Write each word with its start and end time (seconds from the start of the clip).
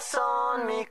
corazón, 0.00 0.66
mi 0.66 0.86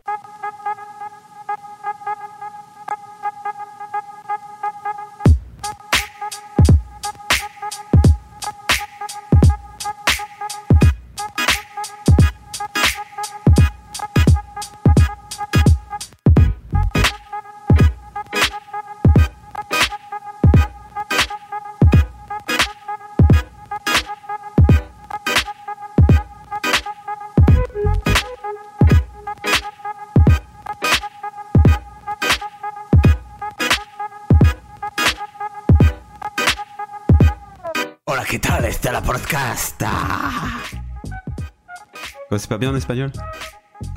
c'est 42.40 42.50
pas 42.50 42.58
bien 42.58 42.72
en 42.72 42.76
espagnol 42.76 43.12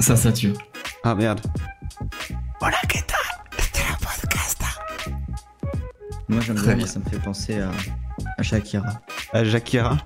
Ça 0.01 0.17
sature. 0.17 0.57
Ah 1.05 1.15
merde. 1.15 1.41
Hola, 2.61 2.77
¿qué 2.89 2.99
tal? 3.07 3.19
Este 3.59 3.79
la 3.89 3.97
podcast. 3.97 4.61
Moi 6.29 6.41
j'aime 6.41 6.61
bien, 6.61 6.75
bien. 6.77 6.87
ça 6.87 6.99
me 6.99 7.05
fait 7.05 7.21
penser 7.21 7.61
à, 7.61 7.71
à 8.37 8.43
Shakira. 8.43 9.01
Ah, 9.33 9.45
Shakira 9.45 9.97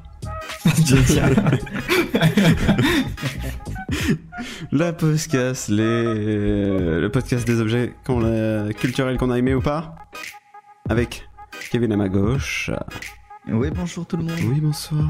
La 4.73 4.93
podcast, 4.93 5.69
les... 5.69 7.01
le 7.01 7.09
podcast 7.09 7.47
des 7.47 7.61
objets 7.61 7.95
qu'on 8.05 8.25
a... 8.25 8.73
culturels 8.73 9.17
qu'on 9.17 9.31
a 9.31 9.39
aimés 9.39 9.55
ou 9.55 9.63
pas 9.63 9.95
Avec 10.89 11.29
Kevin 11.71 11.93
à 11.93 11.97
ma 11.97 12.09
gauche. 12.09 12.71
Oui, 13.49 13.69
bonjour 13.75 14.07
tout 14.07 14.17
le 14.17 14.25
monde. 14.25 14.39
Oui, 14.45 14.61
bonsoir. 14.61 15.01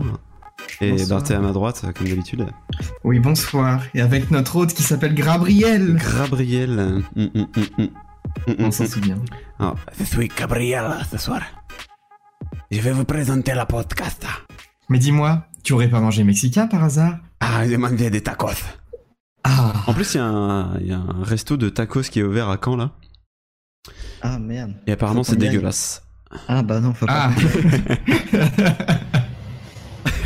Et. 0.80 1.06
Barthé 1.06 1.34
à 1.34 1.40
ma 1.40 1.52
droite, 1.52 1.84
comme 1.96 2.06
d'habitude. 2.08 2.46
Oui, 3.04 3.18
bonsoir. 3.18 3.82
Et 3.94 4.00
avec 4.00 4.30
notre 4.30 4.56
hôte 4.56 4.74
qui 4.74 4.82
s'appelle 4.82 5.14
Gabriel. 5.14 5.98
Gabriel. 6.18 7.02
Mm, 7.14 7.22
mm, 7.34 7.46
mm, 7.78 8.54
On 8.58 8.70
s'en 8.70 8.86
souvient. 8.86 9.18
Ah, 9.58 9.74
Je 9.98 10.04
suis 10.04 10.28
Gabriel 10.28 10.84
ce 11.10 11.16
soir. 11.18 11.40
Je 12.70 12.80
vais 12.80 12.92
vous 12.92 13.04
présenter 13.04 13.54
la 13.54 13.64
podcast. 13.64 14.26
Mais 14.88 14.98
dis-moi, 14.98 15.46
tu 15.62 15.72
aurais 15.72 15.88
pas 15.88 16.00
mangé 16.00 16.24
mexicain 16.24 16.66
par 16.66 16.84
hasard? 16.84 17.18
Ah, 17.40 17.66
je 17.66 17.74
mangeais 17.76 18.10
des 18.10 18.22
tacos. 18.22 18.48
Ah 19.44 19.72
En 19.86 19.94
plus, 19.94 20.14
il 20.14 20.16
y, 20.18 20.20
a 20.20 20.24
un- 20.26 20.78
il 20.80 20.86
y 20.88 20.92
a 20.92 20.98
un 20.98 21.22
resto 21.22 21.56
de 21.56 21.68
tacos 21.68 22.02
qui 22.10 22.20
est 22.20 22.22
ouvert 22.24 22.48
à 22.50 22.58
Caen 22.62 22.76
là. 22.76 22.90
Ah 24.20 24.38
merde. 24.38 24.74
Et 24.86 24.92
apparemment, 24.92 25.22
c'est 25.22 25.36
dégueulasse. 25.36 26.02
Ah 26.48 26.62
bah 26.62 26.80
non, 26.80 26.92
faut 26.92 27.06
Ah 27.08 27.30
pas. 27.34 29.16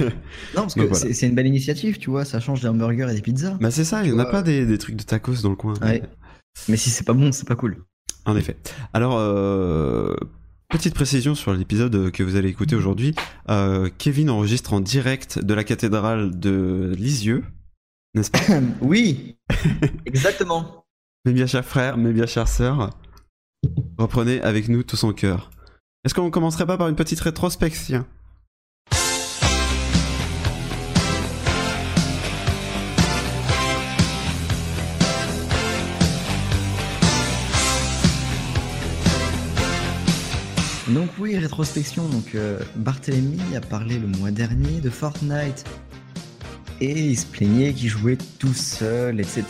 Non, 0.54 0.62
parce 0.62 0.74
que 0.74 0.80
voilà. 0.82 1.14
c'est 1.14 1.26
une 1.26 1.34
belle 1.34 1.46
initiative, 1.46 1.98
tu 1.98 2.10
vois, 2.10 2.24
ça 2.24 2.40
change 2.40 2.60
des 2.60 2.68
hamburgers 2.68 3.08
et 3.10 3.14
des 3.14 3.22
pizzas. 3.22 3.56
Bah, 3.60 3.70
c'est 3.70 3.84
ça, 3.84 4.04
il 4.04 4.12
n'y 4.12 4.16
en 4.16 4.18
a 4.18 4.26
pas 4.26 4.42
des, 4.42 4.66
des 4.66 4.78
trucs 4.78 4.96
de 4.96 5.02
tacos 5.02 5.42
dans 5.42 5.50
le 5.50 5.56
coin. 5.56 5.74
Ouais. 5.82 6.02
Mais 6.68 6.76
si 6.76 6.90
c'est 6.90 7.04
pas 7.04 7.12
bon, 7.12 7.32
c'est 7.32 7.46
pas 7.46 7.56
cool. 7.56 7.84
En 8.26 8.36
effet. 8.36 8.56
Alors, 8.92 9.16
euh, 9.18 10.14
petite 10.68 10.94
précision 10.94 11.34
sur 11.34 11.52
l'épisode 11.52 12.10
que 12.10 12.22
vous 12.22 12.36
allez 12.36 12.48
écouter 12.48 12.76
aujourd'hui. 12.76 13.14
Euh, 13.48 13.88
Kevin 13.98 14.30
enregistre 14.30 14.72
en 14.72 14.80
direct 14.80 15.38
de 15.42 15.54
la 15.54 15.64
cathédrale 15.64 16.38
de 16.38 16.94
Lisieux, 16.96 17.44
n'est-ce 18.14 18.30
pas 18.30 18.40
oui, 18.80 19.36
exactement. 20.06 20.84
Mes 21.24 21.32
bien 21.32 21.46
chers 21.46 21.64
frères, 21.64 21.96
mes 21.96 22.12
bien 22.12 22.26
chères 22.26 22.48
sœurs, 22.48 22.90
reprenez 23.98 24.40
avec 24.40 24.68
nous 24.68 24.82
tout 24.82 24.96
son 24.96 25.12
cœur. 25.12 25.50
Est-ce 26.04 26.14
qu'on 26.14 26.30
commencerait 26.30 26.66
pas 26.66 26.78
par 26.78 26.88
une 26.88 26.96
petite 26.96 27.20
rétrospection? 27.20 28.06
Donc 40.94 41.08
oui, 41.20 41.38
rétrospection. 41.38 42.08
Donc 42.08 42.34
euh, 42.34 42.58
Barthélemy 42.76 43.38
a 43.54 43.60
parlé 43.60 43.98
le 43.98 44.08
mois 44.08 44.32
dernier 44.32 44.80
de 44.80 44.90
Fortnite. 44.90 45.64
Et 46.80 47.10
il 47.10 47.16
se 47.16 47.26
plaignait 47.26 47.74
qu'il 47.74 47.88
jouait 47.88 48.18
tout 48.38 48.54
seul, 48.54 49.20
etc. 49.20 49.44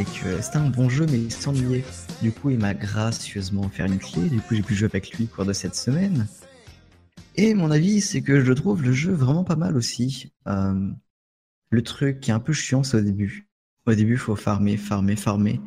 Et 0.00 0.04
que 0.04 0.40
c'était 0.40 0.56
un 0.56 0.70
bon 0.70 0.88
jeu, 0.88 1.06
mais 1.10 1.18
il 1.18 1.30
s'ennuyait. 1.30 1.84
Du 2.22 2.32
coup, 2.32 2.50
il 2.50 2.58
m'a 2.58 2.74
gracieusement 2.74 3.66
offert 3.66 3.86
une 3.86 3.98
clé. 3.98 4.30
Du 4.30 4.40
coup, 4.40 4.54
j'ai 4.54 4.62
pu 4.62 4.74
jouer 4.74 4.86
avec 4.86 5.12
lui 5.12 5.24
au 5.24 5.26
cours 5.26 5.44
de 5.44 5.52
cette 5.52 5.76
semaine. 5.76 6.26
Et 7.36 7.54
mon 7.54 7.70
avis, 7.70 8.00
c'est 8.00 8.22
que 8.22 8.42
je 8.42 8.52
trouve 8.52 8.82
le 8.82 8.92
jeu 8.92 9.12
vraiment 9.12 9.44
pas 9.44 9.56
mal 9.56 9.76
aussi. 9.76 10.32
Euh, 10.48 10.88
le 11.70 11.82
truc 11.82 12.20
qui 12.20 12.30
est 12.30 12.34
un 12.34 12.40
peu 12.40 12.52
chiant, 12.52 12.82
c'est 12.82 12.96
au 12.96 13.02
début. 13.02 13.48
Au 13.86 13.94
début, 13.94 14.12
il 14.14 14.18
faut 14.18 14.36
farmer, 14.36 14.76
farmer, 14.76 15.16
farmer. 15.16 15.60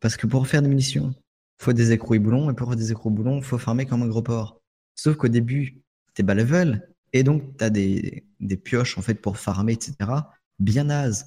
Parce 0.00 0.16
que 0.16 0.26
pour 0.26 0.46
faire 0.46 0.62
des 0.62 0.68
munitions, 0.68 1.14
faut 1.58 1.72
des 1.72 1.92
écrous 1.92 2.14
et 2.14 2.18
boulons, 2.18 2.50
et 2.50 2.54
pour 2.54 2.68
faire 2.68 2.76
des 2.76 2.92
écrous 2.92 3.10
et 3.10 3.14
boulons, 3.14 3.42
faut 3.42 3.58
farmer 3.58 3.86
comme 3.86 4.02
un 4.02 4.08
gros 4.08 4.22
porc. 4.22 4.60
Sauf 4.94 5.16
qu'au 5.16 5.28
début, 5.28 5.82
t'es 6.14 6.22
bas 6.22 6.34
level, 6.34 6.88
et 7.12 7.22
donc 7.22 7.56
t'as 7.56 7.70
des, 7.70 8.24
des 8.40 8.56
pioches 8.56 8.98
en 8.98 9.02
fait 9.02 9.14
pour 9.14 9.38
farmer, 9.38 9.72
etc. 9.72 9.94
Bien 10.58 10.84
naze. 10.84 11.26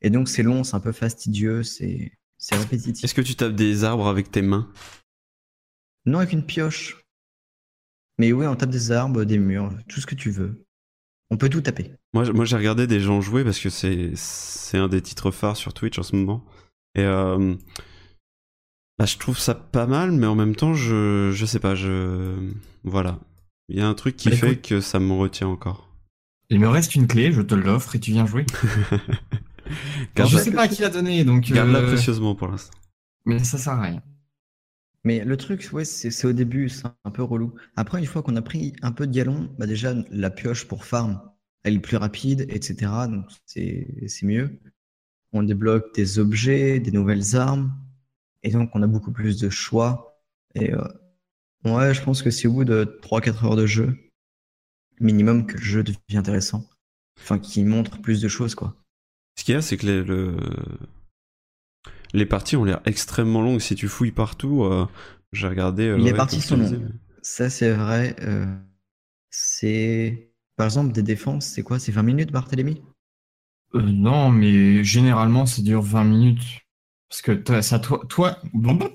Et 0.00 0.10
donc 0.10 0.28
c'est 0.28 0.42
long, 0.42 0.64
c'est 0.64 0.76
un 0.76 0.80
peu 0.80 0.92
fastidieux, 0.92 1.62
c'est 1.62 2.12
c'est 2.36 2.56
répétitif. 2.56 3.04
Est-ce 3.04 3.14
que 3.14 3.22
tu 3.22 3.36
tapes 3.36 3.54
des 3.54 3.84
arbres 3.84 4.06
avec 4.06 4.30
tes 4.30 4.42
mains? 4.42 4.70
Non 6.04 6.18
avec 6.18 6.32
une 6.32 6.44
pioche. 6.44 7.02
Mais 8.18 8.32
oui, 8.32 8.46
on 8.46 8.54
tape 8.54 8.70
des 8.70 8.92
arbres, 8.92 9.24
des 9.24 9.38
murs, 9.38 9.72
tout 9.88 10.00
ce 10.00 10.06
que 10.06 10.14
tu 10.14 10.30
veux. 10.30 10.66
On 11.30 11.36
peut 11.36 11.48
tout 11.48 11.62
taper. 11.62 11.92
Moi, 12.12 12.30
moi 12.32 12.44
j'ai 12.44 12.56
regardé 12.56 12.86
des 12.86 13.00
gens 13.00 13.20
jouer 13.20 13.44
parce 13.44 13.58
que 13.58 13.70
c'est 13.70 14.12
c'est 14.14 14.78
un 14.78 14.88
des 14.88 15.00
titres 15.00 15.30
phares 15.30 15.56
sur 15.56 15.72
Twitch 15.72 15.98
en 15.98 16.02
ce 16.02 16.14
moment. 16.14 16.44
Et 16.94 17.02
euh, 17.02 17.54
bah, 18.98 19.06
je 19.06 19.18
trouve 19.18 19.38
ça 19.38 19.54
pas 19.54 19.86
mal, 19.86 20.12
mais 20.12 20.26
en 20.26 20.34
même 20.34 20.54
temps, 20.56 20.74
je, 20.74 21.30
je 21.32 21.46
sais 21.46 21.60
pas, 21.60 21.74
je. 21.74 22.34
Voilà. 22.84 23.18
Il 23.68 23.76
y 23.76 23.80
a 23.80 23.88
un 23.88 23.94
truc 23.94 24.16
qui 24.16 24.30
Bah, 24.30 24.36
fait 24.36 24.52
écoute. 24.52 24.68
que 24.68 24.80
ça 24.80 25.00
me 25.00 25.12
retient 25.12 25.48
encore. 25.48 25.88
Il 26.50 26.60
me 26.60 26.68
reste 26.68 26.94
une 26.94 27.06
clé, 27.06 27.32
je 27.32 27.40
te 27.42 27.54
l'offre 27.54 27.96
et 27.96 28.00
tu 28.00 28.12
viens 28.12 28.26
jouer. 28.26 28.44
Je 30.16 30.36
sais 30.36 30.52
pas 30.52 30.68
qui 30.68 30.82
l'a 30.82 30.90
donné, 30.90 31.24
donc... 31.24 31.50
Garde-la 31.50 31.78
euh, 31.78 31.86
précieusement 31.86 32.34
pour 32.34 32.48
l'instant. 32.48 32.76
Mais 33.24 33.42
ça 33.42 33.56
sert 33.56 33.72
à 33.72 33.80
rien. 33.80 34.02
Mais 35.04 35.24
le 35.24 35.36
truc, 35.38 35.68
ouais, 35.72 35.84
c'est 35.86 36.10
c'est 36.10 36.26
au 36.26 36.32
début, 36.32 36.68
c'est 36.68 36.86
un 37.04 37.10
peu 37.10 37.22
relou. 37.22 37.54
Après, 37.76 37.98
une 37.98 38.06
fois 38.06 38.22
qu'on 38.22 38.36
a 38.36 38.42
pris 38.42 38.74
un 38.82 38.92
peu 38.92 39.06
de 39.06 39.12
galon, 39.12 39.50
bah 39.58 39.66
déjà, 39.66 39.94
la 40.10 40.30
pioche 40.30 40.66
pour 40.66 40.84
farm, 40.84 41.20
elle 41.62 41.76
est 41.76 41.80
plus 41.80 41.96
rapide, 41.96 42.46
etc. 42.50 42.90
Donc, 43.08 43.24
c'est 43.46 43.86
c'est 44.06 44.26
mieux. 44.26 44.60
On 45.32 45.42
débloque 45.42 45.94
des 45.94 46.18
objets, 46.18 46.78
des 46.78 46.90
nouvelles 46.92 47.36
armes. 47.36 47.72
Et 48.44 48.52
donc, 48.52 48.70
on 48.74 48.82
a 48.84 48.86
beaucoup 48.88 49.12
plus 49.12 49.40
de 49.40 49.50
choix. 49.50 50.20
Et 50.54 50.72
euh, 50.74 50.84
ouais, 51.64 51.94
je 51.94 52.02
pense 52.02 52.22
que 52.22 52.30
c'est 52.30 52.48
au 52.48 52.52
bout 52.54 52.64
de 52.64 52.98
3-4 53.02 53.44
heures 53.44 53.56
de 53.56 53.66
jeu, 53.66 53.96
minimum, 55.00 55.46
que 55.46 55.56
le 55.56 55.62
jeu 55.62 55.84
devient 55.84 56.18
intéressant. 56.18 56.68
Enfin, 57.20 57.38
qui 57.38 57.64
montre 57.64 58.00
plus 58.00 58.20
de 58.20 58.28
choses, 58.28 58.54
quoi. 58.56 58.76
Ce 59.36 59.44
qu'il 59.44 59.54
y 59.54 59.56
a, 59.56 59.62
c'est 59.62 59.76
que 59.76 59.86
les, 59.86 60.02
le... 60.02 60.36
les 62.14 62.24
parties 62.24 62.56
ont 62.56 62.64
l'air 62.64 62.80
extrêmement 62.86 63.42
longues. 63.42 63.60
Si 63.60 63.74
tu 63.74 63.88
fouilles 63.88 64.10
partout, 64.12 64.64
euh, 64.64 64.86
j'ai 65.32 65.48
regardé. 65.48 65.84
euh, 65.88 65.96
Les 65.96 66.12
ouais, 66.12 66.16
parties 66.16 66.40
sont 66.40 66.56
longues. 66.56 66.88
Ça, 67.22 67.50
c'est 67.50 67.72
vrai. 67.72 68.14
euh, 68.20 68.46
c'est. 69.30 70.32
Par 70.56 70.66
exemple, 70.66 70.92
des 70.92 71.02
défenses, 71.02 71.46
c'est 71.46 71.62
quoi? 71.62 71.78
C'est 71.78 71.92
20 71.92 72.02
minutes, 72.04 72.32
Barthélemy 72.32 72.82
Euh, 73.74 73.82
non, 73.82 74.30
mais 74.30 74.82
généralement, 74.84 75.46
ça 75.46 75.60
dure 75.62 75.82
20 75.82 76.04
minutes. 76.04 76.60
Parce 77.14 77.22
que 77.22 77.30
toi, 77.30 77.62
ça, 77.62 77.78
toi, 77.78 78.02
toi, 78.08 78.38
bon, 78.54 78.74
bon, 78.74 78.90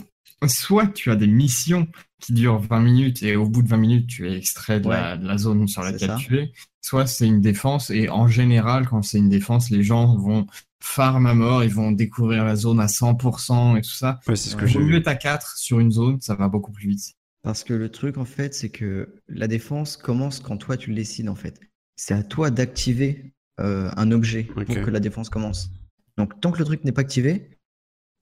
soit 0.45 0.87
tu 0.87 1.09
as 1.09 1.15
des 1.15 1.25
missions 1.25 1.87
qui 2.19 2.33
durent 2.33 2.59
20 2.59 2.81
minutes 2.81 3.23
et 3.23 3.37
au 3.37 3.47
bout 3.47 3.61
de 3.61 3.69
20 3.69 3.77
minutes, 3.77 4.07
tu 4.07 4.29
es 4.29 4.35
extrait 4.37 4.81
de, 4.81 4.89
la, 4.89 5.15
de 5.15 5.25
la 5.25 5.37
zone 5.37 5.69
sur 5.69 5.83
laquelle 5.83 6.15
tu 6.19 6.37
es, 6.37 6.51
soit 6.81 7.07
c'est 7.07 7.25
une 7.25 7.39
défense 7.39 7.89
et 7.91 8.09
en 8.09 8.27
général, 8.27 8.89
quand 8.89 9.03
c'est 9.03 9.19
une 9.19 9.29
défense, 9.29 9.69
les 9.69 9.83
gens 9.83 10.17
vont 10.17 10.47
farm 10.83 11.27
à 11.27 11.33
mort, 11.33 11.63
ils 11.63 11.73
vont 11.73 11.93
découvrir 11.93 12.43
la 12.43 12.57
zone 12.57 12.81
à 12.81 12.87
100% 12.87 13.77
et 13.77 13.81
tout 13.81 13.89
ça. 13.89 14.19
Ouais, 14.27 14.35
c'est 14.35 14.49
ce 14.49 14.57
que 14.57 14.63
Ouais. 14.63 14.67
j'ai 14.67 14.79
Au 14.79 14.81
mieux 14.81 14.87
vu. 14.87 14.93
d'être 14.95 15.07
à 15.07 15.15
4 15.15 15.55
sur 15.57 15.79
une 15.79 15.91
zone, 15.91 16.19
ça 16.19 16.35
va 16.35 16.49
beaucoup 16.49 16.73
plus 16.73 16.89
vite. 16.89 17.13
Parce 17.41 17.63
que 17.63 17.73
le 17.73 17.87
truc, 17.89 18.17
en 18.17 18.25
fait, 18.25 18.53
c'est 18.53 18.69
que 18.69 19.15
la 19.29 19.47
défense 19.47 19.95
commence 19.95 20.41
quand 20.41 20.57
toi, 20.57 20.75
tu 20.75 20.89
le 20.89 20.97
décides, 20.97 21.29
en 21.29 21.35
fait. 21.35 21.57
C'est 21.95 22.13
à 22.13 22.23
toi 22.23 22.51
d'activer 22.51 23.31
euh, 23.61 23.89
un 23.95 24.11
objet 24.11 24.43
pour 24.43 24.65
que 24.65 24.89
la 24.89 24.99
défense 24.99 25.29
commence. 25.29 25.69
Donc, 26.17 26.41
tant 26.41 26.51
que 26.51 26.59
le 26.59 26.65
truc 26.65 26.83
n'est 26.83 26.91
pas 26.91 26.99
activé, 27.01 27.58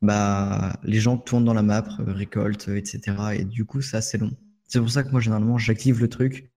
bah, 0.02 0.80
les 0.84 1.00
gens 1.00 1.18
tournent 1.18 1.46
dans 1.46 1.54
la 1.54 1.64
map, 1.64 1.86
euh, 2.00 2.14
récoltent, 2.14 2.70
euh, 2.70 2.78
etc. 2.78 3.18
Et 3.36 3.46
du 3.46 3.66
coup, 3.66 3.82
c'est 3.82 3.98
assez 3.98 4.18
long. 4.18 4.32
C'est 4.68 4.80
pour 4.80 4.90
ça 4.90 5.04
que 5.04 5.10
moi, 5.10 5.20
généralement, 5.22 5.58
j'active 5.58 6.00
le 6.00 6.10
truc 6.10 6.52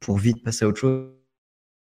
pour 0.00 0.18
vite 0.18 0.42
passer 0.42 0.64
à 0.64 0.68
autre 0.68 0.80
chose. 0.80 1.10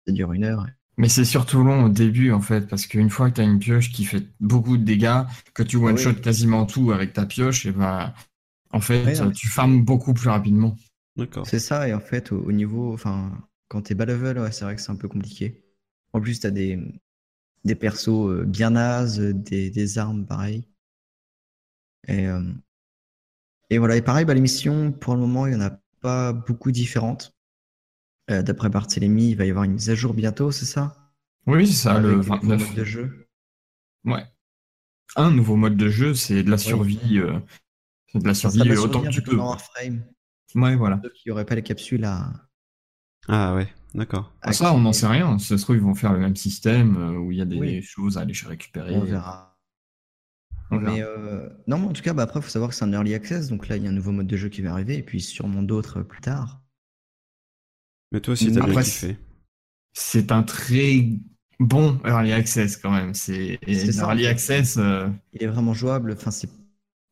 Ça 0.07 0.13
dure 0.13 0.33
une 0.33 0.45
heure. 0.45 0.67
Mais 0.99 1.09
c'est 1.09 1.25
surtout 1.25 1.63
long 1.63 1.85
au 1.85 1.89
début, 1.89 2.33
en 2.33 2.41
fait, 2.41 2.69
parce 2.69 2.87
qu'une 2.87 3.11
fois 3.11 3.31
que 3.31 3.37
tu 3.37 3.41
as 3.43 3.45
une 3.45 3.59
pioche 3.59 3.93
qui 3.93 4.05
fait 4.05 4.27
beaucoup 4.41 4.79
de 4.79 4.85
dégâts, 4.85 5.25
que 5.53 5.63
tu 5.63 5.77
one-shot 5.77 6.15
quasiment 6.15 6.65
tout 6.65 6.91
avec 6.93 7.13
ta 7.13 7.27
pioche, 7.27 7.67
et 7.67 7.73
ben, 7.73 8.15
en 8.73 8.81
fait, 8.81 9.05
Ouais, 9.05 9.15
non, 9.19 9.27
mais 9.27 9.33
tu 9.33 9.49
farmes 9.49 9.85
beaucoup 9.85 10.15
plus 10.15 10.29
rapidement. 10.31 10.77
D'accord. 11.17 11.47
C'est 11.47 11.59
ça, 11.59 11.89
et 11.89 11.95
en 11.95 12.01
fait, 12.01 12.33
au, 12.33 12.39
au 12.39 12.53
niveau. 12.53 12.93
Enfin, 12.95 13.33
quand 13.69 13.83
t'es 13.83 13.95
bas 13.95 14.07
level, 14.07 14.39
ouais, 14.39 14.53
c'est 14.53 14.65
vrai 14.65 14.77
que 14.77 14.83
c'est 14.83 14.93
un 14.93 14.97
peu 14.97 15.09
compliqué. 15.09 15.65
En 16.13 16.21
plus, 16.21 16.41
t'as 16.41 16.51
des, 16.51 16.79
des 17.65 17.75
persos 17.75 18.29
euh, 18.31 18.45
bien 18.45 18.71
nazes, 18.71 19.21
des, 19.21 19.71
des 19.71 19.99
armes 19.99 20.27
pareil. 20.27 20.69
Et, 22.09 22.27
euh, 22.27 22.43
et 23.71 23.79
voilà, 23.79 23.97
et 23.97 24.03
pareil, 24.03 24.25
bah, 24.25 24.35
les 24.35 24.41
missions, 24.41 24.93
pour 24.93 25.15
le 25.15 25.21
moment, 25.21 25.47
il 25.47 25.57
n'y 25.57 25.63
en 25.63 25.67
a 25.67 25.79
pas 26.01 26.33
beaucoup 26.33 26.71
différentes. 26.71 27.33
Euh, 28.31 28.43
D'après 28.43 28.69
Barthélemy, 28.69 29.31
il 29.31 29.37
va 29.37 29.45
y 29.45 29.51
avoir 29.51 29.65
une 29.65 29.73
mise 29.73 29.91
à 29.91 29.95
jour 29.95 30.15
bientôt, 30.15 30.51
c'est 30.51 30.65
ça? 30.65 31.13
Oui, 31.47 31.67
c'est 31.67 31.75
ça, 31.75 31.93
Avec 31.93 32.03
le 32.05 32.11
les 32.11 32.17
nouveaux 32.17 32.35
29. 32.35 32.69
modes 32.69 32.77
de 32.77 32.85
jeu. 32.85 33.29
Ouais. 34.05 34.25
Un 35.17 35.31
nouveau 35.31 35.57
mode 35.57 35.77
de 35.77 35.89
jeu, 35.89 36.15
c'est 36.15 36.43
de 36.43 36.51
la 36.51 36.59
survie. 36.59 37.19
euh, 37.19 37.39
c'est 38.13 38.19
de 38.21 38.27
la 38.27 38.35
survie 38.35 38.59
sera 38.59 38.69
de 38.69 38.75
la 38.75 38.81
autant 38.81 38.93
survie 39.01 39.05
que 39.05 39.09
un 39.09 39.11
tu 39.15 39.23
peu 39.23 39.31
peux. 39.33 39.37
Warframe. 39.37 40.05
Ouais, 40.55 40.77
voilà. 40.77 41.01
Ceux 41.03 41.11
qui 41.11 41.29
n'auraient 41.29 41.45
pas 41.45 41.55
les 41.55 41.63
capsules 41.63 42.05
à. 42.05 42.33
Ah 43.29 43.55
ouais, 43.55 43.73
d'accord. 43.95 44.33
Ah, 44.43 44.53
ça, 44.53 44.73
on 44.73 44.81
n'en 44.81 44.93
sait 44.93 45.07
rien. 45.07 45.39
Ça 45.39 45.57
se 45.59 45.63
trouve, 45.63 45.77
ils 45.77 45.83
vont 45.83 45.95
faire 45.95 46.13
le 46.13 46.21
même 46.21 46.37
système 46.37 46.97
euh, 46.97 47.19
où 47.19 47.33
il 47.33 47.39
y 47.39 47.43
a 47.43 47.45
des 47.45 47.59
Oui. 47.59 47.83
choses 47.83 48.19
à 48.19 48.23
aller 48.23 48.33
récupérer. 48.47 48.95
On 48.97 49.05
verra. 49.05 49.56
Mais 50.71 51.03
euh, 51.03 51.49
non, 51.67 51.79
mais 51.79 51.87
en 51.87 51.93
tout 51.93 52.03
cas, 52.03 52.13
bah, 52.13 52.25
après, 52.25 52.41
il 52.41 52.43
faut 52.43 52.49
savoir 52.51 52.71
que 52.71 52.77
c'est 52.77 52.85
un 52.85 52.93
early 52.93 53.15
access, 53.15 53.49
donc 53.49 53.69
là, 53.69 53.77
il 53.77 53.85
y 53.85 53.87
a 53.87 53.91
un 53.91 53.93
nouveau 53.93 54.13
mode 54.13 54.27
de 54.27 54.37
jeu 54.37 54.49
qui 54.49 54.63
va 54.63 54.73
arriver, 54.73 54.97
et 54.99 55.03
puis 55.03 55.21
sûrement 55.21 55.63
d'autres 55.63 56.01
euh, 56.01 56.05
plus 56.05 56.21
tard. 56.21 56.61
Mais 58.13 58.21
toi 58.21 58.33
aussi, 58.33 58.53
t'as 58.53 58.67
bien 58.67 58.83
kiffé. 58.83 59.17
C'est 59.93 60.33
un 60.33 60.43
très 60.43 61.09
bon 61.59 61.99
early 62.05 62.33
access 62.33 62.77
quand 62.77 62.91
même. 62.91 63.15
C'est 63.15 63.59
ça, 63.93 64.03
early 64.09 64.27
access. 64.27 64.77
euh, 64.77 65.09
Il 65.33 65.43
est 65.43 65.47
vraiment 65.47 65.75
jouable. 65.75 66.13
Enfin, 66.13 66.31
c'est... 66.31 66.49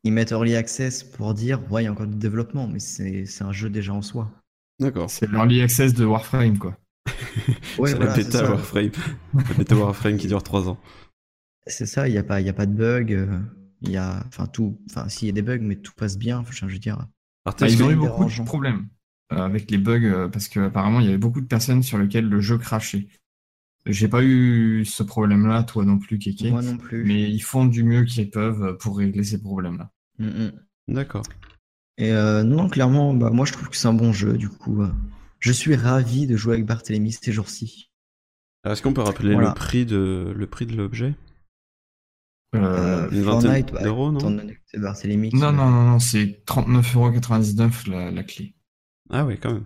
Ils 0.05 0.13
mettent 0.13 0.33
early 0.33 0.55
access 0.55 1.03
pour 1.03 1.33
dire, 1.33 1.61
ouais, 1.73 1.83
il 1.83 1.85
y 1.87 1.89
a 1.89 1.93
encore 1.93 2.07
du 2.07 2.17
développement, 2.17 2.67
mais 2.69 2.79
c'est, 2.79 3.25
c'est 3.25 3.43
un 3.45 3.53
jeu 3.53 3.71
déjà 3.71 3.95
en 3.95 4.03
soi. 4.03 4.31
D'accord. 4.81 5.09
c'est 5.09 5.31
l'early 5.31 5.63
access 5.63 5.95
de 5.95 6.05
Warframe, 6.05 6.59
quoi. 6.59 6.77
Ouais, 7.79 7.91
c'est 7.91 7.97
voilà, 7.97 8.11
la 8.11 8.17
bêta. 8.17 8.51
Warframe. 8.51 8.91
la 9.35 9.55
bêta 9.55 9.77
Warframe 9.77 10.17
qui 10.17 10.27
dure 10.29 10.43
3 10.43 10.69
ans. 10.69 10.79
C'est 11.67 11.87
ça, 11.87 12.09
il 12.09 12.13
n'y 12.13 12.19
a, 12.19 12.23
pas- 12.23 12.41
il 12.41 12.47
y 12.47 12.51
a 12.51 12.53
pas 12.55 12.67
de 12.67 12.73
bug. 12.75 13.13
euh, 13.13 13.39
Il 13.83 13.91
y 13.91 13.97
a, 13.99 14.25
enfin, 14.29 14.47
tout, 14.47 14.81
enfin, 14.91 15.09
s'il 15.09 15.27
y 15.27 15.31
a 15.31 15.35
des 15.35 15.43
bugs, 15.43 15.59
mais 15.61 15.77
tout 15.77 15.93
passe 15.97 16.17
bien. 16.17 16.39
Enfin, 16.39 16.53
je 16.67 16.73
veux 16.73 16.79
dire, 16.79 17.07
Alors, 17.45 17.71
ils 17.71 17.83
ont 17.83 17.91
eu 17.91 17.97
beaucoup 17.97 18.03
dérangeant. 18.25 18.45
de 18.45 18.49
problèmes 18.49 18.89
euh, 19.33 19.37
avec 19.37 19.71
les 19.71 19.79
bugs 19.79 20.05
euh, 20.05 20.29
parce 20.29 20.49
qu'apparemment 20.49 21.01
il 21.01 21.07
y 21.07 21.09
avait 21.09 21.19
beaucoup 21.19 21.41
de 21.43 21.47
personnes 21.47 21.83
sur 21.83 21.99
lesquelles 21.99 22.29
le 22.29 22.41
jeu 22.41 22.57
crachait. 22.59 23.09
J'ai 23.87 24.09
pas 24.09 24.23
eu 24.25 24.85
ce 24.87 25.03
problème-là, 25.03 25.63
toi 25.65 25.85
non 25.85 25.99
plus, 25.99 26.19
Kéké. 26.19 26.51
moi 26.51 26.63
non 26.63 26.79
plus. 26.79 27.05
Mais 27.05 27.31
ils 27.31 27.41
font 27.41 27.67
du 27.67 27.85
mieux 27.85 28.05
qu'ils 28.05 28.31
peuvent 28.31 28.79
pour 28.79 28.97
régler 28.97 29.25
ces 29.25 29.41
problèmes-là. 29.43 29.91
Mm, 30.19 30.27
mm. 30.27 30.53
D'accord. 30.95 31.23
Et 31.99 32.13
euh, 32.13 32.43
non, 32.43 32.69
clairement, 32.71 33.13
bah, 33.13 33.29
moi, 33.31 33.45
je 33.45 33.53
trouve 33.53 33.69
que 33.69 33.77
c'est 33.77 33.89
un 33.89 33.93
bon 33.93 34.13
jeu, 34.15 34.39
du 34.39 34.49
coup. 34.49 34.83
euh, 34.83 34.89
Je 35.41 35.53
suis 35.53 35.77
ravi 35.77 36.27
de 36.27 36.37
jouer 36.37 36.55
avec 36.55 36.65
Barthélemy 36.67 37.13
ces 37.13 37.33
jours-ci. 37.33 37.91
Est-ce 38.65 38.81
qu'on 38.81 38.95
peut 38.95 39.03
rappeler 39.03 39.35
Voilà. 39.35 39.49
le 39.51 39.55
prix 39.55 39.85
de 39.85 40.33
le 40.35 40.47
prix 40.47 40.65
de 40.65 40.75
l'objet? 40.75 41.15
Euh, 42.55 43.09
Une 43.11 43.25
Fortnite, 43.25 43.51
vingtaine 43.51 43.75
bah, 43.75 43.83
d'euros, 43.83 44.13
non 44.13 44.19
étant 44.19 44.31
donné 44.31 44.55
que 44.55 44.61
c'est 44.65 44.79
non, 44.79 45.53
non, 45.53 45.71
non, 45.71 45.83
non, 45.91 45.99
c'est 45.99 46.43
39,99€ 46.47 47.91
la, 47.91 48.11
la 48.11 48.23
clé. 48.23 48.55
Ah 49.11 49.25
oui, 49.25 49.39
quand 49.41 49.53
même. 49.53 49.65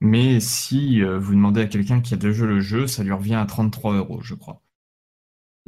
Mais 0.00 0.40
si 0.40 1.02
euh, 1.02 1.18
vous 1.18 1.34
demandez 1.34 1.60
à 1.62 1.66
quelqu'un 1.66 2.00
qui 2.00 2.14
a 2.14 2.16
déjà 2.16 2.44
le 2.46 2.60
jeu, 2.60 2.86
ça 2.86 3.02
lui 3.02 3.12
revient 3.12 3.34
à 3.34 3.44
33 3.46 3.94
euros, 3.96 4.20
je 4.22 4.34
crois. 4.34 4.62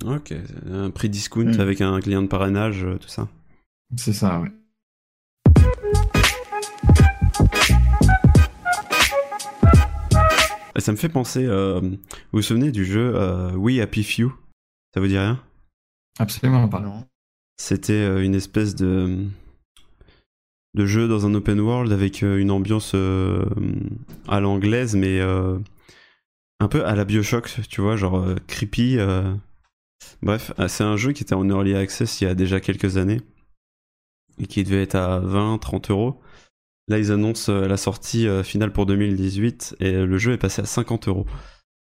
Ok, 0.05 0.33
un 0.71 0.91
prix 0.91 1.11
discount 1.11 1.45
Mm. 1.57 1.61
avec 1.61 1.81
un 1.81 2.01
client 2.01 2.23
de 2.23 2.29
parrainage, 2.29 2.85
euh, 2.85 2.97
tout 2.97 3.09
ça. 3.09 3.29
C'est 3.97 4.13
ça, 4.13 4.41
ouais. 4.41 4.51
Et 10.77 10.81
ça 10.81 10.93
me 10.93 10.97
fait 10.97 11.09
penser, 11.09 11.45
euh, 11.45 11.81
vous 11.81 11.99
vous 12.33 12.43
souvenez 12.43 12.71
du 12.71 12.85
jeu 12.85 13.13
euh, 13.17 13.53
We 13.55 13.81
Happy 13.81 14.03
Few? 14.05 14.33
Ça 14.95 15.01
vous 15.01 15.09
dit 15.09 15.19
rien? 15.19 15.43
Absolument 16.19 16.69
pas. 16.69 16.83
C'était 17.57 17.93
euh, 17.93 18.23
une 18.25 18.35
espèce 18.35 18.75
de 18.75 19.27
de 20.75 20.87
jeu 20.87 21.09
dans 21.09 21.27
un 21.27 21.35
open 21.35 21.59
world 21.61 21.93
avec 21.93 22.23
euh, 22.23 22.39
une 22.39 22.51
ambiance 22.53 22.93
euh, 22.95 23.45
à 24.29 24.41
l'anglaise, 24.41 24.95
mais 24.95 25.19
euh, 25.21 25.59
un 26.61 26.69
peu 26.69 26.87
à 26.87 26.95
la 26.95 27.05
Bioshock, 27.05 27.51
tu 27.69 27.81
vois, 27.81 27.97
genre 27.97 28.19
euh, 28.19 28.37
creepy. 28.47 28.99
Bref, 30.23 30.53
euh, 30.59 30.69
c'est 30.69 30.85
un 30.85 30.97
jeu 30.97 31.13
qui 31.13 31.23
était 31.23 31.35
en 31.35 31.49
early 31.49 31.75
access 31.75 32.21
il 32.21 32.25
y 32.25 32.27
a 32.29 32.35
déjà 32.35 32.61
quelques 32.61 32.97
années 32.99 33.21
et 34.39 34.47
qui 34.47 34.63
devait 34.65 34.83
être 34.83 34.95
à 34.95 35.21
20-30 35.21 35.91
euros. 35.91 36.21
Là, 36.89 36.99
ils 36.99 37.13
annoncent 37.13 37.53
la 37.53 37.77
sortie 37.77 38.27
finale 38.43 38.73
pour 38.73 38.87
2018 38.87 39.77
et 39.81 39.93
le 39.93 40.19
jeu 40.19 40.33
est 40.33 40.39
passé 40.39 40.63
à 40.63 40.67
50 40.67 41.09
euros. 41.09 41.27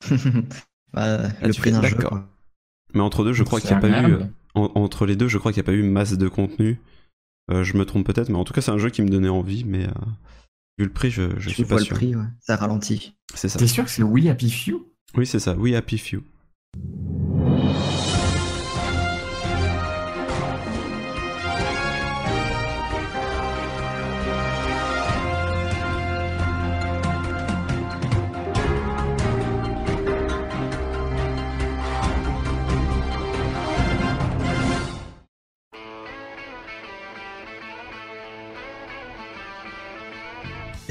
Bah, 0.94 1.24
Ah, 1.42 1.48
le 1.48 1.54
prix 1.54 1.71
d'un 1.71 1.81
jeu. 1.81 1.95
quoi. 1.95 2.27
Mais 2.94 3.01
entre 3.01 3.24
deux, 3.24 3.34
je 3.34 3.44
crois 3.44 3.60
qu'il 3.60 3.69
n'y 3.69 3.75
a 3.75 3.80
pas 3.80 3.90
eu. 3.90 4.13
euh, 4.13 4.24
en- 4.56 4.72
entre 4.75 5.06
les 5.06 5.16
deux, 5.16 5.28
je 5.28 5.38
crois 5.38 5.51
qu'il 5.51 5.62
n'y 5.62 5.66
a 5.66 5.72
pas 5.72 5.74
eu 5.74 5.84
masse 5.84 6.18
de 6.18 6.28
contenu. 6.28 6.80
Euh, 7.51 7.63
je 7.63 7.75
me 7.78 7.86
trompe 7.86 8.06
peut-être, 8.06 8.30
mais 8.30 8.38
en 8.38 8.44
tout 8.44 8.54
cas, 8.54 8.62
c'est 8.62 8.72
un 8.72 8.78
jeu 8.78 8.90
qui 8.90 9.01
me 9.01 9.10
donnait 9.10 9.30
envie, 9.30 9.63
mais 9.66 9.86
euh, 9.88 9.92
vu 10.78 10.86
le 10.86 10.92
prix, 10.94 11.12
je, 11.12 11.24
je 11.40 11.50
Tu 11.50 11.56
suis 11.56 11.63
vois 11.63 11.75
pas 11.78 11.80
le 11.80 11.86
sûr. 11.86 11.95
prix, 11.98 12.16
ouais. 12.16 12.24
Ça 12.40 12.56
ralentit. 12.56 13.16
C'est 13.34 13.50
ça. 13.50 13.60
T'es 13.60 13.68
sûr 13.68 13.84
que 13.84 13.90
c'est 13.90 14.04
We 14.04 14.28
Happy 14.28 14.50
Few? 14.50 14.86
Oui, 15.16 15.25
c'est 15.25 15.40
ça. 15.40 15.56
Oui, 15.57 15.75
Happy 15.75 15.98
Few. 15.98 16.22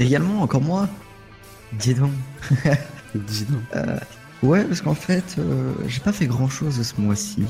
Également, 0.07 0.41
encore 0.41 0.61
moi. 0.61 0.87
Dis 1.73 1.93
donc. 1.93 2.11
Dis 3.15 3.45
donc. 3.45 3.61
Ouais, 4.43 4.63
parce 4.65 4.81
qu'en 4.81 4.93
fait, 4.93 5.35
euh, 5.39 5.73
j'ai 5.87 6.01
pas 6.01 6.11
fait 6.11 6.27
grand 6.27 6.49
chose 6.49 6.81
ce 6.81 6.99
mois-ci. 6.99 7.45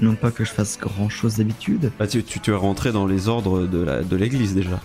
Non 0.00 0.14
pas 0.14 0.30
que 0.30 0.44
je 0.44 0.50
fasse 0.50 0.78
grand 0.78 1.10
chose 1.10 1.36
d'habitude. 1.36 1.92
Bah, 1.98 2.06
tu, 2.06 2.24
tu, 2.24 2.40
tu 2.40 2.50
es 2.50 2.54
rentré 2.54 2.90
dans 2.90 3.06
les 3.06 3.28
ordres 3.28 3.66
de 3.66 3.78
la 3.78 4.02
de 4.02 4.16
l'église 4.16 4.54
déjà. 4.54 4.80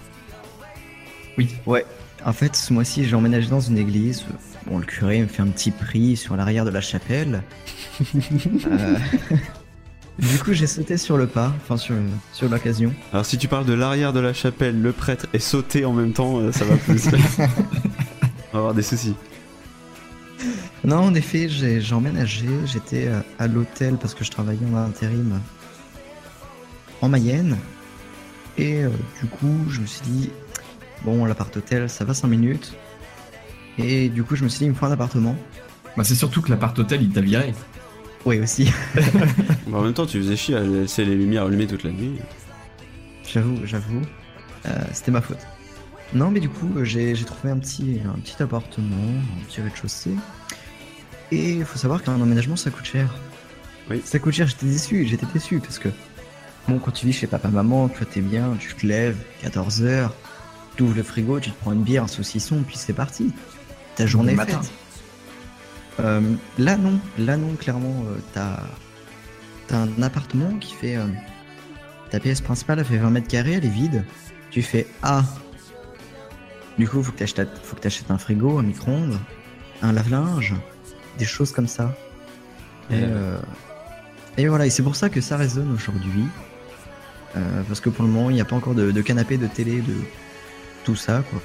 Oui. 1.38 1.56
Ouais. 1.66 1.86
En 2.26 2.34
fait, 2.34 2.56
ce 2.56 2.74
mois-ci, 2.74 3.06
j'ai 3.06 3.16
emménagé 3.16 3.50
dans 3.50 3.62
une 3.62 3.78
église. 3.78 4.26
Bon, 4.66 4.80
le 4.80 4.86
curé 4.86 5.22
me 5.22 5.28
fait 5.28 5.42
un 5.42 5.48
petit 5.48 5.72
prix 5.72 6.18
sur 6.18 6.36
l'arrière 6.36 6.66
de 6.66 6.70
la 6.70 6.82
chapelle. 6.82 7.44
Euh, 8.68 8.96
Du 10.20 10.40
coup, 10.40 10.54
j'ai 10.54 10.66
sauté 10.66 10.98
sur 10.98 11.16
le 11.18 11.28
pas, 11.28 11.54
enfin 11.58 11.78
sur, 11.78 11.96
sur 12.34 12.50
l'occasion. 12.50 12.94
Alors, 13.14 13.26
si 13.26 13.38
tu 13.38 13.48
parles 13.48 13.66
de 13.66 13.74
l'arrière 13.74 14.14
de 14.14 14.20
la 14.20 14.34
chapelle, 14.34 14.82
le 14.82 14.92
prêtre 14.92 15.28
et 15.34 15.40
sauter 15.40 15.86
en 15.86 15.94
même 15.94 16.12
temps, 16.12 16.40
euh, 16.40 16.52
ça 16.52 16.66
va 16.66 16.76
plus. 16.76 17.08
On 17.38 17.44
va 18.54 18.60
avoir 18.60 18.74
des 18.74 18.82
soucis. 18.82 19.14
Non, 20.84 20.98
en 20.98 21.14
effet, 21.14 21.50
j'ai 21.50 21.94
emménagé. 21.94 22.48
J'étais 22.66 23.08
euh, 23.08 23.20
à 23.38 23.48
l'hôtel 23.48 23.98
parce 23.98 24.16
que 24.16 24.24
je 24.24 24.32
travaillais 24.32 24.66
en 24.74 24.78
intérim 24.78 25.40
en 27.02 27.10
Mayenne. 27.10 27.58
Et 28.58 28.84
euh, 28.84 28.90
du 29.22 29.28
coup, 29.28 29.66
je 29.70 29.82
me 29.82 29.86
suis 29.86 30.02
dit, 30.02 30.32
bon, 31.04 31.26
l'appart-hôtel, 31.26 31.90
ça 31.90 32.06
va 32.06 32.16
5 32.16 32.28
minutes. 32.28 32.74
Et 33.78 34.10
du 34.10 34.24
coup, 34.24 34.36
je 34.36 34.44
me 34.44 34.50
suis 34.50 34.60
dit, 34.60 34.66
il 34.66 34.72
me 34.72 34.76
faut 34.76 34.88
un 34.88 34.92
appartement. 34.92 35.36
Bah, 35.96 36.04
c'est 36.04 36.16
surtout 36.16 36.42
que 36.42 36.50
l'appart 36.50 36.78
hôtel, 36.80 37.04
il 37.04 37.12
t'a 37.12 37.22
viré. 37.22 37.54
Oui, 38.28 38.40
aussi. 38.40 38.70
Bah, 39.68 39.78
en 39.80 39.82
même 39.84 39.94
temps, 39.94 40.06
tu 40.06 40.20
faisais 40.22 40.36
chier 40.36 40.56
à 40.56 40.62
laisser 40.62 41.04
les 41.06 41.16
lumières 41.16 41.44
allumées 41.46 41.66
toute 41.68 41.84
la 41.84 41.92
nuit. 41.92 42.18
J'avoue, 43.32 43.58
j'avoue. 43.66 44.02
Euh, 44.66 44.70
C'était 44.94 45.12
ma 45.12 45.22
faute. 45.22 45.40
Non, 46.14 46.30
mais 46.32 46.40
du 46.42 46.50
coup, 46.50 46.70
euh, 46.78 46.84
j'ai 46.84 47.14
trouvé 47.26 47.52
un 47.54 47.58
petit, 47.58 48.00
un 48.06 48.18
petit 48.20 48.42
appartement, 48.44 48.96
un 49.40 49.44
petit 49.46 49.62
rez-de-chaussée. 49.62 50.12
Et 51.32 51.52
il 51.54 51.66
faut 51.66 51.78
savoir 51.78 52.04
qu'un 52.04 52.20
emménagement, 52.20 52.56
ça 52.58 52.70
coûte 52.70 52.86
cher. 52.86 53.14
Oui. 53.90 54.02
Ça 54.04 54.20
coûte 54.20 54.34
cher, 54.34 54.48
j'étais 54.48 54.66
déçu, 54.66 55.06
j'étais 55.08 55.26
déçu 55.34 55.60
parce 55.60 55.80
que, 55.80 55.90
bon, 56.68 56.80
quand 56.80 56.92
tu 56.92 57.06
vis 57.06 57.14
chez 57.14 57.28
papa-maman, 57.28 57.88
tu 57.90 57.98
vois, 57.98 58.08
t'es 58.08 58.22
bien, 58.22 58.56
tu 58.60 58.74
te 58.76 58.86
lèves, 58.86 59.18
14h, 59.46 60.10
tu 60.76 60.84
ouvres 60.84 60.96
le 60.96 61.04
frigo, 61.04 61.40
tu 61.40 61.52
te 61.52 61.60
prends 61.62 61.72
une 61.74 61.84
bière, 61.84 62.04
un 62.04 62.08
saucisson, 62.08 62.64
puis 62.68 62.78
c'est 62.78 62.94
parti. 62.94 63.32
Ta 63.96 64.06
journée 64.06 64.30
est 64.30 64.32
Le 64.32 64.38
matin. 64.38 64.62
faite. 64.62 64.72
Euh, 66.00 66.22
là, 66.58 66.78
non, 66.78 67.00
là, 67.18 67.38
non, 67.38 67.56
clairement, 67.56 68.04
euh, 68.08 68.20
t'as 68.34 69.76
un 69.76 70.02
appartement 70.02 70.58
qui 70.60 70.74
fait. 70.74 70.96
euh, 70.98 71.08
ta 72.12 72.20
pièce 72.20 72.40
principale, 72.42 72.80
elle 72.80 72.86
fait 72.86 72.98
20 72.98 73.10
mètres 73.10 73.28
carrés, 73.28 73.54
elle 73.54 73.66
est 73.66 73.70
vide. 73.70 74.06
Tu 74.52 74.62
fais 74.62 74.88
Ah 75.04 75.24
Du 76.78 76.88
coup, 76.88 77.04
faut 77.04 77.12
que 77.12 77.18
t'achètes 77.18 77.50
faut 77.64 77.76
que 77.76 77.82
t'achètes 77.82 78.12
un 78.12 78.18
frigo, 78.18 78.60
un 78.60 78.64
micro-ondes, 78.64 79.20
un 79.82 79.92
lave-linge, 79.92 80.54
des 81.18 81.26
choses 81.26 81.52
comme 81.52 81.68
ça. 81.68 81.94
Et, 82.90 83.04
et 84.38 84.48
voilà, 84.48 84.66
et 84.66 84.70
c'est 84.70 84.84
pour 84.84 84.96
ça 84.96 85.10
que 85.10 85.20
ça 85.20 85.36
résonne 85.36 85.74
aujourd'hui. 85.74 86.24
Parce 87.68 87.82
que 87.82 87.90
pour 87.90 88.06
le 88.06 88.10
moment, 88.10 88.30
il 88.30 88.36
n'y 88.36 88.42
a 88.42 88.46
pas 88.46 88.56
encore 88.56 88.74
de, 88.74 88.92
de 88.92 89.02
canapé, 89.02 89.38
de 89.38 89.48
télé, 89.48 89.82
de 89.82 89.96
tout 90.86 90.96
ça, 90.96 91.24
quoi. 91.30 91.42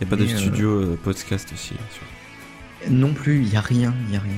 Il 0.00 0.06
n'y 0.06 0.12
a 0.12 0.16
pas 0.16 0.22
de 0.22 0.28
Et, 0.28 0.36
studio 0.36 0.96
podcast 1.04 1.48
aussi. 1.52 1.74
sûr. 1.92 2.02
Non 2.90 3.12
plus, 3.12 3.42
il 3.42 3.48
n'y 3.48 3.56
a 3.56 3.60
rien, 3.60 3.94
il 4.06 4.10
n'y 4.10 4.16
a 4.16 4.20
rien. 4.20 4.32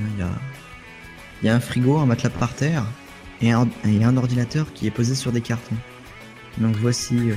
Il 1.43 1.47
y 1.47 1.49
a, 1.49 1.53
y 1.53 1.55
un 1.55 1.61
frigo, 1.61 1.99
un 1.99 2.07
matelas 2.07 2.31
par 2.31 2.55
terre 2.55 2.85
et 3.43 3.51
un, 3.53 3.69
et 3.87 4.03
un 4.05 4.17
ordinateur 4.17 4.73
qui 4.73 4.87
est 4.87 4.91
posé 4.91 5.15
sur 5.15 5.33
des 5.33 5.41
cartons. 5.41 5.77
Donc 6.59 6.77
voici, 6.77 7.31
euh, 7.31 7.35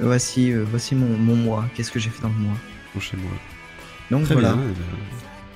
voici, 0.00 0.52
euh, 0.52 0.64
voici 0.68 0.94
mon, 0.94 1.16
mon 1.16 1.36
mois. 1.36 1.64
Qu'est-ce 1.74 1.90
que 1.92 1.98
j'ai 2.00 2.10
fait 2.10 2.22
dans 2.22 2.28
le 2.28 2.34
mois 2.34 2.56
Bon, 2.94 3.00
chez 3.00 3.16
moi. 3.16 3.30
Donc 4.10 4.24
Très 4.24 4.34
voilà. 4.34 4.54
bien. 4.54 4.62
eh 4.70 4.72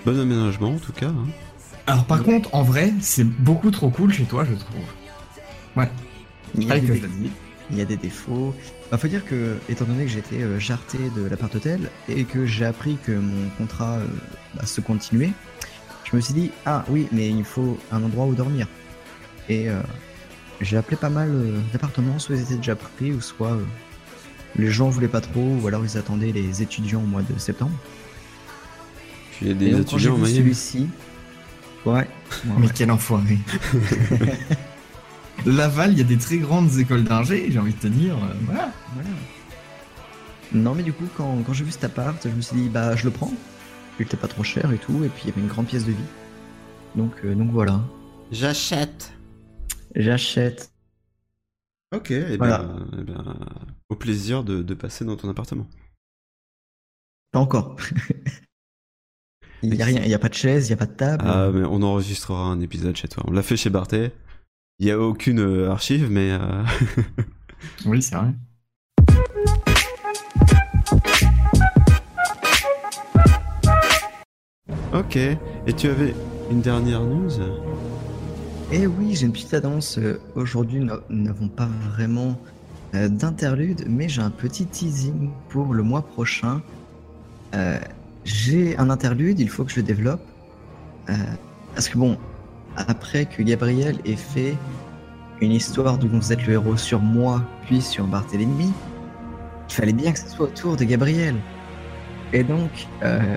ben, 0.09 0.13
bon 0.15 0.21
aménagement 0.21 0.75
en 0.75 0.79
tout 0.79 0.93
cas. 0.93 1.09
hein. 1.09 1.27
Alors 1.87 2.05
par 2.05 2.23
contre, 2.23 2.55
en 2.55 2.63
vrai, 2.63 2.93
c'est 3.01 3.25
beaucoup 3.25 3.71
trop 3.71 3.91
cool 3.91 4.13
chez 4.13 4.25
toi, 4.25 4.45
je 4.45 4.55
trouve. 4.55 4.81
Ouais. 5.77 5.89
Il 6.57 6.65
y, 6.65 6.69
a 6.71 6.73
Avec 6.73 6.87
des 6.87 6.95
le 6.95 6.95
défauts, 7.01 7.13
il 7.71 7.79
y 7.79 7.81
a 7.81 7.85
des 7.85 7.97
défauts. 7.97 8.55
Bah, 8.91 8.99
faut 8.99 9.09
dire 9.09 9.25
que, 9.25 9.57
étant 9.69 9.85
donné 9.85 10.05
que 10.05 10.11
j'étais 10.11 10.43
euh, 10.43 10.59
jarté 10.59 10.99
de 11.17 11.25
l'appart 11.25 11.55
hôtel 11.55 11.91
et 12.09 12.25
que 12.25 12.47
j'ai 12.47 12.65
appris 12.65 12.99
que 13.05 13.13
mon 13.13 13.49
contrat 13.59 13.97
euh, 13.97 14.07
bah, 14.55 14.67
se 14.67 14.81
continuait, 14.81 15.33
je 16.11 16.17
me 16.17 16.21
suis 16.21 16.35
dit 16.35 16.51
ah 16.65 16.85
oui, 16.89 17.09
mais 17.13 17.29
il 17.29 17.45
faut 17.45 17.79
un 17.93 18.03
endroit 18.03 18.27
où 18.27 18.35
dormir. 18.35 18.67
Et 19.49 19.69
euh, 19.69 19.81
j'ai 20.61 20.77
appelé 20.77 20.97
pas 20.97 21.11
mal 21.11 21.31
euh, 21.31 21.59
d'appartements, 21.73 22.19
soit 22.19 22.37
ils 22.37 22.43
étaient 22.43 22.57
déjà 22.57 22.77
pris, 22.77 23.13
ou 23.13 23.21
soit 23.21 23.53
euh, 23.53 23.65
les 24.57 24.71
gens 24.71 24.89
voulaient 24.89 25.09
pas 25.09 25.21
trop, 25.21 25.57
ou 25.61 25.67
alors 25.67 25.85
ils 25.85 25.99
attendaient 25.99 26.33
les 26.33 26.63
étudiants 26.63 27.01
au 27.01 27.07
mois 27.07 27.23
de 27.23 27.39
septembre. 27.39 27.77
Puis 29.33 29.47
il 29.47 29.49
y 29.49 29.51
a 29.51 29.53
et 29.53 29.57
des 29.57 29.71
donc, 29.73 29.91
quand 29.91 29.99
j'ai 29.99 30.09
étudiants 30.09 30.23
en 30.23 30.27
vu 30.27 30.35
celui-ci, 30.35 30.89
ouais, 31.87 31.93
ouais, 31.93 32.07
Mais 32.59 32.67
ouais. 32.67 32.73
quel 32.75 32.91
enfoiré. 32.91 33.39
Laval, 35.47 35.93
il 35.93 35.99
y 35.99 36.01
a 36.01 36.05
des 36.05 36.19
très 36.19 36.39
grandes 36.39 36.77
écoles 36.79 37.05
d'ingé, 37.05 37.51
j'ai 37.51 37.59
envie 37.59 37.73
de 37.75 37.79
te 37.79 37.87
dire. 37.87 38.17
euh, 38.17 38.35
voilà. 38.45 38.73
Voilà. 38.95 39.09
Non, 40.53 40.75
mais 40.75 40.83
du 40.83 40.93
coup, 40.93 41.07
quand, 41.17 41.43
quand 41.47 41.53
j'ai 41.53 41.65
vu 41.65 41.71
cet 41.73 41.85
appart, 41.85 42.23
je 42.23 42.35
me 42.35 42.41
suis 42.41 42.57
dit, 42.57 42.69
bah, 42.69 42.97
je 42.97 43.05
le 43.05 43.11
prends. 43.11 43.33
Il 43.99 44.03
était 44.07 44.17
pas 44.17 44.29
trop 44.29 44.43
cher 44.45 44.71
et 44.73 44.79
tout, 44.79 45.05
et 45.05 45.09
puis 45.09 45.23
il 45.25 45.29
y 45.29 45.33
avait 45.33 45.41
une 45.41 45.49
grande 45.49 45.67
pièce 45.67 45.85
de 45.85 45.93
vie. 45.93 46.05
Donc, 46.97 47.13
euh, 47.25 47.35
donc 47.35 47.51
voilà. 47.51 47.81
J'achète. 48.31 49.13
J'achète. 49.95 50.71
Ok, 51.95 52.11
et 52.11 52.37
Voilà. 52.37 52.59
bien, 52.59 52.87
eh 52.99 53.03
bien, 53.03 53.25
au 53.89 53.97
plaisir 53.97 54.45
de, 54.45 54.63
de 54.63 54.75
passer 54.75 55.05
dans 55.05 55.17
ton 55.17 55.29
appartement. 55.31 55.67
Pas 57.33 57.39
encore. 57.41 57.77
il 59.63 59.75
y 59.75 59.83
a 59.83 59.85
rien, 59.87 60.03
il 60.03 60.11
y 60.11 60.15
a 60.15 60.19
pas 60.19 60.29
de 60.29 60.35
chaise, 60.35 60.69
il 60.69 60.71
y 60.71 60.75
a 60.75 60.77
pas 60.77 60.87
de 60.87 60.93
table. 60.93 61.25
Ah, 61.27 61.51
mais 61.53 61.65
on 61.65 61.83
enregistrera 61.83 62.43
un 62.45 62.61
épisode 62.61 62.97
chez 62.97 63.09
toi. 63.09 63.23
On 63.27 63.33
l'a 63.33 63.43
fait 63.43 63.57
chez 63.57 63.71
Barthé. 63.71 64.13
Il 64.81 64.87
n'y 64.87 64.93
a 64.93 64.99
aucune 65.01 65.41
euh, 65.41 65.71
archive, 65.73 66.09
mais 66.09 66.31
euh, 66.31 66.63
Oui, 67.87 68.01
c'est 68.01 68.15
vrai. 68.15 68.33
ok. 74.95 75.17
Et 75.17 75.73
tu 75.77 75.89
avais 75.89 76.15
une 76.51 76.61
dernière 76.61 77.03
news? 77.03 77.31
Et 78.71 78.87
oui, 78.87 79.15
j'ai 79.15 79.27
une 79.27 79.33
petite 79.33 79.55
annonce. 79.55 79.99
Euh, 79.99 80.21
Aujourd'hui, 80.35 80.81
nous 80.81 80.95
n'avons 81.11 81.49
pas 81.49 81.69
vraiment 81.93 82.39
d'interlude, 82.95 83.85
mais 83.87 84.09
j'ai 84.09 84.23
un 84.23 84.31
petit 84.31 84.65
teasing 84.65 85.31
pour 85.51 85.75
le 85.75 85.83
mois 85.83 86.01
prochain. 86.03 86.63
Euh, 87.55 87.79
j'ai 88.25 88.79
un 88.79 88.89
interlude, 88.89 89.41
il 89.41 89.51
faut 89.51 89.65
que 89.65 89.71
je 89.73 89.77
le 89.77 89.83
développe. 89.83 90.23
Euh, 91.11 91.15
parce 91.75 91.89
que 91.91 91.99
bon, 91.99 92.17
après 92.87 93.27
que 93.27 93.43
Gabriel 93.43 93.97
ait 94.05 94.17
fait 94.17 94.57
une 95.41 95.53
histoire 95.53 95.99
dont 95.99 96.09
vous 96.13 96.33
êtes 96.33 96.47
le 96.47 96.55
héros 96.55 96.77
sur 96.77 97.01
moi, 97.01 97.43
puis 97.67 97.81
sur 97.81 98.05
Barthélemy, 98.07 98.73
il 99.69 99.75
fallait 99.75 99.93
bien 99.93 100.13
que 100.13 100.19
ce 100.19 100.29
soit 100.29 100.47
autour 100.47 100.77
de 100.77 100.85
Gabriel. 100.85 101.37
Et 102.33 102.43
donc, 102.43 102.71
euh, 103.03 103.37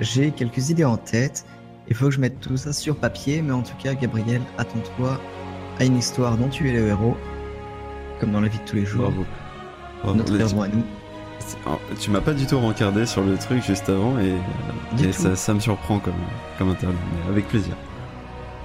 j'ai 0.00 0.30
quelques 0.30 0.70
idées 0.70 0.84
en 0.84 0.96
tête. 0.96 1.44
Il 1.88 1.94
faut 1.94 2.06
que 2.06 2.10
je 2.12 2.20
mette 2.20 2.40
tout 2.40 2.56
ça 2.56 2.72
sur 2.72 2.96
papier, 2.96 3.42
mais 3.42 3.52
en 3.52 3.62
tout 3.62 3.74
cas, 3.82 3.94
Gabriel, 3.94 4.40
attends-toi 4.58 5.20
à 5.78 5.84
une 5.84 5.96
histoire 5.98 6.36
dont 6.36 6.48
tu 6.48 6.68
es 6.68 6.72
le 6.72 6.88
héros, 6.88 7.16
comme 8.20 8.32
dans 8.32 8.40
la 8.40 8.48
vie 8.48 8.58
de 8.58 8.64
tous 8.64 8.76
les 8.76 8.86
jours. 8.86 9.02
Bravo. 9.10 9.24
Bravo. 10.02 10.18
Notre 10.18 10.40
héros 10.40 10.62
à 10.62 10.68
nous. 10.68 10.82
tu- 11.40 11.56
oh, 11.66 11.78
Tu 12.00 12.10
m'as 12.10 12.20
pas 12.20 12.32
du 12.32 12.46
tout 12.46 12.58
rencardé 12.58 13.04
sur 13.06 13.22
le 13.22 13.36
truc 13.36 13.62
juste 13.64 13.88
avant 13.88 14.14
et, 14.18 15.12
ça, 15.12 15.34
ça 15.36 15.52
me 15.52 15.60
surprend 15.60 15.98
comme, 15.98 16.14
comme 16.58 16.70
interview, 16.70 16.96
mais 17.26 17.32
avec 17.32 17.48
plaisir. 17.48 17.74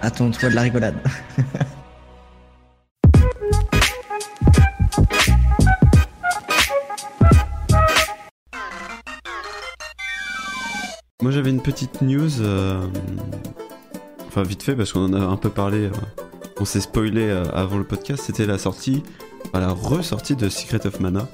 Attends-toi 0.02 0.50
de 0.50 0.56
la 0.56 0.62
rigolade. 0.62 0.96
Moi 11.22 11.32
j'avais 11.32 11.50
une 11.50 11.62
petite 11.62 12.02
news, 12.02 12.42
euh, 12.42 12.88
enfin 14.28 14.42
vite 14.44 14.64
fait 14.64 14.74
parce 14.74 14.94
qu'on 14.94 15.02
en 15.02 15.14
a 15.14 15.20
un 15.20 15.36
peu 15.36 15.50
parlé, 15.50 15.88
euh, 15.88 15.92
on 16.62 16.66
s'est 16.66 16.80
spoilé 16.80 17.24
euh, 17.24 17.44
avant 17.54 17.78
le 17.78 17.84
podcast, 17.84 18.24
c'était 18.26 18.46
la 18.46 18.58
sortie, 18.58 19.04
enfin, 19.48 19.60
la 19.60 19.72
ressortie 19.72 20.36
de 20.38 20.48
Secret 20.48 20.88
of 20.88 21.02
Mana. 21.02 21.28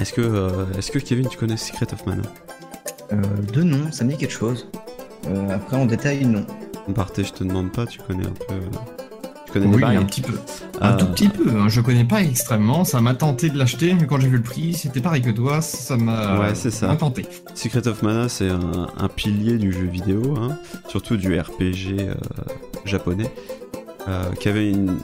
Est-ce 0.00 0.12
que, 0.12 0.22
euh, 0.22 0.64
est-ce 0.78 0.90
que 0.90 0.98
Kevin 0.98 1.28
tu 1.28 1.36
connais 1.36 1.56
Secret 1.56 1.92
of 1.92 2.06
Mana? 2.06 2.22
Euh, 3.12 3.16
de 3.52 3.62
nom, 3.62 3.92
ça 3.92 4.04
me 4.04 4.10
dit 4.12 4.16
quelque 4.16 4.32
chose. 4.32 4.68
Après, 5.50 5.76
en 5.76 5.84
détail, 5.86 6.24
non. 6.24 6.46
Barthé, 6.94 7.24
je 7.24 7.32
te 7.32 7.44
demande 7.44 7.70
pas, 7.72 7.86
tu 7.86 7.98
connais 8.00 8.26
un 8.26 8.30
peu, 8.30 8.54
euh, 8.54 8.60
tu 9.46 9.52
connais 9.52 9.66
Oui, 9.66 9.80
les 9.90 9.96
un 9.96 10.04
petit 10.04 10.20
peu. 10.20 10.32
Un 10.80 10.90
Ah. 10.90 10.92
tout 10.94 11.06
petit 11.06 11.28
peu. 11.28 11.48
hein. 11.58 11.68
Je 11.68 11.80
connais 11.80 12.04
pas 12.04 12.22
extrêmement. 12.22 12.84
Ça 12.84 13.00
m'a 13.00 13.14
tenté 13.14 13.50
de 13.50 13.58
l'acheter, 13.58 13.94
mais 13.94 14.06
quand 14.06 14.20
j'ai 14.20 14.28
vu 14.28 14.36
le 14.36 14.42
prix, 14.42 14.74
c'était 14.74 15.00
pareil 15.00 15.22
que 15.22 15.30
toi. 15.30 15.60
Ça 15.60 15.96
m'a 15.96 16.38
Ouais, 16.40 16.54
c'est 16.54 16.70
ça. 16.70 16.86
m'a 16.88 16.96
tenté. 16.96 17.26
Secret 17.54 17.86
of 17.88 18.02
Mana, 18.02 18.28
c'est 18.28 18.48
un, 18.50 18.88
un 18.96 19.08
pilier 19.08 19.58
du 19.58 19.72
jeu 19.72 19.86
vidéo, 19.86 20.34
hein, 20.38 20.56
surtout 20.88 21.16
du 21.16 21.38
RPG 21.38 21.96
euh, 22.00 22.14
japonais, 22.84 23.32
euh, 24.06 24.30
qui 24.38 24.48
avait 24.48 24.70
une 24.70 24.96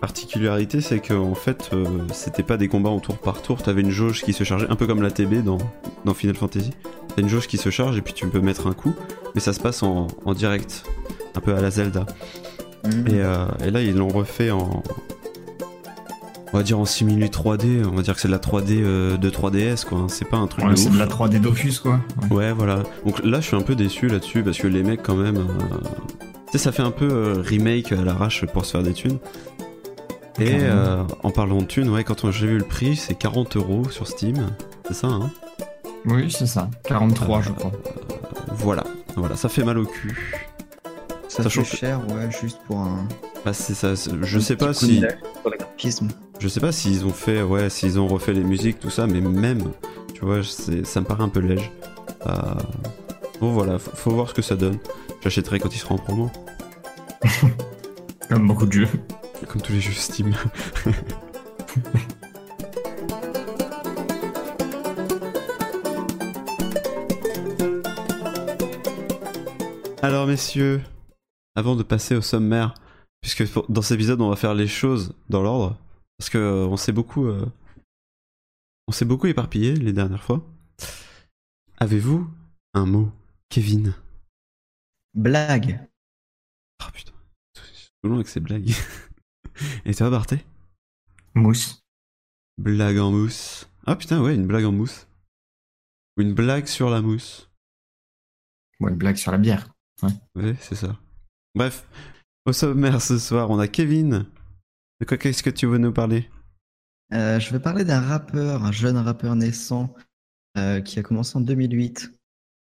particularité, 0.00 0.80
c'est 0.82 0.98
qu'en 1.00 1.34
fait, 1.34 1.70
euh, 1.72 1.84
c'était 2.12 2.42
pas 2.42 2.56
des 2.58 2.68
combats 2.68 2.90
en 2.90 3.00
tour 3.00 3.16
par 3.18 3.40
tour, 3.40 3.62
t'avais 3.62 3.80
une 3.80 3.90
jauge 3.90 4.22
qui 4.22 4.32
se 4.34 4.44
chargeait, 4.44 4.66
un 4.68 4.76
peu 4.76 4.86
comme 4.86 5.00
la 5.00 5.10
TB 5.10 5.42
dans, 5.42 5.56
dans 6.04 6.12
Final 6.14 6.36
Fantasy. 6.36 6.72
T'as 7.14 7.22
une 7.22 7.28
jauge 7.28 7.46
qui 7.46 7.56
se 7.56 7.70
charge 7.70 7.96
et 7.96 8.02
puis 8.02 8.12
tu 8.12 8.26
peux 8.26 8.40
mettre 8.40 8.66
un 8.66 8.72
coup, 8.74 8.92
mais 9.34 9.40
ça 9.40 9.52
se 9.54 9.60
passe 9.60 9.82
en, 9.82 10.08
en 10.26 10.34
direct, 10.34 10.84
un 11.36 11.40
peu 11.40 11.54
à 11.54 11.60
la 11.60 11.70
Zelda. 11.70 12.06
Et, 12.84 13.14
euh, 13.14 13.46
et 13.64 13.70
là, 13.70 13.80
ils 13.82 13.96
l'ont 13.96 14.08
refait 14.08 14.50
en. 14.50 14.82
On 16.52 16.56
va 16.58 16.62
dire 16.62 16.78
en 16.78 16.84
simili 16.84 17.26
3D, 17.26 17.84
on 17.84 17.96
va 17.96 18.02
dire 18.02 18.14
que 18.14 18.20
c'est 18.20 18.28
de 18.28 18.32
la 18.32 18.38
3D 18.38 18.80
euh, 18.84 19.16
de 19.16 19.28
3DS, 19.30 19.84
quoi. 19.84 19.98
hein. 19.98 20.06
C'est 20.08 20.24
pas 20.28 20.36
un 20.36 20.46
truc 20.46 20.64
Ouais, 20.64 20.70
de 20.72 20.76
c'est 20.76 20.88
ouf. 20.88 20.94
de 20.94 20.98
la 21.00 21.06
3D 21.06 21.40
Dofus, 21.40 21.80
quoi. 21.82 21.98
Ouais. 22.30 22.36
Ouais, 22.36 22.52
voilà. 22.52 22.84
Donc 23.04 23.24
là, 23.24 23.40
je 23.40 23.46
suis 23.48 23.56
un 23.56 23.60
peu 23.62 23.74
déçu 23.74 24.06
là-dessus 24.06 24.42
parce 24.44 24.58
que 24.58 24.68
les 24.68 24.84
mecs, 24.84 25.02
quand 25.02 25.16
même. 25.16 25.36
euh, 25.38 25.42
Tu 26.46 26.52
sais, 26.52 26.58
ça 26.58 26.70
fait 26.72 26.82
un 26.82 26.92
peu 26.92 27.08
euh, 27.10 27.42
remake 27.44 27.90
à 27.90 27.96
l'arrache 28.04 28.44
pour 28.46 28.64
se 28.64 28.70
faire 28.72 28.82
des 28.84 28.92
thunes. 28.92 29.18
Et 30.38 30.58
euh, 30.60 31.02
en 31.24 31.30
parlant 31.30 31.58
de 31.58 31.64
thunes, 31.64 31.88
ouais, 31.88 32.04
quand 32.04 32.22
on- 32.24 32.30
j'ai 32.30 32.46
vu 32.46 32.58
le 32.58 32.64
prix, 32.64 32.94
c'est 32.96 33.14
40 33.14 33.56
euros 33.56 33.88
sur 33.90 34.06
Steam. 34.06 34.36
C'est 34.86 34.94
ça, 34.94 35.08
hein? 35.08 35.30
Oui, 36.06 36.30
c'est 36.30 36.46
ça. 36.46 36.68
43, 36.84 37.40
je 37.42 37.50
crois. 37.50 37.72
Voilà. 38.52 38.84
Voilà, 39.16 39.34
ça 39.36 39.48
fait 39.48 39.64
mal 39.64 39.78
au 39.78 39.86
cul. 39.86 40.38
Ça 41.36 41.42
sachant 41.42 41.64
fait 41.64 41.70
que- 41.72 41.76
cher, 41.78 42.00
ouais, 42.08 42.30
juste 42.40 42.58
pour 42.66 42.78
un. 42.78 43.06
Bah, 43.44 43.52
c'est 43.52 43.74
ça. 43.74 43.94
Je 43.94 44.36
un 44.36 44.40
sais 44.40 44.56
pas 44.56 44.72
si. 44.72 45.02
Je 46.38 46.48
sais 46.48 46.60
pas 46.60 46.72
s'ils 46.72 47.04
ont 47.04 47.10
fait, 47.12 47.42
ouais, 47.42 47.68
s'ils 47.70 47.98
ont 47.98 48.06
refait 48.06 48.32
les 48.32 48.44
musiques, 48.44 48.78
tout 48.80 48.90
ça, 48.90 49.06
mais 49.06 49.20
même, 49.20 49.72
tu 50.14 50.24
vois, 50.24 50.42
c'est- 50.44 50.84
ça 50.84 51.00
me 51.00 51.06
paraît 51.06 51.24
un 51.24 51.28
peu 51.28 51.40
léger. 51.40 51.70
Euh, 52.26 52.32
Bon, 53.40 53.50
voilà, 53.52 53.78
faut, 53.80 53.90
faut 53.94 54.10
voir 54.12 54.28
ce 54.28 54.34
que 54.34 54.42
ça 54.42 54.54
donne. 54.54 54.78
J'achèterai 55.22 55.58
quand 55.58 55.74
il 55.74 55.78
sera 55.78 55.96
en 55.96 55.98
promo. 55.98 56.30
Comme 58.30 58.46
beaucoup 58.46 58.64
de 58.64 58.72
jeux. 58.72 58.88
Comme 59.48 59.60
tous 59.60 59.72
les 59.72 59.80
jeux 59.80 59.92
Steam. 59.92 60.32
Alors 70.02 70.26
messieurs, 70.26 70.80
avant 71.54 71.76
de 71.76 71.82
passer 71.82 72.14
au 72.16 72.20
sommaire, 72.20 72.74
puisque 73.20 73.46
pour- 73.50 73.70
dans 73.70 73.82
cet 73.82 73.96
épisode 73.96 74.20
on 74.20 74.30
va 74.30 74.36
faire 74.36 74.54
les 74.54 74.66
choses 74.68 75.14
dans 75.28 75.42
l'ordre, 75.42 75.78
parce 76.18 76.30
que 76.30 76.38
euh, 76.38 76.66
on 76.66 76.76
s'est 76.76 76.92
beaucoup, 76.92 77.26
euh, 77.26 77.46
on 78.88 78.92
s'est 78.92 79.04
beaucoup 79.04 79.26
éparpillé 79.26 79.74
les 79.74 79.92
dernières 79.92 80.22
fois. 80.22 80.44
Avez-vous 81.78 82.28
un 82.74 82.86
mot, 82.86 83.12
Kevin? 83.48 83.94
Blague. 85.14 85.88
Oh 86.82 86.90
putain, 86.92 87.12
c'est 87.54 87.90
long 88.08 88.16
avec 88.16 88.28
ces 88.28 88.40
blagues. 88.40 88.70
Et 89.84 89.94
toi 89.94 90.10
Barthé 90.10 90.44
Mousse. 91.34 91.82
Blague 92.58 92.98
en 92.98 93.10
mousse. 93.10 93.68
Ah 93.86 93.96
putain, 93.96 94.20
ouais, 94.22 94.34
une 94.34 94.46
blague 94.46 94.64
en 94.64 94.72
mousse. 94.72 95.06
Ou 96.16 96.22
une 96.22 96.34
blague 96.34 96.66
sur 96.66 96.90
la 96.90 97.00
mousse. 97.02 97.50
Bon, 98.80 98.88
une 98.88 98.96
blague 98.96 99.16
sur 99.16 99.32
la 99.32 99.38
bière. 99.38 99.72
Oui, 100.34 100.54
c'est 100.60 100.74
ça. 100.74 100.96
Bref, 101.56 101.86
au 102.46 102.52
sommaire 102.52 103.00
ce 103.00 103.16
soir, 103.16 103.48
on 103.50 103.60
a 103.60 103.68
Kevin. 103.68 104.26
De 105.00 105.06
quoi 105.06 105.16
qu'est-ce 105.16 105.42
que 105.42 105.50
tu 105.50 105.66
veux 105.66 105.78
nous 105.78 105.92
parler? 105.92 106.28
Euh, 107.12 107.38
je 107.38 107.52
vais 107.52 107.60
parler 107.60 107.84
d'un 107.84 108.00
rappeur, 108.00 108.64
un 108.64 108.72
jeune 108.72 108.96
rappeur 108.96 109.36
naissant 109.36 109.94
euh, 110.58 110.80
qui 110.80 110.98
a 110.98 111.04
commencé 111.04 111.38
en 111.38 111.40
2008. 111.40 112.10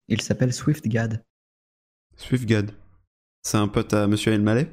Il 0.08 0.22
s'appelle 0.22 0.52
SwiftGad. 0.52 1.24
SwiftGad. 2.18 2.72
C'est 3.44 3.58
un 3.58 3.68
pote 3.68 3.94
à 3.94 4.08
Monsieur 4.08 4.34
El 4.34 4.42
Malais 4.42 4.72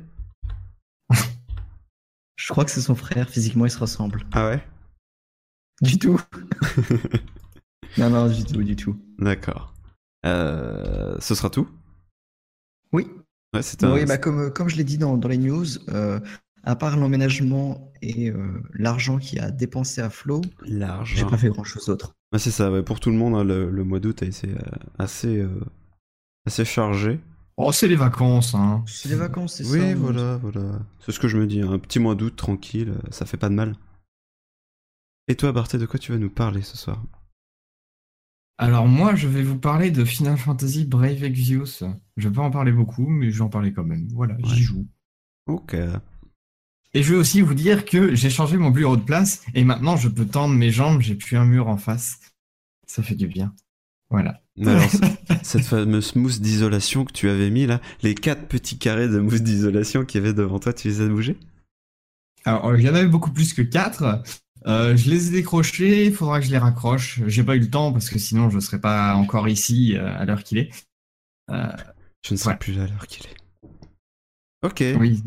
Je 2.36 2.48
crois 2.48 2.64
que 2.64 2.70
c'est 2.70 2.80
son 2.80 2.94
frère, 2.94 3.28
physiquement 3.28 3.66
ils 3.66 3.70
se 3.70 3.78
ressemblent. 3.78 4.24
Ah 4.32 4.48
ouais? 4.48 4.66
Du 5.82 5.98
tout. 5.98 6.18
non, 7.98 8.08
non, 8.08 8.28
du 8.28 8.44
tout, 8.44 8.62
du 8.62 8.76
tout. 8.76 8.98
D'accord. 9.18 9.74
Euh, 10.24 11.18
ce 11.20 11.34
sera 11.34 11.50
tout? 11.50 11.68
Oui, 12.92 13.10
Ouais, 13.54 13.62
c'est 13.62 13.84
un... 13.84 13.92
oui 13.92 14.04
bah, 14.04 14.18
comme, 14.18 14.52
comme 14.52 14.68
je 14.68 14.76
l'ai 14.76 14.84
dit 14.84 14.98
dans, 14.98 15.16
dans 15.16 15.28
les 15.28 15.38
news, 15.38 15.66
euh, 15.88 16.20
à 16.64 16.76
part 16.76 16.96
l'emménagement 16.96 17.92
et 18.02 18.30
euh, 18.30 18.60
l'argent 18.74 19.18
qu'il 19.18 19.40
a 19.40 19.50
dépensé 19.50 20.00
à 20.00 20.10
Flo, 20.10 20.40
j'ai 21.04 21.24
pas 21.24 21.38
fait 21.38 21.48
grand 21.48 21.64
chose 21.64 21.86
d'autre. 21.86 22.12
Ah, 22.32 22.38
c'est 22.38 22.50
ça, 22.50 22.70
ouais, 22.72 22.82
pour 22.82 22.98
tout 23.00 23.10
le 23.10 23.16
monde, 23.16 23.34
hein, 23.36 23.44
le, 23.44 23.70
le 23.70 23.84
mois 23.84 24.00
d'août 24.00 24.22
a 24.22 24.26
été 24.26 24.48
euh, 24.48 24.58
assez, 24.98 25.38
euh, 25.38 25.60
assez 26.44 26.64
chargé. 26.64 27.20
Oh, 27.56 27.72
c'est 27.72 27.88
les 27.88 27.96
vacances, 27.96 28.54
hein. 28.54 28.84
C'est 28.86 29.08
les 29.08 29.14
vacances, 29.14 29.54
c'est 29.54 29.64
ça. 29.64 29.70
Oui, 29.70 29.94
voilà, 29.94 30.36
voilà. 30.36 30.80
C'est 30.98 31.12
ce 31.12 31.20
que 31.20 31.28
je 31.28 31.38
me 31.38 31.46
dis, 31.46 31.62
hein, 31.62 31.70
un 31.70 31.78
petit 31.78 32.00
mois 32.00 32.14
d'août 32.14 32.34
tranquille, 32.36 32.90
euh, 32.90 33.10
ça 33.10 33.24
fait 33.24 33.38
pas 33.38 33.48
de 33.48 33.54
mal. 33.54 33.76
Et 35.28 35.36
toi, 35.36 35.52
Barthé, 35.52 35.78
de 35.78 35.86
quoi 35.86 35.98
tu 35.98 36.12
vas 36.12 36.18
nous 36.18 36.30
parler 36.30 36.62
ce 36.62 36.76
soir? 36.76 37.02
Alors 38.58 38.86
moi, 38.88 39.14
je 39.14 39.28
vais 39.28 39.42
vous 39.42 39.58
parler 39.58 39.90
de 39.90 40.04
Final 40.04 40.38
Fantasy 40.38 40.84
Brave 40.86 41.22
Exvius. 41.24 41.84
Je 42.16 42.28
vais 42.28 42.34
pas 42.34 42.42
en 42.42 42.50
parler 42.50 42.72
beaucoup, 42.72 43.06
mais 43.06 43.30
je 43.30 43.36
vais 43.38 43.44
en 43.44 43.48
parler 43.50 43.72
quand 43.72 43.84
même. 43.84 44.08
Voilà, 44.14 44.34
Ouais. 44.34 44.40
j'y 44.44 44.62
joue. 44.62 44.86
Ok. 45.46 45.74
Et 46.94 47.02
je 47.02 47.12
vais 47.12 47.18
aussi 47.18 47.42
vous 47.42 47.54
dire 47.54 47.84
que 47.84 48.14
j'ai 48.14 48.30
changé 48.30 48.56
mon 48.56 48.70
bureau 48.70 48.96
de 48.96 49.02
place 49.02 49.42
et 49.54 49.64
maintenant 49.64 49.96
je 49.96 50.08
peux 50.08 50.24
tendre 50.24 50.54
mes 50.54 50.70
jambes, 50.70 51.02
j'ai 51.02 51.14
plus 51.14 51.36
un 51.36 51.44
mur 51.44 51.68
en 51.68 51.76
face. 51.76 52.20
Ça 52.86 53.02
fait 53.02 53.14
du 53.14 53.26
bien. 53.26 53.54
Voilà. 54.08 54.40
Alors, 54.64 54.88
cette 55.42 55.64
fameuse 55.64 56.14
mousse 56.16 56.40
d'isolation 56.40 57.04
que 57.04 57.12
tu 57.12 57.28
avais 57.28 57.50
mis 57.50 57.66
là, 57.66 57.82
les 58.02 58.14
quatre 58.14 58.46
petits 58.48 58.78
carrés 58.78 59.08
de 59.08 59.18
mousse 59.18 59.42
d'isolation 59.42 60.04
qu'il 60.06 60.22
y 60.22 60.24
avait 60.24 60.32
devant 60.32 60.58
toi, 60.58 60.72
tu 60.72 60.88
les 60.88 61.02
as 61.02 61.08
bougés? 61.08 61.36
Alors, 62.44 62.74
il 62.76 62.84
y 62.84 62.88
en 62.88 62.94
avait 62.94 63.08
beaucoup 63.08 63.32
plus 63.32 63.52
que 63.52 63.62
quatre. 63.62 64.22
Euh, 64.66 64.96
je 64.96 65.10
les 65.10 65.28
ai 65.28 65.30
décrochés, 65.30 66.06
il 66.06 66.12
faudra 66.14 66.40
que 66.40 66.46
je 66.46 66.50
les 66.50 66.58
raccroche. 66.58 67.20
J'ai 67.26 67.44
pas 67.44 67.54
eu 67.56 67.60
le 67.60 67.70
temps 67.70 67.92
parce 67.92 68.10
que 68.10 68.18
sinon 68.18 68.50
je 68.50 68.58
serais 68.58 68.80
pas 68.80 69.14
encore 69.14 69.48
ici 69.48 69.96
euh, 69.96 70.16
à 70.18 70.24
l'heure 70.24 70.42
qu'il 70.42 70.58
est. 70.58 70.70
Euh, 71.50 71.70
Je 72.24 72.34
ne 72.34 72.38
serai 72.38 72.52
Ouais. 72.52 72.58
plus 72.58 72.72
là 72.74 72.84
à 72.84 72.86
l'heure 72.88 73.06
qu'il 73.06 73.26
est. 73.26 73.36
Ok. 74.62 74.82
oui. 74.98 75.22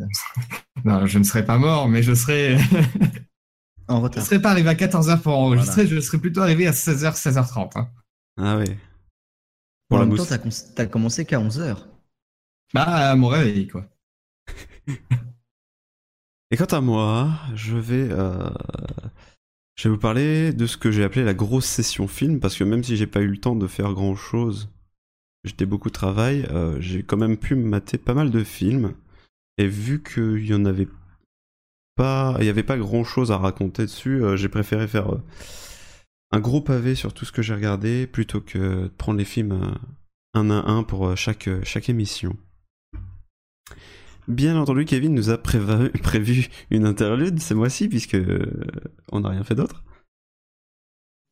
non, 0.83 1.05
je 1.05 1.19
ne 1.19 1.23
serais 1.23 1.45
pas 1.45 1.57
mort, 1.57 1.87
mais 1.87 2.03
je 2.03 2.13
serais, 2.13 2.57
En 3.87 3.97
je 3.99 4.03
retard. 4.03 4.25
serais 4.25 4.41
pas 4.41 4.51
arrivé 4.51 4.69
à 4.69 4.73
14h 4.75 5.21
pour 5.21 5.33
enregistrer, 5.37 5.87
je 5.87 5.99
serais 6.01 6.17
plutôt 6.19 6.41
arrivé 6.41 6.67
à 6.67 6.71
16h, 6.71 7.15
16h30. 7.15 7.71
hein. 7.79 7.89
Ah 8.37 8.57
ouais. 8.57 8.77
Pour 9.87 9.97
en 9.97 10.01
la 10.01 10.05
même 10.07 10.17
mousse. 10.17 10.27
temps, 10.27 10.35
t'as 10.35 10.37
con- 10.39 10.73
t'as 10.75 10.85
commencé 10.87 11.25
qu'à 11.25 11.39
11h. 11.39 11.77
Bah, 12.73 12.83
à 13.11 13.15
mon 13.15 13.27
réveil, 13.29 13.67
quoi. 13.67 13.85
Et 16.51 16.57
quant 16.57 16.65
à 16.65 16.81
moi, 16.81 17.29
je 17.53 17.77
vais, 17.77 18.07
euh, 18.11 18.49
je 19.75 19.87
vais 19.87 19.93
vous 19.93 20.01
parler 20.01 20.51
de 20.51 20.65
ce 20.65 20.77
que 20.77 20.89
j'ai 20.89 21.03
appelé 21.03 21.23
la 21.23 21.35
grosse 21.35 21.65
session 21.65 22.07
film, 22.07 22.39
parce 22.39 22.57
que 22.57 22.63
même 22.63 22.83
si 22.83 22.97
j'ai 22.97 23.05
pas 23.05 23.21
eu 23.21 23.27
le 23.27 23.37
temps 23.37 23.55
de 23.55 23.67
faire 23.67 23.93
grand 23.93 24.15
chose, 24.15 24.69
j'étais 25.43 25.67
beaucoup 25.67 25.89
de 25.89 25.93
travail, 25.93 26.47
euh, 26.49 26.81
j'ai 26.81 27.03
quand 27.03 27.17
même 27.17 27.37
pu 27.37 27.53
mater 27.53 27.99
pas 27.99 28.15
mal 28.15 28.31
de 28.31 28.43
films, 28.43 28.93
et 29.59 29.67
vu 29.67 30.01
qu'il 30.01 30.43
y 30.43 30.53
en 30.55 30.65
avait 30.65 30.87
pas, 31.95 32.35
il 32.39 32.45
y 32.45 32.49
avait 32.49 32.63
pas 32.63 32.77
grand 32.77 33.03
chose 33.03 33.31
à 33.31 33.37
raconter 33.37 33.83
dessus, 33.83 34.23
euh, 34.23 34.35
j'ai 34.35 34.49
préféré 34.49 34.87
faire 34.87 35.19
un 36.31 36.39
gros 36.39 36.61
pavé 36.61 36.95
sur 36.95 37.13
tout 37.13 37.25
ce 37.25 37.31
que 37.31 37.43
j'ai 37.43 37.53
regardé, 37.53 38.07
plutôt 38.07 38.41
que 38.41 38.83
de 38.85 38.91
prendre 38.97 39.19
les 39.19 39.25
films 39.25 39.75
un 40.33 40.49
à 40.49 40.67
un 40.67 40.81
pour 40.81 41.15
chaque, 41.15 41.49
chaque 41.63 41.89
émission. 41.89 42.35
Bien 44.29 44.55
entendu, 44.55 44.85
Kevin 44.85 45.15
nous 45.15 45.31
a 45.31 45.37
prévu 45.37 46.47
une 46.69 46.85
interlude 46.85 47.41
ce 47.41 47.53
mois-ci, 47.53 47.89
puisque 47.89 48.15
euh, 48.15 48.45
on 49.11 49.21
n'a 49.21 49.29
rien 49.29 49.43
fait 49.43 49.55
d'autre. 49.55 49.83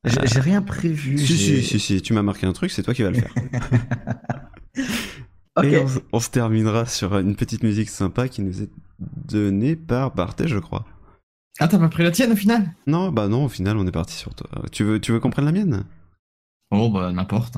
J'ai 0.04 0.26
j'ai 0.26 0.40
rien 0.40 0.62
prévu. 0.62 1.18
Si, 1.18 1.38
si, 1.38 1.64
si, 1.64 1.80
si, 1.80 2.02
tu 2.02 2.14
m'as 2.14 2.24
marqué 2.24 2.48
un 2.48 2.54
truc, 2.54 2.72
c'est 2.72 2.84
toi 2.84 2.94
qui 2.94 3.04
vas 3.04 3.12
le 3.12 3.20
faire. 3.20 3.34
Et 5.64 5.78
on, 5.78 5.88
on 6.14 6.20
se 6.20 6.30
terminera 6.30 6.86
sur 6.86 7.18
une 7.18 7.36
petite 7.36 7.64
musique 7.64 7.90
sympa 7.90 8.28
qui 8.28 8.44
nous 8.44 8.62
est 8.62 8.70
donnée 9.00 9.76
par 9.76 10.14
Barthé, 10.14 10.48
je 10.48 10.60
crois. 10.60 10.86
Ah, 11.60 11.68
t'as 11.68 11.80
pas 11.80 11.90
pris 11.90 12.04
la 12.04 12.12
tienne 12.12 12.32
au 12.32 12.36
final? 12.36 12.72
Non, 12.86 13.12
bah 13.12 13.28
non, 13.28 13.46
au 13.46 13.50
final, 13.50 13.76
on 13.78 13.88
est 13.88 13.92
parti 13.92 14.16
sur 14.16 14.36
toi. 14.36 14.48
Tu 14.72 14.84
veux, 14.84 15.02
tu 15.02 15.12
veux 15.12 15.20
qu'on 15.20 15.32
prenne 15.32 15.46
la 15.46 15.52
mienne? 15.52 15.86
Oh, 16.70 16.90
bah, 16.90 17.12
n'importe. 17.12 17.58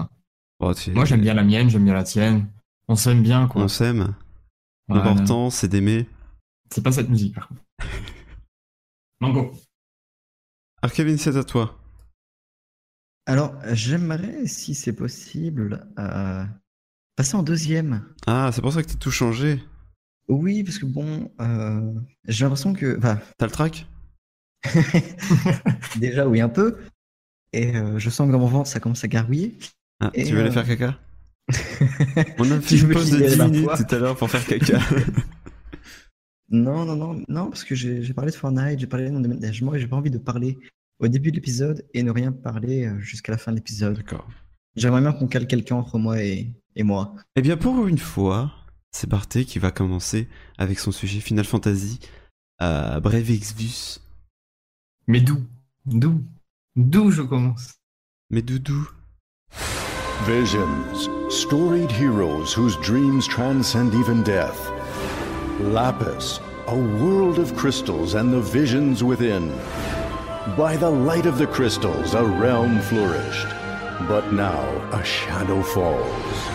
Oh, 0.60 0.71
Moi, 0.93 1.06
j'aime 1.06 1.21
bien 1.21 1.34
la 1.34 1.43
mienne, 1.43 1.69
j'aime 1.69 1.84
bien 1.84 1.93
la 1.93 2.04
tienne. 2.04 2.47
On 2.88 2.95
s'aime 2.95 3.21
bien, 3.21 3.47
quoi. 3.47 3.63
On 3.63 3.67
s'aime. 3.67 4.15
Voilà. 4.89 5.06
L'important, 5.06 5.49
c'est 5.49 5.67
d'aimer. 5.67 6.08
C'est 6.73 6.84
pas 6.84 6.91
cette 6.91 7.10
musique, 7.10 7.36
par 7.36 7.47
contre. 7.47 7.62
Mango. 9.21 9.52
Alors, 10.82 10.93
Kevin, 10.93 11.17
c'est 11.17 11.36
à 11.36 11.43
toi. 11.43 11.78
Alors, 13.25 13.54
j'aimerais, 13.73 14.47
si 14.47 14.73
c'est 14.73 14.93
possible, 14.93 15.88
euh, 15.99 16.43
passer 17.15 17.36
en 17.36 17.43
deuxième. 17.43 18.04
Ah, 18.25 18.49
c'est 18.52 18.62
pour 18.62 18.73
ça 18.73 18.82
que 18.82 18.88
t'as 18.88 18.95
tout 18.97 19.12
changé. 19.12 19.62
Oui, 20.28 20.63
parce 20.63 20.80
que 20.80 20.86
bon, 20.86 21.32
euh, 21.41 21.93
j'ai 22.28 22.45
l'impression 22.45 22.73
que. 22.73 22.97
Enfin, 22.97 23.19
T'as 23.38 23.45
le 23.45 23.52
track 23.52 23.88
déjà, 25.97 26.28
oui, 26.28 26.41
un 26.41 26.49
peu. 26.49 26.78
Et 27.54 27.75
euh, 27.75 27.97
je 27.97 28.10
sens 28.10 28.28
que 28.28 28.32
dans 28.32 28.39
mon 28.39 28.47
ventre, 28.47 28.69
ça 28.69 28.80
commence 28.80 29.04
à 29.04 29.08
gargouiller. 29.08 29.58
ah, 30.02 30.12
Et, 30.13 30.25
Tu 30.25 30.34
veux 30.34 30.41
aller 30.41 30.52
faire 30.52 30.65
caca? 30.67 30.99
On 32.38 32.51
a 32.51 32.62
fait 32.62 32.77
une 32.77 32.89
pause 32.89 33.12
de 33.12 33.17
libère 33.17 33.31
10 33.31 33.38
ma 33.38 33.47
minutes 33.47 33.69
tout 33.88 33.95
à 33.95 33.99
l'heure 33.99 34.15
pour 34.15 34.29
faire 34.29 34.45
caca. 34.45 34.79
Non, 36.51 36.83
non, 36.83 36.95
non, 36.95 37.23
non, 37.27 37.49
parce 37.49 37.63
que 37.63 37.75
j'ai 37.75 38.13
parlé 38.13 38.31
de 38.31 38.35
Fortnite, 38.35 38.79
j'ai 38.79 38.88
parlé 38.88 39.09
de 39.09 39.19
déménagement 39.19 39.75
et 39.75 39.79
j'ai 39.79 39.88
pas 39.88 39.97
envie 39.97 40.09
de 40.09 40.17
parler 40.17 40.57
au 40.97 41.07
début 41.07 41.29
de 41.29 41.35
l'épisode 41.35 41.85
et 41.93 42.01
ne 42.01 42.09
rien 42.09 42.31
parler 42.31 42.88
euh, 42.88 42.99
jusqu'à 42.99 43.31
la 43.31 43.38
fin 43.38 43.51
de 43.51 43.57
l'épisode. 43.57 43.97
D'accord. 43.97 44.27
J'aimerais 44.75 45.01
bien 45.01 45.12
qu'on 45.13 45.27
cale 45.27 45.45
quelqu'un 45.45 45.75
entre 45.75 45.99
moi 45.99 46.23
et, 46.23 46.51
et 46.75 46.81
moi. 46.81 47.13
Eh 47.35 47.43
bien, 47.43 47.55
pour 47.55 47.85
une 47.85 47.99
fois, 47.99 48.51
c'est 48.91 49.07
Barthé 49.07 49.45
qui 49.45 49.59
va 49.59 49.69
commencer 49.69 50.27
avec 50.57 50.79
son 50.79 50.91
sujet 50.91 51.19
Final 51.19 51.45
Fantasy 51.45 51.99
à 52.57 52.99
Brave 52.99 53.29
Exvius. 53.29 54.01
Mais 55.07 55.21
d'où? 55.21 55.45
D'où? 55.85 56.23
D'où 56.75 57.12
je 57.12 57.21
commence? 57.21 57.75
Mais 58.31 58.41
Doudou, 58.41 58.89
Visions, 60.27 60.67
storied 61.29 61.91
heroes 61.91 62.53
whose 62.53 62.75
dreams 62.77 63.27
transcend 63.27 63.93
even 63.93 64.23
death. 64.23 64.69
Lapis, 65.59 66.39
a 66.67 66.75
world 66.75 67.37
of 67.37 67.55
crystals 67.55 68.15
and 68.15 68.33
the 68.33 68.41
visions 68.41 69.03
within. 69.03 69.49
By 70.57 70.75
the 70.75 70.89
light 70.89 71.27
of 71.27 71.37
the 71.37 71.45
crystals, 71.45 72.15
a 72.15 72.25
realm 72.25 72.79
flourished. 72.81 73.47
But 74.07 74.33
now 74.33 74.65
a 74.91 75.03
shadow 75.03 75.61
falls. 75.61 76.49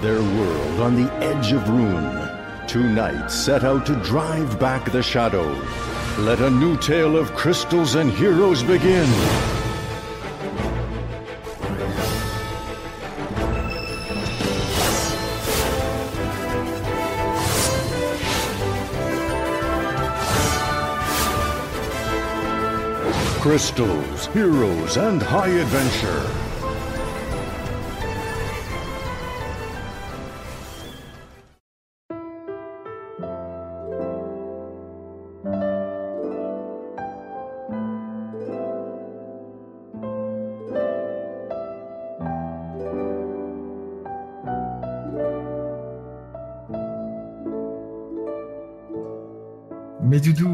Their 0.00 0.20
world 0.20 0.80
on 0.80 0.96
the 0.96 1.12
edge 1.22 1.52
of 1.52 1.68
ruin. 1.68 2.28
Two 2.66 2.88
knights 2.88 3.34
set 3.34 3.62
out 3.62 3.86
to 3.86 3.94
drive 3.96 4.58
back 4.58 4.90
the 4.90 5.02
shadow. 5.02 5.46
Let 6.18 6.40
a 6.40 6.50
new 6.50 6.76
tale 6.78 7.16
of 7.16 7.34
crystals 7.34 7.94
and 7.94 8.10
heroes 8.10 8.62
begin. 8.62 9.59
Crystals, 23.40 24.26
heroes, 24.34 24.98
and 24.98 25.22
high 25.22 25.48
adventure. 25.48 26.50
Mais 50.02 50.20
Doudou, 50.20 50.49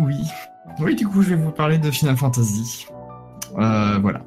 oui. 0.86 0.94
Du 0.94 1.06
coup, 1.06 1.22
je 1.22 1.30
vais 1.30 1.36
vous 1.36 1.50
parler 1.50 1.78
de 1.78 1.90
Final 1.90 2.16
Fantasy. 2.16 2.86
Euh, 3.58 3.98
voilà. 4.00 4.22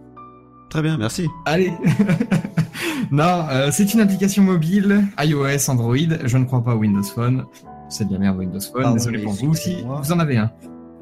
très 0.69 0.81
bien, 0.81 0.97
merci. 0.97 1.27
Allez 1.45 1.73
Non, 3.11 3.45
euh, 3.49 3.69
c'est 3.71 3.93
une 3.93 4.01
application 4.01 4.43
mobile, 4.43 5.03
iOS, 5.19 5.69
Android. 5.69 5.95
Je 6.25 6.37
ne 6.37 6.45
crois 6.45 6.63
pas 6.63 6.75
Windows 6.75 7.03
Phone. 7.03 7.45
C'est 7.89 8.07
de 8.07 8.13
la 8.13 8.19
merde 8.19 8.37
Windows 8.37 8.59
Phone. 8.59 8.83
Pardon, 8.83 8.97
Désolé 8.97 9.19
pour 9.19 9.33
vous 9.33 9.55
si 9.55 9.83
vous 9.83 10.11
en 10.11 10.19
avez 10.19 10.37
un. 10.37 10.51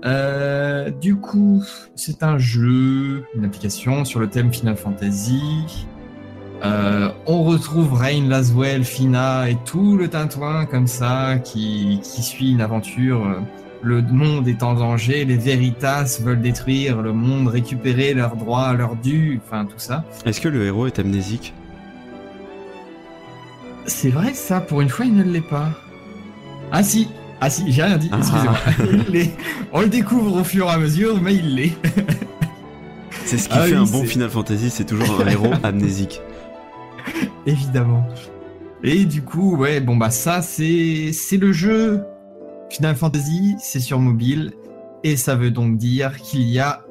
Euh, 0.06 0.90
du 0.90 1.18
coup, 1.18 1.64
c'est 1.96 2.24
un 2.24 2.38
jeu, 2.38 3.26
une 3.36 3.46
application 3.46 4.06
sur 4.06 4.20
le 4.20 4.30
thème 4.30 4.54
Final 4.54 4.78
Fantasy. 4.78 5.88
Euh, 6.64 7.10
on 7.26 7.44
retrouve 7.44 7.94
Rain, 7.94 8.28
Laswell, 8.28 8.84
Fina 8.84 9.50
et 9.50 9.58
tout 9.66 9.98
le 9.98 10.08
tintouin 10.08 10.66
comme 10.66 10.88
ça 10.88 11.38
qui, 11.44 12.00
qui 12.04 12.24
suit 12.24 12.52
une 12.52 12.62
aventure. 12.62 13.42
Le 13.84 14.02
monde 14.02 14.48
est 14.48 14.64
en 14.64 14.74
danger, 14.74 15.24
les 15.24 15.38
Veritas 15.38 16.20
veulent 16.22 16.42
détruire 16.42 17.02
le 17.02 17.14
monde, 17.14 17.48
récupérer 17.48 18.14
leurs 18.14 18.36
droits, 18.36 18.74
leurs 18.74 18.96
dus, 18.96 19.40
enfin 19.46 19.66
tout 19.66 19.78
ça. 19.78 20.04
Est-ce 20.26 20.42
que 20.42 20.50
le 20.50 20.66
héros 20.66 20.88
est 20.88 20.98
amnésique? 21.00 21.54
C'est 23.86 24.10
vrai 24.10 24.34
ça, 24.34 24.60
pour 24.60 24.82
une 24.82 24.90
fois 24.90 25.06
il 25.06 25.16
ne 25.16 25.24
l'est 25.24 25.48
pas. 25.48 25.70
Ah 26.72 26.84
si, 26.84 27.08
ah 27.40 27.50
si, 27.50 27.72
j'ai 27.72 27.84
rien 27.84 27.98
dit, 27.98 28.10
Ah. 28.12 28.18
excusez-moi. 28.18 29.28
On 29.74 29.82
le 29.82 29.88
découvre 29.88 30.42
au 30.42 30.44
fur 30.44 30.66
et 30.68 30.72
à 30.72 30.78
mesure, 30.78 31.22
mais 31.22 31.36
il 31.36 31.56
l'est. 31.56 31.74
C'est 33.26 33.38
ce 33.38 33.48
qui 33.48 33.56
Ah 33.58 33.64
fait 33.64 33.72
oui, 33.72 33.78
un 33.78 33.84
bon 33.84 34.04
Final 34.04 34.30
Fantasy, 34.30 34.70
c'est 34.70 34.86
toujours 34.86 35.22
un 35.22 35.28
héros 35.28 35.52
amnésique. 35.64 36.22
Évidemment. 37.46 38.06
Et 38.84 39.06
du 39.06 39.22
coup, 39.22 39.56
ouais, 39.56 39.80
bon 39.80 39.96
bah 39.96 40.10
ça 40.12 40.42
c'est 40.42 41.12
c'est 41.14 41.38
le 41.38 41.52
jeu 41.52 42.04
Final 42.70 42.96
Fantasy, 42.96 43.56
c'est 43.60 43.80
sur 43.80 44.00
mobile 44.00 44.54
et 45.04 45.16
ça 45.16 45.36
veut 45.36 45.52
donc 45.52 45.78
dire 45.78 46.18
qu'il 46.18 46.44
y 46.44 46.60
a 46.60 46.82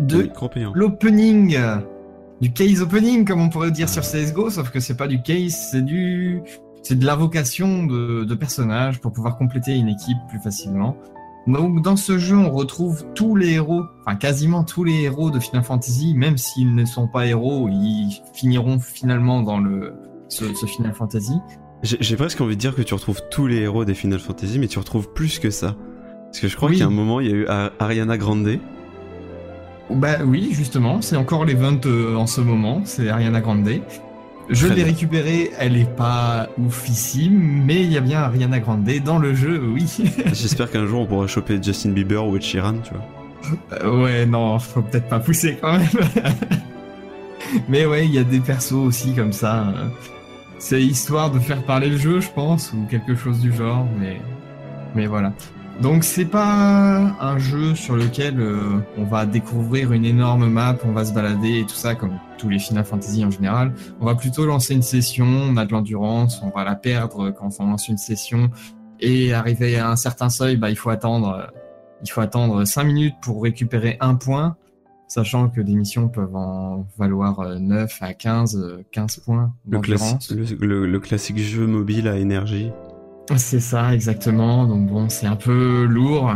de 0.00 0.30
l'opening, 0.74 1.58
du 2.40 2.52
case 2.52 2.80
opening 2.80 3.24
comme 3.24 3.40
on 3.40 3.48
pourrait 3.48 3.70
dire 3.70 3.88
sur 3.88 4.02
CS:GO, 4.02 4.50
sauf 4.50 4.70
que 4.70 4.80
c'est 4.80 4.96
pas 4.96 5.06
du 5.06 5.22
case, 5.22 5.68
c'est 5.70 5.84
du 5.84 6.42
c'est 6.82 6.98
de 6.98 7.04
l'invocation 7.04 7.84
de, 7.84 8.24
de 8.24 8.34
personnages 8.34 9.00
pour 9.00 9.12
pouvoir 9.12 9.36
compléter 9.36 9.76
une 9.76 9.88
équipe 9.88 10.16
plus 10.28 10.40
facilement. 10.40 10.96
Donc 11.46 11.82
dans 11.82 11.96
ce 11.96 12.18
jeu, 12.18 12.36
on 12.36 12.50
retrouve 12.50 13.04
tous 13.14 13.34
les 13.36 13.52
héros, 13.54 13.84
enfin 14.00 14.16
quasiment 14.16 14.64
tous 14.64 14.84
les 14.84 15.02
héros 15.02 15.30
de 15.30 15.38
Final 15.38 15.62
Fantasy, 15.62 16.14
même 16.14 16.36
s'ils 16.38 16.74
ne 16.74 16.84
sont 16.84 17.08
pas 17.08 17.26
héros, 17.26 17.68
ils 17.70 18.22
finiront 18.34 18.78
finalement 18.78 19.42
dans 19.42 19.58
le 19.58 19.94
ce, 20.28 20.54
ce 20.54 20.66
Final 20.66 20.94
Fantasy. 20.94 21.34
J'ai 21.82 22.16
presque 22.16 22.40
envie 22.40 22.56
de 22.56 22.60
dire 22.60 22.74
que 22.74 22.82
tu 22.82 22.92
retrouves 22.94 23.20
tous 23.30 23.46
les 23.46 23.56
héros 23.58 23.84
des 23.86 23.94
Final 23.94 24.18
Fantasy, 24.20 24.58
mais 24.58 24.68
tu 24.68 24.78
retrouves 24.78 25.08
plus 25.14 25.38
que 25.38 25.48
ça. 25.50 25.76
Parce 26.26 26.40
que 26.40 26.48
je 26.48 26.54
crois 26.56 26.68
Oui. 26.68 26.74
qu'il 26.76 26.82
y 26.82 26.84
a 26.84 26.88
un 26.88 26.94
moment, 26.94 27.20
il 27.20 27.28
y 27.28 27.32
a 27.32 27.34
eu 27.34 27.46
Ar- 27.46 27.70
Ariana 27.78 28.18
Grande. 28.18 28.58
Bah 29.90 30.18
oui, 30.24 30.50
justement, 30.52 31.00
c'est 31.00 31.16
encore 31.16 31.44
l'event 31.44 31.80
euh, 31.86 32.14
en 32.16 32.26
ce 32.26 32.40
moment, 32.42 32.82
c'est 32.84 33.08
Ariana 33.08 33.40
Grande. 33.40 33.68
Je 34.50 34.66
l'ai 34.66 34.74
bien. 34.74 34.84
récupéré, 34.84 35.50
elle 35.58 35.76
est 35.76 35.88
pas 35.96 36.48
oufissime, 36.58 37.62
mais 37.64 37.82
il 37.82 37.90
y 37.92 37.96
a 37.96 38.00
bien 38.00 38.20
Ariana 38.20 38.60
Grande 38.60 38.88
dans 39.04 39.18
le 39.18 39.34
jeu, 39.34 39.60
oui. 39.72 39.86
J'espère 40.32 40.70
qu'un 40.70 40.86
jour 40.86 41.00
on 41.00 41.06
pourra 41.06 41.26
choper 41.26 41.58
Justin 41.62 41.90
Bieber 41.90 42.24
ou 42.26 42.36
Ed 42.36 42.42
Sheeran, 42.42 42.74
tu 42.84 42.92
vois. 42.92 43.04
Euh, 43.82 44.02
ouais, 44.04 44.26
non, 44.26 44.58
faut 44.58 44.82
peut-être 44.82 45.08
pas 45.08 45.18
pousser 45.18 45.56
quand 45.60 45.72
même. 45.78 45.88
mais 47.68 47.86
ouais, 47.86 48.04
il 48.06 48.14
y 48.14 48.18
a 48.18 48.24
des 48.24 48.40
persos 48.40 48.72
aussi 48.74 49.14
comme 49.14 49.32
ça. 49.32 49.68
euh. 49.68 49.88
C'est 50.60 50.82
histoire 50.82 51.30
de 51.30 51.38
faire 51.38 51.64
parler 51.64 51.88
le 51.88 51.96
jeu, 51.96 52.20
je 52.20 52.28
pense, 52.30 52.74
ou 52.74 52.84
quelque 52.84 53.14
chose 53.14 53.40
du 53.40 53.50
genre, 53.50 53.86
mais, 53.98 54.20
mais 54.94 55.06
voilà. 55.06 55.32
Donc 55.80 56.04
c'est 56.04 56.26
pas 56.26 57.16
un 57.18 57.38
jeu 57.38 57.74
sur 57.74 57.96
lequel 57.96 58.38
euh, 58.38 58.78
on 58.98 59.04
va 59.04 59.24
découvrir 59.24 59.92
une 59.92 60.04
énorme 60.04 60.50
map, 60.50 60.76
on 60.84 60.92
va 60.92 61.06
se 61.06 61.14
balader 61.14 61.60
et 61.60 61.64
tout 61.64 61.74
ça 61.74 61.94
comme 61.94 62.18
tous 62.36 62.50
les 62.50 62.58
Final 62.58 62.84
Fantasy 62.84 63.24
en 63.24 63.30
général. 63.30 63.72
On 64.02 64.04
va 64.04 64.14
plutôt 64.14 64.44
lancer 64.44 64.74
une 64.74 64.82
session, 64.82 65.24
on 65.24 65.56
a 65.56 65.64
de 65.64 65.72
l'endurance, 65.72 66.42
on 66.44 66.50
va 66.50 66.62
la 66.62 66.74
perdre 66.74 67.30
quand 67.30 67.48
on 67.58 67.70
lance 67.70 67.88
une 67.88 67.96
session 67.96 68.50
et 69.00 69.32
arriver 69.32 69.78
à 69.78 69.88
un 69.88 69.96
certain 69.96 70.28
seuil, 70.28 70.58
bah 70.58 70.68
il 70.68 70.76
faut 70.76 70.90
attendre, 70.90 71.40
euh, 71.40 71.46
il 72.02 72.10
faut 72.10 72.20
attendre 72.20 72.66
5 72.66 72.84
minutes 72.84 73.14
pour 73.22 73.42
récupérer 73.42 73.96
un 74.00 74.14
point, 74.14 74.56
sachant 75.10 75.48
que 75.48 75.60
des 75.60 75.74
missions 75.74 76.08
peuvent 76.08 76.34
en 76.36 76.86
valoir 76.96 77.40
euh, 77.40 77.58
9 77.58 77.98
à 78.00 78.14
15, 78.14 78.56
euh, 78.56 78.82
15 78.92 79.16
points 79.18 79.52
Le, 79.68 79.72
d'endurance. 79.78 80.30
classi- 80.32 80.56
le, 80.60 80.66
le- 80.66 80.86
le 80.86 81.00
classique 81.00 81.38
jeu 81.38 81.66
mobile 81.66 82.06
à 82.08 82.16
énergie. 82.16 82.70
C'est 83.36 83.60
ça, 83.60 83.92
exactement. 83.94 84.66
Donc 84.66 84.88
bon, 84.88 85.08
c'est 85.08 85.26
un 85.26 85.36
peu 85.36 85.84
lourd. 85.84 86.32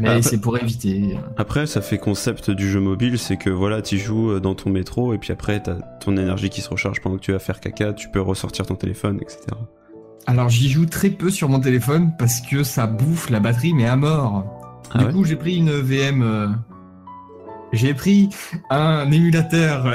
Mais 0.00 0.22
c'est 0.22 0.40
pour 0.40 0.58
éviter. 0.58 1.16
Après, 1.36 1.66
ça 1.66 1.80
fait 1.80 1.98
concept 1.98 2.50
du 2.50 2.68
jeu 2.68 2.80
mobile, 2.80 3.16
c'est 3.18 3.36
que 3.36 3.50
voilà, 3.50 3.80
tu 3.80 3.96
joues 3.96 4.32
euh, 4.32 4.40
dans 4.40 4.56
ton 4.56 4.70
métro 4.70 5.14
et 5.14 5.18
puis 5.18 5.32
après, 5.32 5.62
t'as 5.62 5.76
ton 6.00 6.16
énergie 6.16 6.50
qui 6.50 6.60
se 6.62 6.68
recharge 6.68 7.00
pendant 7.00 7.16
que 7.16 7.22
tu 7.22 7.30
vas 7.32 7.38
faire 7.38 7.60
caca, 7.60 7.92
tu 7.92 8.08
peux 8.08 8.20
ressortir 8.20 8.66
ton 8.66 8.74
téléphone, 8.74 9.18
etc. 9.22 9.38
Alors 10.26 10.48
j'y 10.48 10.68
joue 10.68 10.84
très 10.86 11.10
peu 11.10 11.30
sur 11.30 11.48
mon 11.48 11.60
téléphone 11.60 12.10
parce 12.18 12.40
que 12.40 12.64
ça 12.64 12.86
bouffe 12.88 13.30
la 13.30 13.38
batterie, 13.40 13.72
mais 13.72 13.86
à 13.86 13.94
mort. 13.96 14.44
Ah 14.92 14.98
du 14.98 15.04
ouais? 15.06 15.12
coup, 15.12 15.24
j'ai 15.24 15.36
pris 15.36 15.56
une 15.56 15.70
VM. 15.70 16.56
J'ai 17.72 17.94
pris 17.94 18.30
un 18.70 19.10
émulateur. 19.10 19.94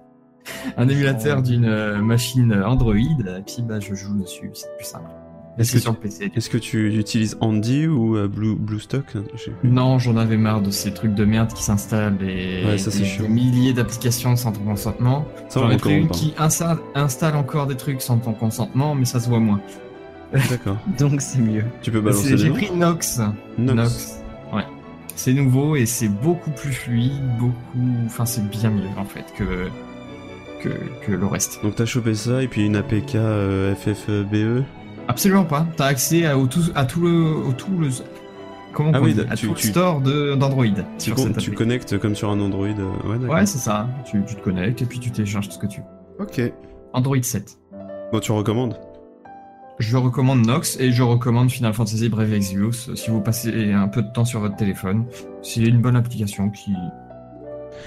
un 0.76 0.88
émulateur 0.88 1.42
d'une 1.42 1.64
euh, 1.64 2.00
machine 2.00 2.52
Android. 2.64 2.94
Et 2.94 3.42
puis 3.46 3.62
bah, 3.62 3.80
je 3.80 3.94
joue 3.94 4.14
dessus, 4.18 4.50
c'est 4.54 4.74
plus 4.76 4.86
simple. 4.86 5.10
Est-ce 5.58 5.72
que 5.72 5.78
sur 5.78 5.92
le 5.92 5.96
PC. 5.98 6.30
Est-ce 6.36 6.50
que 6.50 6.58
tu 6.58 6.98
utilises 6.98 7.38
Andy 7.40 7.86
ou 7.86 8.16
euh, 8.16 8.28
Blue, 8.28 8.54
BlueStock. 8.56 9.16
Non, 9.64 9.98
j'en 9.98 10.18
avais 10.18 10.36
marre 10.36 10.60
de 10.60 10.70
ces 10.70 10.92
trucs 10.92 11.14
de 11.14 11.24
merde 11.24 11.50
qui 11.54 11.62
s'installent 11.62 12.22
et 12.22 12.62
Ouais, 12.66 12.76
ça, 12.78 12.90
c'est 12.90 13.22
des, 13.22 13.28
milliers 13.28 13.72
d'applications 13.72 14.36
sans 14.36 14.52
ton 14.52 14.60
consentement. 14.60 15.26
Ça, 15.48 15.60
J'en 15.60 15.70
ai 15.70 15.78
pris 15.78 15.96
une 15.96 16.08
qui 16.08 16.34
insta- 16.38 16.78
installe 16.94 17.36
encore 17.36 17.66
des 17.66 17.76
trucs 17.76 18.02
sans 18.02 18.18
ton 18.18 18.34
consentement, 18.34 18.94
mais 18.94 19.06
ça 19.06 19.18
se 19.18 19.30
voit 19.30 19.40
moins. 19.40 19.60
D'accord. 20.50 20.76
Donc 20.98 21.22
c'est 21.22 21.40
mieux. 21.40 21.64
Tu 21.80 21.90
peux 21.90 22.02
balancer 22.02 22.28
C'est- 22.28 22.36
J'ai 22.36 22.50
pris 22.50 22.70
Nox. 22.72 23.20
Nox. 23.56 24.20
Ouais. 24.52 24.64
C'est 25.16 25.32
nouveau 25.32 25.74
et 25.76 25.86
c'est 25.86 26.08
beaucoup 26.08 26.50
plus 26.50 26.72
fluide, 26.72 27.12
beaucoup. 27.38 27.54
Enfin, 28.06 28.24
c'est 28.26 28.48
bien 28.48 28.70
mieux 28.70 28.84
en 28.96 29.04
fait 29.04 29.24
que 29.36 29.68
que, 30.62 30.68
que 31.04 31.12
le 31.12 31.26
reste. 31.26 31.62
Donc 31.62 31.74
t'as 31.74 31.84
chopé 31.86 32.14
ça 32.14 32.42
et 32.42 32.48
puis 32.48 32.64
une 32.66 32.76
APK 32.76 33.14
euh, 33.16 33.74
FFBE. 33.74 34.62
Absolument 35.08 35.44
pas. 35.44 35.66
T'as 35.76 35.86
accès 35.86 36.26
à, 36.26 36.36
au 36.38 36.46
tout, 36.46 36.60
à 36.74 36.84
tout 36.84 37.00
le, 37.00 37.34
au 37.34 37.52
tout 37.52 37.76
le. 37.78 37.88
Comment 38.72 38.90
Ah 38.94 38.98
on 39.00 39.04
oui, 39.04 39.14
dit? 39.14 39.20
à 39.30 39.36
tu- 39.36 39.46
tout 39.46 39.54
le 39.54 39.58
store 39.60 40.00
d'Android. 40.00 40.64
Tu, 40.98 41.52
connectes 41.52 41.98
comme 41.98 42.14
sur 42.14 42.30
un 42.30 42.40
Android. 42.40 42.66
euh, 42.66 43.18
Ouais, 43.28 43.46
c'est 43.46 43.58
ça. 43.58 43.88
Tu, 44.04 44.22
tu 44.26 44.34
te 44.34 44.40
connectes 44.42 44.82
et 44.82 44.84
puis 44.84 44.98
tu 44.98 45.10
télécharges 45.10 45.48
tout 45.48 45.54
ce 45.54 45.58
que 45.58 45.66
tu 45.66 45.80
veux. 45.80 46.24
Ok. 46.24 46.52
Android 46.92 47.22
7. 47.22 47.58
Bon, 48.12 48.20
tu 48.20 48.32
recommandes? 48.32 48.78
Je 49.78 49.96
recommande 49.96 50.46
Nox 50.46 50.78
et 50.80 50.90
je 50.90 51.02
recommande 51.02 51.50
Final 51.50 51.74
Fantasy 51.74 52.08
Brave 52.08 52.32
Exvius 52.32 52.94
si 52.94 53.10
vous 53.10 53.20
passez 53.20 53.72
un 53.72 53.88
peu 53.88 54.02
de 54.02 54.10
temps 54.12 54.24
sur 54.24 54.40
votre 54.40 54.56
téléphone. 54.56 55.04
C'est 55.42 55.60
une 55.60 55.80
bonne 55.82 55.96
application 55.96 56.48
qui. 56.50 56.72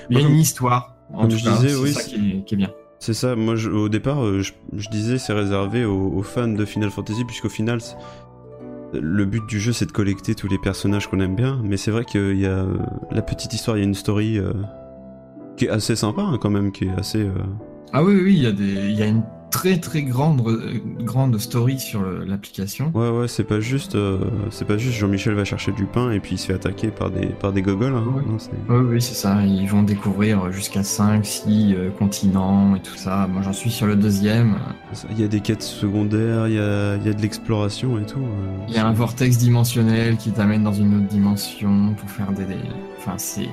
Il 0.10 0.20
y 0.20 0.24
a 0.24 0.28
une 0.28 0.36
histoire. 0.36 0.96
En 1.14 1.28
tout 1.28 1.38
cas, 1.44 1.56
c'est 1.60 1.76
oui, 1.76 1.92
ça 1.92 2.04
qui 2.04 2.16
est, 2.38 2.44
qui 2.46 2.54
est 2.54 2.58
bien. 2.58 2.70
C'est 3.00 3.14
ça, 3.16 3.36
moi 3.36 3.56
je- 3.56 3.70
au 3.70 3.88
départ 3.90 4.24
euh, 4.26 4.42
je, 4.42 4.52
je 4.74 4.90
disais 4.90 5.18
c'est 5.18 5.32
réservé 5.34 5.86
aux, 5.86 6.12
aux 6.14 6.22
fans 6.22 6.50
de 6.50 6.66
Final 6.66 6.90
Fantasy 6.92 7.24
puisqu'au 7.26 7.48
final 7.50 7.80
le 8.94 9.26
but 9.26 9.46
du 9.48 9.58
jeu 9.60 9.72
c'est 9.72 9.86
de 9.86 9.92
collecter 9.94 10.36
tous 10.36 10.50
les 10.50 10.58
personnages 10.58 11.08
qu'on 11.08 11.22
aime 11.22 11.36
bien 11.36 11.62
mais 11.64 11.78
c'est 11.78 11.92
vrai 11.92 12.04
qu'il 12.04 12.38
y 12.38 12.46
a 12.46 12.50
euh, 12.66 12.78
la 13.10 13.22
petite 13.22 13.54
histoire, 13.54 13.78
il 13.78 13.80
y 13.80 13.84
a 13.84 13.86
une 13.88 13.94
story 13.96 14.38
euh, 14.38 14.52
qui 15.56 15.66
est 15.66 15.70
assez 15.70 15.96
sympa 15.96 16.24
hein, 16.24 16.38
quand 16.42 16.50
même, 16.50 16.74
qui 16.74 16.86
est 16.86 16.92
assez... 17.00 17.20
euh, 17.24 17.32
Ah 17.94 18.04
oui, 18.04 18.20
oui, 18.22 18.34
il 18.36 18.44
y 18.44 18.48
a 18.48 18.52
des, 18.52 18.66
il 18.90 18.96
y 19.00 19.02
a 19.02 19.06
une 19.08 19.24
très 19.52 19.78
très 19.80 20.04
grande 20.04 20.42
euh, 20.48 20.80
grande 21.02 21.38
story 21.40 21.80
sur 21.80 22.02
l'application. 22.26 22.92
Ouais 22.94 23.10
ouais 23.10 23.28
c'est 23.28 23.44
pas 23.44 23.60
juste 23.60 23.96
euh, 23.96 24.20
c'est 24.52 24.66
pas 24.66 24.78
juste 24.78 24.98
Jean-Michel 24.98 25.34
va 25.34 25.46
chercher 25.46 25.72
du 25.72 25.86
pain 25.86 26.12
et 26.12 26.20
puis 26.20 26.36
il 26.36 26.38
se 26.38 26.48
fait 26.48 26.54
attaquer 26.54 26.90
par 26.90 27.10
des, 27.10 27.28
par 27.28 27.52
des 27.54 27.62
gogoles. 27.62 27.96
hein. 27.96 28.04
Ouais. 28.16 28.24
Non, 28.70 28.90
Oui, 28.90 29.02
c'est 29.02 29.16
ça. 29.16 29.42
Ils 29.44 29.68
vont 29.68 29.84
découvrir 29.84 30.52
jusqu'à 30.52 30.84
5, 30.84 31.26
6 31.26 31.76
continents 31.98 32.76
et 32.76 32.82
tout 32.82 32.96
ça. 32.96 33.28
Moi, 33.32 33.42
j'en 33.42 33.54
suis 33.54 33.72
sur 33.72 33.86
le 33.88 33.96
deuxième. 33.96 34.56
Il 35.12 35.20
y 35.20 35.24
a 35.24 35.28
des 35.28 35.40
quêtes 35.42 35.62
secondaires, 35.64 36.48
il 36.48 36.56
y 36.56 36.60
a, 36.60 36.96
il 36.98 37.06
y 37.06 37.10
a 37.10 37.14
de 37.14 37.22
l'exploration 37.22 37.98
et 38.00 38.06
tout. 38.06 38.20
euh, 38.20 38.66
Il 38.68 38.74
y 38.74 38.78
a 38.78 38.88
un 38.88 38.94
vortex 38.94 39.38
dimensionnel 39.38 40.18
qui 40.18 40.32
t'amène 40.32 40.64
dans 40.64 40.74
une 40.74 40.96
autre 40.98 41.08
dimension 41.08 41.94
pour 41.98 42.10
faire 42.10 42.32
des. 42.32 42.46
des- 42.46 42.56
Enfin, 42.98 43.14
c'est. 43.18 43.48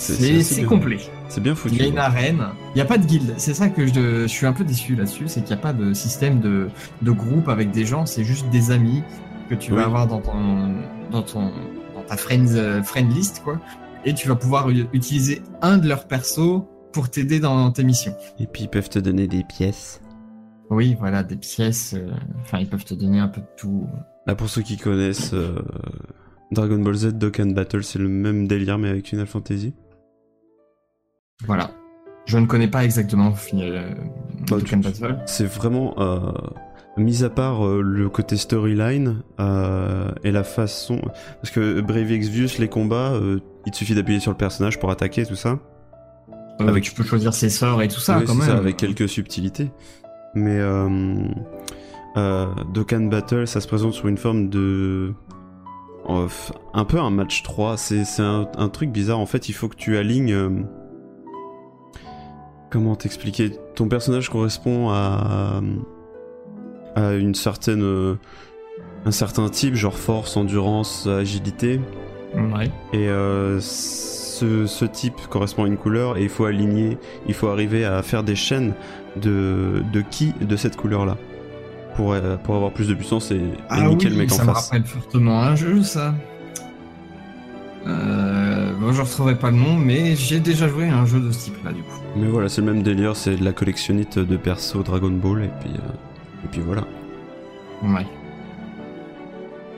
C'est- 0.00 0.64
complet. 0.64 0.98
C'est 1.28 1.42
bien 1.42 1.54
foutu. 1.54 1.74
Il 1.76 1.80
y 1.82 1.84
a 1.84 1.88
une 1.88 1.98
arène. 1.98 2.44
Il 2.74 2.76
n'y 2.76 2.80
a 2.80 2.84
pas 2.86 2.98
de 2.98 3.04
guilde. 3.06 3.34
C'est 3.36 3.54
ça 3.54 3.68
que 3.68 3.86
je, 3.86 4.22
je 4.22 4.26
suis 4.26 4.46
un 4.46 4.52
peu 4.52 4.64
déçu 4.64 4.94
là-dessus. 4.96 5.24
C'est 5.28 5.40
qu'il 5.42 5.54
n'y 5.54 5.60
a 5.60 5.62
pas 5.62 5.72
de 5.72 5.92
système 5.92 6.40
de, 6.40 6.68
de 7.02 7.10
groupe 7.10 7.48
avec 7.48 7.70
des 7.70 7.84
gens. 7.84 8.06
C'est 8.06 8.24
juste 8.24 8.48
des 8.50 8.70
amis 8.70 9.02
que 9.48 9.54
tu 9.54 9.72
vas 9.72 9.84
avoir 9.84 10.06
dans 10.06 10.20
ton, 10.20 10.74
dans 11.10 11.22
ton, 11.22 11.52
dans 11.94 12.02
ta 12.08 12.16
friends, 12.16 12.54
euh, 12.54 12.82
friend 12.82 13.12
list, 13.14 13.42
quoi. 13.44 13.60
Et 14.04 14.14
tu 14.14 14.28
vas 14.28 14.34
pouvoir 14.36 14.68
utiliser 14.70 15.42
un 15.60 15.76
de 15.78 15.86
leurs 15.86 16.06
persos 16.06 16.62
pour 16.92 17.10
t'aider 17.10 17.38
dans 17.38 17.70
tes 17.70 17.84
missions. 17.84 18.14
Et 18.38 18.46
puis 18.46 18.62
ils 18.64 18.68
peuvent 18.68 18.88
te 18.88 18.98
donner 18.98 19.26
des 19.28 19.44
pièces. 19.44 20.00
Oui, 20.70 20.96
voilà, 20.98 21.22
des 21.22 21.36
pièces. 21.36 21.94
euh, 21.96 22.10
Enfin, 22.42 22.58
ils 22.58 22.66
peuvent 22.68 22.84
te 22.84 22.94
donner 22.94 23.18
un 23.18 23.28
peu 23.28 23.40
de 23.40 23.46
tout. 23.56 23.86
Là, 24.26 24.34
pour 24.34 24.48
ceux 24.48 24.62
qui 24.62 24.76
connaissent 24.78 25.34
euh, 25.34 25.54
Dragon 26.52 26.78
Ball 26.78 26.94
Z 26.94 27.06
Dokkan 27.14 27.46
Battle, 27.46 27.84
c'est 27.84 27.98
le 27.98 28.08
même 28.08 28.46
délire 28.48 28.78
mais 28.78 28.88
avec 28.88 29.06
Final 29.06 29.26
Fantasy. 29.26 29.74
Voilà. 31.46 31.70
Je 32.26 32.38
ne 32.38 32.46
connais 32.46 32.68
pas 32.68 32.84
exactement 32.84 33.32
euh, 33.54 33.90
Bah, 34.50 34.56
Battle. 34.76 35.18
C'est 35.26 35.46
vraiment, 35.46 35.94
euh, 35.98 36.32
mis 36.96 37.24
à 37.24 37.30
part 37.30 37.66
euh, 37.66 37.80
le 37.82 38.08
côté 38.08 38.36
storyline 38.36 39.22
euh, 39.40 40.10
et 40.22 40.30
la 40.30 40.44
façon, 40.44 41.00
parce 41.42 41.50
que 41.50 41.80
Brave 41.80 42.12
Exvius, 42.12 42.58
les 42.58 42.68
combats, 42.68 43.14
il 43.66 43.72
te 43.72 43.76
suffit 43.76 43.94
d'appuyer 43.94 44.20
sur 44.20 44.30
le 44.30 44.36
personnage 44.36 44.78
pour 44.78 44.90
attaquer 44.90 45.24
tout 45.26 45.34
ça. 45.34 45.58
Avec- 46.60 46.84
Tu 46.84 46.92
peux 46.94 47.04
choisir 47.04 47.32
ses 47.32 47.48
sorts 47.48 47.82
et 47.82 47.88
tout 47.88 48.00
ça 48.00 48.18
Oui, 48.18 48.24
quand 48.26 48.34
même. 48.34 48.46
ça, 48.46 48.56
avec 48.56 48.76
quelques 48.76 49.08
subtilités. 49.08 49.70
Mais 50.34 50.58
euh, 50.60 51.16
Dokkan 52.74 53.00
Battle, 53.06 53.46
ça 53.46 53.60
se 53.60 53.66
présente 53.66 53.94
sous 53.94 54.08
une 54.08 54.18
forme 54.18 54.48
de. 54.50 55.14
un 56.74 56.84
peu 56.84 56.98
un 57.00 57.10
match 57.10 57.42
3. 57.42 57.76
C'est 57.76 58.04
c'est 58.04 58.22
un, 58.22 58.46
un 58.58 58.68
truc 58.68 58.90
bizarre. 58.90 59.18
En 59.18 59.26
fait, 59.26 59.48
il 59.48 59.52
faut 59.54 59.68
que 59.68 59.76
tu 59.76 59.96
alignes. 59.96 60.66
Comment 62.70 62.96
t'expliquer? 62.96 63.52
Ton 63.74 63.88
personnage 63.88 64.28
correspond 64.28 64.90
à. 64.90 65.60
à 66.96 67.12
une 67.14 67.34
certaine. 67.34 67.82
euh, 67.82 68.14
un 69.06 69.12
certain 69.12 69.48
type, 69.48 69.74
genre 69.74 69.96
force, 69.96 70.36
endurance, 70.36 71.06
agilité. 71.06 71.80
Ouais. 72.34 72.70
Et 72.92 73.08
euh, 73.08 73.58
ce, 73.60 74.66
ce 74.66 74.84
type 74.84 75.14
correspond 75.30 75.64
à 75.64 75.66
une 75.68 75.78
couleur 75.78 76.18
et 76.18 76.22
il 76.22 76.28
faut 76.28 76.44
aligner, 76.44 76.98
il 77.26 77.32
faut 77.34 77.48
arriver 77.48 77.84
à 77.84 78.02
faire 78.02 78.22
des 78.22 78.36
chaînes 78.36 78.74
de, 79.16 79.82
de 79.92 80.00
qui 80.02 80.32
de 80.40 80.56
cette 80.56 80.76
couleur-là. 80.76 81.16
Pour, 81.96 82.12
euh, 82.12 82.36
pour 82.36 82.54
avoir 82.54 82.72
plus 82.72 82.88
de 82.88 82.94
puissance 82.94 83.30
et, 83.32 83.36
et 83.36 83.40
Ah 83.68 83.80
niquer 83.88 84.06
oui, 84.06 84.12
le 84.12 84.18
mec 84.18 84.32
en 84.32 84.36
ça 84.36 84.44
me 84.44 84.52
face. 84.52 84.66
rappelle 84.70 84.84
fortement 84.86 85.40
un 85.42 85.56
jeu, 85.56 85.82
ça. 85.82 86.14
Euh, 87.86 88.72
bon, 88.74 88.92
je 88.92 89.02
retrouverai 89.02 89.38
pas 89.38 89.50
le 89.50 89.56
nom, 89.56 89.76
mais 89.76 90.14
j'ai 90.14 90.40
déjà 90.40 90.68
joué 90.68 90.88
à 90.88 90.98
un 90.98 91.06
jeu 91.06 91.20
de 91.20 91.30
ce 91.30 91.44
type-là, 91.44 91.72
du 91.72 91.82
coup. 91.82 92.00
Mais 92.16 92.26
voilà, 92.26 92.48
c'est 92.48 92.60
le 92.60 92.72
même 92.72 92.82
délire, 92.82 93.16
c'est 93.16 93.36
de 93.36 93.44
la 93.44 93.52
collectionnite 93.52 94.18
de 94.18 94.36
perso 94.36 94.82
Dragon 94.82 95.10
Ball 95.10 95.44
et 95.44 95.50
puis, 95.60 95.70
euh, 95.70 96.44
et 96.44 96.48
puis 96.50 96.60
voilà. 96.60 96.82
Ouais. 97.82 98.06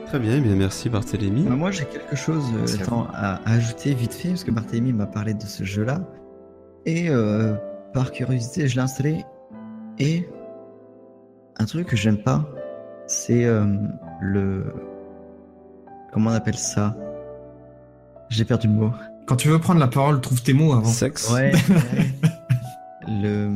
Très 0.07 0.19
bien, 0.19 0.35
eh 0.37 0.41
bien 0.41 0.55
merci 0.55 0.89
Barthélémy. 0.89 1.43
Bah, 1.43 1.55
moi, 1.55 1.71
j'ai 1.71 1.85
quelque 1.85 2.15
chose 2.15 2.43
euh, 2.55 2.83
attends, 2.83 3.07
à 3.13 3.39
ajouter 3.49 3.93
vite 3.93 4.13
fait, 4.13 4.29
parce 4.29 4.43
que 4.43 4.51
Barthélemy 4.51 4.93
m'a 4.93 5.07
parlé 5.07 5.33
de 5.33 5.41
ce 5.41 5.63
jeu-là. 5.63 6.01
Et 6.85 7.09
euh, 7.09 7.55
par 7.93 8.11
curiosité, 8.11 8.67
je 8.67 8.75
l'ai 8.75 8.81
installé. 8.81 9.23
Et 9.97 10.27
un 11.57 11.65
truc 11.65 11.87
que 11.87 11.95
j'aime 11.95 12.21
pas, 12.21 12.45
c'est 13.07 13.45
euh, 13.45 13.65
le. 14.21 14.65
Comment 16.11 16.29
on 16.31 16.33
appelle 16.33 16.57
ça? 16.57 16.95
J'ai 18.29 18.45
perdu 18.45 18.67
le 18.67 18.73
mot. 18.73 18.91
Quand 19.27 19.35
tu 19.35 19.47
veux 19.47 19.59
prendre 19.59 19.79
la 19.79 19.87
parole, 19.87 20.19
trouve 20.21 20.41
tes 20.41 20.53
mots 20.53 20.73
avant. 20.73 20.83
Sexe 20.85 21.31
Ouais. 21.31 21.51
ouais. 21.69 22.05
le. 23.07 23.49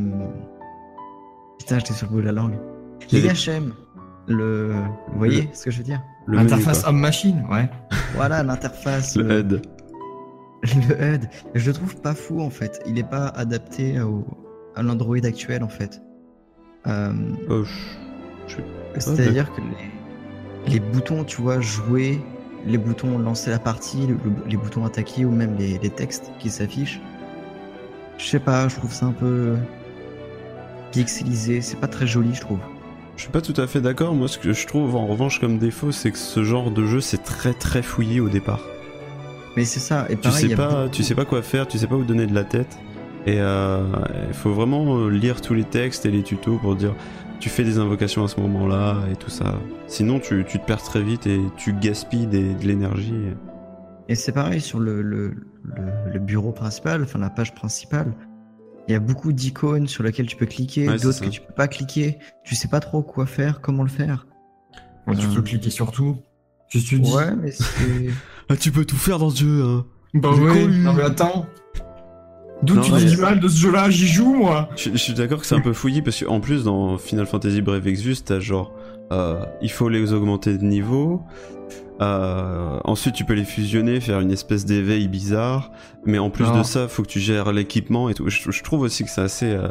Putain, 1.60 1.80
j'étais 1.80 1.94
sur 1.94 2.08
le 2.08 2.14
bout 2.14 2.22
de 2.22 2.26
la 2.26 2.32
langue. 2.32 2.54
A 2.54 3.16
L'IHM. 3.16 3.74
Le. 4.28 4.74
Vous 5.12 5.18
voyez 5.18 5.50
ce 5.54 5.64
que 5.66 5.72
je 5.72 5.78
veux 5.80 5.84
dire 5.84 6.02
le 6.26 6.38
menu, 6.38 6.48
Interface 6.52 6.82
quoi. 6.82 6.90
homme-machine, 6.90 7.46
ouais. 7.50 7.70
Voilà 8.16 8.44
l'interface. 8.44 9.16
Le 9.16 9.32
euh, 9.32 9.40
HUD. 9.42 9.62
Le 10.90 11.14
HUD, 11.16 11.30
je 11.56 11.68
le 11.68 11.74
trouve 11.74 11.96
pas 12.02 12.14
fou 12.14 12.42
en 12.42 12.50
fait. 12.50 12.82
Il 12.86 12.98
est 13.00 13.10
pas 13.10 13.28
adapté 13.28 14.00
au, 14.02 14.26
à 14.76 14.84
l'Android 14.84 15.18
actuel 15.24 15.64
en 15.64 15.70
fait. 15.70 16.02
Euh, 16.88 17.14
Oh, 17.50 17.64
je- 18.48 18.58
C'est-à-dire 19.00 19.52
que 19.54 19.62
les, 19.62 20.74
les 20.74 20.80
boutons, 20.80 21.24
tu 21.24 21.42
vois, 21.42 21.60
jouer, 21.62 22.20
les 22.66 22.78
boutons 22.78 23.18
lancer 23.20 23.50
la 23.50 23.60
partie, 23.60 24.08
le- 24.08 24.16
le- 24.24 24.50
les 24.50 24.58
boutons 24.58 24.86
attaquer 24.86 25.26
ou 25.26 25.32
même 25.32 25.56
les, 25.58 25.78
les 25.78 25.90
textes 25.90 26.32
qui 26.40 26.50
s'affichent, 26.50 27.00
je 28.18 28.26
sais 28.26 28.40
pas, 28.40 28.68
je 28.68 28.76
trouve 28.76 28.94
ça 28.94 29.06
un 29.06 29.12
peu 29.12 29.56
pixelisé. 30.92 31.62
C'est 31.62 31.78
pas 31.80 31.88
très 31.88 32.08
joli, 32.08 32.34
je 32.34 32.42
trouve. 32.42 32.60
Je 33.16 33.24
suis 33.24 33.32
pas 33.32 33.42
tout 33.42 33.54
à 33.60 33.68
fait 33.68 33.82
d'accord. 33.82 34.14
Moi, 34.14 34.28
ce 34.28 34.38
que 34.38 34.54
je 34.54 34.68
trouve 34.68 34.96
en 34.96 35.08
revanche 35.08 35.40
comme 35.40 35.58
défaut, 35.58 35.92
c'est 35.92 36.12
que 36.12 36.18
ce 36.18 36.44
genre 36.44 36.72
de 36.72 36.86
jeu, 36.86 37.02
c'est 37.02 37.24
très 37.24 37.54
très 37.54 37.82
fouillé 37.82 38.20
au 38.20 38.30
départ. 38.30 38.62
Mais 39.56 39.66
c'est 39.66 39.80
ça. 39.80 40.06
Et 40.10 40.16
tu 40.16 40.22
pareil, 40.30 40.46
il 40.46 40.50
sais 40.50 40.56
pas, 40.56 40.82
beaucoup- 40.84 40.90
tu 40.96 41.04
sais 41.04 41.16
pas 41.16 41.26
quoi 41.26 41.42
faire, 41.42 41.68
tu 41.68 41.78
sais 41.80 41.88
pas 41.88 41.96
où 41.96 42.04
donner 42.04 42.28
de 42.28 42.36
la 42.36 42.44
tête. 42.44 42.78
Et 43.26 43.40
euh, 43.40 43.84
il 44.28 44.34
faut 44.34 44.54
vraiment 44.54 44.98
euh, 45.00 45.10
lire 45.10 45.42
tous 45.42 45.54
les 45.56 45.64
textes 45.64 46.06
et 46.06 46.12
les 46.12 46.22
tutos 46.24 46.58
pour 46.58 46.76
dire 46.76 46.94
tu 47.40 47.50
fais 47.50 47.64
des 47.64 47.78
invocations 47.78 48.24
à 48.24 48.28
ce 48.28 48.40
moment-là 48.40 48.98
et 49.12 49.16
tout 49.16 49.30
ça. 49.30 49.60
Sinon, 49.88 50.20
tu, 50.20 50.44
tu 50.48 50.60
te 50.60 50.66
perds 50.66 50.82
très 50.84 51.02
vite 51.04 51.28
et 51.28 51.40
tu 51.58 51.74
gaspilles 51.74 52.28
des- 52.28 52.54
de 52.56 52.66
l'énergie. 52.66 53.14
Et 54.10 54.16
c'est 54.16 54.32
pareil 54.32 54.62
sur 54.62 54.80
le, 54.80 55.02
le, 55.02 55.30
le- 55.64 56.12
le 56.14 56.20
bureau 56.20 56.52
principal, 56.52 57.04
enfin 57.04 57.20
la 57.20 57.30
page 57.30 57.54
principale. 57.54 58.14
Il 58.88 58.94
y 58.94 58.96
a 58.96 59.00
beaucoup 59.00 59.34
d'icônes 59.34 59.88
sur 59.88 60.04
lesquelles 60.04 60.28
tu 60.28 60.38
peux 60.38 60.46
cliquer, 60.46 60.88
Ouais, 60.88 60.98
d'autres 60.98 61.20
que 61.22 61.30
tu 61.30 61.42
peux 61.42 61.54
pas 61.54 61.68
cliquer. 61.68 62.20
Tu 62.46 62.56
sais 62.56 62.70
pas 62.70 62.80
trop 62.80 63.02
quoi 63.04 63.26
faire, 63.26 63.60
comment 63.60 63.84
le 63.84 63.90
faire. 63.90 64.28
Ouais, 65.08 65.16
Tu 65.16 65.26
Euh, 65.26 65.36
peux 65.36 65.42
cliquer 65.42 65.70
sur 65.70 65.92
tout. 65.92 66.18
Je 66.70 66.80
te 66.80 66.96
dis? 66.96 67.14
Ouais, 67.14 67.36
mais 67.36 67.52
c'est. 67.52 67.64
Ah, 68.50 68.56
tu 68.56 68.72
peux 68.72 68.86
tout 68.86 68.96
faire 68.96 69.20
dans 69.20 69.30
ce 69.30 69.42
jeu, 69.44 69.62
hein. 69.66 69.86
Bah 70.14 70.32
ouais, 70.32 70.54
con, 70.54 70.68
non 70.70 70.94
mais 70.94 71.04
attends. 71.04 71.48
D'où 72.64 72.80
tu 72.82 72.92
mais- 72.92 73.00
dis 73.00 73.16
du 73.16 73.18
mal 73.18 73.40
de 73.40 73.48
ce 73.48 73.58
jeu-là 73.60 73.90
J'y 73.90 74.08
joue, 74.08 74.34
moi 74.34 74.70
Je, 74.76 74.90
je 74.92 74.98
suis 74.98 75.14
d'accord 75.14 75.40
que 75.40 75.46
c'est 75.46 75.56
un 75.56 75.62
peu 75.62 75.74
fouillé 75.74 76.02
parce 76.02 76.24
qu'en 76.24 76.40
plus 76.40 76.64
dans 76.64 76.98
Final 76.98 77.28
Fantasy 77.28 77.62
Brave 77.62 77.88
Exvius, 77.88 78.24
t'as 78.24 78.40
genre 78.40 78.72
euh, 79.12 79.40
il 79.62 79.72
faut 79.72 79.90
les 79.90 80.12
augmenter 80.14 80.58
de 80.58 80.64
niveau. 80.64 81.22
Euh, 82.02 82.78
ensuite, 82.84 83.16
tu 83.16 83.26
peux 83.26 83.34
les 83.34 83.44
fusionner, 83.46 84.00
faire 84.02 84.20
une 84.20 84.32
espèce 84.32 84.66
d'éveil 84.66 85.08
bizarre. 85.08 85.72
Mais 86.06 86.20
en 86.20 86.30
plus 86.30 86.44
Non. 86.46 86.60
de 86.60 86.64
ça, 86.64 86.88
faut 86.88 87.02
que 87.04 87.08
tu 87.08 87.20
gères 87.20 87.52
l'équipement 87.52 88.10
et 88.10 88.14
tout. 88.14 88.30
Je, 88.30 88.52
je 88.52 88.64
trouve 88.64 88.82
aussi 88.82 89.04
que 89.04 89.10
c'est 89.10 89.22
assez. 89.22 89.48
euh, 89.52 89.68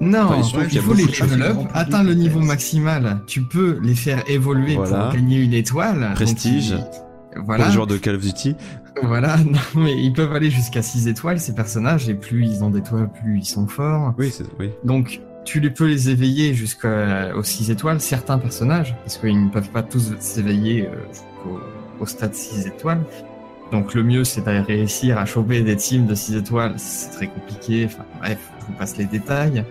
Non, 0.00 0.22
Enfin, 0.30 0.64
il 0.70 0.80
faut 0.80 0.92
les 0.94 1.04
level 1.04 1.42
up, 1.42 1.56
atteindre 1.74 2.08
le 2.08 2.14
niveau 2.14 2.40
maximal. 2.40 3.18
Tu 3.26 3.42
peux 3.42 3.78
les 3.82 3.94
faire 3.94 4.22
évoluer 4.28 4.74
Voilà. 4.74 5.04
pour 5.06 5.14
gagner 5.14 5.38
une 5.38 5.54
étoile. 5.54 6.12
Prestige. 6.14 6.74
Voilà. 7.44 7.66
les 7.66 7.72
joueurs 7.72 7.86
de 7.86 7.96
Call 7.96 8.16
of 8.16 8.22
Duty. 8.22 8.56
Voilà, 9.02 9.36
non, 9.44 9.58
mais 9.74 9.94
ils 9.94 10.12
peuvent 10.12 10.32
aller 10.32 10.50
jusqu'à 10.50 10.82
6 10.82 11.08
étoiles, 11.08 11.38
ces 11.38 11.54
personnages, 11.54 12.08
et 12.08 12.14
plus 12.14 12.44
ils 12.44 12.64
ont 12.64 12.70
d'étoiles, 12.70 13.10
plus 13.10 13.38
ils 13.38 13.44
sont 13.44 13.66
forts. 13.66 14.14
Oui, 14.18 14.30
c'est 14.30 14.44
oui. 14.58 14.70
Donc, 14.84 15.20
tu 15.44 15.60
les 15.60 15.70
peux 15.70 15.86
les 15.86 16.10
éveiller 16.10 16.54
jusqu'aux 16.54 17.42
6 17.42 17.70
étoiles, 17.70 18.00
certains 18.00 18.38
personnages, 18.38 18.96
parce 19.04 19.18
qu'ils 19.18 19.44
ne 19.44 19.50
peuvent 19.50 19.70
pas 19.70 19.82
tous 19.82 20.14
s'éveiller 20.18 20.86
euh, 20.86 20.94
jusqu'au 21.10 21.60
au 22.00 22.06
stade 22.06 22.34
6 22.34 22.66
étoiles. 22.66 23.02
Donc, 23.72 23.94
le 23.94 24.02
mieux, 24.02 24.24
c'est 24.24 24.42
d'aller 24.42 24.60
réussir 24.60 25.18
à 25.18 25.24
choper 25.24 25.62
des 25.62 25.76
teams 25.76 26.06
de 26.06 26.14
6 26.14 26.36
étoiles. 26.36 26.74
C'est 26.76 27.10
très 27.10 27.26
compliqué. 27.26 27.86
Enfin, 27.86 28.04
bref, 28.20 28.38
je 28.60 28.66
vous 28.66 28.72
passe 28.74 28.96
les 28.96 29.06
détails. 29.06 29.64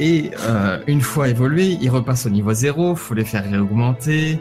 Et 0.00 0.30
euh, 0.40 0.78
une 0.86 1.00
fois 1.00 1.28
évolués, 1.28 1.78
ils 1.80 1.90
repassent 1.90 2.26
au 2.26 2.30
niveau 2.30 2.52
0, 2.52 2.96
faut 2.96 3.14
les 3.14 3.24
faire 3.24 3.48
réaugmenter. 3.48 4.38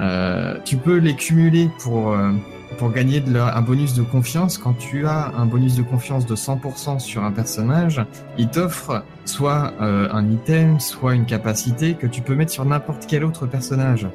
Euh, 0.00 0.54
tu 0.64 0.76
peux 0.76 0.96
les 0.96 1.14
cumuler 1.14 1.68
pour, 1.78 2.12
euh, 2.12 2.32
pour 2.78 2.90
gagner 2.90 3.22
un 3.34 3.60
bonus 3.60 3.94
de 3.94 4.02
confiance. 4.02 4.56
Quand 4.56 4.72
tu 4.72 5.06
as 5.06 5.32
un 5.36 5.44
bonus 5.44 5.76
de 5.76 5.82
confiance 5.82 6.24
de 6.26 6.34
100% 6.34 6.98
sur 6.98 7.22
un 7.22 7.32
personnage, 7.32 8.04
il 8.38 8.48
t'offre 8.48 9.04
soit 9.26 9.74
euh, 9.80 10.08
un 10.10 10.30
item, 10.30 10.80
soit 10.80 11.14
une 11.14 11.26
capacité 11.26 11.94
que 11.94 12.06
tu 12.06 12.22
peux 12.22 12.34
mettre 12.34 12.52
sur 12.52 12.64
n'importe 12.64 13.06
quel 13.06 13.24
autre 13.24 13.46
personnage. 13.46 14.08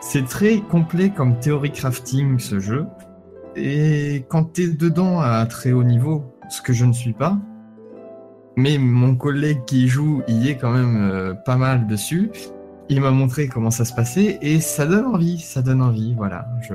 C'est 0.00 0.26
très 0.26 0.58
complet 0.58 1.10
comme 1.10 1.40
théorie 1.40 1.72
crafting 1.72 2.38
ce 2.38 2.60
jeu. 2.60 2.86
Et 3.56 4.24
quand 4.28 4.44
t'es 4.52 4.68
dedans 4.68 5.20
à 5.20 5.44
très 5.46 5.72
haut 5.72 5.84
niveau, 5.84 6.24
ce 6.50 6.60
que 6.60 6.72
je 6.72 6.84
ne 6.84 6.92
suis 6.92 7.12
pas, 7.12 7.38
mais 8.56 8.78
mon 8.78 9.16
collègue 9.16 9.64
qui 9.64 9.88
joue 9.88 10.22
y 10.28 10.48
est 10.48 10.56
quand 10.56 10.72
même 10.72 11.36
pas 11.44 11.56
mal 11.56 11.86
dessus, 11.86 12.30
il 12.88 13.00
m'a 13.00 13.10
montré 13.10 13.48
comment 13.48 13.70
ça 13.70 13.84
se 13.84 13.94
passait 13.94 14.38
et 14.42 14.60
ça 14.60 14.86
donne 14.86 15.06
envie, 15.06 15.38
ça 15.38 15.62
donne 15.62 15.82
envie, 15.82 16.14
voilà. 16.14 16.46
Je 16.62 16.74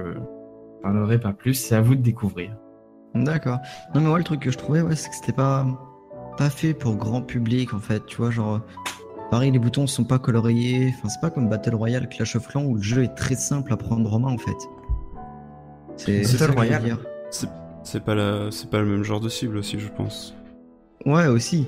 parlerai 0.82 1.19
pas 1.19 1.34
plus, 1.34 1.54
c'est 1.54 1.76
à 1.76 1.82
vous 1.82 1.95
de 1.95 2.02
découvrir. 2.02 2.56
D'accord. 3.15 3.60
Non, 3.93 4.02
mais 4.02 4.08
moi, 4.08 4.17
le 4.17 4.24
truc 4.24 4.41
que 4.41 4.52
je 4.52 4.58
trouvais, 4.58 4.82
ouais, 4.82 4.95
c'est 4.95 5.10
que 5.10 5.15
c'était 5.15 5.34
pas, 5.34 5.65
pas 6.38 6.50
fait 6.50 6.74
pour 6.74 6.95
grand 6.95 7.22
public, 7.22 7.74
en 7.74 7.80
fait. 7.80 8.06
Tu 8.06 8.17
vois, 8.17 8.30
genre, 8.30 8.62
pareil, 9.32 9.52
les 9.52 9.60
boutons 9.60 9.88
sont 9.88 10.04
pas 10.04 10.19
coloriés. 10.19 10.93
Enfin, 10.95 11.10
c'est 11.10 11.22
pas 11.22 11.30
comme 11.30 11.50
Battle 11.50 11.76
Royale, 11.76 12.08
Clash 12.08 12.36
of 12.36 12.48
Clans, 12.48 12.63
où 12.65 12.76
le 12.76 12.82
jeu 12.82 13.04
est 13.04 13.15
très 13.15 13.36
simple 13.36 13.74
à 13.74 13.78
prendre 13.78 14.13
en 14.13 14.19
main, 14.19 14.32
en 14.34 14.38
fait. 14.38 14.58
C'est 15.98 16.24
c'est 16.24 16.39
Battle 16.39 16.56
Royale 16.56 16.98
c'est 17.84 18.04
pas 18.04 18.15
la, 18.15 18.52
c'est 18.52 18.69
pas 18.69 18.80
le 18.80 18.86
même 18.86 19.04
genre 19.04 19.19
de 19.19 19.30
cible 19.30 19.58
aussi, 19.58 19.80
je 19.80 19.89
pense. 19.89 20.36
Ouais, 21.06 21.28
aussi. 21.28 21.67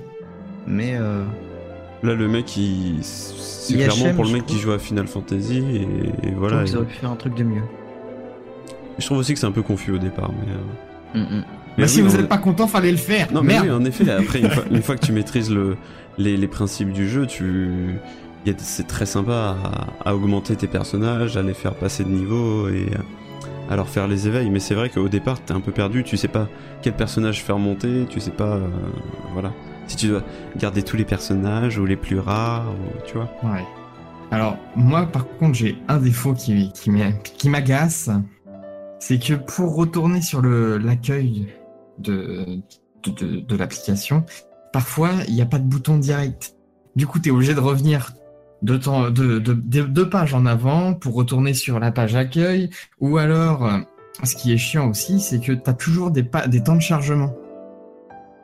Mais, 0.67 0.95
euh, 0.95 1.23
Là, 2.03 2.13
le 2.15 2.27
mec, 2.27 2.57
il, 2.57 2.97
c'est 3.03 3.73
IHM, 3.73 3.89
clairement 3.89 4.15
pour 4.15 4.25
le 4.25 4.31
mec 4.31 4.45
qui 4.45 4.57
joue 4.57 4.71
à 4.71 4.79
Final 4.79 5.07
Fantasy 5.07 5.59
et, 6.23 6.31
voilà. 6.35 6.63
Et- 6.65 6.75
auraient 6.75 6.85
pu 6.85 6.95
faire 6.95 7.11
un 7.11 7.15
truc 7.15 7.35
de 7.35 7.43
mieux. 7.43 7.61
je 8.97 9.05
trouve 9.05 9.19
aussi 9.19 9.33
que 9.33 9.39
c'est 9.39 9.45
un 9.47 9.51
peu 9.51 9.61
confus 9.61 9.91
au 9.91 9.97
départ, 9.97 10.31
mais. 10.31 10.51
euh, 10.51 10.57
Mm, 11.13 11.19
mm. 11.19 11.43
mais 11.77 11.83
Bah, 11.83 11.87
si 11.87 12.01
oui, 12.01 12.07
vous 12.07 12.15
on- 12.15 12.17
n'êtes 12.19 12.29
pas 12.29 12.37
content, 12.37 12.67
fallait 12.67 12.91
le 12.91 12.97
faire. 12.97 13.27
Non, 13.33 13.41
mais 13.41 13.53
Merde. 13.53 13.65
oui, 13.65 13.71
en 13.71 13.83
effet, 13.85 14.09
après, 14.11 14.39
une 14.39 14.49
fois, 14.49 14.63
une 14.71 14.81
fois 14.81 14.95
que 14.95 15.05
tu 15.05 15.11
maîtrises 15.11 15.51
le, 15.51 15.75
les, 16.17 16.37
les 16.37 16.47
principes 16.47 16.91
du 16.93 17.07
jeu, 17.09 17.27
tu. 17.27 17.69
il 18.45 18.51
y 18.51 18.55
a- 18.55 18.57
C'est 18.59 18.87
très 18.87 19.05
sympa 19.05 19.57
à, 20.03 20.09
à 20.09 20.15
augmenter 20.15 20.55
tes 20.55 20.67
personnages, 20.67 21.35
à 21.37 21.43
les 21.43 21.53
faire 21.53 21.75
passer 21.75 22.03
de 22.05 22.09
niveau 22.09 22.67
et 22.69 22.87
à 23.69 23.75
leur 23.75 23.89
faire 23.89 24.07
les 24.07 24.27
éveils. 24.27 24.49
Mais 24.49 24.59
c'est 24.59 24.73
vrai 24.75 24.89
qu'au 24.89 25.07
départ, 25.09 25.39
t'es 25.41 25.53
un 25.53 25.59
peu 25.61 25.71
perdu, 25.71 26.03
tu 26.03 26.15
sais 26.17 26.27
pas 26.29 26.47
quel 26.81 26.93
personnage 26.93 27.43
faire 27.43 27.57
monter, 27.59 28.05
tu 28.09 28.19
sais 28.21 28.31
pas. 28.31 28.55
euh, 28.55 28.67
voilà. 29.33 29.51
Si 29.91 29.97
tu 29.97 30.07
dois 30.07 30.23
garder 30.55 30.83
tous 30.83 30.95
les 30.95 31.03
personnages 31.03 31.77
ou 31.77 31.85
les 31.85 31.97
plus 31.97 32.17
rares, 32.17 32.73
tu 33.05 33.15
vois. 33.15 33.29
Alors, 34.31 34.55
moi, 34.77 35.05
par 35.05 35.27
contre, 35.27 35.55
j'ai 35.55 35.75
un 35.89 35.97
défaut 35.97 36.33
qui, 36.33 36.71
qui 36.71 36.91
m'a- 36.91 37.11
qui 37.11 37.49
m'agace. 37.49 38.09
C'est 38.99 39.19
que 39.19 39.33
pour 39.33 39.75
retourner 39.75 40.21
sur 40.21 40.41
l'accueil 40.41 41.47
de, 41.99 42.61
de, 43.05 43.55
l'application, 43.57 44.23
parfois, 44.71 45.09
il 45.27 45.33
n'y 45.33 45.41
a 45.41 45.45
pas 45.45 45.59
de 45.59 45.65
bouton 45.65 45.97
direct. 45.97 46.55
Du 46.95 47.05
coup, 47.05 47.19
tu 47.19 47.27
es 47.27 47.31
obligé 47.33 47.53
de 47.53 47.59
revenir 47.59 48.13
deux, 48.61 48.79
pages 50.09 50.33
en 50.33 50.45
avant 50.45 50.93
pour 50.93 51.15
retourner 51.15 51.53
sur 51.53 51.81
la 51.81 51.91
page 51.91 52.15
accueil. 52.15 52.69
Ou 53.01 53.17
alors, 53.17 53.69
ce 54.23 54.37
qui 54.37 54.53
est 54.53 54.57
chiant 54.57 54.89
aussi, 54.89 55.19
c'est 55.19 55.41
que 55.41 55.51
tu 55.51 55.69
as 55.69 55.73
toujours 55.73 56.11
des 56.11 56.23
temps 56.63 56.77
de 56.77 56.81
chargement. 56.81 57.35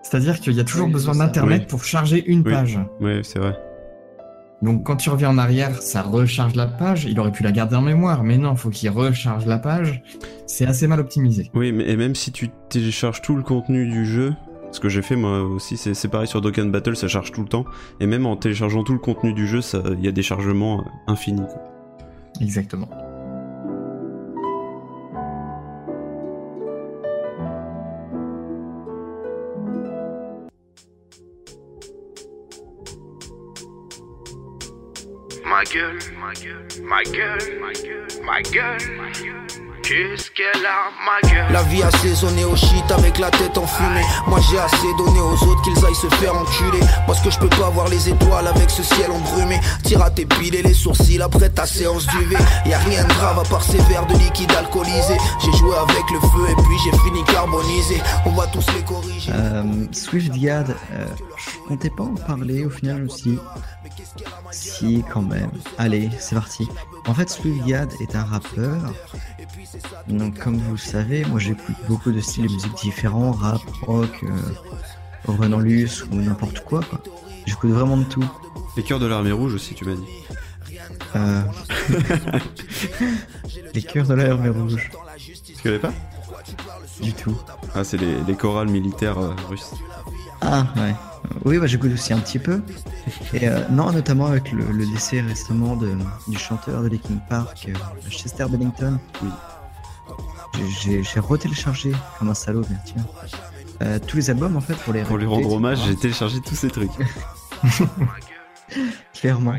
C'est-à-dire 0.10 0.40
qu'il 0.40 0.54
y 0.54 0.60
a 0.60 0.64
toujours 0.64 0.86
Oui, 0.88 0.94
besoin 0.94 1.16
d'Internet 1.16 1.62
Oui. 1.64 1.68
pour 1.68 1.84
charger 1.84 2.24
une 2.28 2.40
Oui. 2.46 2.54
page. 2.54 2.80
Ouais, 3.02 3.20
c'est 3.24 3.40
vrai. 3.40 3.58
Donc 4.62 4.86
quand 4.86 4.96
tu 4.96 5.10
reviens 5.10 5.30
en 5.32 5.38
arrière, 5.38 5.82
ça 5.82 6.02
recharge 6.02 6.56
la 6.56 6.66
page. 6.66 7.04
Il 7.06 7.20
aurait 7.20 7.34
pu 7.34 7.44
la 7.44 7.52
garder 7.52 7.76
en 7.76 7.82
mémoire, 7.82 8.24
mais 8.24 8.38
non, 8.38 8.56
faut 8.56 8.70
qu'il 8.70 8.90
recharge 8.90 9.46
la 9.46 9.58
page. 9.60 10.02
C'est 10.46 10.66
assez 10.66 10.88
mal 10.88 11.00
optimisé. 11.02 11.52
Oui, 11.54 11.72
mais 11.74 11.90
et 11.90 11.98
même 11.98 12.16
si 12.16 12.32
tu 12.32 12.50
télécharges 12.70 13.22
tout 13.22 13.36
le 13.36 13.44
contenu 13.44 13.86
du 13.86 14.06
jeu, 14.06 14.34
ce 14.72 14.80
que 14.80 14.88
j'ai 14.90 15.02
fait 15.02 15.16
moi 15.18 15.42
aussi, 15.44 15.76
c'est 15.78 15.94
c'est 15.94 16.08
pareil 16.08 16.28
sur 16.28 16.40
Dokkan 16.42 16.66
Battle, 16.68 16.96
ça 16.96 17.08
charge 17.10 17.32
tout 17.34 17.42
le 17.42 17.48
temps. 17.50 17.66
Et 18.00 18.08
même 18.08 18.26
en 18.26 18.38
téléchargeant 18.38 18.84
tout 18.84 18.94
le 18.94 19.00
contenu 19.00 19.34
du 19.34 19.46
jeu, 19.46 19.60
ça- 19.62 19.84
il 20.00 20.04
y 20.06 20.08
a 20.08 20.12
des 20.14 20.24
chargements 20.24 20.80
euh, 20.80 21.12
infinis. 21.12 21.42
quoi. 21.42 21.62
Exactement. 22.42 22.88
Ma 35.58 35.64
gueule, 35.64 36.00
ma 36.20 36.34
gueule, 36.34 36.82
ma 36.84 37.02
gueule, 37.02 37.60
ma 37.60 37.72
gueule, 37.74 38.22
ma 38.22 38.42
gueule, 38.44 38.96
ma 38.96 39.10
gueule. 39.10 39.67
Qu'est-ce 39.88 40.32
qu'elle 40.32 40.66
a, 40.66 40.92
ma 41.06 41.30
gueule? 41.30 41.54
La 41.54 41.64
vie 41.64 41.82
assaisonnée 41.82 42.44
au 42.44 42.58
shit 42.58 42.92
avec 42.92 43.18
la 43.20 43.32
tête 43.32 43.58
en 43.58 43.66
fumée. 43.66 44.04
Moi 44.28 44.38
j'ai 44.52 44.60
assez 44.60 44.94
donné 44.98 45.22
aux 45.22 45.42
autres 45.48 45.62
qu'ils 45.62 45.86
aillent 45.86 45.96
se 45.96 46.10
faire 46.16 46.36
enculer. 46.36 46.82
Parce 47.06 47.22
que 47.22 47.32
je 47.32 47.40
peux 47.40 47.48
pas 47.48 47.70
voir 47.70 47.88
les 47.88 48.10
étoiles 48.10 48.48
avec 48.48 48.70
ce 48.70 48.84
ciel 48.84 49.10
embrumé. 49.10 49.62
Tire 49.84 50.02
à 50.02 50.10
tes 50.10 50.26
piles 50.26 50.56
et 50.56 50.62
les 50.62 50.74
sourcils 50.74 51.22
après 51.22 51.50
ta 51.50 51.66
séance 51.66 52.06
d'UV. 52.08 52.36
Y 52.66 52.74
a 52.74 52.80
rien 52.80 53.06
de 53.06 53.14
grave 53.14 53.40
à 53.40 53.44
part 53.44 53.64
ces 53.64 53.78
verres 53.84 54.06
de 54.08 54.16
liquide 54.16 54.52
alcoolisé. 54.52 55.16
J'ai 55.46 55.58
joué 55.58 55.74
avec 55.78 56.04
le 56.12 56.20
feu 56.20 56.50
et 56.52 56.56
puis 56.56 56.78
j'ai 56.84 56.98
fini 57.06 57.24
carbonisé. 57.24 58.02
On 58.26 58.32
va 58.32 58.46
tous 58.48 58.66
les 58.76 58.84
corriger. 58.84 59.32
Euh, 59.34 59.64
SwiftGad, 59.94 60.76
euh, 60.92 61.06
je 61.38 61.70
comptais 61.70 61.92
pas 61.92 62.04
en 62.04 62.16
parler 62.16 62.66
au 62.66 62.70
final 62.70 63.06
aussi. 63.06 63.40
Si, 64.52 65.06
quand 65.14 65.22
même. 65.22 65.52
Allez, 65.78 66.10
c'est 66.20 66.36
parti. 66.36 66.68
En 67.08 67.14
fait, 67.14 67.30
SwiftGad 67.30 67.90
est 68.02 68.18
un 68.18 68.26
rappeur. 68.26 68.82
Donc, 70.08 70.38
comme 70.40 70.58
vous 70.58 70.72
le 70.72 70.78
savez, 70.78 71.26
moi 71.26 71.40
j'écoute 71.40 71.76
beaucoup 71.88 72.12
de 72.12 72.20
styles 72.20 72.48
de 72.48 72.54
musique 72.54 72.76
différents 72.82 73.32
rap, 73.32 73.62
rock, 73.82 74.24
euh, 74.24 74.30
ou 75.30 76.16
n'importe 76.16 76.62
quoi. 76.64 76.82
quoi. 76.82 77.02
J'écoute 77.46 77.72
vraiment 77.72 77.98
de 77.98 78.04
tout. 78.06 78.26
Les 78.76 78.84
cœurs 78.84 79.00
de 79.00 79.08
l'armée 79.08 79.32
rouge 79.32 79.54
aussi, 79.54 79.74
tu 79.74 79.86
m'as 79.86 79.96
dit. 79.96 80.08
Euh... 81.16 81.42
Les 83.74 83.82
cœurs 83.82 84.08
de 84.08 84.14
la 84.14 84.24
Hermée 84.26 84.50
rouge. 84.50 84.90
Tu 85.18 85.62
connais 85.62 85.80
pas? 85.80 85.94
Du 87.02 87.14
tout. 87.14 87.38
Ah, 87.76 87.84
c'est 87.84 87.98
les, 87.98 88.24
les 88.24 88.36
chorales 88.36 88.70
militaires 88.70 89.20
euh, 89.20 89.36
russes. 89.50 89.72
Ah, 90.42 90.66
ouais. 90.78 90.96
Oui, 91.46 91.58
bah, 91.60 91.68
j'écoute 91.68 91.94
aussi 91.94 92.14
un 92.14 92.20
petit 92.20 92.40
peu. 92.40 92.62
Et 93.34 93.48
euh, 93.48 93.68
non, 93.70 93.92
notamment 93.92 94.28
avec 94.28 94.52
le, 94.52 94.64
le 94.72 94.86
décès 94.88 95.22
récemment 95.22 95.76
de, 95.76 95.92
du 96.28 96.38
chanteur 96.38 96.82
de 96.82 96.88
Linkin 96.88 97.20
Park, 97.30 97.70
euh, 97.70 98.10
Chester 98.10 98.46
Bennington. 98.50 98.98
Oui. 99.22 99.30
J'ai- 100.82 101.20
retéléchargé 101.20 101.92
comme 102.20 102.30
un 102.30 102.34
salaud, 102.34 102.62
bien 102.62 102.78
tiens. 102.86 103.06
Euh, 103.82 104.00
tous 104.06 104.18
les 104.18 104.30
albums 104.30 104.56
en 104.56 104.62
fait 104.62 104.74
pour 104.76 104.94
les 104.94 105.04
Pour 105.04 105.18
lui 105.18 105.26
rendre 105.26 105.52
hommage, 105.54 105.80
j'ai 105.86 105.96
téléchargé 105.96 106.40
tous 106.42 106.56
ces 106.56 106.70
trucs. 106.70 106.92
clairement. 109.14 109.56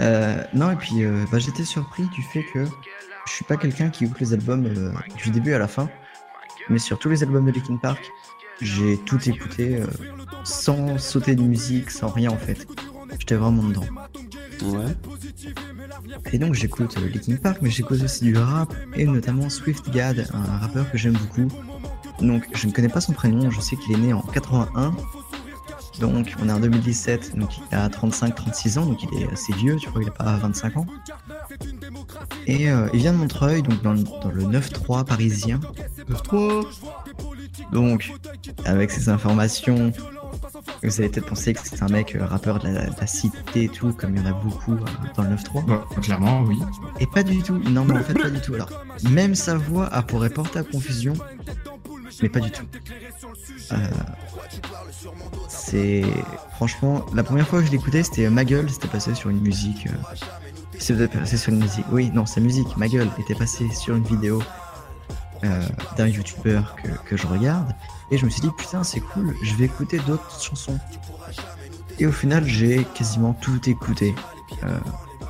Euh, 0.00 0.42
non, 0.54 0.70
et 0.70 0.76
puis 0.76 1.04
euh, 1.04 1.24
bah, 1.30 1.38
j'étais 1.38 1.64
surpris 1.64 2.04
du 2.14 2.22
fait 2.22 2.44
que 2.54 2.64
je 3.26 3.32
suis 3.32 3.44
pas 3.44 3.56
quelqu'un 3.56 3.90
qui 3.90 4.04
écoute 4.04 4.20
les 4.20 4.32
albums 4.32 4.64
euh, 4.66 4.92
du 5.22 5.30
début 5.30 5.52
à 5.54 5.58
la 5.58 5.68
fin, 5.68 5.88
mais 6.68 6.78
sur 6.78 6.98
tous 6.98 7.08
les 7.08 7.22
albums 7.22 7.44
de 7.46 7.52
Linkin 7.52 7.76
Park, 7.76 8.00
j'ai 8.60 8.96
tout 8.98 9.28
écouté 9.28 9.82
sans 10.44 10.98
sauter 10.98 11.34
de 11.34 11.42
musique, 11.42 11.90
sans 11.90 12.08
rien 12.08 12.30
en 12.30 12.36
fait. 12.38 12.66
J'étais 13.18 13.36
vraiment 13.36 13.62
dedans. 13.62 13.86
Ouais. 14.62 14.94
Et 16.32 16.38
donc 16.38 16.54
j'écoute 16.54 16.96
euh, 16.98 17.08
Linkin 17.08 17.36
Park, 17.36 17.58
mais 17.62 17.70
j'écoute 17.70 18.02
aussi 18.02 18.24
du 18.24 18.36
rap, 18.36 18.74
et 18.94 19.04
notamment 19.06 19.48
Swift 19.48 19.90
Gad, 19.90 20.28
un 20.32 20.58
rappeur 20.58 20.90
que 20.90 20.98
j'aime 20.98 21.14
beaucoup. 21.14 21.48
Donc 22.20 22.44
je 22.54 22.66
ne 22.66 22.72
connais 22.72 22.88
pas 22.88 23.00
son 23.00 23.12
prénom, 23.12 23.50
je 23.50 23.60
sais 23.60 23.76
qu'il 23.76 23.92
est 23.94 23.98
né 23.98 24.12
en 24.12 24.22
81. 24.22 24.94
Donc 26.00 26.34
on 26.40 26.48
est 26.48 26.52
en 26.52 26.60
2017, 26.60 27.36
donc 27.36 27.50
il 27.58 27.76
a 27.76 27.88
35-36 27.88 28.78
ans, 28.78 28.86
donc 28.86 29.02
il 29.02 29.22
est 29.22 29.32
assez 29.32 29.52
vieux, 29.54 29.76
tu 29.76 29.88
vois, 29.88 30.02
il 30.02 30.08
a 30.08 30.12
pas 30.12 30.36
25 30.36 30.76
ans. 30.76 30.86
Et 32.46 32.70
euh, 32.70 32.88
il 32.92 33.00
vient 33.00 33.12
de 33.12 33.18
Montreuil, 33.18 33.62
donc 33.62 33.82
dans 33.82 33.92
le, 33.92 34.02
dans 34.02 34.30
le 34.30 34.44
9-3 34.44 35.04
parisien. 35.04 35.60
9-3 36.08 36.66
Donc, 37.72 38.12
avec 38.64 38.90
ces 38.90 39.08
informations, 39.08 39.92
vous 40.82 41.00
allez 41.00 41.08
peut-être 41.08 41.26
penser 41.26 41.54
que 41.54 41.60
c'est 41.62 41.82
un 41.82 41.88
mec 41.88 42.14
euh, 42.14 42.24
rappeur 42.24 42.58
de 42.58 42.68
la, 42.68 42.86
de 42.86 43.00
la 43.00 43.06
cité 43.06 43.64
et 43.64 43.68
tout, 43.68 43.92
comme 43.92 44.16
il 44.16 44.22
y 44.22 44.24
en 44.24 44.30
a 44.30 44.32
beaucoup 44.32 44.74
euh, 44.74 44.84
dans 45.16 45.22
le 45.22 45.36
9-3. 45.36 45.64
Bon, 45.64 45.78
clairement, 46.00 46.42
oui. 46.42 46.58
Et 47.00 47.06
pas 47.06 47.22
du 47.22 47.42
tout. 47.42 47.58
Non, 47.70 47.84
mais 47.84 47.98
en 47.98 48.02
fait, 48.02 48.14
pas 48.14 48.30
du 48.30 48.40
tout. 48.40 48.54
Alors, 48.54 48.70
même 49.10 49.34
sa 49.34 49.56
voix 49.56 49.86
a 49.92 50.02
pourrait 50.02 50.30
porter 50.30 50.60
à 50.60 50.62
confusion, 50.62 51.14
mais 52.22 52.28
pas 52.28 52.40
du 52.40 52.50
tout. 52.50 52.64
Euh, 53.72 53.76
c'est. 55.48 56.04
Franchement, 56.52 57.04
la 57.14 57.22
première 57.22 57.46
fois 57.46 57.60
que 57.60 57.66
je 57.66 57.72
l'écoutais, 57.72 58.02
c'était 58.02 58.28
Ma 58.30 58.44
gueule, 58.44 58.68
c'était 58.70 58.88
passé 58.88 59.14
sur 59.14 59.30
une 59.30 59.40
musique. 59.40 59.86
C'était 60.78 61.08
passé 61.08 61.36
sur 61.36 61.52
une 61.52 61.60
musique. 61.60 61.84
Oui, 61.90 62.10
non, 62.14 62.26
sa 62.26 62.40
musique, 62.40 62.76
Ma 62.76 62.88
gueule, 62.88 63.08
était 63.18 63.34
passée 63.34 63.68
sur 63.70 63.96
une 63.96 64.04
vidéo 64.04 64.42
euh, 65.44 65.62
d'un 65.96 66.06
youtubeur 66.06 66.76
que, 66.82 66.88
que 67.08 67.16
je 67.16 67.26
regarde. 67.26 67.74
Et 68.10 68.18
je 68.18 68.24
me 68.24 68.30
suis 68.30 68.40
dit, 68.40 68.50
putain, 68.56 68.82
c'est 68.82 69.00
cool, 69.00 69.34
je 69.42 69.54
vais 69.54 69.64
écouter 69.64 69.98
d'autres 70.00 70.40
chansons. 70.42 70.78
Et 71.98 72.06
au 72.06 72.12
final, 72.12 72.44
j'ai 72.44 72.84
quasiment 72.94 73.32
tout 73.34 73.68
écouté. 73.68 74.14
Euh, 74.64 74.78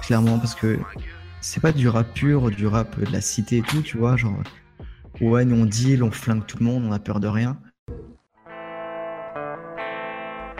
clairement, 0.03 0.38
parce 0.38 0.55
que 0.55 0.79
c'est 1.40 1.61
pas 1.61 1.73
du 1.73 1.88
rap 1.88 2.12
pur, 2.14 2.51
du 2.51 2.66
rap 2.66 2.99
de 2.99 3.12
la 3.12 3.21
cité 3.21 3.59
et 3.59 3.62
tout, 3.62 3.83
tu 3.83 3.99
vois, 3.99 4.16
genre 4.16 4.37
ouais, 5.21 5.44
nous 5.44 5.62
on 5.62 5.64
deal, 5.64 6.03
on 6.03 6.11
flingue 6.11 6.47
tout 6.47 6.59
le 6.59 6.66
monde, 6.66 6.85
on 6.87 6.92
a 6.92 6.99
peur 6.99 7.21
de 7.21 7.29
rien. 7.29 7.57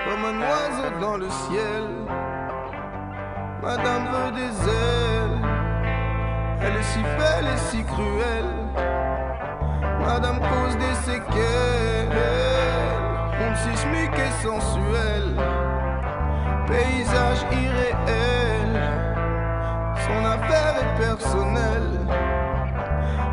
Comme 0.05 0.25
un 0.25 0.41
oiseau 0.41 1.01
dans 1.01 1.17
le 1.17 1.29
ciel, 1.29 1.85
Madame 3.63 4.05
veut 4.13 4.33
des 4.37 4.71
ailes. 4.71 5.39
Elle 6.61 6.77
est 6.77 6.83
si 6.83 7.03
belle 7.03 7.47
et 7.55 7.59
si 7.71 7.85
cruelle. 7.85 8.55
Madame 10.09 10.41
cause 10.41 10.75
des 10.79 10.95
séquelles. 11.05 12.09
Monde 13.39 13.57
sismique 13.57 14.19
et 14.19 14.33
sensuel. 14.43 15.25
Paysage 16.67 17.43
irréel. 17.53 18.73
Son 20.07 20.25
affaire 20.25 20.75
est 20.83 20.99
personnelle. 20.99 21.93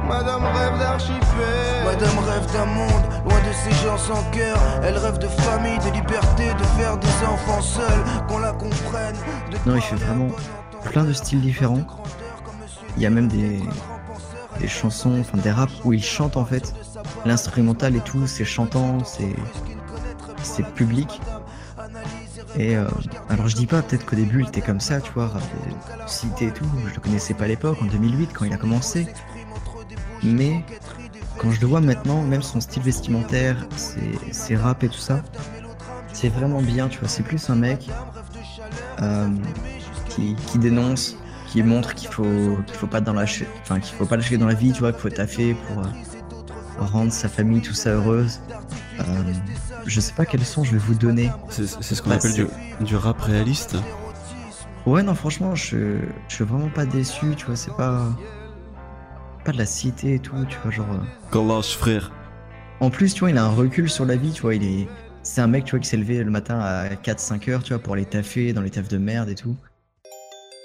Madame 0.06 0.44
rêve 0.44 0.78
d'archipel. 0.78 1.86
Madame 1.86 2.20
rêve 2.28 2.52
d'un 2.52 2.66
monde 2.66 3.06
loin 3.24 3.40
de 3.40 3.54
ces 3.54 3.72
gens 3.86 3.98
sans 3.98 4.22
cœur. 4.32 4.58
Elle 4.84 4.98
rêve 4.98 5.18
de 5.18 5.28
famille, 5.28 5.80
de 5.80 5.92
liberté, 5.96 6.54
de 6.60 6.64
faire 6.78 6.98
des 6.98 7.26
enfants 7.26 7.62
seuls, 7.62 8.04
qu'on 8.28 8.40
la 8.40 8.52
comprenne. 8.52 9.16
de 9.50 9.70
Non, 9.70 9.78
il 9.78 9.82
fait 9.82 9.96
vraiment 9.96 10.28
plein 10.84 11.06
de 11.06 11.14
styles 11.14 11.40
différents. 11.40 11.88
Il 12.98 13.04
y 13.04 13.06
a 13.06 13.10
même 13.10 13.30
des, 13.30 13.64
des 14.60 14.68
chansons, 14.68 15.20
enfin 15.20 15.38
des 15.38 15.52
raps 15.52 15.74
où 15.84 15.94
il 15.94 16.04
chante 16.04 16.38
en 16.38 16.46
fait. 16.46 16.74
L'instrumental 17.26 17.96
et 17.96 18.02
tout, 18.02 18.28
c'est 18.28 18.46
chantant, 18.46 19.00
c'est 19.04 19.36
public. 20.76 21.22
Et 22.58 22.78
euh, 22.78 22.88
alors 23.30 23.48
je 23.48 23.56
dis 23.56 23.68
pas 23.68 23.82
peut-être 23.82 24.06
qu'au 24.06 24.16
début 24.16 24.42
il 24.42 24.48
était 24.48 24.62
comme 24.62 24.80
ça, 24.80 25.02
tu 25.02 25.12
vois, 25.14 25.28
de 25.28 26.10
cité 26.10 26.48
et 26.48 26.52
tout. 26.52 26.66
Je 26.88 26.96
le 26.96 27.02
connaissais 27.02 27.34
pas 27.34 27.46
à 27.46 27.48
l'époque, 27.48 27.78
en 27.82 27.86
2008 27.86 28.32
quand 28.34 28.46
il 28.46 28.54
a 28.54 28.58
commencé. 28.58 29.08
Mais 30.24 30.64
quand 31.38 31.52
je 31.52 31.60
le 31.62 31.68
vois 31.68 31.82
maintenant, 31.82 32.22
même 32.22 32.42
son 32.42 32.62
style 32.62 32.84
vestimentaire, 32.84 33.68
ses, 33.76 34.34
ses 34.34 34.56
rap 34.56 34.84
et 34.84 34.90
tout 34.90 35.00
ça, 35.00 35.22
c'est 36.14 36.30
vraiment 36.30 36.62
bien, 36.62 36.88
tu 36.88 37.00
vois. 37.00 37.10
C'est 37.10 37.24
plus 37.24 37.50
un 37.50 37.56
mec 37.56 37.90
euh, 39.02 39.28
qui 40.10 40.58
dénonce, 40.58 41.18
qui 41.56 41.64
montre 41.64 41.96
qu'il 41.96 42.10
faut 42.10 42.58
qu'il 42.68 42.76
faut 42.76 42.86
pas 42.88 43.00
dans 43.00 43.14
lâcher, 43.14 43.48
enfin 43.62 43.80
qu'il 43.80 43.96
faut 43.96 44.06
pas 44.06 44.18
lâcher 44.18 44.38
dans 44.38 44.46
la 44.46 44.54
vie, 44.56 44.74
tu 44.74 44.80
vois, 44.80 44.92
qu'il 44.92 45.00
faut 45.02 45.10
taffer 45.10 45.54
pour 45.54 45.80
euh, 45.86 45.88
rendre 46.80 47.14
sa 47.14 47.30
famille 47.30 47.62
tout 47.62 47.74
ça 47.74 47.92
heureuse. 47.92 48.42
Euh, 49.00 49.04
je 49.86 50.00
sais 50.02 50.12
pas 50.12 50.26
quels 50.26 50.44
son 50.44 50.66
je 50.66 50.74
vais 50.74 50.78
vous 50.80 50.96
donner. 50.96 51.32
C'est 51.50 51.66
ce 51.66 52.02
qu'on 52.02 52.10
Bah, 52.10 52.16
appelle 52.18 52.34
du, 52.34 52.46
du 52.82 52.98
rap 52.98 53.22
réaliste. 53.22 53.78
Ouais, 54.86 55.02
non, 55.02 55.16
franchement, 55.16 55.56
je, 55.56 55.98
je 56.28 56.36
suis 56.36 56.44
vraiment 56.44 56.68
pas 56.68 56.86
déçu, 56.86 57.36
tu 57.38 57.46
vois, 57.46 57.56
c'est 57.56 57.74
pas. 57.78 58.06
Pas 59.46 59.54
de 59.54 59.58
la 59.58 59.66
cité 59.66 60.16
et 60.16 60.20
tout, 60.20 60.36
tu 60.50 60.58
vois, 60.62 60.72
genre. 60.72 60.88
euh. 60.92 61.06
Kalash, 61.32 61.78
frère. 61.78 62.12
En 62.82 62.90
plus, 62.90 63.14
tu 63.14 63.22
vois, 63.22 63.30
il 63.30 63.38
a 63.38 63.46
un 63.46 63.50
recul 63.50 63.90
sur 63.90 64.04
la 64.06 64.18
vie, 64.18 64.32
tu 64.34 64.42
vois, 64.42 64.56
il 64.56 64.64
est. 64.66 64.88
C'est 65.24 65.40
un 65.40 65.48
mec, 65.48 65.64
tu 65.64 65.72
vois, 65.72 65.80
qui 65.80 65.88
s'est 65.88 65.96
levé 65.98 66.22
le 66.22 66.30
matin 66.32 66.60
à 66.60 66.90
4-5 66.96 67.50
heures, 67.50 67.64
tu 67.64 67.72
vois, 67.74 67.82
pour 67.82 67.94
aller 67.94 68.04
taffer 68.06 68.52
dans 68.52 68.62
les 68.62 68.72
tafs 68.72 68.90
de 68.90 68.98
merde 68.98 69.30
et 69.30 69.36
tout. 69.36 69.56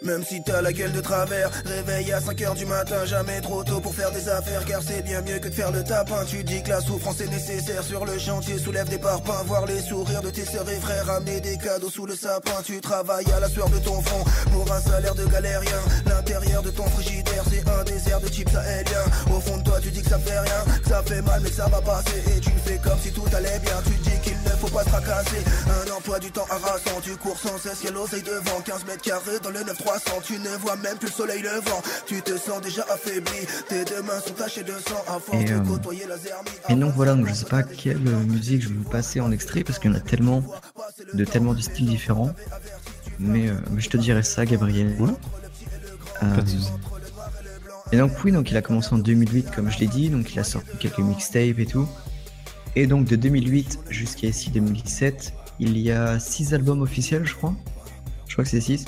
Même 0.02 0.24
si 0.24 0.42
t'as 0.42 0.62
la 0.62 0.72
gueule 0.72 0.92
de 0.92 1.00
travers, 1.00 1.50
réveille 1.66 2.10
à 2.12 2.20
5h 2.20 2.56
du 2.56 2.64
matin, 2.64 3.04
jamais 3.04 3.40
trop 3.42 3.62
tôt 3.62 3.80
pour 3.80 3.94
faire 3.94 4.10
des 4.12 4.28
affaires, 4.28 4.64
car 4.64 4.80
c'est 4.82 5.02
bien 5.02 5.20
mieux 5.20 5.38
que 5.38 5.48
de 5.48 5.54
faire 5.54 5.70
le 5.70 5.84
tapin. 5.84 6.24
Tu 6.26 6.42
dis 6.42 6.62
que 6.62 6.70
la 6.70 6.80
souffrance 6.80 7.20
est 7.20 7.28
nécessaire 7.28 7.82
sur 7.82 8.06
le 8.06 8.18
chantier, 8.18 8.58
soulève 8.58 8.88
des 8.88 8.98
parpaings, 8.98 9.42
voir 9.44 9.66
les 9.66 9.80
sourires 9.82 10.22
de 10.22 10.30
tes 10.30 10.46
sœurs 10.46 10.68
et 10.70 10.80
frères, 10.80 11.10
amener 11.10 11.40
des 11.40 11.58
cadeaux 11.58 11.90
sous 11.90 12.06
le 12.06 12.16
sapin. 12.16 12.62
Tu 12.64 12.80
travailles 12.80 13.30
à 13.30 13.40
la 13.40 13.48
sueur 13.48 13.68
de 13.68 13.78
ton 13.78 14.00
front 14.00 14.24
pour 14.52 14.72
un 14.72 14.80
salaire 14.80 15.14
de 15.14 15.26
galérien. 15.26 15.80
L'intérieur 16.06 16.62
de 16.62 16.70
ton 16.70 16.86
frigidaire, 16.86 17.44
c'est 17.50 17.68
un 17.68 17.84
désert 17.84 18.20
de 18.20 18.28
chips 18.28 18.50
sahéliens. 18.50 19.04
Au 19.36 19.40
fond 19.40 19.58
de 19.58 19.64
toi, 19.64 19.80
tu 19.82 19.90
dis 19.90 20.02
que 20.02 20.08
ça 20.08 20.18
fait 20.18 20.38
rien, 20.38 20.80
que 20.82 20.88
ça 20.88 21.02
fait 21.02 21.22
mal, 21.22 21.40
mais 21.42 21.50
que 21.50 21.56
ça 21.56 21.68
va 21.68 21.80
passer. 21.82 22.22
Et 22.34 22.40
tu 22.40 22.52
fais 22.64 22.78
comme 22.78 22.98
si 23.02 23.12
tout 23.12 23.26
allait 23.36 23.58
bien, 23.58 23.76
tu 23.84 23.92
dis 23.92 24.18
qu'il 24.22 24.39
ne 24.44 24.50
faut 24.56 24.68
pas 24.68 24.84
se 24.84 24.88
tracasser. 24.88 25.44
Un 25.68 25.90
emploi 25.92 26.18
du 26.18 26.30
temps 26.30 26.46
harassant, 26.50 27.00
tu 27.02 27.16
cours 27.16 27.38
sans 27.38 27.58
cesse, 27.58 27.82
y'a 27.84 27.90
l'oseille 27.90 28.22
devant. 28.22 28.60
15 28.64 28.86
mètres 28.86 29.02
carrés 29.02 29.38
dans 29.42 29.50
le 29.50 29.62
9300, 29.64 30.12
tu 30.24 30.38
ne 30.38 30.48
vois 30.58 30.76
même 30.76 30.96
plus 30.96 31.08
le 31.08 31.12
soleil 31.12 31.42
levant. 31.42 31.82
Tu 32.06 32.20
te 32.22 32.36
sens 32.36 32.60
déjà 32.60 32.82
affaibli, 32.90 33.46
tes 33.68 33.84
deux 33.84 34.02
mains 34.02 34.20
sont 34.24 34.34
tachées 34.34 34.64
de 34.64 34.72
sang 34.72 35.02
à 35.08 35.18
force 35.18 35.42
Et, 35.42 35.44
de 35.44 35.54
euh, 35.54 35.60
côtoyer 35.60 36.06
la 36.06 36.16
zermie. 36.16 36.50
Et 36.68 36.74
donc 36.74 36.94
voilà, 36.94 37.14
donc 37.14 37.28
je 37.28 37.34
sais 37.34 37.46
pas 37.46 37.62
quelle 37.62 37.98
musique 37.98 38.62
je 38.62 38.68
vais 38.68 38.74
vous 38.74 38.90
passer 38.90 39.20
en 39.20 39.30
extrait 39.32 39.64
parce 39.64 39.78
qu'il 39.78 39.90
y 39.90 39.94
en 39.94 39.96
a 39.96 40.00
tellement 40.00 40.42
de 41.14 41.24
tellement 41.24 41.54
de 41.54 41.60
styles 41.60 41.86
différents. 41.86 42.30
Mais, 43.18 43.48
euh, 43.48 43.54
mais 43.70 43.80
je 43.80 43.90
te 43.90 43.96
dirai 43.96 44.22
ça, 44.22 44.46
Gabriel. 44.46 44.96
Ouais. 44.98 45.10
Euh, 46.22 46.26
et 47.92 47.96
donc 47.96 48.12
oui, 48.24 48.32
donc 48.32 48.50
il 48.50 48.56
a 48.56 48.62
commencé 48.62 48.94
en 48.94 48.98
2008 48.98 49.50
comme 49.54 49.70
je 49.70 49.78
l'ai 49.78 49.86
dit, 49.86 50.10
donc 50.10 50.32
il 50.32 50.38
a 50.38 50.44
sorti 50.44 50.70
quelques 50.78 50.98
mixtapes 50.98 51.58
et 51.58 51.66
tout. 51.66 51.88
Et 52.76 52.86
donc 52.86 53.06
de 53.06 53.16
2008 53.16 53.80
jusqu'à 53.90 54.28
ici 54.28 54.50
2017, 54.50 55.32
il 55.58 55.76
y 55.78 55.90
a 55.90 56.18
6 56.18 56.54
albums 56.54 56.82
officiels, 56.82 57.26
je 57.26 57.34
crois. 57.34 57.54
Je 58.26 58.32
crois 58.34 58.44
que 58.44 58.50
c'est 58.50 58.60
6. 58.60 58.84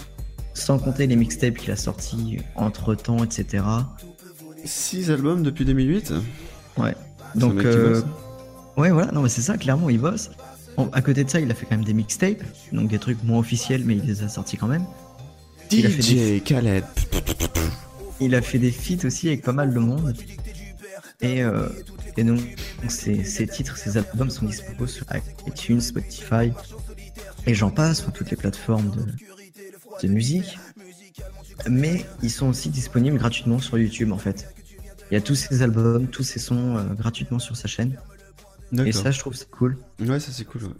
Sans 0.55 0.79
compter 0.79 1.07
les 1.07 1.17
mixtapes 1.17 1.55
qu'il 1.55 1.71
a 1.73 1.77
sortis 1.77 2.39
entre 2.57 2.95
temps, 2.95 3.25
etc. 3.25 3.65
6 4.65 5.11
albums 5.11 5.43
depuis 5.43 5.65
2008 5.65 6.13
Ouais. 6.79 6.95
Donc, 7.35 7.65
euh, 7.65 8.01
ouais, 8.77 8.91
voilà, 8.91 9.11
non, 9.13 9.23
mais 9.23 9.29
c'est 9.29 9.41
ça, 9.43 9.57
clairement, 9.57 9.91
il 9.91 9.99
bosse. 9.99 10.31
À 10.93 11.03
côté 11.03 11.25
de 11.25 11.29
ça, 11.31 11.41
il 11.41 11.51
a 11.51 11.55
fait 11.55 11.67
quand 11.67 11.77
même 11.77 11.85
des 11.85 11.93
mixtapes, 11.95 12.43
donc 12.73 12.89
des 12.89 12.99
trucs 12.99 13.23
moins 13.25 13.39
officiels, 13.41 13.83
mais 13.85 13.97
il 13.97 14.05
les 14.05 14.23
a 14.23 14.29
sortis 14.29 14.57
quand 14.57 14.69
même. 14.69 14.85
il 15.71 15.87
a 15.87 15.91
fait 15.91 16.03
des- 16.15 16.39
DJ 16.39 16.43
Khaled. 16.45 16.85
Il 18.21 18.35
a 18.35 18.43
fait 18.43 18.59
des 18.59 18.71
feats 18.71 19.05
aussi 19.07 19.29
avec 19.29 19.43
pas 19.43 19.53
mal 19.53 19.73
de 19.75 19.79
monde. 19.79 20.15
Et, 21.23 21.43
euh, 21.43 21.69
et 22.17 22.25
donc, 22.25 22.41
ces, 22.89 23.25
ces 23.25 23.47
titres, 23.47 23.77
ces 23.77 23.97
albums 23.97 24.31
sont 24.31 24.47
disponibles 24.47 24.89
sur 24.89 25.07
iTunes, 25.47 25.81
Spotify, 25.81 26.53
et 27.47 27.55
j'en 27.55 27.71
passe, 27.71 28.03
sur 28.03 28.13
toutes 28.13 28.31
les 28.31 28.37
plateformes 28.37 28.91
de, 28.91 30.07
de 30.07 30.13
musique. 30.13 30.59
Mais 31.69 32.05
ils 32.23 32.31
sont 32.31 32.49
aussi 32.49 32.71
disponibles 32.71 33.19
gratuitement 33.19 33.59
sur 33.59 33.79
YouTube 33.79 34.13
en 34.13 34.19
fait. 34.19 34.53
Il 35.11 35.15
y 35.15 35.17
a 35.17 35.21
tous 35.21 35.35
ces 35.35 35.63
albums, 35.63 36.09
tous 36.09 36.23
ces 36.23 36.39
sons 36.39 36.77
euh, 36.77 36.95
gratuitement 36.95 37.39
sur 37.39 37.57
sa 37.57 37.69
chaîne. 37.69 37.99
Et 38.85 38.93
ça, 38.93 39.11
je 39.11 39.19
trouve 39.19 39.35
c'est 39.35 39.51
cool. 39.51 39.77
Ouais, 40.01 40.19
ça 40.19 40.33
c'est 40.33 40.45
cool. 40.45 40.65
ouais. 40.65 40.71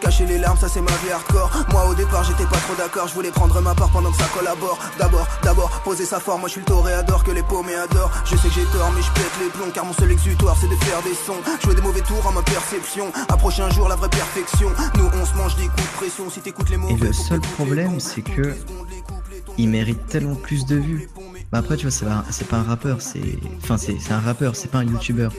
Cacher 0.00 0.26
les 0.26 0.38
larmes, 0.38 0.58
ça 0.58 0.68
c'est 0.68 0.80
ma 0.80 0.90
vie 1.02 1.10
hardcore. 1.12 1.50
Moi 1.72 1.86
au 1.88 1.94
départ, 1.94 2.24
j'étais 2.24 2.44
pas 2.44 2.58
trop 2.58 2.74
d'accord. 2.76 3.08
Je 3.08 3.14
voulais 3.14 3.30
prendre 3.30 3.60
ma 3.60 3.74
part 3.74 3.90
pendant 3.90 4.10
que 4.10 4.16
ça 4.16 4.28
collabore. 4.34 4.78
D'abord, 4.98 5.26
d'abord, 5.42 5.70
poser 5.84 6.04
sa 6.04 6.20
forme. 6.20 6.40
Moi 6.40 6.48
je 6.48 6.52
suis 6.52 6.60
le 6.60 6.66
toréador 6.66 7.24
que 7.24 7.30
les 7.30 7.42
paumés 7.42 7.74
adorent. 7.74 8.10
Je 8.24 8.36
sais 8.36 8.48
que 8.48 8.54
j'ai 8.54 8.64
tort, 8.64 8.92
mais 8.94 9.02
je 9.02 9.10
pète 9.12 9.32
les 9.40 9.48
plombs. 9.48 9.70
Car 9.72 9.84
mon 9.84 9.92
seul 9.92 10.10
exutoire, 10.10 10.56
c'est 10.60 10.68
de 10.68 10.76
faire 10.76 11.02
des 11.02 11.14
sons. 11.14 11.40
Jouer 11.62 11.74
des 11.74 11.82
mauvais 11.82 12.02
tours 12.02 12.26
à 12.26 12.32
ma 12.32 12.42
perception. 12.42 13.12
Approcher 13.28 13.62
un 13.62 13.70
jour 13.70 13.88
la 13.88 13.96
vraie 13.96 14.08
perfection. 14.08 14.68
Nous 14.96 15.08
on 15.20 15.26
se 15.26 15.34
mange 15.34 15.56
des 15.56 15.66
coups 15.66 15.82
de 15.82 15.96
pression. 15.96 16.30
Si 16.30 16.40
t'écoutes 16.40 16.70
les 16.70 16.76
mots, 16.76 16.88
Et 16.88 16.96
le 16.96 17.12
seul 17.12 17.40
problème, 17.40 18.00
c'est 18.00 18.22
que 18.22 18.54
il 19.58 19.68
mérite 19.68 20.06
tellement 20.06 20.34
plus 20.34 20.64
de 20.66 20.76
vues. 20.76 21.08
Bah 21.52 21.58
après, 21.58 21.76
tu 21.76 21.86
vois, 21.86 21.90
c'est 21.90 22.06
pas, 22.06 22.24
pas 22.48 22.56
un 22.56 22.62
rappeur, 22.62 23.00
c'est, 23.00 23.38
enfin, 23.62 23.76
c'est, 23.76 23.98
c'est 23.98 24.12
un 24.12 24.20
rappeur, 24.20 24.54
c'est 24.54 24.70
pas 24.70 24.78
un 24.78 24.84
youtubeur. 24.84 25.32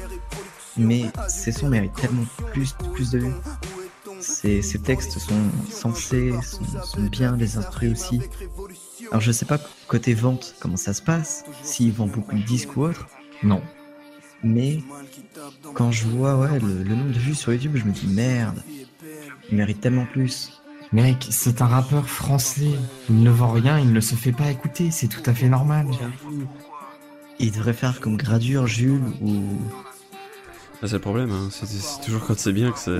Mais 0.78 1.06
ses 1.28 1.52
sons 1.52 1.70
méritent 1.70 1.96
tellement 1.96 2.26
plus, 2.52 2.76
plus 2.94 3.12
de 3.12 3.20
vues. 3.20 3.34
Ses, 4.22 4.62
ses 4.62 4.80
textes 4.80 5.20
sont 5.20 5.42
sensés, 5.70 6.32
sont, 6.44 6.64
sont 6.84 7.02
bien, 7.04 7.36
les 7.36 7.58
instrus 7.58 7.92
aussi. 7.92 8.22
Alors 9.10 9.22
je 9.22 9.32
sais 9.32 9.46
pas 9.46 9.60
côté 9.88 10.14
vente 10.14 10.56
comment 10.60 10.78
ça 10.78 10.94
se 10.94 11.02
passe, 11.02 11.44
s'il 11.64 11.92
vend 11.92 12.08
beaucoup 12.08 12.36
de 12.36 12.44
disques 12.44 12.78
ou 12.78 12.84
autre, 12.84 13.08
Non. 13.44 13.62
mais 14.44 14.80
quand 15.74 15.92
je 15.92 16.08
vois 16.08 16.38
ouais, 16.38 16.60
le, 16.60 16.84
le 16.84 16.96
nombre 16.96 17.12
de 17.12 17.20
vues 17.20 17.36
sur 17.36 17.52
YouTube, 17.54 17.76
je 17.76 17.86
me 17.86 17.92
dis 17.92 18.08
merde, 18.08 18.62
il 19.50 19.58
mérite 19.58 19.82
tellement 19.82 20.06
plus. 20.06 20.62
Mec, 20.94 21.26
c'est 21.30 21.62
un 21.62 21.68
rappeur 21.68 22.08
français. 22.10 22.72
Il 23.10 23.24
ne 23.24 23.32
vend 23.32 23.52
rien, 23.52 23.80
il 23.80 23.94
ne 23.94 24.02
se 24.02 24.14
fait 24.16 24.34
pas 24.34 24.52
écouter, 24.52 24.92
c'est 24.92 25.08
tout 25.08 25.24
à 25.26 25.34
fait 25.34 25.48
normal. 25.48 25.88
Il 27.40 27.52
devrait 27.52 27.74
faire 27.74 28.00
comme 28.02 28.18
Gradure, 28.18 28.68
Jules 28.68 29.02
ou, 29.22 29.42
Ah, 30.84 30.88
c'est 30.88 30.94
le 30.94 31.00
problème, 31.00 31.32
hein. 31.32 31.50
c'est 31.52 31.68
toujours 32.04 32.26
quand 32.26 32.38
c'est 32.38 32.54
bien 32.54 32.72
que 32.72 32.80
c'est 32.80 33.00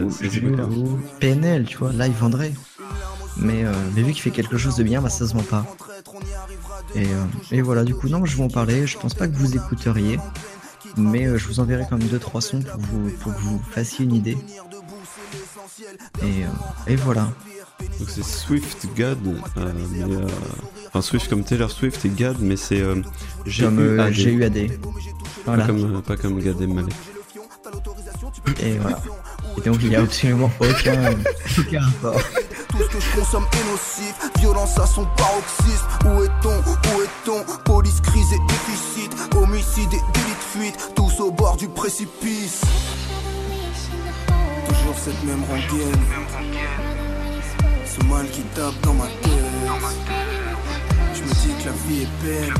PNL, 1.20 1.66
tu 1.66 1.78
vois, 1.78 1.92
là 1.94 2.08
il 2.08 2.14
vendrait. 2.14 2.54
Mais, 3.38 3.66
euh, 3.66 3.72
mais 3.96 4.04
vu 4.04 4.12
qu'il 4.12 4.22
fait 4.22 4.32
quelque 4.32 4.58
chose 4.58 4.76
de 4.76 4.84
bien, 4.84 5.02
bah 5.02 5.10
ça 5.10 5.26
se 5.28 5.34
vend 5.34 5.42
pas. 5.42 5.66
Et, 6.96 7.06
euh, 7.06 7.26
et 7.52 7.62
voilà, 7.62 7.84
du 7.84 7.96
coup, 7.96 8.10
non, 8.10 8.26
je 8.26 8.36
vais 8.38 8.44
en 8.44 8.50
parler. 8.50 8.86
Je 8.86 8.98
pense 8.98 9.14
pas 9.14 9.28
que 9.28 9.36
vous 9.36 9.56
écouteriez, 9.56 10.20
mais 10.98 11.26
euh, 11.26 11.38
je 11.38 11.48
vous 11.48 11.60
enverrai 11.60 11.86
quand 11.90 11.98
même 11.98 12.08
2-3 12.08 12.42
sons 12.42 12.60
pour, 12.62 12.80
vous, 12.82 13.10
pour 13.22 13.34
que 13.34 13.40
vous 13.40 13.62
fassiez 13.72 14.06
une 14.06 14.14
idée. 14.14 14.38
Et, 16.22 16.44
euh, 16.44 16.48
et 16.88 16.96
voilà. 16.98 17.30
Donc 18.00 18.10
c'est 18.10 18.24
Swift 18.24 18.88
God, 18.96 19.18
euh, 19.58 19.72
mais, 19.92 20.04
euh, 20.04 20.28
enfin 20.90 21.02
Swift 21.02 21.30
comme 21.30 21.44
Taylor 21.44 21.72
Swift 21.72 22.04
et 22.06 22.10
God, 22.10 22.38
mais 22.42 22.56
c'est 22.58 22.82
euh, 22.82 23.02
Comme 23.60 23.80
euh, 23.80 24.12
G-U-A-D. 24.12 24.80
Pas 25.46 25.58
comme, 25.66 26.02
pas 26.04 26.18
comme 26.18 26.40
Gad 26.40 26.62
Elmaleh. 26.62 26.94
Et 28.62 28.78
voilà. 28.78 29.00
Et 29.58 29.62
donc 29.62 29.78
il 29.82 29.90
n'y 29.90 29.96
a 29.96 30.02
absolument 30.02 30.52
aucun, 30.60 31.12
aucun 31.60 31.82
rapport. 31.82 32.22
Tout 32.70 32.78
ce 32.84 32.88
que 32.88 33.00
je 33.00 33.20
consomme 33.20 33.46
est 33.54 33.72
nocif, 33.72 34.16
violence 34.40 34.78
à 34.80 34.86
son 34.86 35.06
paroxysme. 35.18 35.88
Où 36.06 36.24
est-on? 36.24 36.58
Où 36.96 37.02
est-on? 37.02 37.44
Police, 37.66 38.00
crise 38.02 38.34
et 38.34 38.40
déficit, 38.48 39.12
homicide 39.36 39.94
et 39.94 40.02
délit 40.14 40.36
de 40.36 40.60
fuite, 40.60 40.92
tous 40.96 41.20
au 41.20 41.32
bord 41.32 41.58
du 41.58 41.68
précipice. 41.68 42.62
Toujours 44.68 44.96
cette 44.98 45.24
même 45.24 45.44
rengaine, 45.44 46.02
ce 47.86 48.04
mal 48.06 48.30
qui 48.30 48.42
tape 48.56 48.80
dans 48.84 48.94
ma 48.94 49.06
tête. 49.06 49.32
Je 51.14 51.22
me 51.22 51.28
dis 51.28 51.62
que 51.62 51.66
la 51.66 51.72
vie 51.88 52.04
est 52.04 52.26
belle, 52.26 52.54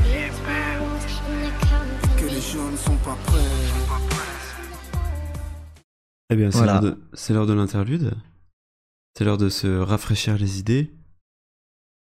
que 2.18 2.24
les 2.26 2.40
gens 2.40 2.70
ne 2.70 2.76
sont 2.76 2.96
pas 2.96 3.16
prêts. 3.26 3.38
Eh 6.32 6.36
bien, 6.36 6.50
c'est 6.50 6.58
Voilà. 6.58 6.80
l'heure 7.30 7.46
de, 7.46 7.52
l'interlude. 7.52 8.12
C'est 9.14 9.24
l'heure 9.24 9.36
de 9.36 9.50
se 9.50 9.66
rafraîchir 9.66 10.38
les 10.38 10.58
idées. 10.58 10.90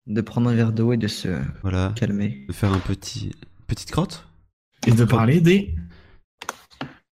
De 0.06 0.20
prendre 0.20 0.48
un 0.50 0.54
verre 0.54 0.72
d'eau 0.72 0.92
et 0.92 0.96
de 0.96 1.08
se 1.08 1.28
Voilà. 1.62 1.92
calmer. 1.96 2.44
De 2.46 2.52
faire 2.52 2.72
un 2.72 2.78
petit, 2.78 3.32
petite 3.66 3.90
crotte. 3.90 4.28
Et 4.86 4.92
de 4.92 5.04
parler 5.04 5.40
des. 5.40 5.74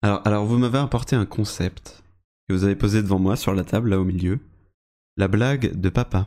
Alors, 0.03 0.27
alors 0.27 0.45
vous 0.45 0.59
m'avez 0.59 0.79
apporté 0.79 1.15
un 1.15 1.27
concept 1.27 2.03
que 2.49 2.55
vous 2.55 2.65
avez 2.65 2.75
posé 2.75 3.01
devant 3.03 3.19
moi 3.21 3.37
sur 3.37 3.55
la 3.55 3.63
table, 3.63 3.91
là 3.91 4.01
au 4.01 4.05
milieu. 4.05 4.41
La 5.17 5.29
blague 5.29 5.79
de 5.79 5.89
papa. 5.89 6.27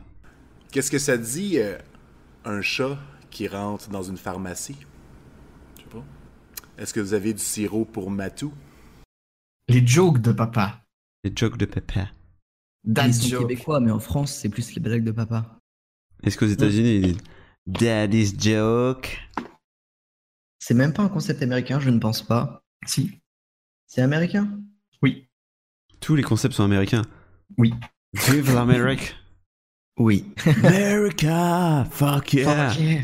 Qu'est-ce 0.70 0.90
que 0.90 0.98
ça 0.98 1.18
dit 1.18 1.58
euh, 1.58 1.76
un 2.46 2.62
chat 2.62 2.96
qui 3.30 3.46
rentre 3.46 3.90
dans 3.90 4.02
une 4.02 4.16
pharmacie? 4.16 4.76
Je 5.76 5.82
sais 5.82 5.88
pas. 5.90 6.04
Est-ce 6.78 6.94
que 6.94 7.00
vous 7.00 7.12
avez 7.12 7.34
du 7.34 7.42
sirop 7.42 7.84
pour 7.84 8.10
Matou? 8.10 8.54
Les 9.68 9.86
jokes 9.86 10.20
de 10.20 10.32
papa. 10.32 10.84
Les 11.24 11.32
jokes 11.34 11.56
de 11.58 11.66
papa. 11.66 12.08
Dad 12.84 13.08
Ils 13.08 13.14
sont 13.14 13.28
joke. 13.28 13.48
québécois, 13.48 13.80
mais 13.80 13.90
en 13.92 14.00
France, 14.00 14.32
c'est 14.34 14.48
plus 14.48 14.74
les 14.74 14.80
blagues 14.80 15.04
de 15.04 15.12
papa. 15.12 15.58
Est-ce 16.22 16.36
qu'aux 16.36 16.46
États-Unis, 16.46 16.96
ils 16.96 17.02
disent 17.02 17.18
Daddy's 17.66 18.34
joke 18.38 19.18
C'est 20.58 20.74
même 20.74 20.92
pas 20.92 21.02
un 21.04 21.08
concept 21.08 21.42
américain, 21.42 21.78
je 21.80 21.90
ne 21.90 21.98
pense 21.98 22.22
pas. 22.22 22.62
Si. 22.86 23.20
C'est 23.86 24.02
américain? 24.02 24.58
Oui. 25.02 25.28
Tous 26.00 26.16
les 26.16 26.22
concepts 26.22 26.54
sont 26.54 26.64
américains. 26.64 27.02
Oui. 27.58 27.72
Vive 28.14 28.52
l'Amérique 28.54 29.14
Oui. 29.98 30.32
America, 30.64 31.86
fuck 31.90 32.32
yeah. 32.32 32.70
Fuck 32.70 32.80
yeah. 32.80 33.02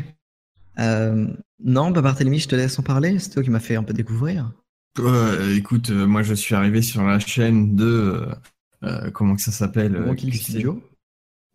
Euh, 0.79 1.27
non, 1.63 1.91
bah 1.91 2.01
Barthélemy, 2.01 2.39
je 2.39 2.47
te 2.49 2.55
laisse 2.55 2.77
en 2.79 2.83
parler. 2.83 3.17
C'est 3.19 3.29
toi 3.31 3.43
qui 3.43 3.49
m'as 3.49 3.59
fait 3.59 3.75
un 3.75 3.83
peu 3.83 3.93
découvrir. 3.93 4.51
Euh, 4.99 5.55
écoute, 5.55 5.89
euh, 5.89 6.05
moi 6.07 6.23
je 6.23 6.33
suis 6.33 6.55
arrivé 6.55 6.81
sur 6.81 7.03
la 7.03 7.19
chaîne 7.19 7.75
de. 7.75 8.27
euh, 8.83 9.11
comment 9.11 9.35
que 9.35 9.41
ça 9.41 9.51
s'appelle 9.51 9.95
euh, 9.95 10.13
QC. 10.15 10.33
Studio 10.33 10.83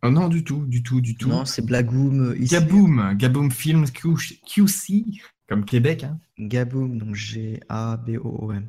Oh, 0.03 0.11
non, 0.11 0.29
du 0.29 0.45
tout, 0.45 0.67
du 0.67 0.83
tout, 0.83 1.01
du 1.01 1.17
tout. 1.17 1.29
Non, 1.31 1.47
c'est 1.47 1.65
Blagoom. 1.65 2.35
ici. 2.39 2.53
Gaboom, 2.53 3.15
Gaboom 3.17 3.51
Films 3.51 3.87
Q- 3.91 4.39
QC, 4.47 5.03
comme 5.49 5.65
Québec. 5.65 6.05
Hein. 6.05 6.19
Gaboom, 6.39 6.99
donc 6.99 7.15
G-A-B-O-O-M. 7.15 8.67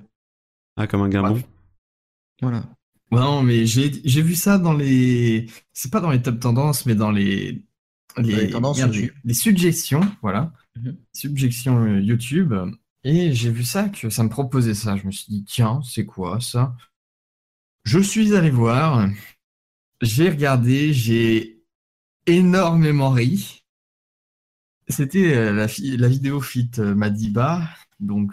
Ah, 0.78 0.88
comme 0.88 1.02
un 1.02 1.10
gambon 1.10 1.42
Voilà. 2.42 2.64
Non, 3.12 3.44
mais 3.44 3.66
j'ai 3.66 3.92
j'ai 4.06 4.22
vu 4.22 4.36
ça 4.36 4.58
dans 4.58 4.74
les. 4.74 5.48
C'est 5.74 5.92
pas 5.92 6.00
dans 6.00 6.12
les 6.12 6.22
top 6.22 6.40
tendances, 6.40 6.86
mais 6.86 6.96
dans 6.96 7.12
les. 7.12 7.66
les 8.18 8.50
tendances 8.50 8.78
merde, 8.78 8.96
les 9.24 9.34
suggestions, 9.34 10.02
voilà. 10.22 10.54
Mhm. 10.78 10.96
Suggestions 11.14 11.84
euh, 11.84 12.00
YouTube. 12.00 12.54
Et 13.06 13.34
j'ai 13.34 13.52
vu 13.52 13.64
ça, 13.64 13.88
que 13.88 14.10
ça 14.10 14.24
me 14.24 14.30
proposait 14.30 14.74
ça. 14.74 14.98
Je 14.98 15.06
me 15.06 15.12
suis 15.12 15.28
dit, 15.30 15.44
tiens, 15.46 15.80
c'est 15.84 16.08
quoi 16.08 16.40
ça? 16.42 16.76
Je 17.84 18.00
suis 18.00 18.36
allé 18.36 18.50
voir. 18.50 19.08
J'ai 20.02 20.28
regardé, 20.28 20.92
j'ai 20.92 21.64
énormément 22.26 23.12
ri. 23.12 23.64
C'était 24.88 25.36
euh, 25.36 25.54
la, 25.54 26.08
vidéo 26.08 26.42
fit 26.42 26.72
euh, 26.80 26.96
Madiba, 26.96 27.70
donc 28.00 28.32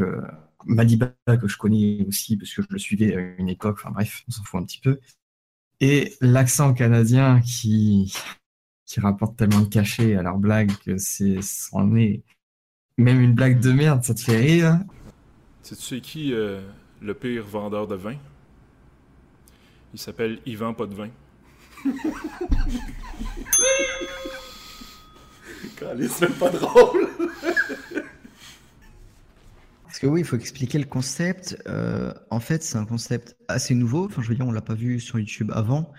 euh, 0.00 0.20
Madiba 0.66 1.14
que 1.26 1.48
je 1.48 1.56
connais 1.56 2.04
aussi 2.06 2.36
parce 2.36 2.52
que 2.52 2.62
je 2.62 2.68
le 2.70 2.78
suivais 2.78 3.16
à 3.16 3.20
une 3.38 3.48
époque, 3.48 3.78
enfin 3.80 3.90
bref, 3.90 4.22
on 4.28 4.32
s'en 4.32 4.44
fout 4.44 4.60
un 4.60 4.64
petit 4.64 4.80
peu. 4.80 5.00
Et 5.80 6.14
l'accent 6.20 6.74
canadien 6.74 7.40
qui, 7.40 8.14
rapporte 8.98 9.38
tellement 9.38 9.60
de 9.60 9.68
cachet 9.68 10.16
à 10.16 10.22
leur 10.22 10.36
blague 10.36 10.76
que 10.84 10.98
c'est 10.98 11.40
c'en 11.40 11.94
même 12.98 13.20
une 13.20 13.34
blague 13.34 13.60
de 13.60 13.72
merde, 13.72 14.04
ça 14.04 14.14
te 14.14 14.20
fait 14.20 14.36
rire. 14.36 14.78
Sais-tu 15.62 15.82
c'est 15.82 16.00
qui 16.00 16.32
euh, 16.32 16.60
le 17.00 17.14
pire 17.14 17.44
vendeur 17.44 17.86
de 17.86 17.94
vin? 17.94 18.16
Il 19.92 19.98
s'appelle 19.98 20.38
Yvan 20.46 20.74
Pas 20.74 20.86
de 20.86 20.94
vin. 20.94 21.08
C'est 25.78 26.20
même 26.22 26.32
pas 26.38 26.50
drôle. 26.50 27.08
Parce 29.84 29.98
que 29.98 30.06
oui, 30.06 30.20
il 30.20 30.26
faut 30.26 30.36
expliquer 30.36 30.78
le 30.78 30.84
concept. 30.84 31.60
Euh, 31.66 32.14
en 32.30 32.38
fait, 32.40 32.62
c'est 32.62 32.78
un 32.78 32.84
concept 32.84 33.36
assez 33.48 33.74
nouveau. 33.74 34.06
Enfin, 34.06 34.22
je 34.22 34.28
veux 34.28 34.34
dire, 34.34 34.46
on 34.46 34.52
l'a 34.52 34.60
pas 34.60 34.74
vu 34.74 35.00
sur 35.00 35.18
YouTube 35.18 35.50
avant. 35.54 35.92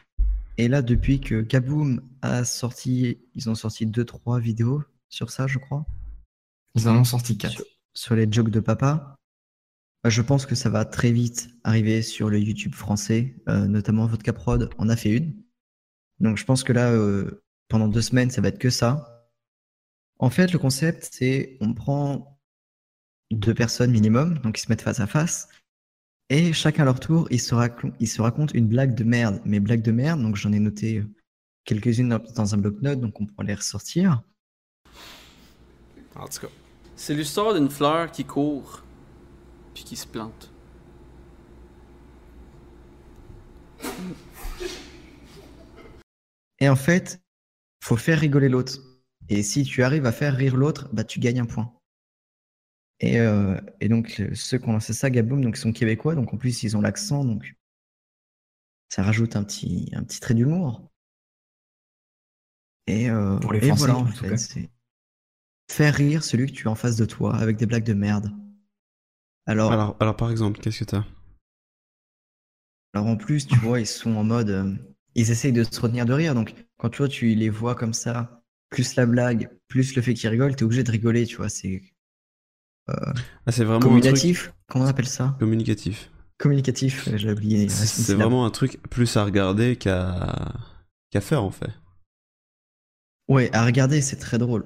Et 0.57 0.67
là, 0.67 0.81
depuis 0.81 1.19
que 1.19 1.41
Kaboom 1.41 2.01
a 2.21 2.43
sorti, 2.45 3.19
ils 3.35 3.49
ont 3.49 3.55
sorti 3.55 3.85
deux, 3.85 4.05
trois 4.05 4.39
vidéos 4.39 4.83
sur 5.09 5.29
ça, 5.29 5.47
je 5.47 5.59
crois, 5.59 5.85
Ils 6.75 6.87
en 6.87 6.95
ont 6.95 7.03
sorti 7.03 7.37
quatre. 7.37 7.53
sur, 7.53 7.65
sur 7.93 8.15
les 8.15 8.31
jokes 8.31 8.49
de 8.49 8.59
papa. 8.59 9.17
Bah, 10.03 10.09
je 10.09 10.21
pense 10.21 10.45
que 10.45 10.55
ça 10.55 10.69
va 10.69 10.85
très 10.85 11.11
vite 11.11 11.49
arriver 11.63 12.01
sur 12.01 12.29
le 12.29 12.39
YouTube 12.39 12.73
français, 12.73 13.35
euh, 13.47 13.67
notamment 13.67 14.07
Vodka 14.07 14.33
Prod 14.33 14.69
en 14.77 14.89
a 14.89 14.95
fait 14.95 15.11
une. 15.17 15.43
Donc, 16.19 16.37
je 16.37 16.45
pense 16.45 16.63
que 16.63 16.73
là, 16.73 16.91
euh, 16.91 17.43
pendant 17.67 17.87
deux 17.87 18.01
semaines, 18.01 18.31
ça 18.31 18.41
va 18.41 18.47
être 18.47 18.59
que 18.59 18.69
ça. 18.69 19.29
En 20.19 20.29
fait, 20.29 20.53
le 20.53 20.59
concept, 20.59 21.09
c'est 21.11 21.57
on 21.61 21.73
prend 21.73 22.39
deux 23.31 23.53
personnes 23.53 23.91
minimum, 23.91 24.39
donc 24.39 24.57
ils 24.59 24.61
se 24.61 24.69
mettent 24.69 24.81
face 24.81 24.99
à 24.99 25.07
face, 25.07 25.49
et 26.29 26.53
chacun 26.53 26.83
à 26.83 26.85
leur 26.85 26.99
tour, 26.99 27.27
ils 27.31 27.41
se, 27.41 27.55
ils 27.99 28.07
se 28.07 28.21
racontent 28.21 28.53
une 28.53 28.67
blague 28.67 28.95
de 28.95 29.03
merde. 29.03 29.41
Mais 29.45 29.59
blague 29.59 29.81
de 29.81 29.91
merde, 29.91 30.21
donc 30.21 30.35
j'en 30.35 30.51
ai 30.51 30.59
noté 30.59 30.97
euh, 30.97 31.09
quelques-unes 31.65 32.09
dans, 32.09 32.19
dans 32.35 32.55
un 32.55 32.57
bloc-notes, 32.57 33.01
donc 33.01 33.19
on 33.19 33.25
pourra 33.25 33.43
les 33.43 33.55
ressortir. 33.55 34.23
En 36.15 36.27
tout 36.27 36.39
cas. 36.39 36.60
C'est 36.95 37.15
l'histoire 37.15 37.53
d'une 37.53 37.69
fleur 37.69 38.11
qui 38.11 38.25
court, 38.25 38.83
puis 39.73 39.83
qui 39.83 39.95
se 39.95 40.05
plante. 40.07 40.51
Et 46.59 46.69
en 46.69 46.75
fait, 46.75 47.21
faut 47.83 47.97
faire 47.97 48.19
rigoler 48.19 48.49
l'autre. 48.49 48.79
Et 49.29 49.43
si 49.43 49.63
tu 49.63 49.83
arrives 49.83 50.05
à 50.05 50.11
faire 50.11 50.35
rire 50.35 50.55
l'autre, 50.55 50.89
bah 50.93 51.03
tu 51.03 51.19
gagnes 51.19 51.39
un 51.39 51.45
point. 51.45 51.73
Et, 52.99 53.19
euh, 53.19 53.59
et 53.79 53.89
donc 53.89 54.21
ceux 54.35 54.59
qui 54.59 54.69
ont 54.69 54.73
lancé 54.73 54.93
ça, 54.93 55.09
Gaboom, 55.09 55.43
donc 55.43 55.57
ils 55.57 55.59
sont 55.61 55.71
québécois, 55.73 56.13
donc 56.13 56.33
en 56.33 56.37
plus 56.37 56.61
ils 56.63 56.77
ont 56.77 56.81
l'accent, 56.81 57.25
donc 57.25 57.55
ça 58.89 59.01
rajoute 59.01 59.35
un 59.35 59.43
petit, 59.43 59.89
un 59.93 60.03
petit 60.03 60.19
trait 60.19 60.35
d'humour. 60.35 60.87
Et, 62.87 63.09
euh, 63.09 63.37
Pour 63.39 63.53
les 63.53 63.61
Français, 63.61 63.85
voilà, 63.85 63.95
en 63.97 64.01
en 64.01 64.05
tout 64.05 64.17
fait, 64.17 64.29
cas. 64.29 64.37
c'est 64.37 64.69
faire 65.71 65.95
rire 65.95 66.23
celui 66.23 66.47
que 66.47 66.51
tu 66.51 66.67
as 66.67 66.71
en 66.71 66.75
face 66.75 66.95
de 66.95 67.05
toi 67.05 67.35
avec 67.35 67.57
des 67.57 67.65
blagues 67.65 67.83
de 67.85 67.93
merde. 67.93 68.31
Alors, 69.45 69.71
alors, 69.71 69.95
alors, 69.99 70.15
par 70.15 70.29
exemple, 70.31 70.59
qu'est-ce 70.59 70.79
que 70.79 70.85
t'as? 70.85 71.03
Alors 72.93 73.07
en 73.07 73.15
plus, 73.15 73.47
tu 73.47 73.57
vois, 73.57 73.79
ils 73.79 73.87
sont 73.87 74.15
en 74.15 74.23
mode. 74.23 74.49
euh, 74.49 74.73
ils 75.15 75.31
essayent 75.31 75.53
de 75.53 75.63
se 75.63 75.79
retenir 75.79 76.05
de 76.05 76.13
rire. 76.13 76.35
Donc 76.35 76.53
quand 76.77 76.89
tu 76.89 76.99
vois, 76.99 77.07
tu 77.07 77.33
les 77.35 77.49
vois 77.49 77.75
comme 77.75 77.93
ça, 77.93 78.43
plus 78.69 78.95
la 78.95 79.05
blague, 79.05 79.49
plus 79.67 79.95
le 79.95 80.01
fait 80.01 80.13
qu'ils 80.13 80.29
rigolent, 80.29 80.55
t'es 80.55 80.63
obligé 80.63 80.83
de 80.83 80.91
rigoler, 80.91 81.25
tu 81.25 81.37
vois. 81.37 81.49
C'est 81.49 81.81
Ah, 82.87 83.51
c'est 83.51 83.63
vraiment 83.63 83.77
un 83.77 83.79
communicatif? 83.79 84.53
Comment 84.67 84.85
on 84.85 84.87
appelle 84.87 85.07
ça? 85.07 85.35
Communicatif. 85.39 86.11
Communicatif, 86.37 87.07
euh, 87.07 87.17
j'ai 87.17 87.31
oublié. 87.31 87.69
C'est 87.69 88.15
vraiment 88.15 88.45
un 88.45 88.49
truc 88.49 88.81
plus 88.89 89.15
à 89.15 89.23
regarder 89.23 89.75
qu'à 89.75 90.53
qu'à 91.11 91.21
faire 91.21 91.43
en 91.43 91.51
fait. 91.51 91.71
Ouais, 93.27 93.49
à 93.53 93.65
regarder, 93.65 94.01
c'est 94.01 94.17
très 94.17 94.37
drôle. 94.37 94.65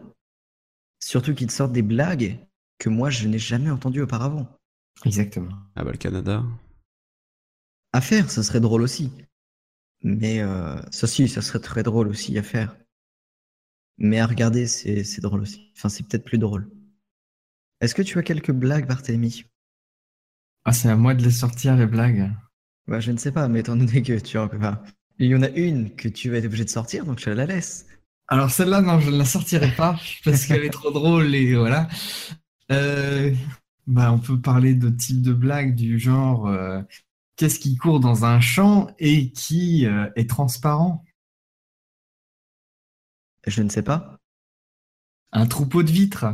Surtout 1.05 1.35
qu'ils 1.35 1.45
te 1.45 1.53
sortent 1.53 1.71
des 1.71 1.83
blagues 1.83 2.39
que 2.79 2.89
moi, 2.89 3.11
je 3.11 3.27
n'ai 3.27 3.37
jamais 3.37 3.69
entendues 3.69 4.01
auparavant. 4.01 4.49
Exactement. 5.05 5.55
Ah 5.75 5.83
bah 5.83 5.91
le 5.91 5.99
Canada. 5.99 6.43
À 7.93 8.01
faire, 8.01 8.31
ça 8.31 8.41
serait 8.41 8.59
drôle 8.59 8.81
aussi. 8.81 9.11
Mais 10.01 10.41
euh, 10.41 10.81
ça, 10.89 11.05
si, 11.05 11.27
ça 11.27 11.43
serait 11.43 11.59
très 11.59 11.83
drôle 11.83 12.07
aussi 12.07 12.35
à 12.39 12.41
faire. 12.41 12.75
Mais 13.99 14.19
à 14.19 14.25
regarder, 14.25 14.65
c'est 14.65 15.21
drôle 15.21 15.41
aussi. 15.41 15.71
Enfin, 15.77 15.89
c'est 15.89 16.07
peut-être 16.07 16.25
plus 16.25 16.39
drôle. 16.39 16.71
Est-ce 17.81 17.93
que 17.93 18.01
tu 18.01 18.17
as 18.17 18.23
quelques 18.23 18.51
blagues, 18.51 18.87
Barthélemy? 18.87 19.43
Ah, 20.63 20.73
c'est 20.73 20.89
à 20.89 20.95
moi 20.95 21.13
de 21.13 21.21
les 21.21 21.29
sortir, 21.29 21.75
les 21.75 21.85
blagues. 21.85 22.31
Bah, 22.87 22.99
je 22.99 23.11
ne 23.11 23.17
sais 23.17 23.31
pas, 23.31 23.47
mais 23.47 23.59
étant 23.59 23.75
donné 23.75 24.01
que 24.01 24.17
tu 24.17 24.39
as. 24.39 24.45
Enfin, 24.45 24.81
il 25.19 25.27
y 25.27 25.35
en 25.35 25.43
a 25.43 25.49
une 25.49 25.95
que 25.95 26.09
tu 26.09 26.31
vas 26.31 26.37
être 26.37 26.45
obligé 26.45 26.63
de 26.65 26.69
sortir, 26.69 27.05
donc 27.05 27.19
je 27.19 27.29
la 27.29 27.45
laisse. 27.45 27.85
Alors 28.27 28.49
celle-là, 28.49 28.81
non, 28.81 28.99
je 28.99 29.11
ne 29.11 29.17
la 29.17 29.25
sortirai 29.25 29.71
pas 29.75 29.99
parce 30.25 30.45
qu'elle 30.45 30.63
est 30.63 30.69
trop 30.69 30.91
drôle 30.91 31.35
et 31.35 31.55
voilà. 31.55 31.87
Euh, 32.71 33.33
bah, 33.87 34.11
on 34.11 34.19
peut 34.19 34.39
parler 34.39 34.73
de 34.73 34.89
type 34.89 35.21
de 35.21 35.33
blague 35.33 35.75
du 35.75 35.99
genre 35.99 36.47
euh, 36.47 36.81
qu'est-ce 37.35 37.59
qui 37.59 37.75
court 37.75 37.99
dans 37.99 38.25
un 38.25 38.39
champ 38.39 38.87
et 38.97 39.31
qui 39.31 39.85
euh, 39.85 40.09
est 40.15 40.29
transparent? 40.29 41.03
Je 43.45 43.61
ne 43.61 43.69
sais 43.69 43.83
pas. 43.83 44.19
Un 45.31 45.45
troupeau 45.45 45.83
de 45.83 45.91
vitres. 45.91 46.25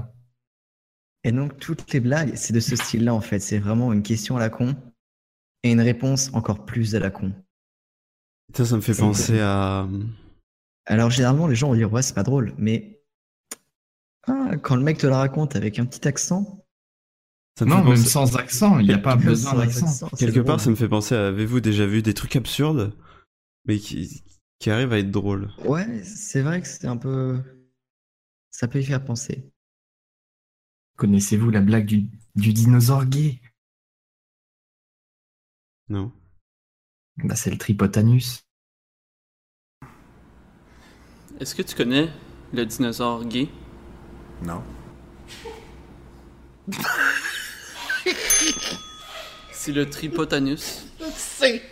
Et 1.23 1.31
donc, 1.31 1.59
toutes 1.59 1.91
les 1.91 1.99
blagues, 1.99 2.35
c'est 2.35 2.53
de 2.53 2.59
ce 2.59 2.75
style-là, 2.75 3.13
en 3.13 3.21
fait. 3.21 3.39
C'est 3.39 3.59
vraiment 3.59 3.91
une 3.91 4.01
question 4.01 4.37
à 4.37 4.39
la 4.39 4.49
con 4.49 4.75
et 5.63 5.71
une 5.71 5.81
réponse 5.81 6.31
encore 6.33 6.65
plus 6.65 6.95
à 6.95 6.99
la 6.99 7.11
con. 7.11 7.33
Ça, 8.55 8.65
ça 8.65 8.75
me 8.75 8.81
fait 8.81 8.95
penser 8.95 9.39
à. 9.39 9.87
Alors, 10.85 11.09
généralement, 11.09 11.47
les 11.47 11.55
gens 11.55 11.69
vont 11.69 11.75
dire, 11.75 11.91
ouais, 11.91 12.01
c'est 12.01 12.13
pas 12.15 12.23
drôle, 12.23 12.53
mais 12.57 13.01
ah, 14.27 14.57
quand 14.57 14.75
le 14.75 14.83
mec 14.83 14.97
te 14.97 15.07
la 15.07 15.17
raconte 15.17 15.55
avec 15.55 15.79
un 15.79 15.85
petit 15.85 16.07
accent, 16.07 16.65
Ça 17.57 17.65
Non, 17.65 17.77
même 17.83 17.93
penser- 17.95 18.09
sans 18.09 18.35
accent, 18.37 18.79
il 18.79 18.87
n'y 18.87 18.93
a 18.93 18.97
pas 18.97 19.15
besoin 19.15 19.53
d'accent. 19.55 20.09
Quelque 20.17 20.39
part, 20.39 20.57
drôle. 20.57 20.59
ça 20.59 20.69
me 20.69 20.75
fait 20.75 20.89
penser 20.89 21.15
à. 21.15 21.27
Avez-vous 21.27 21.59
déjà 21.59 21.85
vu 21.85 22.01
des 22.01 22.13
trucs 22.13 22.35
absurdes, 22.35 22.95
mais 23.65 23.77
qui, 23.77 24.23
qui 24.59 24.69
arrivent 24.69 24.93
à 24.93 24.99
être 24.99 25.11
drôles? 25.11 25.51
Ouais, 25.65 26.03
c'est 26.03 26.41
vrai 26.41 26.61
que 26.61 26.67
c'est 26.67 26.87
un 26.87 26.97
peu. 26.97 27.41
Ça 28.51 28.67
peut 28.67 28.79
y 28.79 28.85
faire 28.85 29.03
penser. 29.03 29.51
Connaissez-vous 30.97 31.49
la 31.49 31.61
blague 31.61 31.85
du, 31.85 32.09
du 32.35 32.53
dinosaure 32.53 33.05
gay? 33.05 33.41
Non. 35.89 36.11
bah, 37.17 37.35
C'est 37.35 37.51
le 37.51 37.57
tripotanus. 37.57 38.43
Est-ce 41.41 41.55
que 41.55 41.63
tu 41.63 41.75
connais 41.75 42.07
Le 42.53 42.65
dinosaure 42.67 43.25
gay? 43.25 43.49
Non. 44.43 44.61
C'est 49.51 49.71
le 49.71 49.89
Tripotanus. 49.89 50.85
C'est. 51.15 51.63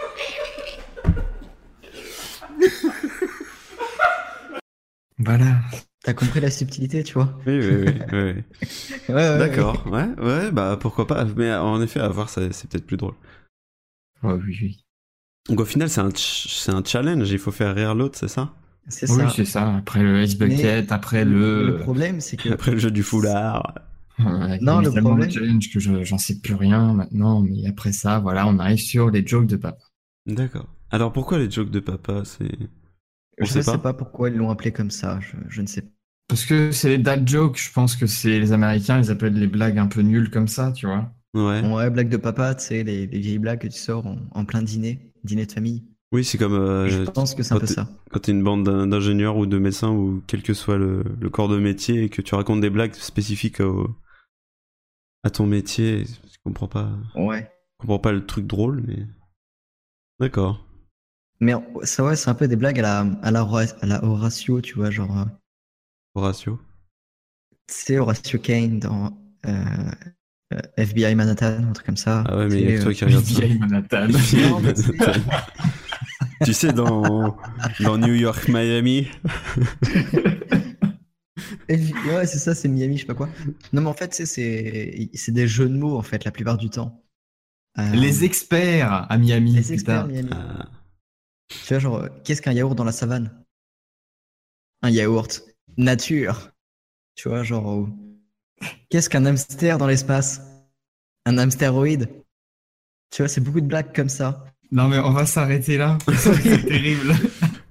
Voilà. 5.20 5.58
T'as 6.04 6.14
compris 6.14 6.40
la 6.40 6.50
subtilité, 6.50 7.04
tu 7.04 7.14
vois 7.14 7.38
Oui, 7.46 7.60
oui, 7.60 7.76
oui. 7.76 7.94
oui, 8.12 8.22
oui. 8.22 8.44
Ouais, 9.10 9.14
ouais, 9.16 9.38
D'accord, 9.38 9.86
ouais, 9.88 10.08
ouais, 10.20 10.52
bah 10.52 10.78
pourquoi 10.80 11.06
pas. 11.06 11.26
Mais 11.26 11.54
en 11.54 11.82
effet, 11.82 12.00
à 12.00 12.08
voir, 12.08 12.30
ça- 12.30 12.52
c'est 12.52 12.70
peut-être 12.70 12.86
plus 12.88 12.98
drôle. 12.98 13.16
Ouais, 14.24 14.34
oui, 14.34 14.58
oui. 14.62 14.86
Donc 15.50 15.60
au 15.60 15.66
final, 15.66 15.90
c'est 15.90 16.02
un, 16.02 16.10
ch- 16.12 16.70
un 16.70 16.84
challenge, 16.84 17.30
il 17.30 17.40
faut 17.40 17.52
faire 17.52 17.76
rire 17.76 17.96
l'autre, 17.96 18.18
c'est 18.18 18.28
ça? 18.28 18.54
C'est 18.90 19.10
Oui, 19.12 19.18
ça. 19.18 19.30
c'est 19.30 19.46
ça. 19.46 19.76
Après 19.78 20.02
le 20.04 20.22
Ice 20.24 20.38
Bucket, 20.38 20.92
après 20.92 21.26
le. 21.26 21.68
Le 21.68 21.80
problème, 21.80 22.20
c'est 22.22 22.38
que. 22.38 22.50
Après 22.50 22.72
le 22.72 22.78
jeu 22.78 22.92
du 22.92 23.04
foulard. 23.04 23.76
Ouais, 24.20 24.60
Non, 24.62 24.82
le 24.82 24.92
problème- 24.92 25.32
challenge 25.32 25.72
que 25.72 25.80
je- 25.80 26.04
j'en 26.04 26.18
sais 26.18 26.40
plus 26.42 26.54
rien 26.56 26.94
maintenant, 26.94 27.42
mais 27.42 27.66
après 27.68 27.94
ça, 27.94 28.20
voilà, 28.20 28.48
on 28.48 28.60
arrive 28.60 28.80
sur 28.80 29.10
les 29.12 29.26
jokes 29.26 29.48
de 29.48 29.56
papa. 29.56 29.78
D'accord. 30.26 30.68
Alors 30.92 31.14
pourquoi 31.14 31.38
les 31.40 31.50
jokes 31.50 31.72
de 31.72 31.80
papa, 31.80 32.24
c'est... 32.26 32.52
Je 33.38 33.46
sait 33.46 33.60
ne 33.60 33.64
sais 33.64 33.72
pas 33.72 33.78
pas 33.78 33.94
pourquoi 33.94 34.30
ils 34.30 34.36
l'ont 34.36 34.50
appelé 34.50 34.74
comme 34.74 34.92
ça. 34.92 35.20
Je, 35.22 35.38
je 35.48 35.62
ne 35.62 35.68
sais 35.68 35.82
pas. 35.84 35.90
Parce 36.28 36.46
que 36.46 36.72
c'est 36.72 36.90
les 36.90 36.98
dad 36.98 37.28
jokes, 37.28 37.58
je 37.58 37.72
pense 37.72 37.96
que 37.96 38.06
c'est 38.08 38.40
les 38.40 38.52
Américains, 38.52 39.02
ils 39.02 39.10
appellent 39.10 39.34
les 39.34 39.48
blagues 39.48 39.78
un 39.78 39.88
peu 39.88 40.02
nulles 40.02 40.30
comme 40.30 40.48
ça, 40.50 40.72
tu 40.74 40.86
vois. 40.86 41.10
Ouais. 41.34 41.62
Ouais, 41.66 41.90
blague 41.90 42.10
de 42.10 42.18
papa, 42.18 42.56
tu 42.56 42.66
sais, 42.66 42.84
les, 42.84 43.08
les 43.08 43.20
vieilles 43.20 43.40
blagues 43.40 43.60
que 43.62 43.68
tu 43.68 43.80
sors 43.80 44.06
en, 44.06 44.18
en 44.32 44.46
plein 44.46 44.62
dîner, 44.62 45.14
dîner 45.24 45.46
de 45.46 45.52
famille. 45.52 45.86
Oui, 46.12 46.24
c'est 46.24 46.38
comme... 46.40 46.54
euh, 46.54 46.88
je 46.90 47.04
pense 47.04 47.36
que 47.36 47.44
c'est 47.44 47.54
un 47.54 47.58
quand 47.58 47.62
peu 47.62 47.68
t'es- 47.68 47.74
ça. 47.76 47.88
Quand 48.12 48.20
t'es 48.20 48.32
une 48.32 48.44
bande 48.44 48.64
d'in- 48.66 48.88
d'ingénieurs 48.88 49.38
ou 49.38 49.46
de 49.46 49.58
médecins 49.60 49.92
ou 49.92 50.24
quel 50.26 50.42
que 50.42 50.54
soit 50.56 50.78
le, 50.78 51.04
le 51.20 51.30
corps 51.30 51.50
de 51.50 51.60
métier 51.60 52.04
et 52.04 52.10
que 52.10 52.22
tu 52.24 52.34
racontes 52.36 52.62
des 52.62 52.72
blagues 52.72 52.96
spécifiques 52.96 53.60
au, 53.60 53.96
à 55.24 55.30
ton 55.30 55.46
métier, 55.46 56.06
je 56.06 56.38
comprends 56.44 56.68
pas... 56.68 56.90
Ouais. 57.16 57.42
Je 57.80 57.82
comprends 57.84 58.00
pas 58.00 58.12
le 58.12 58.26
truc 58.26 58.48
drôle, 58.48 58.84
mais... 58.88 59.06
D'accord. 60.20 60.66
Mais 61.40 61.54
ça, 61.84 62.04
ouais, 62.04 62.16
c'est 62.16 62.30
un 62.30 62.34
peu 62.36 62.48
des 62.48 62.56
blagues 62.58 62.80
à 62.80 62.82
la, 62.82 63.00
à 63.22 63.32
la, 63.32 63.42
à 63.82 63.86
la 63.86 64.04
Horatio, 64.04 64.60
tu 64.62 64.74
vois, 64.76 64.90
genre. 64.92 65.18
euh, 65.18 65.26
Horatio. 66.16 66.60
C'est 67.68 68.00
Horatio 68.00 68.40
Kane 68.40 68.80
dans 68.80 69.18
euh, 69.46 69.52
euh, 70.54 70.60
FBI 70.78 71.16
Manhattan, 71.16 71.64
un 71.70 71.72
truc 71.72 71.86
comme 71.86 71.96
ça. 71.98 72.24
Ah 72.28 72.36
ouais, 72.38 72.48
mais 72.50 72.62
il 72.62 72.64
y 72.64 72.68
a 72.68 72.72
que 72.72 72.78
C'est, 72.78 72.84
toi 72.84 72.94
qui 72.94 73.06
regarde 73.06 73.24
ça. 73.26 73.44
FBI 73.46 73.60
Manhattan. 73.60 74.08
Non, 74.50 74.60
mais 74.60 74.76
c'est- 74.76 74.92
tu 76.44 76.54
sais, 76.54 76.74
dans, 76.74 77.38
dans 77.80 77.98
New 77.98 78.14
York, 78.14 78.48
Miami... 78.48 79.08
Ouais, 81.70 82.26
c'est 82.26 82.40
ça, 82.40 82.56
c'est 82.56 82.68
Miami, 82.68 82.98
je 82.98 83.02
sais 83.02 83.08
pas 83.08 83.14
quoi. 83.14 83.30
Non, 83.74 83.82
mais 83.82 83.90
en 83.90 83.94
fait, 83.94 84.14
c'est 84.14 85.10
c'est 85.14 85.32
des 85.32 85.48
jeux 85.48 85.70
de 85.70 85.76
mots, 85.78 85.98
en 85.98 86.02
fait, 86.02 86.26
la 86.26 86.32
plupart 86.32 86.58
du 86.58 86.70
temps. 86.70 87.04
Euh, 87.78 87.92
Les 87.92 88.24
experts 88.24 89.06
à 89.10 89.18
Miami, 89.18 89.54
les 89.54 89.74
experts 89.74 90.08
Miami. 90.08 90.30
Ah, 90.32 90.68
Tu 91.48 91.74
vois, 91.74 91.80
genre, 91.80 91.96
euh, 91.98 92.10
qu'est-ce 92.24 92.42
qu'un 92.42 92.54
yaourt 92.54 92.76
dans 92.76 92.84
la 92.84 92.92
savane? 92.92 93.44
Un 94.82 94.90
yaourt. 94.90 95.44
Nature. 95.78 96.52
Tu 97.16 97.30
vois, 97.30 97.44
genre, 97.44 97.72
euh, 97.72 97.88
qu'est-ce 98.90 99.10
qu'un 99.10 99.26
hamster 99.26 99.78
dans 99.78 99.88
l'espace? 99.88 100.42
Un 101.26 101.38
hamstéroïde. 101.38 102.10
Tu 103.12 103.22
vois, 103.22 103.30
c'est 103.30 103.42
beaucoup 103.42 103.62
de 103.62 103.68
blagues 103.68 103.94
comme 103.96 104.10
ça. 104.10 104.46
Non, 104.72 104.88
mais 104.88 105.00
on 105.00 105.12
va 105.12 105.26
s'arrêter 105.26 105.78
là. 105.78 105.98
c'est 106.16 106.66
terrible. 106.66 107.14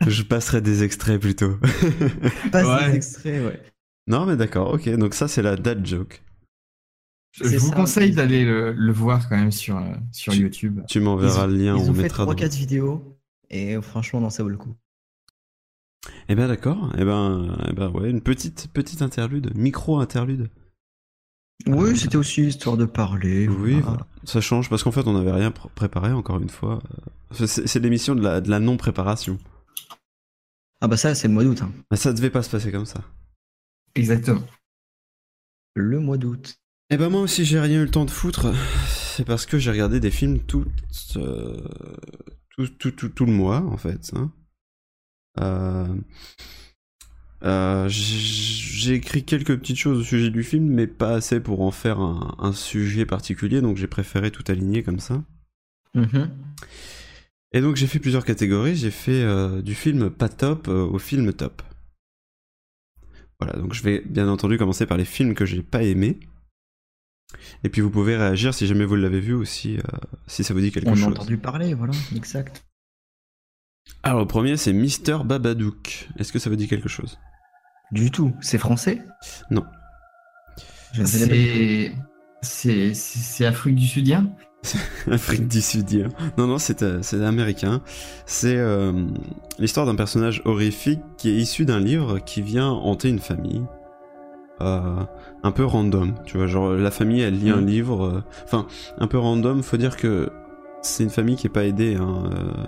je 0.06 0.22
passerai 0.22 0.60
des 0.60 0.82
extraits 0.82 1.20
plutôt. 1.20 1.56
Pas 2.52 2.64
Ouais. 2.64 2.90
des 2.90 2.96
extraits, 2.96 3.44
ouais. 3.44 3.62
non, 4.08 4.26
mais 4.26 4.36
d'accord, 4.36 4.72
ok. 4.74 4.88
Donc 4.96 5.14
ça, 5.14 5.28
c'est 5.28 5.42
la 5.42 5.56
dad 5.56 5.86
joke. 5.86 6.22
Je 7.40 7.56
vous 7.56 7.68
ça. 7.68 7.74
conseille 7.76 8.12
d'aller 8.12 8.44
le, 8.44 8.72
le 8.72 8.92
voir 8.92 9.28
quand 9.28 9.36
même 9.36 9.52
sur, 9.52 9.76
euh, 9.76 9.82
sur 10.12 10.32
Tu- 10.32 10.40
YouTube. 10.40 10.80
Tu 10.88 10.98
m'enverras 10.98 11.46
le 11.46 11.54
lien, 11.54 11.76
Ils 11.76 11.82
on 11.88 11.90
ont 11.90 11.94
fait 11.94 12.02
mettra 12.02 12.24
dans... 12.26 12.32
3-4 12.32 12.56
vidéos. 12.56 13.16
Et 13.50 13.80
franchement, 13.80 14.20
non, 14.20 14.30
ça 14.30 14.42
vaut 14.42 14.48
le 14.48 14.56
coup. 14.56 14.74
Eh 16.28 16.34
ben 16.34 16.48
d'accord, 16.48 16.92
eh 16.98 17.04
ben, 17.04 17.56
eh 17.68 17.72
ben 17.72 17.90
ouais, 17.90 18.10
une 18.10 18.22
petite 18.22 18.68
petite 18.72 19.02
interlude, 19.02 19.52
micro 19.54 19.98
interlude. 19.98 20.48
Oui, 21.66 21.96
c'était 21.98 22.16
aussi 22.16 22.42
histoire 22.46 22.76
de 22.76 22.84
parler. 22.84 23.48
Oui, 23.48 23.80
voilà. 23.80 24.06
ça 24.24 24.40
change 24.40 24.70
parce 24.70 24.82
qu'en 24.84 24.92
fait 24.92 25.06
on 25.06 25.12
n'avait 25.12 25.32
rien 25.32 25.50
pr- 25.50 25.68
préparé 25.74 26.12
encore 26.12 26.38
une 26.40 26.48
fois. 26.48 26.80
C'est 27.32 27.78
l'émission 27.80 28.14
de 28.14 28.22
la, 28.22 28.40
de 28.40 28.48
la 28.48 28.60
non 28.60 28.76
préparation. 28.76 29.38
Ah 30.80 30.86
bah 30.88 30.96
ça, 30.96 31.14
c'est 31.14 31.26
le 31.28 31.34
mois 31.34 31.42
d'août. 31.44 31.60
hein. 31.62 31.72
Ça 31.96 32.12
devait 32.12 32.30
pas 32.30 32.42
se 32.42 32.50
passer 32.50 32.70
comme 32.70 32.86
ça. 32.86 33.02
Exactement. 33.96 34.42
Le 35.74 35.98
mois 35.98 36.16
d'août. 36.16 36.56
Eh 36.90 36.96
ben 36.96 37.10
moi 37.10 37.20
aussi 37.20 37.44
j'ai 37.44 37.60
rien 37.60 37.80
eu 37.80 37.84
le 37.84 37.90
temps 37.90 38.04
de 38.04 38.10
foutre. 38.10 38.52
C'est 38.86 39.24
parce 39.24 39.44
que 39.44 39.58
j'ai 39.58 39.70
regardé 39.72 39.98
des 40.00 40.12
films 40.12 40.38
tout, 40.38 40.64
euh, 41.16 41.60
tout, 42.50 42.68
tout, 42.68 42.92
tout, 42.92 43.08
tout 43.08 43.26
le 43.26 43.32
mois 43.32 43.60
en 43.60 43.76
fait. 43.76 44.12
hein. 44.14 44.30
Euh, 45.40 45.86
euh, 47.42 47.86
j'ai 47.88 48.94
écrit 48.94 49.24
quelques 49.24 49.58
petites 49.58 49.76
choses 49.78 49.98
au 49.98 50.02
sujet 50.04 50.30
du 50.30 50.42
film, 50.42 50.66
mais 50.66 50.86
pas 50.86 51.14
assez 51.14 51.40
pour 51.40 51.60
en 51.62 51.70
faire 51.70 52.00
un, 52.00 52.36
un 52.38 52.52
sujet 52.52 53.06
particulier, 53.06 53.60
donc 53.60 53.76
j'ai 53.76 53.86
préféré 53.86 54.30
tout 54.30 54.44
aligner 54.48 54.82
comme 54.82 55.00
ça. 55.00 55.22
Mhm. 55.94 56.30
Et 57.52 57.60
donc 57.60 57.76
j'ai 57.76 57.86
fait 57.86 57.98
plusieurs 57.98 58.24
catégories. 58.24 58.76
J'ai 58.76 58.90
fait 58.90 59.22
euh, 59.22 59.62
du 59.62 59.74
film 59.74 60.10
pas 60.10 60.28
top 60.28 60.68
euh, 60.68 60.84
au 60.84 60.98
film 60.98 61.32
top. 61.32 61.62
Voilà, 63.40 63.58
donc 63.58 63.72
je 63.72 63.82
vais 63.82 64.02
bien 64.04 64.28
entendu 64.28 64.58
commencer 64.58 64.84
par 64.84 64.98
les 64.98 65.04
films 65.04 65.34
que 65.34 65.46
j'ai 65.46 65.62
pas 65.62 65.82
aimés. 65.82 66.18
Et 67.62 67.68
puis 67.68 67.80
vous 67.80 67.90
pouvez 67.90 68.16
réagir 68.16 68.52
si 68.52 68.66
jamais 68.66 68.84
vous 68.84 68.96
l'avez 68.96 69.20
vu 69.20 69.32
aussi, 69.34 69.78
euh, 69.78 69.82
si 70.26 70.44
ça 70.44 70.52
vous 70.54 70.60
dit 70.60 70.72
quelque 70.72 70.88
On 70.88 70.92
a 70.92 70.96
chose. 70.96 71.06
entendu 71.06 71.38
parler, 71.38 71.72
voilà, 71.74 71.94
exact. 72.14 72.64
Alors 74.02 74.20
le 74.20 74.26
premier 74.26 74.56
c'est 74.56 74.72
Mister 74.72 75.18
Babadook. 75.24 76.08
Est-ce 76.18 76.32
que 76.32 76.38
ça 76.38 76.50
vous 76.50 76.56
dit 76.56 76.68
quelque 76.68 76.88
chose? 76.88 77.18
Du 77.92 78.10
tout. 78.10 78.32
C'est 78.40 78.58
français? 78.58 79.04
Non. 79.50 79.64
C'est 80.94 81.92
c'est 82.94 83.44
Afrique 83.46 83.74
du 83.74 83.86
Sudien 83.86 84.30
Afrique 85.10 85.46
du 85.48 85.60
Sudien. 85.60 86.08
Non, 86.36 86.46
non, 86.48 86.58
c'est 86.58 86.82
euh, 86.82 87.00
c'est 87.02 87.24
américain. 87.24 87.80
C'est 88.26 88.56
euh, 88.56 88.92
l'histoire 89.58 89.86
d'un 89.86 89.94
personnage 89.94 90.42
horrifique 90.44 91.00
qui 91.16 91.30
est 91.30 91.34
issu 91.34 91.64
d'un 91.64 91.78
livre 91.78 92.18
qui 92.18 92.42
vient 92.42 92.68
hanter 92.68 93.08
une 93.08 93.20
famille. 93.20 93.62
Euh, 94.60 95.04
un 95.44 95.52
peu 95.52 95.64
random, 95.64 96.14
tu 96.26 96.36
vois, 96.36 96.48
genre 96.48 96.70
la 96.72 96.90
famille 96.90 97.20
elle 97.20 97.38
lit 97.38 97.50
un 97.50 97.60
Mhm. 97.60 97.66
livre, 97.66 98.04
euh, 98.04 98.24
enfin 98.44 98.66
un 98.98 99.06
peu 99.06 99.16
random, 99.18 99.62
faut 99.62 99.76
dire 99.76 99.96
que 99.96 100.30
c'est 100.82 101.04
une 101.04 101.10
famille 101.10 101.36
qui 101.36 101.46
est 101.46 101.50
pas 101.50 101.64
aidée. 101.64 101.94
Hein, 101.94 102.24
euh, 102.34 102.66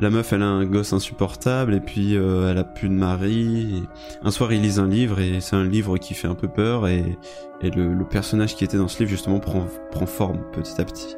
la 0.00 0.10
meuf 0.10 0.32
elle 0.32 0.42
a 0.42 0.46
un 0.46 0.64
gosse 0.64 0.92
insupportable 0.92 1.74
et 1.74 1.80
puis 1.80 2.16
euh, 2.16 2.50
elle 2.50 2.58
a 2.58 2.64
plus 2.64 2.88
de 2.88 2.94
mari. 2.94 3.82
et 3.84 4.26
un 4.26 4.30
soir 4.30 4.52
ils 4.52 4.62
lisent 4.62 4.78
un 4.80 4.88
livre 4.88 5.20
et 5.20 5.40
c'est 5.40 5.56
un 5.56 5.64
livre 5.64 5.98
qui 5.98 6.14
fait 6.14 6.28
un 6.28 6.34
peu 6.34 6.48
peur 6.48 6.86
et, 6.88 7.18
et 7.60 7.70
le, 7.70 7.92
le 7.92 8.04
personnage 8.04 8.54
qui 8.56 8.64
était 8.64 8.78
dans 8.78 8.88
ce 8.88 8.98
livre 9.00 9.10
justement 9.10 9.40
prend, 9.40 9.66
prend 9.90 10.06
forme 10.06 10.38
petit 10.52 10.80
à 10.80 10.84
petit. 10.84 11.16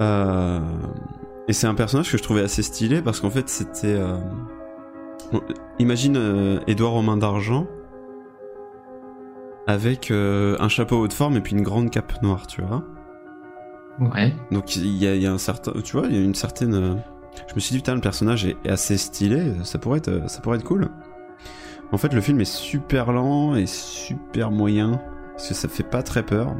Euh, 0.00 0.60
et 1.48 1.52
c'est 1.52 1.66
un 1.66 1.74
personnage 1.74 2.10
que 2.10 2.18
je 2.18 2.22
trouvais 2.22 2.42
assez 2.42 2.62
stylé 2.62 3.02
parce 3.02 3.20
qu'en 3.20 3.30
fait 3.30 3.48
c'était... 3.48 3.94
euh, 3.94 4.16
bon, 5.32 5.40
imagine 5.78 6.16
euh, 6.16 6.60
Édouard 6.66 6.94
aux 6.94 7.02
mains 7.02 7.16
d'argent 7.16 7.66
avec 9.66 10.10
un 10.10 10.68
chapeau 10.68 10.96
haute 11.00 11.14
forme 11.14 11.36
et 11.36 11.40
puis 11.40 11.54
une 11.54 11.62
grande 11.62 11.88
cape 11.90 12.20
noire, 12.22 12.46
tu 12.46 12.60
vois. 12.60 12.84
Ouais. 13.98 14.34
Donc 14.50 14.76
il 14.76 14.86
y, 14.86 15.06
a- 15.06 15.14
il 15.14 15.22
y 15.22 15.26
a 15.26 15.32
un 15.32 15.38
certain, 15.38 15.72
tu 15.82 15.96
vois, 15.96 16.06
il 16.08 16.14
y 16.14 16.18
a 16.18 16.22
une 16.22 16.34
certaine. 16.34 17.02
Je 17.48 17.54
me 17.54 17.60
suis 17.60 17.72
dit 17.72 17.78
putain 17.78 17.94
le 17.94 18.00
personnage 18.00 18.44
est, 18.46 18.56
assez 18.68 18.96
stylé, 18.96 19.52
ça 19.64 19.78
pourrait 19.78 19.98
être, 19.98 20.28
ça 20.30 20.40
pourrait 20.40 20.58
être 20.58 20.64
cool. 20.64 20.88
En 21.92 21.98
fait 21.98 22.12
le 22.12 22.20
film 22.20 22.40
est 22.40 22.44
super 22.50 23.12
lent 23.12 23.54
et 23.54 23.66
super 23.66 24.50
moyen 24.50 25.00
parce 25.32 25.48
que 25.48 25.54
ça 25.54 25.68
fait 25.68 25.82
pas 25.82 26.02
très 26.02 26.22
peur. 26.22 26.54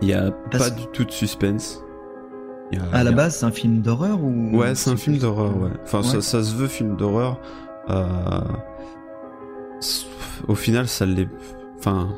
Il 0.00 0.08
y 0.08 0.14
a 0.14 0.30
Parce- 0.50 0.70
pas 0.70 0.70
du 0.70 0.86
tout 0.92 1.04
de 1.04 1.10
suspense. 1.10 1.82
Il 2.70 2.78
y 2.78 2.80
a- 2.82 2.96
À 2.96 3.04
la 3.04 3.12
base, 3.12 3.36
c'est 3.36 3.44
un 3.46 3.50
film 3.50 3.82
d'horreur 3.82 4.22
ou 4.22 4.56
Ouais, 4.56 4.74
c'est 4.74 4.90
un 4.90 4.96
film 4.96 5.18
d'horreur, 5.18 5.56
ouais. 5.58 5.70
Enfin, 5.84 6.02
Ça, 6.02 6.16
Ouais. 6.16 6.22
ça 6.22 6.42
se 6.42 6.54
veut 6.54 6.68
film 6.68 6.96
d'horreur. 6.96 7.38
Euh... 7.90 8.40
Au 10.48 10.54
final, 10.54 10.88
ça 10.88 11.04
l'est. 11.06 11.28
Enfin, 11.78 12.08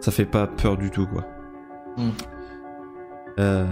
ça 0.00 0.10
fait 0.12 0.26
pas 0.26 0.46
peur 0.46 0.76
du 0.76 0.90
tout, 0.90 1.06
quoi. 1.06 1.24
Mm. 1.96 2.10
Euh... 3.38 3.64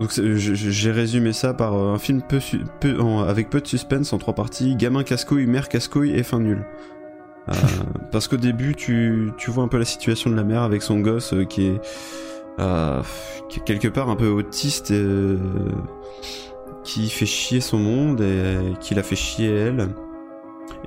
Donc, 0.00 0.10
j'ai 0.34 0.90
résumé 0.90 1.32
ça 1.32 1.54
par 1.54 1.74
euh, 1.74 1.94
un 1.94 1.98
film 1.98 2.22
peu, 2.22 2.40
su- 2.40 2.64
peu- 2.80 3.00
en- 3.00 3.20
avec 3.22 3.50
peu 3.50 3.60
de 3.60 3.66
suspense 3.66 4.12
en 4.12 4.18
trois 4.18 4.34
parties 4.34 4.74
gamin 4.76 5.04
casse-couille, 5.04 5.46
mère 5.46 5.68
casse-couille 5.68 6.12
et 6.12 6.22
fin 6.22 6.40
nulle. 6.40 6.64
Euh, 7.48 7.52
parce 8.12 8.26
qu'au 8.28 8.36
début, 8.36 8.74
tu, 8.74 9.30
tu 9.38 9.50
vois 9.50 9.64
un 9.64 9.68
peu 9.68 9.78
la 9.78 9.84
situation 9.84 10.30
de 10.30 10.34
la 10.36 10.44
mère 10.44 10.62
avec 10.62 10.82
son 10.82 11.00
gosse 11.00 11.32
euh, 11.34 11.44
qui 11.44 11.66
est. 11.66 11.80
euh, 12.58 13.00
qui 13.48 13.60
est 13.60 13.64
quelque 13.64 13.88
part 13.88 14.08
un 14.10 14.16
peu 14.16 14.28
autiste 14.28 14.90
et, 14.90 15.36
qui 16.84 17.08
fait 17.08 17.26
chier 17.26 17.60
son 17.60 17.78
monde 17.78 18.20
et 18.22 18.56
qui 18.80 18.94
la 18.94 19.02
fait 19.02 19.14
chier 19.16 19.50
elle. 19.54 19.88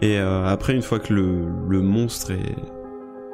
Et 0.02 0.18
après, 0.18 0.74
une 0.76 0.82
fois 0.82 1.00
que 1.00 1.14
le, 1.14 1.46
le 1.70 1.82
monstre 1.82 2.32
est, 2.32 2.56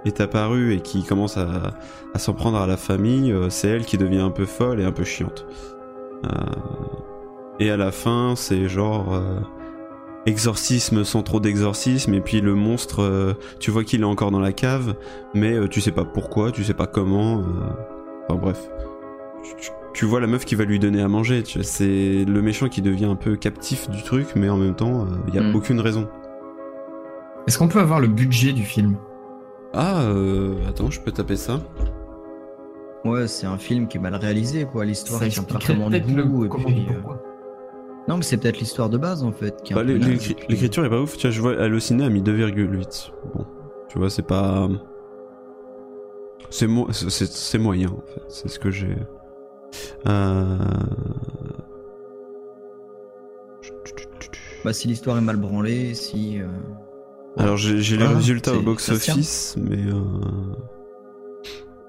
est 0.05 0.19
apparu 0.21 0.73
et 0.73 0.81
qui 0.81 1.03
commence 1.03 1.37
à, 1.37 1.73
à 2.13 2.19
s'en 2.19 2.33
prendre 2.33 2.57
à 2.57 2.67
la 2.67 2.77
famille, 2.77 3.31
euh, 3.31 3.49
c'est 3.49 3.67
elle 3.67 3.85
qui 3.85 3.97
devient 3.97 4.19
un 4.19 4.31
peu 4.31 4.45
folle 4.45 4.79
et 4.81 4.83
un 4.85 4.91
peu 4.91 5.03
chiante. 5.03 5.45
Euh, 6.25 6.29
et 7.59 7.69
à 7.69 7.77
la 7.77 7.91
fin, 7.91 8.33
c'est 8.35 8.67
genre 8.67 9.13
euh, 9.13 9.39
exorcisme 10.25 11.03
sans 11.03 11.23
trop 11.23 11.39
d'exorcisme, 11.39 12.13
et 12.13 12.21
puis 12.21 12.41
le 12.41 12.55
monstre, 12.55 13.01
euh, 13.01 13.33
tu 13.59 13.71
vois 13.71 13.83
qu'il 13.83 14.01
est 14.01 14.05
encore 14.05 14.31
dans 14.31 14.39
la 14.39 14.53
cave, 14.53 14.95
mais 15.33 15.53
euh, 15.53 15.67
tu 15.67 15.81
sais 15.81 15.91
pas 15.91 16.05
pourquoi, 16.05 16.51
tu 16.51 16.63
sais 16.63 16.73
pas 16.73 16.87
comment. 16.87 17.39
euh, 17.39 17.43
Enfin 18.27 18.39
bref. 18.39 18.69
Tu- 19.93 20.05
vois 20.05 20.19
la 20.21 20.27
meuf 20.27 20.45
qui 20.45 20.55
va 20.55 20.63
lui 20.63 20.79
donner 20.79 21.01
à 21.01 21.07
manger, 21.07 21.43
c'est 21.63 22.23
le 22.25 22.41
méchant 22.41 22.69
qui 22.69 22.81
devient 22.81 23.05
un 23.05 23.15
peu 23.15 23.35
captif 23.35 23.89
du 23.89 24.01
truc, 24.03 24.27
mais 24.35 24.47
en 24.49 24.55
même 24.57 24.73
temps, 24.75 25.05
il 25.27 25.35
y 25.35 25.37
a 25.37 25.41
Mm. 25.41 25.55
aucune 25.55 25.79
raison. 25.81 26.07
Est-ce 27.47 27.57
qu'on 27.57 27.67
peut 27.67 27.79
avoir 27.79 27.99
le 27.99 28.07
budget 28.07 28.53
du 28.53 28.63
film? 28.63 28.95
Ah, 29.73 30.03
euh, 30.03 30.55
attends, 30.67 30.89
je 30.91 30.99
peux 31.01 31.11
taper 31.11 31.35
ça. 31.35 31.59
Ouais, 33.05 33.27
c'est 33.27 33.47
un 33.47 33.57
film 33.57 33.87
qui 33.87 33.97
est 33.97 34.01
mal 34.01 34.15
réalisé, 34.15 34.65
quoi. 34.65 34.85
L'histoire 34.85 35.19
tient 35.21 35.29
pas 35.43 35.55
expliquerait 35.55 35.73
vraiment 35.73 35.89
le 35.89 35.99
peut-être 35.99 36.15
le 36.15 36.23
goût. 36.25 36.45
et 36.45 36.49
puis, 36.49 36.87
euh. 36.89 37.13
Non, 38.07 38.17
mais 38.17 38.23
c'est 38.23 38.37
peut-être 38.37 38.59
l'histoire 38.59 38.89
de 38.89 38.97
base, 38.97 39.23
en 39.23 39.31
fait. 39.31 39.61
Qui 39.63 39.73
est 39.73 39.75
un 39.75 39.79
Bah, 39.79 39.85
peu 39.85 39.97
L'écriture 40.49 40.85
est 40.85 40.89
pas 40.89 40.99
ouf, 41.01 41.17
tu 41.17 41.27
vois, 41.27 41.31
je 41.31 41.41
vois 41.41 41.59
Allociné 41.61 42.03
a 42.03 42.09
mis 42.09 42.21
2,8. 42.21 43.11
Bon, 43.33 43.45
tu 43.89 43.97
vois, 43.97 44.09
c'est 44.09 44.25
pas. 44.27 44.67
C'est 46.49 46.67
mo- 46.67 46.87
c'est- 46.91 47.09
c'est- 47.09 47.31
c'est 47.31 47.57
moyen, 47.57 47.87
en 47.89 48.01
fait, 48.13 48.23
c'est 48.27 48.49
ce 48.49 48.59
que 48.59 48.69
j'ai. 48.71 48.95
Euh... 50.07 50.57
Bah, 54.63 54.73
si 54.73 54.87
l'histoire 54.87 55.17
est 55.17 55.21
mal 55.21 55.37
branlée, 55.37 55.93
si. 55.95 56.39
euh, 56.39 56.45
Alors 57.37 57.57
j'ai 57.57 57.97
les 57.97 58.05
résultats 58.05 58.53
au 58.55 58.61
box-office, 58.61 59.55
mais 59.57 59.77
euh, 59.87 60.01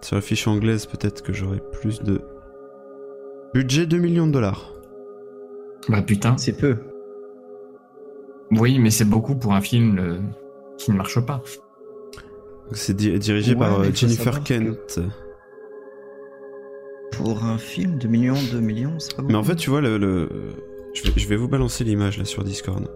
sur 0.02 0.16
la 0.16 0.22
fiche 0.22 0.46
anglaise, 0.46 0.86
peut-être 0.86 1.22
que 1.22 1.32
j'aurai 1.32 1.60
plus 1.72 2.00
de. 2.02 2.20
Budget 3.54 3.86
2 3.86 3.98
millions 3.98 4.26
de 4.26 4.32
dollars. 4.32 4.72
Bah 5.88 6.00
putain. 6.02 6.36
C'est 6.38 6.56
peu. 6.56 6.76
Oui, 8.52 8.78
mais 8.78 8.90
c'est 8.90 9.04
beaucoup 9.04 9.34
pour 9.34 9.52
un 9.54 9.60
film 9.60 9.98
euh, 9.98 10.18
qui 10.78 10.90
ne 10.92 10.96
marche 10.96 11.20
pas. 11.20 11.42
C'est 12.72 12.94
di- 12.96 13.18
dirigé 13.18 13.52
Ouais, 13.52 13.58
par 13.58 13.80
euh, 13.80 13.90
Jennifer 13.92 14.42
Kent. 14.44 15.00
Pour 17.12 17.44
un 17.44 17.58
film, 17.58 17.98
2 17.98 18.08
millions, 18.08 18.36
2 18.52 18.60
millions, 18.60 18.98
c'est 18.98 19.14
pas 19.14 19.22
beaucoup. 19.22 19.32
Mais 19.32 19.38
en 19.38 19.42
fait, 19.44 19.56
tu 19.56 19.68
vois, 19.70 19.80
le, 19.82 19.98
le- 19.98 20.28
Je, 20.94 21.02
vais, 21.02 21.12
je 21.16 21.28
vais 21.28 21.36
vous 21.36 21.48
balancer 21.48 21.84
l'image 21.84 22.16
là 22.18 22.24
sur 22.24 22.42
Discord. 22.44 22.88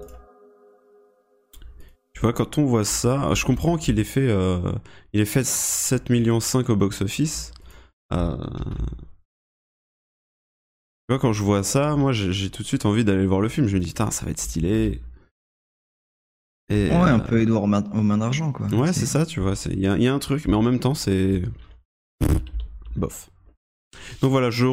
Tu 2.17 2.23
vois, 2.23 2.33
quand 2.33 2.57
on 2.57 2.65
voit 2.65 2.87
ça, 2.87 3.35
je 3.35 3.45
comprends 3.45 3.77
qu'il 3.77 3.99
ait 3.99 4.05
fait, 4.05 4.27
euh, 4.27 4.73
il 5.13 5.21
ait 5.21 5.27
fait 5.27 5.45
7 5.45 6.09
millions 6.09 6.41
5 6.41 6.71
au 6.71 6.75
box-office. 6.75 7.53
Euh, 8.11 8.39
Tu 11.05 11.11
vois, 11.11 11.19
quand 11.19 11.35
je 11.35 11.43
vois 11.43 11.63
ça, 11.63 11.95
moi 11.95 12.13
j'ai 12.13 12.49
tout 12.49 12.63
de 12.63 12.67
suite 12.67 12.87
envie 12.87 13.05
d'aller 13.05 13.27
voir 13.27 13.43
le 13.43 13.51
film. 13.51 13.67
Je 13.69 13.77
me 13.77 13.81
dis, 13.81 13.89
putain, 13.89 14.11
ça 14.11 14.25
va 14.25 14.31
être 14.31 14.41
stylé. 14.41 15.03
Et, 16.71 16.89
Ouais, 16.89 16.95
un 16.95 17.21
euh, 17.21 17.23
peu 17.23 17.43
Edouard 17.43 17.65
aux 17.65 17.67
mains, 17.67 18.17
d'argent, 18.17 18.51
quoi. 18.51 18.67
Ouais, 18.69 18.95
c'est 18.95 19.05
ça, 19.05 19.27
tu 19.27 19.41
vois. 19.41 19.53
Il 19.67 19.79
y, 19.79 19.83
y 19.83 20.09
a 20.09 20.15
un 20.15 20.19
truc, 20.19 20.47
mais 20.47 20.55
en 20.55 20.63
même 20.63 20.81
temps, 20.81 20.95
c'est. 20.95 21.43
Bof. 22.97 23.29
Donc 24.23 24.31
voilà, 24.31 24.49
je, 24.49 24.67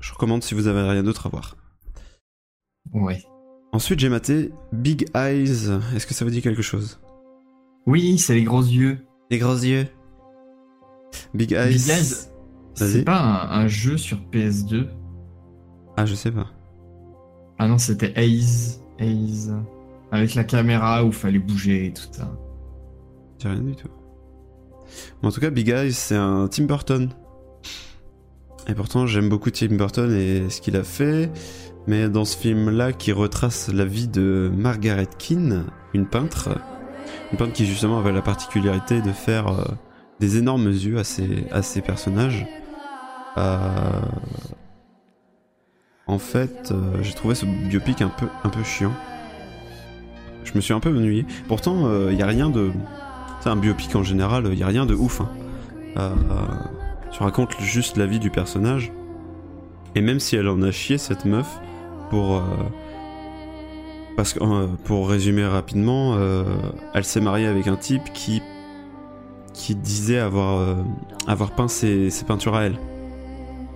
je 0.00 0.12
recommande 0.14 0.42
si 0.42 0.54
vous 0.54 0.68
avez 0.68 0.88
rien 0.88 1.02
d'autre 1.02 1.26
à 1.26 1.28
voir. 1.28 1.54
Ouais. 2.94 3.22
Ensuite, 3.72 3.98
j'ai 4.00 4.08
maté 4.08 4.50
Big 4.72 5.06
Eyes. 5.14 5.70
Est-ce 5.94 6.06
que 6.06 6.14
ça 6.14 6.24
vous 6.24 6.30
dit 6.30 6.42
quelque 6.42 6.62
chose? 6.62 7.00
Oui, 7.86 8.18
c'est 8.18 8.34
les 8.34 8.44
gros 8.44 8.62
yeux. 8.62 8.98
Les 9.30 9.38
gros 9.38 9.54
yeux. 9.56 9.86
Big 11.34 11.52
Eyes. 11.52 11.74
Big 11.74 11.88
Eyes. 11.90 12.14
C'est 12.74 13.04
pas 13.04 13.18
un, 13.18 13.62
un 13.62 13.68
jeu 13.68 13.96
sur 13.96 14.18
PS2 14.32 14.86
Ah, 15.96 16.06
je 16.06 16.14
sais 16.14 16.30
pas. 16.30 16.46
Ah 17.58 17.66
non, 17.66 17.78
c'était 17.78 18.12
Haze. 18.16 18.80
Haze. 19.00 19.52
Avec 20.12 20.34
la 20.34 20.44
caméra 20.44 21.04
où 21.04 21.12
fallait 21.12 21.38
bouger 21.38 21.86
et 21.86 21.92
tout 21.92 22.06
ça. 22.12 22.30
J'ai 23.38 23.48
rien 23.48 23.60
du 23.60 23.74
tout. 23.76 23.88
Mais 25.20 25.28
en 25.28 25.32
tout 25.32 25.40
cas, 25.40 25.50
Big 25.50 25.68
Eyes, 25.68 25.92
c'est 25.92 26.16
un 26.16 26.48
Tim 26.48 26.64
Burton. 26.64 27.10
Et 28.68 28.74
pourtant, 28.74 29.06
j'aime 29.06 29.28
beaucoup 29.28 29.50
Tim 29.50 29.76
Burton 29.76 30.10
et 30.12 30.48
ce 30.50 30.60
qu'il 30.60 30.76
a 30.76 30.84
fait. 30.84 31.30
Mais 31.88 32.10
dans 32.10 32.26
ce 32.26 32.36
film-là, 32.36 32.92
qui 32.92 33.12
retrace 33.12 33.72
la 33.72 33.86
vie 33.86 34.08
de 34.08 34.52
Margaret 34.54 35.08
Keane, 35.18 35.64
une 35.94 36.04
peintre, 36.04 36.50
une 37.32 37.38
peintre 37.38 37.54
qui 37.54 37.64
justement 37.64 37.98
avait 37.98 38.12
la 38.12 38.20
particularité 38.20 39.00
de 39.00 39.10
faire 39.10 39.48
euh, 39.48 39.64
des 40.20 40.36
énormes 40.36 40.68
yeux 40.68 40.98
à 40.98 41.04
ses, 41.04 41.46
à 41.50 41.62
ses 41.62 41.80
personnages. 41.80 42.46
Euh, 43.38 44.02
En 46.06 46.18
fait, 46.18 46.72
euh, 46.72 47.02
j'ai 47.02 47.14
trouvé 47.14 47.34
ce 47.34 47.46
biopic 47.46 48.02
un 48.02 48.10
peu, 48.10 48.26
un 48.44 48.50
peu 48.50 48.62
chiant. 48.64 48.92
Je 50.44 50.52
me 50.54 50.60
suis 50.60 50.74
un 50.74 50.80
peu 50.80 50.90
ennuyé. 50.90 51.24
Pourtant, 51.48 51.90
il 52.10 52.16
n'y 52.16 52.22
a 52.22 52.26
rien 52.26 52.50
de. 52.50 52.70
C'est 53.40 53.48
un 53.48 53.56
biopic 53.56 53.94
en 53.96 54.02
général, 54.02 54.46
il 54.50 54.56
n'y 54.56 54.62
a 54.62 54.66
rien 54.66 54.84
de 54.84 54.94
ouf. 54.94 55.20
Hein. 55.20 56.14
Tu 57.12 57.22
racontes 57.22 57.58
juste 57.60 57.96
la 57.96 58.06
vie 58.06 58.18
du 58.18 58.30
personnage. 58.30 58.92
Et 59.94 60.00
même 60.00 60.20
si 60.20 60.36
elle 60.36 60.48
en 60.48 60.62
a 60.62 60.70
chié, 60.70 60.96
cette 60.96 61.26
meuf, 61.26 61.60
pour. 62.10 62.36
euh, 62.36 62.40
parce 64.16 64.32
que, 64.32 64.40
euh, 64.42 64.66
pour 64.84 65.08
résumer 65.08 65.46
rapidement, 65.46 66.14
euh, 66.16 66.44
elle 66.94 67.04
s'est 67.04 67.20
mariée 67.20 67.46
avec 67.46 67.66
un 67.66 67.76
type 67.76 68.12
qui. 68.12 68.42
qui 69.54 69.74
disait 69.74 70.18
avoir, 70.18 70.58
euh, 70.60 70.74
avoir 71.26 71.50
peint 71.50 71.66
ses, 71.68 72.10
ses 72.10 72.24
peintures 72.24 72.54
à 72.54 72.64
elle. 72.64 72.78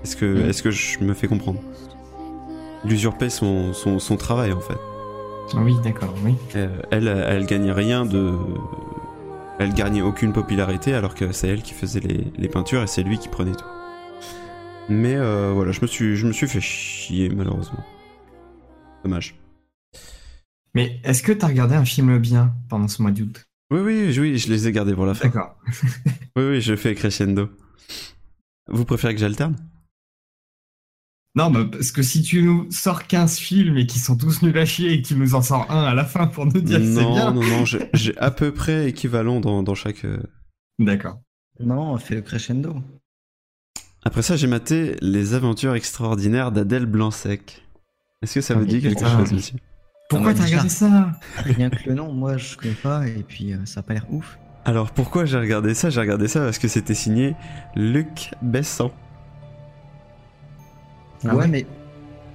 Est-ce 0.05 0.16
que, 0.16 0.26
Mhm. 0.26 0.49
est-ce 0.49 0.62
que 0.62 0.70
je 0.70 1.01
me 1.01 1.12
fais 1.14 1.26
comprendre? 1.28 1.61
Il 2.85 2.93
usurpait 2.93 3.30
son, 3.30 3.72
son, 3.72 3.99
son 3.99 4.16
travail 4.16 4.53
en 4.53 4.61
fait. 4.61 4.76
Oui, 5.55 5.74
d'accord, 5.85 6.14
oui. 6.24 6.35
Euh, 6.57 6.68
elle, 6.91 7.09
elle 7.09 7.47
gagnait 7.47 7.72
rien 7.72 8.05
de. 8.07 8.33
Elle 9.59 9.74
gagnait 9.74 10.03
aucune 10.03 10.33
popularité 10.33 10.95
alors 10.95 11.14
que 11.14 11.30
c'est 11.33 11.49
elle 11.49 11.62
qui 11.62 11.74
faisait 11.74 12.01
les, 12.01 12.33
les 12.37 12.49
peintures 12.49 12.83
et 12.83 12.87
c'est 12.87 13.03
lui 13.03 13.18
qui 13.18 13.28
prenait 13.28 13.53
tout. 13.53 13.64
Mais 14.89 15.16
voilà, 15.53 15.70
je 15.72 15.80
me, 15.83 15.87
suis, 15.87 16.16
je 16.16 16.26
me 16.26 16.33
suis 16.33 16.49
fait 16.49 16.61
chier 16.61 17.28
malheureusement. 17.28 17.78
Dommage. 19.05 19.34
Mais 20.74 21.00
est-ce 21.05 21.22
que 21.22 21.32
t'as 21.32 21.48
regardé 21.48 21.74
un 21.74 21.84
film 21.84 22.18
bien 22.18 22.55
pendant 22.68 22.88
ce 22.88 23.03
mois 23.03 23.11
d'août? 23.11 23.44
Oui, 23.70 23.80
oui, 23.80 24.18
oui, 24.18 24.38
je 24.38 24.48
les 24.48 24.68
ai 24.68 24.72
gardés 24.72 24.94
pour 24.94 25.07
la 25.07 25.14
fin. 25.14 25.28
D'accord. 25.28 25.57
Oui, 26.36 26.44
oui, 26.44 26.61
je 26.62 26.74
fais 26.76 26.94
crescendo. 26.94 27.50
Vous 28.68 28.86
préférez 28.86 29.14
que 29.14 29.20
j'alterne? 29.20 29.57
Non, 31.34 31.50
bah, 31.50 31.66
parce 31.70 31.92
que 31.92 32.03
si 32.03 32.22
tu 32.22 32.42
nous 32.42 32.70
sors 32.70 33.07
15 33.07 33.38
films 33.38 33.76
et 33.76 33.86
qui 33.86 33.98
sont 33.98 34.16
tous 34.16 34.40
nuls 34.42 34.57
à 34.59 34.64
chier 34.64 34.92
et 34.92 35.03
que 35.03 35.09
tu 35.09 35.14
nous 35.14 35.34
en 35.34 35.42
sors 35.42 35.70
un 35.70 35.84
à 35.84 35.94
la 35.94 36.05
fin 36.07 36.26
pour 36.26 36.46
nous 36.46 36.61
dire 36.61 36.78
que 36.78 36.84
c'est 36.94 37.03
Non, 37.03 37.12
bien. 37.12 37.32
non, 37.32 37.42
non, 37.42 37.64
j'ai- 37.66 37.88
j'ai 37.94 38.16
à 38.18 38.30
peu 38.30 38.53
près 38.53 38.88
équivalent 38.88 39.40
dans, 39.40 39.62
dans 39.62 39.74
chaque. 39.74 40.05
euh, 40.07 40.22
D'accord. 40.78 41.20
Non, 41.61 41.92
on 41.92 41.98
fait 41.98 42.14
le 42.16 42.22
crescendo. 42.22 42.76
Après 44.05 44.22
ça, 44.22 44.36
j'ai 44.36 44.46
maté 44.46 44.96
Les 45.03 45.34
aventures 45.34 45.74
extraordinaires 45.74 46.50
d'Adèle 46.53 46.86
Blanc-Sec. 46.86 47.62
Est-ce 48.23 48.35
que 48.35 48.41
ça 48.41 48.55
Ah, 48.55 48.59
vous 48.59 48.64
mais 48.64 48.70
dit 48.70 48.81
quelque 48.81 49.05
chose, 49.07 49.33
monsieur? 49.33 49.57
Pourquoi 50.09 50.31
Ah, 50.31 50.35
t'as 50.35 50.45
regardé 50.45 50.68
ça? 50.68 51.12
Rien 51.39 51.70
que 51.70 51.89
le 51.89 51.95
nom, 51.95 52.12
moi 52.12 52.37
je 52.37 52.57
connais 52.57 52.75
pas, 52.75 53.07
et 53.07 53.25
puis 53.27 53.53
euh, 53.53 53.59
ça 53.64 53.81
a 53.81 53.83
pas 53.83 53.95
l'air 53.95 54.07
ouf. 54.11 54.39
Alors 54.64 54.91
pourquoi 54.91 55.25
j'ai 55.25 55.39
regardé 55.39 55.75
ça? 55.75 55.91
J'ai 55.91 56.01
regardé 56.01 56.29
ça 56.29 56.41
parce 56.41 56.59
que 56.59 56.68
c'était 56.68 56.95
signé 56.95 57.35
Luc 57.75 58.31
Besson. 58.43 58.91
Ah 61.25 61.29
ouais, 61.35 61.43
ouais? 61.43 61.49
mais 61.49 61.66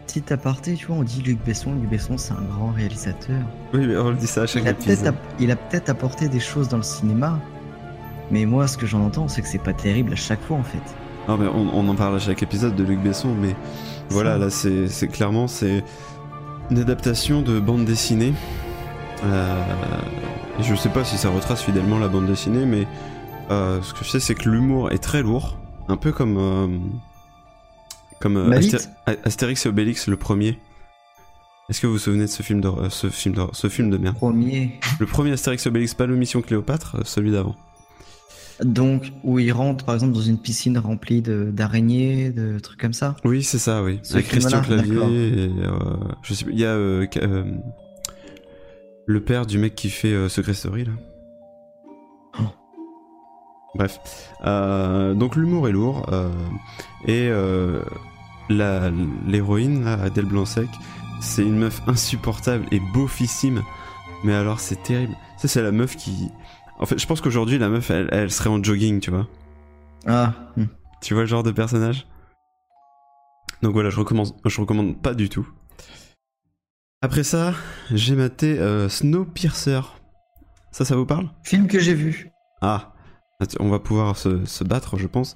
petit 0.06 0.34
aparté, 0.34 0.74
tu 0.76 0.88
vois, 0.88 0.96
on 0.98 1.04
dit 1.04 1.22
Luc 1.22 1.40
Besson. 1.46 1.74
Luc 1.76 1.90
Besson, 1.90 2.18
c'est 2.18 2.34
un 2.34 2.42
grand 2.42 2.72
réalisateur. 2.72 3.42
Oui, 3.74 3.86
mais 3.88 3.98
on 3.98 4.10
le 4.10 4.16
dit 4.16 4.28
ça 4.28 4.44
à 4.44 4.48
chaque 4.48 4.64
Il 4.64 4.70
épisode. 4.70 5.14
il 5.40 5.52
a 5.52 5.56
peut-être 5.56 5.90
apporté 5.90 6.28
des 6.30 6.40
choses 6.40 6.68
dans 6.70 6.78
le 6.78 6.84
cinéma, 6.84 7.40
mais 8.32 8.46
moi, 8.46 8.68
ce 8.68 8.78
que 8.78 8.86
j'en 8.88 9.02
entends, 9.06 9.28
c'est 9.28 9.42
que 9.42 9.48
c'est 9.48 9.58
pas 9.62 9.74
terrible 9.74 10.14
à 10.14 10.18
chaque 10.18 10.42
fois 10.42 10.58
en 10.58 10.64
fait. 10.64 10.82
Non, 11.28 11.38
mais 11.38 11.48
on, 11.48 11.78
on 11.78 11.88
en 11.90 11.96
parle 11.96 12.16
à 12.16 12.20
chaque 12.20 12.42
épisode 12.42 12.76
de 12.76 12.84
Luc 12.84 13.00
Besson, 13.02 13.34
mais 13.36 13.56
voilà, 14.10 14.38
là 14.38 14.49
c'est 14.49 15.08
clairement 15.08 15.47
c'est 15.47 15.84
une 16.72 16.80
adaptation 16.80 17.41
de 17.41 17.60
bande 17.60 17.86
dessinée. 17.86 18.34
Euh, 19.26 19.64
je 20.62 20.76
sais 20.76 20.89
pas 20.89 21.03
si 21.03 21.18
ça 21.18 21.30
retrace 21.30 21.62
fidèlement 21.64 21.97
la 21.99 22.08
bande 22.08 22.28
dessinée, 22.28 22.66
mais 22.66 22.86
euh, 23.51 23.82
ce 23.82 23.93
que 23.93 24.03
je 24.03 24.10
sais 24.10 24.20
c'est 24.20 24.36
que 24.36 24.49
l'humour 24.49 24.91
est 24.91 24.97
très 24.99 25.22
lourd, 25.22 25.58
un 25.88 25.97
peu 25.97 26.12
comme 26.12 26.38
euh, 26.38 26.68
comme 28.20 28.38
euh, 28.38 28.49
Asté- 28.51 28.88
Astérix 29.24 29.66
et 29.66 29.70
Obélix 29.70 30.08
le 30.08 30.18
premier. 30.18 30.60
Est-ce 31.70 31.82
que 31.82 31.88
vous 31.88 31.93
vous 31.93 31.99
souvenez 31.99 32.24
de 32.26 32.30
ce 32.30 32.43
film 32.43 32.62
de 32.62 32.70
ce 32.89 33.10
film 33.10 33.36
de 33.36 33.41
ce 33.51 33.68
film 33.70 33.89
de 33.89 33.97
merde? 33.97 34.16
Premier. 34.16 34.80
Le 34.99 35.05
premier 35.05 35.32
Astérix 35.34 35.66
et 35.66 35.70
Obélix, 35.70 35.93
pas 35.93 36.05
le 36.05 36.16
Mission 36.16 36.41
Cléopâtre, 36.41 36.97
celui 37.05 37.32
d'avant. 37.32 37.55
Donc, 38.64 39.12
où 39.24 39.38
il 39.38 39.51
rentre 39.51 39.86
par 39.86 39.93
exemple 39.93 40.14
dans 40.14 40.22
une 40.22 40.39
piscine 40.39 40.78
remplie 40.80 41.22
de- 41.22 41.51
d'araignées, 41.53 42.32
de, 42.32 42.58
trucs 42.58 42.80
comme 42.80 42.93
ça. 42.93 43.16
Oui, 43.24 43.43
c'est 43.43 43.60
ça, 43.60 43.84
oui. 43.84 43.99
Ce 44.01 44.16
Avec 44.16 44.28
Christian 44.28 44.62
Clavier 44.62 44.95
et 45.45 45.51
euh, 45.64 45.70
je 46.24 46.34
sais 46.34 46.45
il 46.49 46.58
y 46.60 46.66
a 46.66 46.70
euh, 46.70 47.05
euh, 47.18 47.43
le 49.05 49.24
père 49.24 49.45
du 49.45 49.60
mec 49.60 49.76
qui 49.76 49.89
fait 49.91 50.28
Secret 50.28 50.53
Story 50.55 50.86
là. 50.86 50.91
Bref. 53.76 53.99
Euh, 54.43 55.14
donc 55.14 55.36
l'humour 55.36 55.68
est 55.68 55.72
lourd. 55.72 56.10
et 57.05 57.30
la- 58.49 58.91
l'héroïne, 59.28 59.86
Adèle 59.86 60.26
Blanc-Sec, 60.26 60.70
c'est 61.22 61.43
une 61.43 61.58
meuf 61.60 61.82
insupportable 61.86 62.66
et 62.72 62.80
beaufissime. 62.93 63.62
Mais 64.24 64.34
alors 64.34 64.60
c'est 64.60 64.82
terrible. 64.82 65.14
Ça 65.38 65.47
c'est 65.47 65.62
la 65.62 65.72
meuf 65.72 65.95
qui... 65.95 66.30
En 66.80 66.86
fait, 66.86 66.99
je 66.99 67.07
pense 67.07 67.21
qu'aujourd'hui 67.21 67.57
la 67.57 67.69
meuf, 67.69 67.89
elle, 67.89 68.09
elle 68.11 68.32
serait 68.32 68.49
en 68.49 68.63
jogging, 68.63 68.99
tu 68.99 69.11
vois. 69.11 69.28
Ah, 70.05 70.34
hmm. 70.55 70.65
Tu 71.01 71.13
vois 71.13 71.23
le 71.23 71.28
genre 71.28 71.43
de 71.43 71.51
personnage? 71.51 72.07
Donc 73.61 73.73
voilà, 73.73 73.89
je 73.89 73.99
recommande, 73.99 74.36
je 74.45 74.61
recommande 74.61 75.01
pas 75.01 75.13
du 75.13 75.30
tout. 75.30 75.47
Après 77.01 77.23
ça, 77.23 77.53
j'ai 77.91 78.15
maté 78.15 78.59
euh, 78.59 78.89
Snowpiercer. 78.89 79.82
Ça, 80.71 80.86
ça 80.86 80.95
vous 80.95 81.05
parle? 81.05 81.30
Film 81.43 81.67
que 81.67 81.80
j'ai 81.80 81.93
vu. 81.93 82.32
Ah, 82.61 82.93
on 83.59 83.69
va 83.69 83.80
pouvoir 83.80 84.17
se, 84.17 84.45
se 84.45 84.63
battre, 84.63 84.97
je 84.97 85.07
pense. 85.07 85.36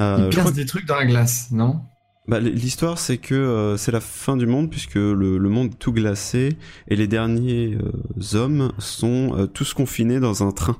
Euh, 0.00 0.16
Il 0.18 0.24
je 0.24 0.36
perce 0.36 0.40
crois 0.40 0.52
des 0.52 0.66
trucs 0.66 0.86
dans 0.86 0.96
la 0.96 1.06
glace, 1.06 1.50
non? 1.50 1.82
Bah, 2.28 2.38
L'histoire, 2.38 2.98
c'est 2.98 3.18
que 3.18 3.34
euh, 3.34 3.76
c'est 3.76 3.90
la 3.90 4.00
fin 4.00 4.36
du 4.36 4.46
monde, 4.46 4.70
puisque 4.70 4.94
le, 4.94 5.38
le 5.38 5.48
monde 5.48 5.72
est 5.72 5.78
tout 5.78 5.92
glacé, 5.92 6.56
et 6.86 6.94
les 6.94 7.08
derniers 7.08 7.76
euh, 7.82 8.36
hommes 8.36 8.72
sont 8.78 9.36
euh, 9.36 9.46
tous 9.46 9.74
confinés 9.74 10.20
dans 10.20 10.46
un 10.46 10.52
train. 10.52 10.76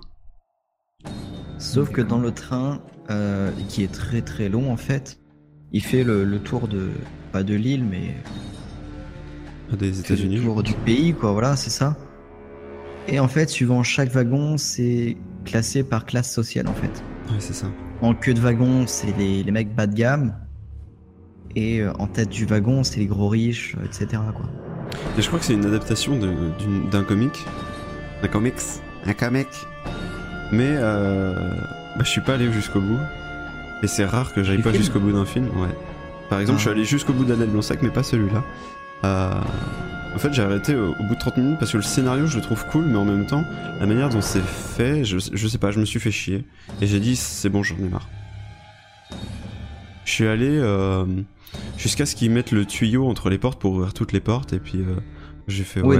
Sauf 1.58 1.90
que 1.90 2.00
dans 2.00 2.18
le 2.18 2.32
train, 2.32 2.80
qui 3.68 3.82
est 3.84 3.92
très 3.92 4.22
très 4.22 4.48
long 4.48 4.72
en 4.72 4.76
fait, 4.76 5.18
il 5.72 5.82
fait 5.82 6.02
le, 6.02 6.24
le 6.24 6.38
tour 6.38 6.66
de. 6.66 6.90
pas 7.30 7.42
de 7.42 7.54
l'île, 7.54 7.84
mais. 7.84 8.16
Des 9.76 9.88
il 9.88 9.94
fait 9.94 10.14
États-Unis. 10.14 10.36
Le 10.36 10.42
tour 10.42 10.62
du 10.62 10.74
pays, 10.74 11.12
quoi, 11.12 11.32
voilà, 11.32 11.56
c'est 11.56 11.70
ça. 11.70 11.96
Et 13.08 13.18
en 13.20 13.28
fait, 13.28 13.50
suivant 13.50 13.82
chaque 13.82 14.10
wagon, 14.10 14.56
c'est 14.56 15.16
classé 15.44 15.82
par 15.82 16.04
classe 16.06 16.32
sociale 16.32 16.68
en 16.68 16.74
fait. 16.74 17.02
Ouais, 17.28 17.40
c'est 17.40 17.54
ça. 17.54 17.66
En 18.00 18.14
queue 18.14 18.34
de 18.34 18.40
wagon, 18.40 18.86
c'est 18.86 19.16
les, 19.18 19.42
les 19.42 19.50
mecs 19.50 19.74
bas 19.74 19.86
de 19.86 19.94
gamme. 19.94 20.34
Et 21.56 21.80
euh, 21.80 21.92
en 21.98 22.06
tête 22.06 22.30
du 22.30 22.46
wagon, 22.46 22.82
c'est 22.84 22.98
les 23.00 23.06
gros 23.06 23.28
riches, 23.28 23.76
euh, 23.78 23.84
etc. 23.84 24.22
Quoi. 24.34 24.46
Et 25.18 25.22
je 25.22 25.26
crois 25.26 25.38
que 25.38 25.44
c'est 25.44 25.52
une 25.54 25.66
adaptation 25.66 26.18
d'un 26.90 27.02
comic. 27.04 27.44
Un 28.22 28.28
comics. 28.28 28.54
Un 29.06 29.12
comic. 29.14 29.48
Mais 30.52 30.70
euh, 30.76 31.34
bah, 31.96 32.04
je 32.04 32.08
suis 32.08 32.20
pas 32.20 32.34
allé 32.34 32.50
jusqu'au 32.52 32.80
bout. 32.80 32.98
Et 33.82 33.86
c'est 33.86 34.04
rare 34.04 34.32
que 34.32 34.42
j'aille 34.44 34.62
pas 34.62 34.72
jusqu'au 34.72 35.00
bout 35.00 35.12
d'un 35.12 35.24
film. 35.26 35.46
Ouais. 35.58 35.68
Par 36.30 36.40
exemple, 36.40 36.56
Ah. 36.56 36.58
je 36.58 36.62
suis 36.62 36.70
allé 36.70 36.84
jusqu'au 36.84 37.12
bout 37.12 37.24
d'Adèle 37.24 37.48
Blanc-Sec, 37.48 37.80
mais 37.82 37.90
pas 37.90 38.02
celui-là. 38.02 38.44
Euh, 39.04 39.32
en 40.14 40.18
fait, 40.18 40.32
j'ai 40.32 40.42
arrêté 40.42 40.74
au, 40.76 40.90
au 40.92 41.02
bout 41.04 41.14
de 41.14 41.18
30 41.18 41.36
minutes 41.38 41.58
parce 41.58 41.72
que 41.72 41.78
le 41.78 41.82
scénario, 41.82 42.26
je 42.26 42.36
le 42.36 42.42
trouve 42.42 42.64
cool, 42.66 42.84
mais 42.84 42.96
en 42.96 43.04
même 43.04 43.26
temps, 43.26 43.44
la 43.80 43.86
manière 43.86 44.08
dont 44.08 44.20
c'est 44.20 44.42
fait, 44.42 45.04
je, 45.04 45.18
je 45.32 45.48
sais 45.48 45.58
pas, 45.58 45.70
je 45.72 45.80
me 45.80 45.84
suis 45.84 45.98
fait 46.00 46.10
chier. 46.12 46.44
Et 46.80 46.86
j'ai 46.86 47.00
dit, 47.00 47.16
c'est 47.16 47.48
bon, 47.48 47.62
j'en 47.62 47.76
ai 47.76 47.88
marre. 47.88 48.08
Je 50.04 50.10
suis 50.12 50.26
allé 50.26 50.48
euh, 50.50 51.04
jusqu'à 51.76 52.06
ce 52.06 52.14
qu'ils 52.14 52.30
mettent 52.30 52.52
le 52.52 52.64
tuyau 52.64 53.08
entre 53.08 53.30
les 53.30 53.38
portes 53.38 53.60
pour 53.60 53.72
ouvrir 53.72 53.94
toutes 53.94 54.12
les 54.12 54.20
portes, 54.20 54.52
et 54.52 54.58
puis 54.58 54.78
euh, 54.78 54.96
j'ai 55.48 55.64
fait, 55.64 55.82
ouais, 55.82 55.98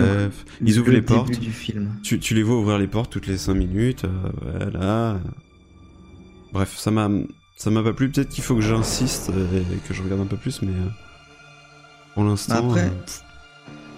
ils 0.64 0.78
ouvrent 0.78 0.90
le 0.90 0.96
les 0.96 1.02
portes. 1.02 1.38
du 1.38 1.50
film. 1.52 1.96
Tu, 2.02 2.18
tu 2.18 2.34
les 2.34 2.42
vois 2.42 2.56
ouvrir 2.58 2.78
les 2.78 2.86
portes 2.86 3.10
toutes 3.10 3.26
les 3.26 3.36
5 3.38 3.54
minutes, 3.54 4.04
euh, 4.04 4.30
voilà. 4.42 5.20
Bref, 6.52 6.76
ça 6.76 6.90
m'a 6.90 7.08
ça 7.62 7.70
m'a 7.70 7.82
pas 7.82 7.92
plu. 7.92 8.10
Peut-être 8.10 8.28
qu'il 8.28 8.42
faut 8.42 8.56
que 8.56 8.60
j'insiste 8.60 9.30
euh, 9.30 9.60
et 9.60 9.88
que 9.88 9.94
je 9.94 10.02
regarde 10.02 10.20
un 10.20 10.26
peu 10.26 10.36
plus, 10.36 10.62
mais 10.62 10.72
euh, 10.72 10.88
pour 12.14 12.24
l'instant. 12.24 12.68
Après, 12.68 12.86
euh, 12.86 12.90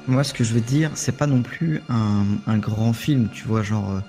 Moi, 0.07 0.23
ce 0.23 0.35
que 0.35 0.45
je 0.45 0.53
veux 0.53 0.61
dire, 0.61 0.91
c'est 0.95 1.17
pas 1.17 1.27
non 1.27 1.41
plus 1.43 1.81
un, 1.89 2.25
un 2.47 2.59
grand 2.59 2.93
film, 2.93 3.29
tu 3.33 3.45
vois, 3.45 3.63
genre, 3.63 4.03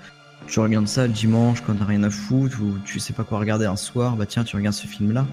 tu 0.46 0.60
regardes 0.60 0.88
ça 0.88 1.06
le 1.06 1.12
dimanche 1.12 1.62
quand 1.62 1.74
t'as 1.74 1.86
rien 1.86 2.02
à 2.02 2.10
foutre 2.10 2.60
ou 2.60 2.76
tu 2.84 3.00
sais 3.00 3.14
pas 3.14 3.24
quoi 3.24 3.38
regarder 3.38 3.64
un 3.64 3.76
soir, 3.76 4.16
bah 4.16 4.26
tiens, 4.26 4.44
tu 4.44 4.56
regardes 4.56 4.76
ce 4.76 4.86
film-là. 4.86 5.26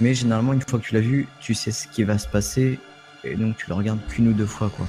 Mais 0.00 0.14
généralement, 0.14 0.52
une 0.52 0.60
fois 0.62 0.78
que 0.78 0.84
tu 0.84 0.94
l'as 0.94 1.00
vu, 1.00 1.26
tu 1.40 1.54
sais 1.54 1.70
ce 1.70 1.88
qui 1.88 2.04
va 2.04 2.18
se 2.18 2.28
passer 2.28 2.78
et 3.24 3.34
donc 3.34 3.56
tu 3.56 3.66
le 3.68 3.74
regardes 3.74 3.98
qu'une 4.08 4.28
ou 4.28 4.32
deux 4.32 4.46
fois, 4.46 4.70
quoi. 4.76 4.86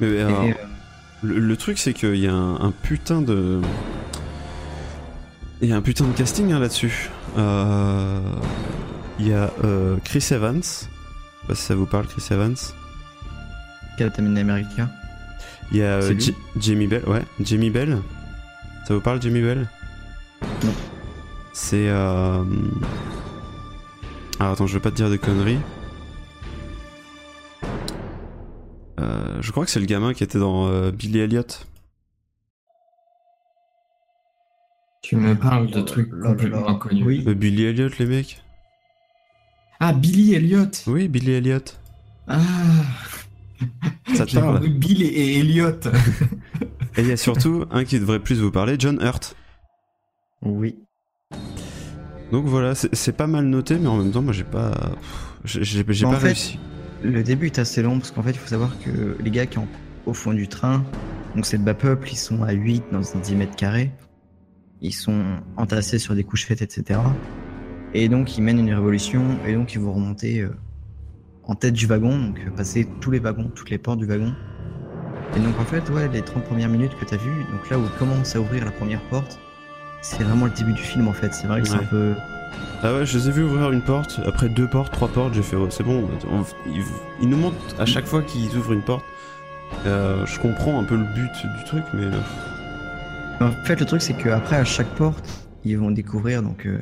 mais 0.00 0.20
alors, 0.20 0.44
Et, 0.44 0.50
euh, 0.50 0.54
le, 1.22 1.38
le 1.38 1.56
truc, 1.56 1.78
c'est 1.78 1.92
qu'il 1.94 2.16
y 2.16 2.26
a 2.26 2.32
un, 2.34 2.60
un 2.60 2.70
putain 2.70 3.22
de. 3.22 3.60
Il 5.60 5.68
y 5.68 5.72
a 5.72 5.76
un 5.76 5.82
putain 5.82 6.04
de 6.06 6.12
casting 6.12 6.52
hein, 6.52 6.60
là-dessus. 6.60 7.10
Euh, 7.36 8.20
Il 9.18 9.26
y 9.26 9.32
a 9.32 9.50
euh, 9.64 9.96
Chris 10.04 10.24
Evans. 10.30 10.62
Je 10.62 10.68
sais 10.68 10.86
pas 11.48 11.54
si 11.56 11.62
ça 11.62 11.74
vous 11.74 11.86
parle, 11.86 12.06
Chris 12.06 12.22
Evans. 12.30 12.54
Captain 13.96 14.36
America. 14.36 14.88
Il 15.72 15.78
y 15.78 15.82
a 15.82 15.94
euh, 16.00 16.14
Jamie 16.60 16.86
Bell, 16.86 17.02
ouais, 17.08 17.22
Jamie 17.40 17.70
Bell. 17.70 17.98
Ça 18.86 18.94
vous 18.94 19.00
parle, 19.00 19.20
Jamie 19.20 19.42
Bell? 19.42 19.66
Non. 20.64 20.72
C'est. 21.52 21.88
Alors 24.40 24.52
attends, 24.52 24.66
je 24.66 24.74
veux 24.74 24.80
pas 24.80 24.90
te 24.90 24.96
dire 24.96 25.10
de 25.10 25.16
conneries. 25.16 25.58
Euh, 29.00 29.38
je 29.40 29.50
crois 29.50 29.64
que 29.64 29.70
c'est 29.70 29.80
le 29.80 29.86
gamin 29.86 30.14
qui 30.14 30.22
était 30.22 30.38
dans 30.38 30.68
euh, 30.68 30.90
Billy 30.90 31.18
Elliot. 31.18 31.42
Tu 35.02 35.16
me 35.16 35.34
parles 35.34 35.70
de 35.70 35.80
trucs 35.80 36.10
complètement 36.10 36.68
inconnus. 36.68 37.04
Oui. 37.04 37.24
Euh, 37.26 37.34
Billy 37.34 37.64
Elliot, 37.64 37.88
les 37.98 38.06
mecs 38.06 38.42
Ah, 39.80 39.92
Billy 39.92 40.34
Elliot 40.34 40.70
Oui, 40.86 41.08
Billy 41.08 41.32
Elliot. 41.32 41.64
Ah 42.28 42.38
Ça 44.14 44.26
te 44.26 44.34
parle 44.34 44.54
compris 44.54 44.70
Bill 44.70 45.02
et 45.02 45.38
Elliot. 45.40 45.80
Et 46.96 47.02
il 47.02 47.08
y 47.08 47.12
a 47.12 47.16
surtout 47.16 47.64
un 47.70 47.84
qui 47.84 47.98
devrait 47.98 48.20
plus 48.20 48.40
vous 48.40 48.50
parler, 48.50 48.76
John 48.78 49.00
Hurt. 49.00 49.34
Oui. 50.42 50.76
Donc 52.32 52.44
voilà, 52.46 52.74
c'est 52.74 53.16
pas 53.16 53.26
mal 53.26 53.46
noté, 53.46 53.78
mais 53.78 53.86
en 53.86 53.98
même 53.98 54.10
temps, 54.10 54.22
moi 54.22 54.32
j'ai 54.32 54.44
pas. 54.44 54.72
J'ai 55.44 55.80
En 56.04 56.10
pas 56.10 56.16
fait, 56.18 56.26
réussi. 56.26 56.58
Le 57.02 57.22
début 57.22 57.46
est 57.46 57.58
assez 57.58 57.82
long 57.82 57.98
parce 57.98 58.10
qu'en 58.10 58.22
fait, 58.22 58.30
il 58.32 58.38
faut 58.38 58.48
savoir 58.48 58.70
que 58.80 59.16
les 59.22 59.30
gars 59.30 59.46
qui 59.46 59.54
sont 59.54 59.68
au 60.04 60.12
fond 60.12 60.32
du 60.32 60.48
train, 60.48 60.84
donc 61.34 61.46
c'est 61.46 61.56
le 61.56 61.62
bas 61.62 61.74
peuple, 61.74 62.08
ils 62.10 62.16
sont 62.16 62.42
à 62.42 62.52
8 62.52 62.84
dans 62.92 63.16
un 63.16 63.20
10 63.20 63.36
mètres 63.36 63.56
carrés. 63.56 63.92
Ils 64.80 64.92
sont 64.94 65.22
entassés 65.56 65.98
sur 65.98 66.14
des 66.14 66.24
couches 66.24 66.46
faites, 66.46 66.62
etc. 66.62 67.00
Et 67.94 68.08
donc, 68.08 68.36
ils 68.36 68.42
mènent 68.42 68.58
une 68.58 68.72
révolution 68.72 69.22
et 69.46 69.54
donc 69.54 69.74
ils 69.74 69.80
vont 69.80 69.92
remonter 69.92 70.40
euh, 70.40 70.50
en 71.44 71.54
tête 71.54 71.74
du 71.74 71.86
wagon, 71.86 72.16
donc 72.18 72.38
euh, 72.46 72.50
passer 72.50 72.86
tous 73.00 73.10
les 73.10 73.18
wagons, 73.18 73.50
toutes 73.54 73.70
les 73.70 73.78
portes 73.78 73.98
du 73.98 74.06
wagon. 74.06 74.34
Et 75.36 75.40
donc, 75.40 75.58
en 75.58 75.64
fait, 75.64 75.88
ouais, 75.90 76.08
les 76.08 76.22
30 76.22 76.44
premières 76.44 76.68
minutes 76.68 76.92
que 76.98 77.04
t'as 77.04 77.16
vues, 77.16 77.44
donc 77.52 77.68
là 77.70 77.78
où 77.78 77.82
commence 77.98 78.36
à 78.36 78.40
ouvrir 78.40 78.64
la 78.64 78.70
première 78.70 79.00
porte, 79.08 79.38
c'est 80.00 80.22
vraiment 80.22 80.46
le 80.46 80.50
début 80.52 80.72
du 80.72 80.82
film 80.82 81.08
en 81.08 81.12
fait. 81.12 81.32
C'est 81.34 81.46
vrai 81.46 81.62
que 81.62 81.68
c'est 81.68 81.74
Ouais. 81.74 81.80
un 81.82 81.86
peu. 81.86 82.14
Ah 82.82 82.94
ouais, 82.94 83.06
je 83.06 83.18
les 83.18 83.28
ai 83.28 83.32
vus 83.32 83.42
ouvrir 83.42 83.72
une 83.72 83.82
porte, 83.82 84.20
après 84.24 84.48
deux 84.48 84.68
portes, 84.68 84.92
trois 84.92 85.08
portes, 85.08 85.34
j'ai 85.34 85.42
fait 85.42 85.56
oh, 85.56 85.66
c'est 85.70 85.82
bon, 85.82 86.08
on- 86.30 86.44
ils, 86.70 86.84
ils 87.20 87.28
nous 87.28 87.36
montrent 87.36 87.56
à 87.80 87.86
chaque 87.86 88.06
fois 88.06 88.22
qu'ils 88.22 88.56
ouvrent 88.56 88.72
une 88.72 88.82
porte. 88.82 89.04
Euh, 89.86 90.24
je 90.26 90.38
comprends 90.38 90.78
un 90.80 90.84
peu 90.84 90.96
le 90.96 91.04
but 91.04 91.30
du 91.58 91.64
truc, 91.66 91.82
mais 91.92 92.04
euh, 92.04 93.46
En 93.48 93.50
fait, 93.64 93.78
le 93.80 93.84
truc, 93.86 94.00
c'est 94.00 94.14
qu'après, 94.14 94.56
à 94.56 94.64
chaque 94.64 94.88
porte, 94.94 95.28
ils 95.64 95.76
vont 95.76 95.90
découvrir 95.90 96.42
donc 96.42 96.66
euh, 96.66 96.78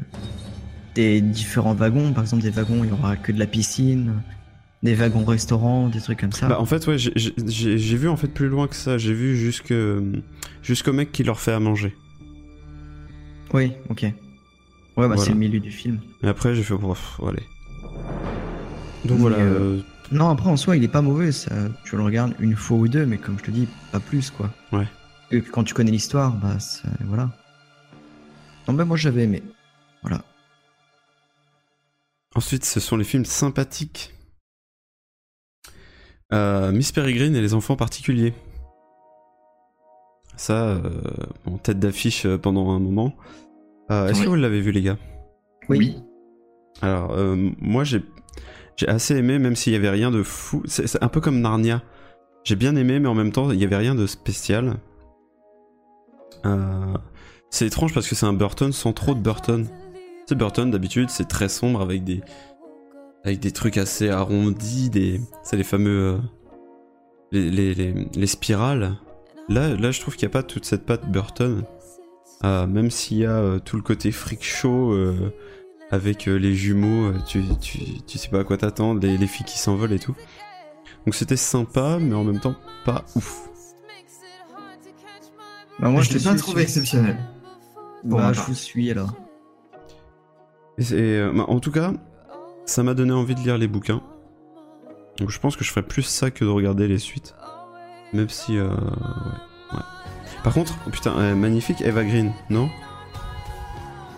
des 0.94 1.20
différents 1.20 1.74
wagons. 1.74 2.12
Par 2.12 2.22
exemple, 2.24 2.42
des 2.42 2.50
wagons, 2.50 2.84
il 2.84 2.90
y 2.90 2.92
aura 2.92 3.16
que 3.16 3.32
de 3.32 3.38
la 3.38 3.46
piscine, 3.46 4.12
des 4.82 4.94
wagons 4.94 5.24
restaurants, 5.24 5.88
des 5.88 6.00
trucs 6.00 6.20
comme 6.20 6.32
ça. 6.32 6.46
bah, 6.46 6.60
en 6.60 6.66
fait 6.66 6.86
ouais, 6.86 6.96
j'ai 6.98 7.96
vu 7.96 8.08
en 8.08 8.16
fait 8.16 8.28
plus 8.28 8.48
loin 8.48 8.68
que 8.68 8.76
ça, 8.76 8.98
j'ai 8.98 9.14
vu 9.14 9.36
jusque 9.36 9.74
jusqu'au 10.62 10.92
mec 10.92 11.10
qui 11.10 11.24
leur 11.24 11.40
fait 11.40 11.52
à 11.52 11.60
manger. 11.60 11.94
Oui, 13.54 13.72
ok. 13.88 14.02
Ouais, 14.02 14.12
bah 14.96 15.06
Voilà. 15.08 15.22
c'est 15.22 15.30
le 15.30 15.36
milieu 15.36 15.60
du 15.60 15.70
film. 15.70 16.00
Et 16.22 16.28
après 16.28 16.54
j'ai 16.54 16.62
fait 16.62 16.74
bref, 16.74 17.20
allez. 17.26 17.42
Donc 19.04 19.16
Mais, 19.18 19.22
voilà. 19.22 19.36
euh, 19.38 19.78
euh, 19.78 19.82
Non, 20.10 20.30
après, 20.30 20.48
en 20.48 20.56
soi, 20.56 20.76
il 20.76 20.84
est 20.84 20.88
pas 20.88 21.02
mauvais. 21.02 21.32
Ça, 21.32 21.54
tu 21.84 21.96
le 21.96 22.02
regardes 22.02 22.34
une 22.40 22.56
fois 22.56 22.76
ou 22.78 22.88
deux, 22.88 23.06
mais 23.06 23.18
comme 23.18 23.38
je 23.38 23.44
te 23.44 23.50
dis, 23.50 23.68
pas 23.92 24.00
plus, 24.00 24.30
quoi. 24.30 24.50
Ouais. 24.72 24.86
Et 25.30 25.42
quand 25.42 25.64
tu 25.64 25.74
connais 25.74 25.90
l'histoire, 25.90 26.32
bah, 26.32 26.58
ça- 26.58 26.88
voilà. 27.04 27.30
Non, 28.68 28.74
bah, 28.74 28.84
moi, 28.84 28.96
j'avais 28.96 29.24
aimé. 29.24 29.42
Voilà. 30.02 30.22
Ensuite, 32.34 32.64
ce 32.64 32.80
sont 32.80 32.96
les 32.96 33.04
films 33.04 33.24
sympathiques. 33.24 34.12
Euh, 36.32 36.72
Miss 36.72 36.90
Peregrine 36.92 37.36
et 37.36 37.40
les 37.40 37.54
enfants 37.54 37.76
particuliers. 37.76 38.34
Ça, 40.36 40.68
euh, 40.68 40.80
en 41.46 41.56
tête 41.58 41.78
d'affiche 41.78 42.26
euh, 42.26 42.36
pendant 42.38 42.70
un 42.70 42.78
moment. 42.78 43.14
Euh, 43.90 44.08
Est-ce 44.08 44.22
que 44.22 44.28
vous 44.28 44.34
l'avez 44.34 44.60
vu, 44.60 44.70
les 44.70 44.82
gars? 44.82 44.98
Oui. 45.68 45.96
Alors, 46.82 47.12
euh, 47.12 47.36
moi, 47.58 47.84
j'ai 47.84 48.02
j'ai 48.76 48.88
assez 48.88 49.16
aimé, 49.16 49.38
même 49.38 49.56
s'il 49.56 49.72
y 49.72 49.76
avait 49.76 49.88
rien 49.88 50.10
de 50.10 50.22
fou. 50.22 50.62
C'est 50.66 50.86
c'est 50.86 51.02
un 51.02 51.08
peu 51.08 51.20
comme 51.20 51.40
Narnia. 51.40 51.82
J'ai 52.44 52.56
bien 52.56 52.76
aimé, 52.76 53.00
mais 53.00 53.08
en 53.08 53.14
même 53.14 53.32
temps, 53.32 53.50
il 53.50 53.58
y 53.58 53.64
avait 53.64 53.76
rien 53.76 53.94
de 53.94 54.06
spécial. 54.06 54.74
Euh, 56.44 56.94
c'est 57.50 57.66
étrange 57.66 57.94
parce 57.94 58.08
que 58.08 58.14
c'est 58.14 58.26
un 58.26 58.34
Burton 58.34 58.72
sans 58.72 58.92
trop 58.92 59.14
de 59.14 59.20
Burton. 59.20 59.66
C'est 60.26 60.36
Burton 60.36 60.70
d'habitude, 60.70 61.08
c'est 61.08 61.28
très 61.28 61.48
sombre 61.48 61.80
avec 61.80 62.04
des 62.04 62.20
avec 63.24 63.40
des 63.40 63.52
trucs 63.52 63.78
assez 63.78 64.10
arrondis, 64.10 64.90
des 64.90 65.20
c'est 65.42 65.56
les 65.56 65.64
fameux 65.64 66.14
euh, 66.14 66.18
les, 67.32 67.50
les, 67.50 67.74
les, 67.74 67.94
les 68.14 68.26
spirales. 68.26 68.96
Là, 69.48 69.74
là, 69.76 69.90
je 69.90 70.00
trouve 70.00 70.16
qu'il 70.16 70.26
n'y 70.26 70.32
a 70.32 70.34
pas 70.34 70.42
toute 70.42 70.64
cette 70.64 70.84
patte 70.84 71.08
Burton. 71.10 71.64
Euh, 72.44 72.66
même 72.66 72.90
s'il 72.90 73.18
y 73.18 73.24
a 73.24 73.30
euh, 73.36 73.58
tout 73.58 73.76
le 73.76 73.82
côté 73.82 74.12
freak 74.12 74.44
show 74.44 74.92
euh, 74.92 75.32
avec 75.90 76.28
euh, 76.28 76.34
les 76.34 76.54
jumeaux, 76.54 77.06
euh, 77.06 77.14
tu, 77.26 77.42
tu, 77.60 78.02
tu 78.06 78.18
sais 78.18 78.28
pas 78.28 78.40
à 78.40 78.44
quoi 78.44 78.58
t'attendre, 78.58 79.00
les, 79.00 79.16
les 79.16 79.26
filles 79.26 79.46
qui 79.46 79.58
s'envolent 79.58 79.92
et 79.92 79.98
tout. 79.98 80.14
Donc 81.06 81.14
c'était 81.14 81.36
sympa, 81.36 81.98
mais 82.00 82.14
en 82.14 82.24
même 82.24 82.40
temps 82.40 82.56
pas 82.84 83.04
ouf. 83.14 83.48
Bah, 85.78 85.88
moi, 85.88 86.02
je 86.02 86.12
l'ai 86.12 86.20
pas 86.22 86.30
suis 86.30 86.38
trouvé 86.38 86.62
exceptionnel. 86.62 87.16
Pour 88.08 88.18
Bah, 88.18 88.32
je 88.32 88.40
vous 88.40 88.54
suis 88.54 88.90
alors. 88.90 89.12
Et 90.78 90.92
euh, 90.92 91.32
bah, 91.34 91.44
en 91.48 91.60
tout 91.60 91.70
cas, 91.72 91.92
ça 92.66 92.82
m'a 92.82 92.94
donné 92.94 93.12
envie 93.12 93.34
de 93.34 93.40
lire 93.40 93.56
les 93.56 93.68
bouquins. 93.68 94.02
Donc 95.18 95.30
je 95.30 95.38
pense 95.40 95.56
que 95.56 95.64
je 95.64 95.70
ferais 95.70 95.86
plus 95.86 96.02
ça 96.02 96.30
que 96.30 96.44
de 96.44 96.50
regarder 96.50 96.86
les 96.88 96.98
suites. 96.98 97.34
Même 98.12 98.28
si... 98.28 98.56
Euh, 98.58 98.68
ouais, 98.68 98.74
ouais. 99.74 99.78
Par 100.44 100.52
contre, 100.54 100.74
oh 100.86 100.90
putain, 100.90 101.12
euh, 101.18 101.34
magnifique 101.34 101.80
Eva 101.82 102.04
Green, 102.04 102.32
non? 102.50 102.68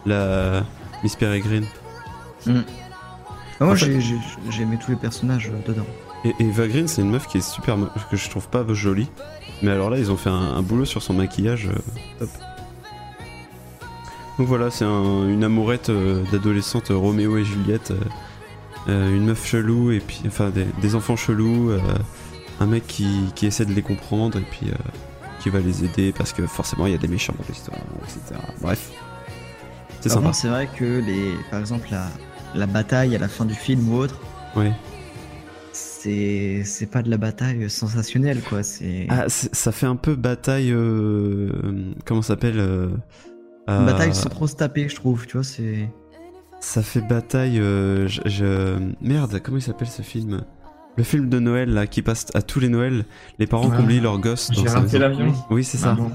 La 0.06 0.62
Miss 1.02 1.16
Peregrine. 1.16 1.64
Ah, 2.46 2.52
moi, 3.60 3.72
En 3.72 3.76
fait- 3.76 4.00
j'ai- 4.00 4.62
aimé 4.62 4.78
tous 4.82 4.90
les 4.92 4.96
personnages 4.96 5.50
euh, 5.52 5.68
dedans. 5.68 5.86
Et 6.24 6.34
Eva 6.40 6.66
Green, 6.68 6.88
c'est 6.88 7.02
une 7.02 7.10
meuf 7.10 7.26
qui 7.26 7.38
est 7.38 7.48
super... 7.48 7.76
mo- 7.76 7.88
que 8.10 8.16
je 8.16 8.28
trouve 8.30 8.48
pas 8.48 8.64
jolie. 8.72 9.08
Mais 9.62 9.70
alors 9.70 9.90
là, 9.90 9.98
ils 9.98 10.10
ont 10.12 10.16
fait 10.16 10.30
un, 10.30 10.34
un 10.56 10.62
boulot 10.62 10.84
sur 10.84 11.02
son 11.02 11.14
maquillage 11.14 11.66
euh, 11.68 11.78
top. 12.20 12.28
Donc 14.38 14.46
voilà, 14.46 14.70
c'est 14.70 14.84
un- 14.84 15.28
une 15.28 15.42
amourette 15.44 15.90
euh, 15.90 16.22
d'adolescente 16.30 16.88
Roméo 16.90 17.36
et 17.38 17.44
Juliette. 17.44 17.92
euh, 18.88 19.14
une 19.16 19.24
meuf 19.26 19.44
chelou 19.46 19.90
et 19.90 20.00
puis... 20.00 20.20
Enfin, 20.26 20.50
des, 20.50 20.64
des 20.80 20.94
enfants 20.94 21.16
chelous. 21.16 21.70
Un 22.60 22.66
mec 22.66 22.86
qui, 22.86 23.06
qui 23.34 23.46
essaie 23.46 23.64
de 23.66 23.72
les 23.72 23.82
comprendre 23.82 24.38
et 24.38 24.42
puis... 24.42 24.68
euh, 24.70 24.74
qui 25.40 25.50
va 25.50 25.60
les 25.60 25.84
aider 25.84 26.12
parce 26.12 26.32
que 26.32 26.44
forcément 26.48 26.86
il 26.86 26.92
y 26.92 26.94
a 26.96 26.98
des 26.98 27.06
méchants 27.06 27.32
dans 27.38 27.44
l'histoire, 27.48 27.78
etc. 28.02 28.40
Bref. 28.60 28.90
C'est 30.00 30.08
sympa. 30.08 30.32
c'est 30.32 30.48
vrai 30.48 30.68
que 30.76 30.84
les, 30.98 31.32
par 31.48 31.60
exemple 31.60 31.86
la, 31.92 32.08
la 32.56 32.66
bataille 32.66 33.14
à 33.14 33.20
la 33.20 33.28
fin 33.28 33.44
du 33.44 33.54
film 33.54 33.88
ou 33.92 33.98
autre, 33.98 34.18
Ouais. 34.56 34.72
c'est 35.72 36.62
c'est 36.64 36.86
pas 36.86 37.02
de 37.02 37.10
la 37.10 37.18
bataille 37.18 37.70
sensationnelle 37.70 38.40
quoi. 38.42 38.64
C'est 38.64 39.06
Ah, 39.10 39.26
ça 39.28 39.70
fait 39.72 39.86
un 39.86 39.94
peu 39.94 40.16
bataille... 40.16 40.72
euh, 40.72 41.50
comment 42.04 42.22
ça 42.22 42.34
s'appelle 42.34 42.58
euh, 42.58 42.88
une 43.68 43.74
euh, 43.74 43.86
bataille 43.86 44.14
sans 44.16 44.30
trop 44.30 44.48
se 44.48 44.56
taper, 44.56 44.88
je 44.88 44.96
trouve. 44.96 45.26
Tu 45.26 45.34
vois, 45.36 45.44
c'est 45.44 45.88
Ça 46.60 46.82
fait 46.82 47.00
bataille. 47.02 47.60
euh, 47.60 48.08
je, 48.08 48.22
je- 48.26 48.92
Merde, 49.00 49.40
comment 49.42 49.58
il 49.58 49.62
s'appelle 49.62 49.88
ce 49.88 50.02
film? 50.02 50.42
Le 50.98 51.04
film 51.04 51.28
de 51.28 51.38
Noël 51.38 51.72
là 51.72 51.86
qui 51.86 52.02
passe 52.02 52.26
à 52.34 52.42
tous 52.42 52.58
les 52.58 52.68
Noëls. 52.68 53.04
Les 53.38 53.46
parents 53.46 53.70
qui 53.70 53.80
oublient 53.82 54.00
leurs 54.00 54.18
gosses. 54.18 54.50
dans 54.50 54.62
J'ai 54.62 54.68
raté 54.68 54.98
l'avion. 54.98 55.32
Oui, 55.48 55.62
c'est 55.62 55.78
ça. 55.78 55.94
Maman. 55.94 56.10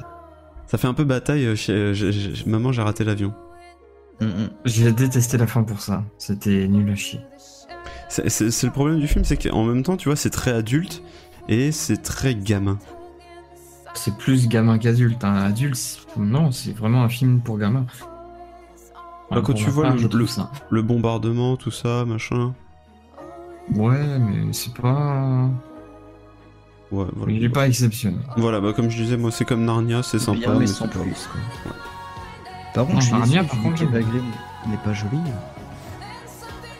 Ça 0.67 0.77
fait 0.77 0.87
un 0.87 0.93
peu 0.93 1.05
bataille. 1.05 1.45
euh, 1.45 1.55
Chez, 1.55 1.71
euh, 1.71 1.93
j'ai- 1.93 2.11
maman, 2.45 2.73
j'ai 2.73 2.81
raté 2.81 3.05
l'avion. 3.05 3.33
Mm, 4.19 4.25
mm. 4.25 4.49
J'ai 4.65 4.91
détesté 4.91 5.37
la 5.37 5.47
fin 5.47 5.63
pour 5.63 5.79
ça. 5.79 6.03
C'était 6.17 6.67
nul 6.67 6.89
à 6.91 6.95
chier. 6.95 7.21
C'est 8.09 8.25
le 8.65 8.69
problème 8.71 8.99
du 8.99 9.07
film, 9.07 9.23
c'est 9.23 9.37
qu'en 9.37 9.63
même 9.63 9.83
temps, 9.83 9.95
tu 9.95 10.09
vois, 10.09 10.17
c'est 10.17 10.29
très 10.29 10.51
adulte 10.51 11.01
et 11.47 11.71
c'est 11.71 12.01
très 12.03 12.35
gamin. 12.35 12.77
C'est 13.95 14.17
plus 14.17 14.47
gamin 14.49 14.77
qu'adulte. 14.79 15.23
Un 15.23 15.35
adulte, 15.45 15.75
c'est- 15.75 15.99
non, 16.17 16.51
c'est 16.51 16.73
vraiment 16.73 17.03
un 17.03 17.09
film 17.09 17.39
pour 17.39 17.57
gamin. 17.57 17.85
Bah, 19.31 19.37
quand 19.37 19.43
pour 19.43 19.53
tu 19.55 19.69
vois 19.69 19.83
part, 19.85 19.95
le- 19.95 20.09
le- 20.19 20.27
ça. 20.27 20.51
Le 20.69 20.81
bombardement, 20.81 21.55
tout 21.55 21.71
ça, 21.71 22.03
machin. 22.05 22.53
Ouais, 23.73 24.19
mais 24.19 24.51
c'est 24.53 24.73
pas. 24.73 25.49
Ouais, 26.91 27.05
voilà. 27.15 27.31
Il 27.31 27.43
est 27.43 27.49
pas 27.49 27.67
exceptionnel. 27.67 28.19
Voilà, 28.37 28.59
bah, 28.61 28.73
comme 28.73 28.89
je 28.89 28.97
disais, 29.01 29.17
moi, 29.17 29.31
c'est 29.31 29.45
comme 29.45 29.63
Narnia, 29.65 30.03
c'est 30.03 30.19
sympa. 30.19 30.39
bien, 30.39 30.53
mais 30.53 30.59
mais 30.59 30.67
sans 30.67 30.85
c'est 30.85 30.93
pas- 30.97 31.03
plus. 31.03 31.27
quoi. 31.63 31.71
Par 32.73 32.83
contre, 32.85 32.95
Non, 32.95 32.99
je 33.01 33.05
suis 33.05 33.13
Narnia, 33.15 33.43
par 33.43 33.61
contre. 33.61 33.83
Green 33.85 34.23
n'est 34.69 34.77
pas 34.77 34.93
jolie. 34.93 35.17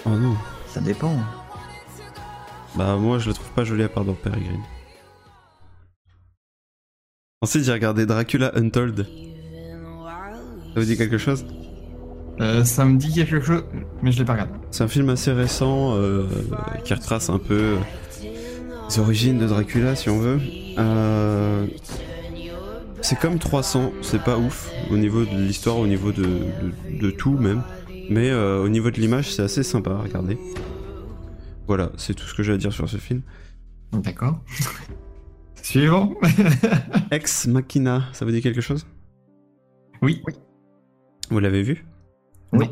Oh 0.06 0.10
non. 0.10 0.36
Ça 0.68 0.82
dépend. 0.82 1.16
Bah 2.76 2.96
moi 2.98 3.20
je 3.20 3.28
la 3.30 3.36
trouve 3.36 3.50
pas 3.52 3.64
jolie 3.64 3.84
à 3.84 3.90
part 3.90 4.04
dans 4.04 4.14
Peregrine. 4.16 4.64
Ensuite 7.42 7.64
j'ai 7.66 7.72
regardé 7.74 8.06
Dracula 8.08 8.52
Untold. 8.56 9.06
Ça 9.06 10.80
vous 10.80 10.84
dit 10.86 10.98
quelque 10.98 11.20
chose? 11.20 11.46
Euh, 12.40 12.64
ça 12.64 12.84
me 12.86 12.98
dit 12.98 13.14
quelque 13.14 13.40
chose, 13.42 13.64
mais 14.02 14.12
je 14.12 14.20
l'ai 14.20 14.26
pas 14.26 14.34
regardé. 14.34 14.54
C'est 14.72 14.84
un 14.84 14.88
film 14.88 15.10
assez 15.10 15.32
récent 15.32 15.96
euh, 15.96 16.26
qui 16.84 16.94
retrace 16.94 17.30
un 17.30 17.38
peu 17.38 17.76
les 18.90 19.00
origines 19.00 19.38
de 19.38 19.48
Dracula 19.48 19.96
si 19.96 20.10
on 20.10 20.18
veut. 20.20 20.40
Euh, 20.80 21.68
c'est 23.02 23.20
comme 23.20 23.38
300, 23.38 23.92
c'est 24.02 24.24
pas 24.24 24.38
ouf 24.38 24.72
au 24.92 24.98
niveau 24.98 25.26
de 25.26 25.30
l'histoire, 25.36 25.78
au 25.78 25.86
niveau 25.88 26.12
de, 26.12 26.24
de- 26.24 26.98
de 27.00 27.12
tout 27.12 27.38
même. 27.38 27.62
Mais 28.10 28.30
euh, 28.32 28.64
au 28.64 28.70
niveau 28.70 28.90
de 28.92 29.00
l'image 29.00 29.32
c'est 29.32 29.44
assez 29.44 29.62
sympa 29.64 29.92
à 29.92 30.02
regarder. 30.02 30.38
Voilà, 31.68 31.92
c'est 31.98 32.14
tout 32.16 32.26
ce 32.26 32.34
que 32.34 32.44
j'ai 32.44 32.54
à 32.54 32.58
dire 32.58 32.74
sur 32.74 32.90
ce 32.90 32.98
film. 32.98 33.22
D'accord. 33.94 34.40
Suivant. 35.62 36.16
Ex 37.12 37.48
Machina, 37.48 38.04
ça 38.12 38.26
vous 38.26 38.32
dit 38.32 38.42
quelque 38.42 38.60
chose? 38.62 38.86
Oui. 40.02 40.22
Vous 41.30 41.40
l'avez 41.40 41.62
vu? 41.64 41.86
Oui. 42.54 42.70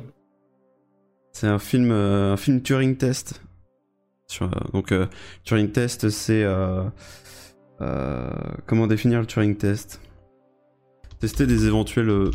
C'est 1.33 1.47
un 1.47 1.59
film, 1.59 1.91
euh, 1.91 2.33
un 2.33 2.37
film 2.37 2.61
Turing 2.61 2.95
Test. 2.97 3.41
Sur, 4.27 4.45
euh, 4.45 4.71
donc 4.73 4.91
euh, 4.91 5.07
Turing 5.43 5.71
Test, 5.71 6.09
c'est 6.09 6.43
euh, 6.43 6.83
euh, 7.81 8.29
comment 8.67 8.87
définir 8.87 9.19
le 9.19 9.25
Turing 9.25 9.55
Test? 9.57 9.99
Tester 11.19 11.45
des 11.47 11.65
éventuels 11.67 12.31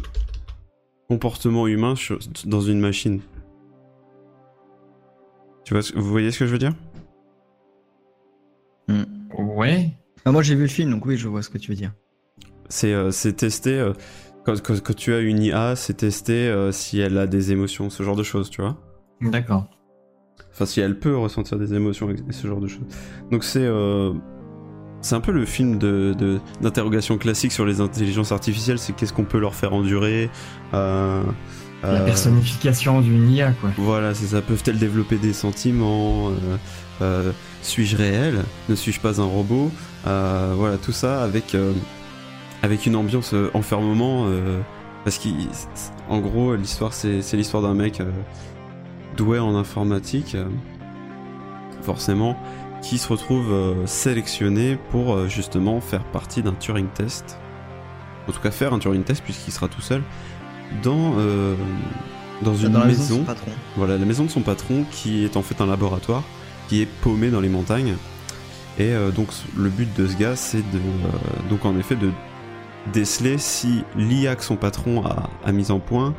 comportements 1.09 1.67
humains 1.67 1.95
sur- 1.97 2.19
dans 2.45 2.61
une 2.61 2.81
machine. 2.81 3.21
Tu 5.65 5.73
vois, 5.75 5.83
ce- 5.83 5.93
vous 5.95 6.09
voyez 6.11 6.31
ce 6.31 6.39
que 6.41 6.47
je 6.47 6.53
veux 6.53 6.59
dire? 6.59 6.75
Ouais. 9.39 9.91
Ah, 10.25 10.33
moi, 10.33 10.43
j'ai 10.43 10.55
vu 10.55 10.63
le 10.63 10.69
film, 10.69 10.91
donc 10.91 11.07
oui, 11.07 11.17
je 11.17 11.29
vois 11.29 11.43
ce 11.43 11.51
que 11.51 11.59
tu 11.59 11.71
veux 11.71 11.77
dire. 11.77 11.93
C'est 12.69 12.93
euh, 12.93 13.11
c'est 13.13 13.33
tester 13.35 13.79
euh, 13.79 13.93
quand, 14.47 14.63
quand- 14.63 14.81
quand 14.83 14.97
tu 14.97 15.13
as 15.13 15.19
une 15.21 15.43
IA, 15.43 15.77
c'est 15.77 15.95
tester 15.95 16.49
euh, 16.49 16.73
si 16.73 16.99
elle 17.01 17.19
a 17.19 17.27
des 17.27 17.53
émotions, 17.53 17.91
ce 17.91 18.03
genre 18.03 18.17
de 18.17 18.23
choses, 18.23 18.49
tu 18.49 18.63
vois. 18.63 18.77
D'accord. 19.21 19.67
Enfin, 20.53 20.65
si 20.67 20.81
elle 20.81 20.99
peut 20.99 21.17
ressentir 21.17 21.59
des 21.59 21.75
émotions 21.75 22.09
et 22.11 22.33
ce 22.33 22.47
genre 22.47 22.61
de 22.61 22.69
choses. 22.69 22.87
Donc 23.31 23.45
c'est 23.45 23.61
euh, 23.65 24.13
c'est 25.03 25.15
un 25.15 25.21
peu 25.21 25.33
le 25.33 25.45
film 25.45 25.79
de 25.79 26.15
de- 26.19 26.39
d'interrogation 26.63 27.19
classique 27.19 27.53
sur 27.53 27.67
les 27.67 27.81
intelligences 27.83 28.33
artificielles. 28.33 28.79
C'est 28.79 28.95
qu'est-ce 28.95 29.13
qu'on 29.13 29.25
peut 29.25 29.39
leur 29.39 29.55
faire 29.55 29.75
endurer. 29.75 30.31
euh, 30.73 31.23
La 31.85 32.01
personnification 32.01 33.01
d'une 33.03 33.29
IA, 33.31 33.53
quoi. 33.53 33.71
Voilà, 33.77 34.15
c'est 34.15 34.27
ça. 34.29 34.41
Peuvent-elles 34.43 34.79
développer 34.79 35.17
des 35.19 35.35
sentiments 35.35 36.31
Suis-je 37.63 37.97
réel? 37.97 38.43
Ne 38.71 38.75
suis-je 38.75 39.01
pas 39.01 39.21
un 39.21 39.25
robot? 39.25 39.71
Voilà, 40.05 40.79
tout 40.83 40.93
ça 40.93 41.23
avec 41.23 41.55
avec 42.63 42.87
une 42.87 42.97
ambiance 42.97 43.35
euh, 43.35 43.51
enfermement. 43.55 44.27
euh, 44.27 44.61
parce 45.05 45.19
qu'en 45.19 46.19
gros, 46.19 46.57
l'histoire, 46.57 46.93
c'est 46.93 47.21
l'histoire 47.35 47.63
d'un 47.63 47.75
mec 47.75 48.01
euh, 48.01 48.11
doué 49.17 49.39
en 49.39 49.55
informatique, 49.55 50.37
forcément, 51.83 52.37
qui 52.83 52.99
se 52.99 53.07
retrouve 53.09 53.55
sélectionné 53.87 54.77
pour 54.91 55.29
justement 55.29 55.81
faire 55.81 56.03
partie 56.03 56.43
d'un 56.43 56.55
Turing 56.55 56.89
test. 56.89 57.39
En 58.29 58.33
tout 58.33 58.41
cas, 58.41 58.51
faire 58.51 58.75
un 58.75 58.81
Turing 58.81 59.05
test 59.05 59.23
puisqu'il 59.23 59.53
sera 59.53 59.69
tout 59.69 59.81
seul 59.81 60.03
dans 60.83 61.15
dans 62.43 62.55
une 62.55 62.73
Dans 62.73 62.81
la 62.81 62.87
maison 62.87 63.03
de 63.03 63.05
maison. 63.05 63.17
son 63.19 63.25
patron. 63.25 63.51
Voilà, 63.77 63.99
la 63.99 64.05
maison 64.05 64.25
de 64.25 64.31
son 64.31 64.41
patron 64.41 64.85
qui 64.91 65.25
est 65.25 65.37
en 65.37 65.43
fait 65.43 65.61
un 65.61 65.67
laboratoire 65.67 66.23
qui 66.69 66.83
est 66.83 66.87
paumé 66.87 67.31
dans 67.31 67.41
les 67.41 67.49
montagnes. 67.49 67.95
Et 68.79 68.93
euh, 68.93 69.11
donc 69.11 69.29
le 69.57 69.71
but 69.71 69.89
de 69.97 70.07
ce 70.07 70.17
gars, 70.17 70.37
c'est 70.37 70.59
de 70.59 70.79
euh, 70.79 71.49
donc 71.49 71.65
en 71.65 71.79
effet 71.79 71.97
de 71.97 72.11
déceler 72.93 73.39
si 73.39 73.85
l'IA 73.97 74.37
que 74.37 74.45
son 74.45 74.57
patron 74.57 75.05
a, 75.05 75.31
a 75.45 75.53
mise 75.53 75.71
en 75.71 75.81
point 75.81 76.15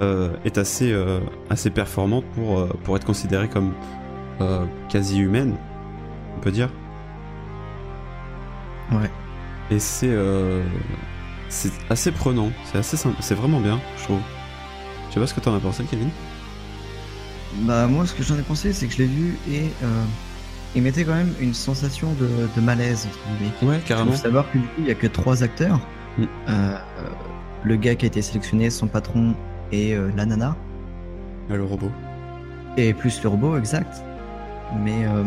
euh, 0.00 0.34
est 0.44 0.58
assez 0.58 0.92
euh, 0.92 1.20
assez 1.50 1.70
performante 1.70 2.24
pour 2.34 2.58
euh, 2.58 2.68
pour 2.84 2.96
être 2.96 3.04
considérée 3.04 3.48
comme 3.48 3.74
quasi 4.88 5.20
humaine, 5.20 5.56
on 6.36 6.40
peut 6.40 6.50
dire. 6.50 6.68
Ouais. 8.90 9.10
Et 9.70 9.78
c'est 9.78 10.10
c'est 11.48 11.70
assez 11.90 12.10
prenant, 12.10 12.50
c'est 12.64 12.78
assez 12.78 12.96
simple, 12.96 13.16
c'est 13.20 13.34
vraiment 13.36 13.60
bien, 13.60 13.80
je 13.98 14.04
trouve. 14.04 14.20
Tu 15.08 15.14
sais 15.14 15.20
pas 15.20 15.26
ce 15.26 15.34
que 15.34 15.40
t'en 15.40 15.54
as 15.54 15.60
pensé, 15.60 15.84
Kevin 15.84 16.10
Bah 17.52 17.86
moi 17.86 18.06
ce 18.06 18.14
que 18.14 18.22
j'en 18.22 18.36
ai 18.38 18.42
pensé 18.42 18.72
c'est 18.72 18.86
que 18.86 18.92
je 18.94 18.98
l'ai 18.98 19.06
vu 19.06 19.38
et 19.48 19.64
euh, 19.84 20.04
il 20.74 20.82
mettait 20.82 21.04
quand 21.04 21.14
même 21.14 21.34
une 21.38 21.54
sensation 21.54 22.14
de, 22.14 22.48
de 22.56 22.60
malaise 22.60 23.06
entre 23.06 23.18
guillemets. 23.26 23.52
Ouais, 23.62 23.82
Il 23.88 23.94
faut 23.94 24.12
savoir 24.14 24.50
que 24.50 24.58
du 24.58 24.64
coup 24.64 24.80
il 24.80 24.86
y 24.86 24.90
a 24.90 24.94
que 24.94 25.06
trois 25.06 25.42
acteurs. 25.42 25.78
Mm. 26.18 26.24
Euh, 26.48 26.76
le 27.64 27.76
gars 27.76 27.94
qui 27.94 28.04
a 28.06 28.08
été 28.08 28.22
sélectionné, 28.22 28.70
son 28.70 28.86
patron 28.86 29.34
et 29.70 29.94
euh, 29.94 30.10
la 30.16 30.26
nana. 30.26 30.56
Le 31.48 31.64
robot. 31.64 31.90
Et 32.76 32.92
plus 32.94 33.22
le 33.22 33.28
robot 33.28 33.56
exact. 33.58 34.02
Mais 34.80 35.04
euh, 35.06 35.24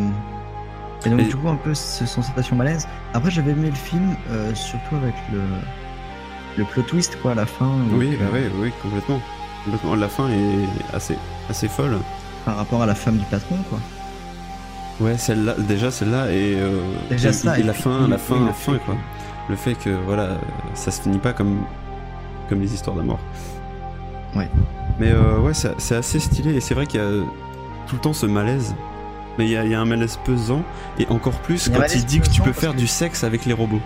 Et 1.05 1.09
donc 1.09 1.19
Et- 1.21 1.25
du 1.25 1.35
coup 1.35 1.47
un 1.49 1.55
peu 1.55 1.73
cette 1.73 2.07
sensation 2.07 2.55
malaise. 2.55 2.87
Après 3.13 3.29
j'avais 3.31 3.51
aimé 3.51 3.69
le 3.69 3.75
film, 3.75 4.15
euh, 4.31 4.53
surtout 4.55 4.95
avec 4.95 5.13
le 5.31 5.39
le 6.57 6.63
plot 6.63 6.83
twist 6.83 7.17
quoi 7.21 7.31
à 7.31 7.35
la 7.35 7.45
fin. 7.45 7.69
Oui, 7.91 8.15
bah 8.19 8.25
oui, 8.33 8.39
oui, 8.59 8.71
complètement. 8.81 9.19
complètement. 9.65 9.95
La 9.95 10.07
fin 10.07 10.29
est 10.29 10.95
assez, 10.95 11.17
assez 11.49 11.67
folle. 11.67 11.97
Par 12.45 12.55
rapport 12.57 12.81
à 12.81 12.85
la 12.85 12.95
femme 12.95 13.17
du 13.17 13.25
patron 13.25 13.57
quoi. 13.69 13.79
Ouais, 15.01 15.17
celle-là, 15.17 15.55
déjà 15.59 15.91
celle-là 15.91 16.31
et, 16.31 16.55
euh, 16.55 16.79
Déjà 17.09 17.29
et- 17.29 17.33
ça, 17.33 17.57
et, 17.57 17.61
et 17.61 17.63
la 17.63 17.73
puis- 17.73 17.81
fin, 17.83 18.07
la 18.07 18.17
fin, 18.17 18.45
la 18.45 18.53
fin, 18.53 18.73
que- 18.73 18.77
quoi. 18.85 18.95
Le 19.49 19.55
fait 19.55 19.75
que 19.75 19.89
voilà, 19.89 20.23
euh, 20.23 20.37
ça 20.73 20.91
se 20.91 21.01
finit 21.01 21.19
pas 21.19 21.33
comme 21.33 21.59
comme 22.49 22.61
les 22.61 22.73
histoires 22.73 22.95
d'amour. 22.95 23.19
Ouais. 24.35 24.49
Mais 24.99 25.11
euh, 25.11 25.39
ouais, 25.39 25.53
c'est 25.53 25.95
assez 25.95 26.19
stylé 26.19 26.55
et 26.55 26.61
c'est 26.61 26.73
vrai 26.73 26.85
qu'il 26.87 26.99
y 26.99 27.03
a 27.03 27.09
tout 27.87 27.95
le 27.95 28.01
temps 28.01 28.13
ce 28.13 28.25
malaise. 28.25 28.75
Mais 29.37 29.45
il 29.45 29.51
y, 29.51 29.57
a- 29.57 29.65
il 29.65 29.71
y 29.71 29.75
a 29.75 29.81
un 29.81 29.85
malaise 29.85 30.17
pesant 30.23 30.63
et 30.97 31.07
encore 31.09 31.33
plus 31.39 31.67
Il 31.67 31.73
quand 31.73 31.83
il 31.93 32.05
dit 32.05 32.21
que 32.21 32.29
tu 32.29 32.41
peux 32.41 32.53
faire 32.53 32.71
que- 32.71 32.77
du 32.77 32.87
sexe 32.87 33.23
avec 33.25 33.45
les 33.45 33.53
robots. 33.53 33.81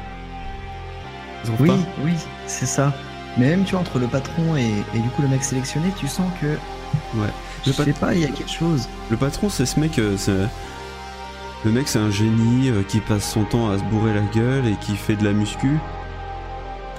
Oui, 1.60 1.68
pas 1.70 1.76
oui, 2.03 2.14
c'est 2.47 2.66
ça. 2.66 2.93
Mais 3.38 3.47
même 3.49 3.64
tu 3.64 3.72
vois 3.72 3.80
entre 3.82 3.97
le 3.99 4.07
patron 4.07 4.55
et, 4.57 4.70
et 4.93 4.99
du 4.99 5.10
coup 5.10 5.22
le 5.22 5.28
mec 5.28 5.43
sélectionné, 5.43 5.88
tu 5.97 6.07
sens 6.07 6.28
que 6.41 6.47
Ouais. 7.18 7.28
je 7.66 7.72
sais 7.72 7.93
pas, 7.93 8.14
il 8.14 8.20
y 8.22 8.26
a 8.26 8.28
quelque 8.28 8.49
chose. 8.51 8.88
Le 9.10 9.18
patron, 9.18 9.49
c'est 9.49 9.66
ce 9.66 9.80
mec. 9.80 9.97
euh, 9.99 10.16
c'est- 10.18 10.32
Le 11.66 11.72
mec, 11.72 11.88
c'est 11.88 11.99
un 11.99 12.12
génie 12.12 12.70
euh, 12.70 12.84
qui 12.84 12.99
passe 13.01 13.30
son 13.30 13.43
temps 13.43 13.70
à 13.70 13.78
se 13.78 13.84
bourrer 13.84 14.14
la 14.14 14.22
gueule 14.22 14.66
et 14.68 14.76
qui 14.76 14.95
fait 14.95 15.16
de 15.16 15.26
la 15.26 15.34
muscu. 15.34 15.78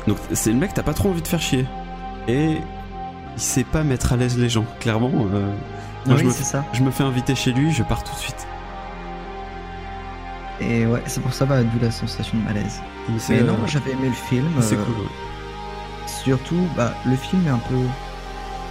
Donc, 0.06 0.18
c'est 0.32 0.50
le 0.50 0.56
mec, 0.56 0.74
t'as 0.74 0.82
pas 0.82 0.94
trop 0.94 1.10
envie 1.10 1.22
de 1.22 1.28
faire 1.28 1.40
chier. 1.40 1.66
Et 2.28 2.58
il 3.36 3.40
sait 3.40 3.64
pas 3.64 3.82
mettre 3.82 4.12
à 4.12 4.16
l'aise 4.16 4.38
les 4.38 4.48
gens. 4.48 4.66
Clairement, 4.80 5.12
euh, 5.32 5.50
moi, 6.06 6.16
je, 6.16 6.24
me, 6.24 6.30
c'est 6.30 6.44
ça. 6.44 6.64
je 6.72 6.82
me 6.82 6.90
fais 6.90 7.04
inviter 7.04 7.34
chez 7.34 7.52
lui, 7.52 7.72
je 7.72 7.82
pars 7.82 8.04
tout 8.04 8.12
de 8.12 8.18
suite. 8.18 8.46
Et 10.60 10.86
ouais, 10.86 11.02
c'est 11.06 11.22
pour 11.22 11.32
ça 11.32 11.46
bah, 11.46 11.62
d'où 11.62 11.78
la 11.80 11.90
sensation 11.90 12.38
de 12.38 12.44
malaise. 12.44 12.80
Mais 13.28 13.40
non, 13.42 13.54
euh, 13.54 13.66
j'avais 13.66 13.92
aimé 13.92 14.08
le 14.08 14.14
film. 14.14 14.46
C'est 14.60 14.76
euh, 14.76 14.84
cool, 14.84 14.94
ouais. 14.94 15.10
Surtout, 16.06 16.66
bah, 16.76 16.94
le 17.06 17.16
film 17.16 17.46
est 17.46 17.50
un 17.50 17.58
peu. 17.68 17.76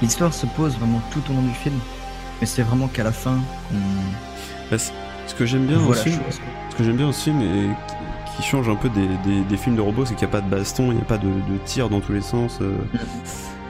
L'histoire 0.02 0.34
se 0.34 0.46
pose 0.46 0.78
vraiment 0.78 1.02
tout 1.12 1.22
au 1.30 1.34
long 1.34 1.42
du 1.42 1.54
film. 1.54 1.78
Mais 2.40 2.48
c'est 2.48 2.62
vraiment 2.62 2.88
qu'à 2.88 3.04
la 3.04 3.12
fin 3.12 3.38
qu'on 3.70 4.72
Bah, 4.72 4.78
ce 5.30 5.36
que 5.36 5.46
j'aime 5.46 5.66
bien 5.66 5.78
la 5.88 5.96
ce 5.96 6.76
que 6.78 6.84
j'aime 6.84 6.98
bien 6.98 7.12
film 7.12 7.42
et 7.42 7.70
qui, 8.36 8.44
change 8.44 8.70
un 8.70 8.76
peu 8.76 8.90
des, 8.90 9.08
des- 9.26 9.44
des 9.44 9.58
films 9.58 9.76
de 9.76 9.82
robots, 9.82 10.06
c'est 10.06 10.16
qu'il 10.16 10.26
n'y 10.28 10.34
a 10.34 10.38
pas 10.38 10.42
de 10.42 10.50
baston, 10.50 10.92
il 10.92 10.96
n'y 10.96 11.02
a 11.02 11.06
pas 11.06 11.18
de, 11.18 11.28
de 11.28 11.58
tir 11.66 11.90
dans 11.90 12.00
tous 12.00 12.14
les 12.14 12.22
sens. 12.22 12.60
euh. 12.62 12.74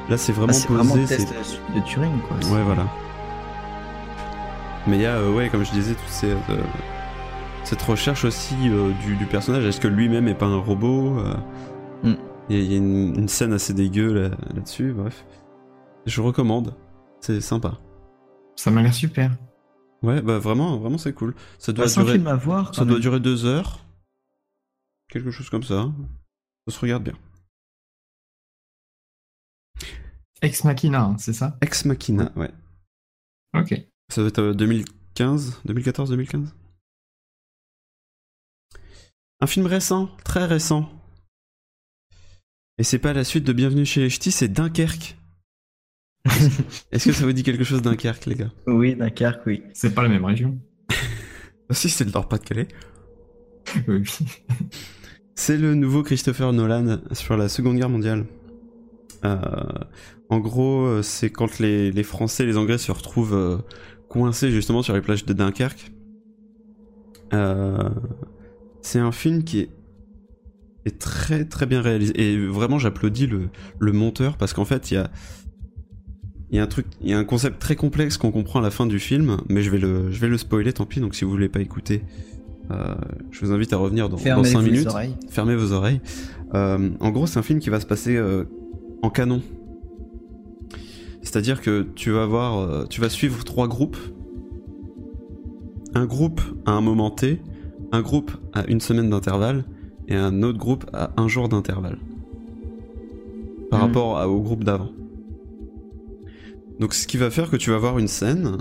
Là, 0.10 0.18
c'est 0.18 0.32
vraiment 0.32 0.54
c'est 0.54 0.68
posé. 0.68 0.84
vraiment 0.84 1.06
test 1.08 1.34
de 1.76 1.80
Turing, 1.82 2.20
quoi. 2.28 2.38
Ouais, 2.56 2.64
voilà. 2.64 2.84
Mais 4.88 4.98
il 4.98 5.02
y 5.02 5.06
a, 5.06 5.16
euh, 5.16 5.34
ouais, 5.34 5.50
comme 5.50 5.64
je 5.66 5.72
disais, 5.72 5.94
toute 5.94 6.08
ces, 6.10 6.32
euh, 6.32 6.36
cette 7.64 7.82
recherche 7.82 8.26
aussi 8.26 8.56
euh, 8.66 8.92
du, 9.06 9.16
du 9.16 9.26
personnage. 9.26 9.66
Est-ce 9.66 9.80
que 9.80 9.88
lui-même 9.88 10.28
est 10.28 10.36
pas 10.36 10.46
un 10.48 10.58
robot 10.60 11.18
euh, 11.20 11.34
Mm. 12.04 12.14
Il 12.50 12.56
y 12.56 12.60
a, 12.60 12.64
il 12.64 12.72
y 12.72 12.76
a 12.76 12.78
une, 12.78 13.16
une 13.18 13.28
scène 13.28 13.52
assez 13.54 13.74
dégueu 13.74 14.14
là- 14.14 14.30
là-dessus, 14.56 14.94
bref. 14.96 15.26
Je 16.06 16.22
recommande. 16.22 16.74
C'est 17.20 17.42
sympa. 17.42 17.74
Ça 18.56 18.72
m'a 18.72 18.82
l'air 18.82 18.94
super. 18.94 19.32
Ouais, 20.02 20.22
bah 20.22 20.40
vraiment, 20.40 20.78
vraiment 20.78 20.98
c'est 20.98 21.14
cool. 21.14 21.36
Ça 21.58 21.74
doit 21.74 21.86
Bah, 21.86 21.92
durer. 21.94 22.14
film 22.14 22.28
à 22.28 22.36
voir, 22.36 22.74
Ça 22.74 22.82
quand 22.82 22.86
doit 22.86 22.94
même. 22.96 23.02
durer 23.02 23.20
deux 23.20 23.46
heures. 23.46 23.86
Quelque 25.10 25.32
chose 25.32 25.50
comme 25.50 25.64
ça. 25.64 25.92
Ça 26.68 26.74
se 26.76 26.80
regarde 26.80 27.04
bien. 27.04 27.18
Ex 30.42 30.64
Machina, 30.64 31.04
hein, 31.04 31.18
c'est 31.18 31.34
ça? 31.34 31.58
Ex 31.62 31.84
Machina, 31.86 32.32
ouais. 32.38 32.52
Ok. 33.54 33.74
Ça 34.10 34.22
doit 34.22 34.30
être 34.30 34.40
euh, 34.40 34.54
2015, 34.54 35.62
2014, 35.66 36.10
2015. 36.12 36.56
Un 39.42 39.48
film 39.48 39.66
récent, 39.66 40.08
très 40.24 40.46
récent. 40.46 40.90
Et 42.78 42.84
c'est 42.84 43.00
pas 43.00 43.12
la 43.14 43.26
suite 43.26 43.44
de 43.44 43.52
Bienvenue 43.52 43.86
chez 43.86 44.02
les 44.02 44.10
Ch'tis, 44.10 44.32
c'est 44.32 44.48
Dunkerque. 44.48 45.18
Est-ce 46.92 47.06
que 47.06 47.12
ça 47.14 47.26
vous 47.26 47.34
dit 47.34 47.44
quelque 47.44 47.64
chose 47.64 47.82
Dunkerque, 47.82 48.26
les 48.26 48.36
gars? 48.36 48.52
Oui, 48.68 48.96
Dunkerque, 48.96 49.46
oui. 49.46 49.64
C'est 49.74 49.94
pas 49.94 50.04
la 50.04 50.10
même 50.10 50.26
région. 50.26 50.58
Ah 51.70 51.74
si, 51.74 51.90
c'est 51.90 52.04
le 52.04 52.12
Nord-Pas-de-Calais. 52.12 52.68
Oui. 53.88 54.04
C'est 55.36 55.58
le 55.58 55.74
nouveau 55.74 56.04
Christopher 56.04 56.52
Nolan 56.52 56.98
sur 57.14 57.38
la 57.38 57.48
Seconde 57.48 57.78
Guerre 57.78 57.88
mondiale. 57.90 58.26
Euh, 59.24 59.40
en 60.28 60.40
gros, 60.40 60.86
euh, 60.86 61.02
c'est 61.02 61.30
quand 61.30 61.60
les, 61.60 61.92
les 61.94 62.04
Français 62.04 62.44
et 62.44 62.46
les 62.46 62.58
Anglais 62.58 62.78
se 62.78 62.92
retrouvent 62.92 63.36
euh, 63.36 63.58
coincés 64.10 64.52
justement 64.52 64.82
sur 64.84 64.94
les 64.94 65.00
plages 65.00 65.26
de 65.26 65.32
Dunkerque. 65.32 65.92
Euh, 67.34 67.90
c'est 68.82 69.00
un 69.00 69.14
film 69.14 69.46
qui 69.46 69.60
est, 69.62 69.70
est 70.86 71.00
très 71.00 71.46
très 71.46 71.66
bien 71.66 71.82
réalisé. 71.82 72.14
Et 72.22 72.46
vraiment, 72.46 72.78
j'applaudis 72.78 73.28
le, 73.28 73.50
le 73.80 73.92
monteur 73.94 74.36
parce 74.36 74.52
qu'en 74.52 74.66
fait, 74.66 74.92
il 74.92 74.96
y 74.96 74.98
a, 74.98 75.10
il 76.52 76.58
y 76.58 76.60
a 76.60 76.64
un 76.64 76.68
truc, 76.68 76.86
il 77.02 77.10
y 77.10 77.14
a 77.14 77.18
un 77.20 77.24
concept 77.24 77.60
très 77.60 77.76
complexe 77.76 78.18
qu'on 78.18 78.32
comprend 78.32 78.60
à 78.60 78.62
la 78.64 78.72
fin 78.72 78.86
du 78.88 79.00
film, 79.00 79.38
mais 79.50 79.62
je 79.62 79.70
vais 79.70 79.78
le, 79.78 80.12
je 80.12 80.20
vais 80.20 80.28
le 80.28 80.38
spoiler, 80.38 80.74
tant 80.74 80.86
pis. 80.86 81.00
Donc 81.00 81.14
si 81.16 81.24
vous 81.26 81.32
voulez 81.32 81.50
pas 81.50 81.60
écouter, 81.62 82.02
euh, 82.72 82.96
je 83.32 83.46
vous 83.46 83.52
invite 83.52 83.72
à 83.74 83.78
revenir 83.78 84.10
dans, 84.10 84.18
dans 84.18 84.22
Fermez 84.24 84.48
5 84.50 84.60
vos 84.62 84.66
minutes. 84.66 84.88
oreilles. 84.88 85.16
Fermez 85.30 85.56
vos 85.56 85.72
oreilles. 85.74 86.02
Euh, 86.56 86.90
en 87.00 87.10
gros, 87.12 87.28
c'est 87.28 87.38
un 87.40 87.44
film 87.44 87.60
qui 87.60 87.70
va 87.70 87.80
se 87.80 87.86
passer 87.86 88.16
euh, 88.16 88.46
en 89.04 89.10
canon. 89.10 89.42
C'est-à-dire 91.22 91.62
que 91.62 91.86
tu 91.96 92.12
vas 92.12 92.26
voir, 92.26 92.58
euh, 92.60 92.86
tu 92.90 93.02
vas 93.02 93.10
suivre 93.10 93.44
trois 93.44 93.68
groupes. 93.68 93.98
Un 95.94 96.06
groupe 96.06 96.42
à 96.66 96.72
un 96.72 96.82
moment 96.82 97.12
T, 97.12 97.42
un 97.92 98.02
groupe 98.02 98.32
à 98.54 98.66
une 98.68 98.80
semaine 98.80 99.10
d'intervalle 99.10 99.66
et 100.08 100.16
un 100.16 100.42
autre 100.44 100.58
groupe 100.58 100.86
à 100.94 101.12
un 101.18 101.28
jour 101.28 101.50
d'intervalle. 101.50 101.98
Par 103.70 103.80
Mhm. 103.82 103.86
rapport 103.88 104.18
à- 104.20 104.28
au 104.30 104.40
groupe 104.42 104.64
d'avant. 104.64 104.90
Donc 106.80 106.94
ce 106.94 107.08
qui 107.08 107.18
va 107.18 107.30
faire 107.30 107.50
que 107.50 107.58
tu 107.58 107.72
vas 107.72 107.78
voir 107.78 108.00
une 108.00 108.08
scène, 108.08 108.58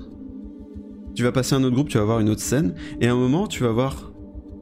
tu 1.14 1.22
vas 1.22 1.32
passer 1.32 1.54
à 1.54 1.58
un 1.58 1.64
autre 1.64 1.74
groupe, 1.74 1.88
tu 1.88 1.98
vas 1.98 2.04
voir 2.04 2.20
une 2.20 2.28
autre 2.28 2.40
scène, 2.40 2.74
et 3.00 3.06
à 3.06 3.12
un 3.12 3.16
moment 3.16 3.46
tu 3.46 3.62
vas 3.62 3.70
voir 3.70 4.12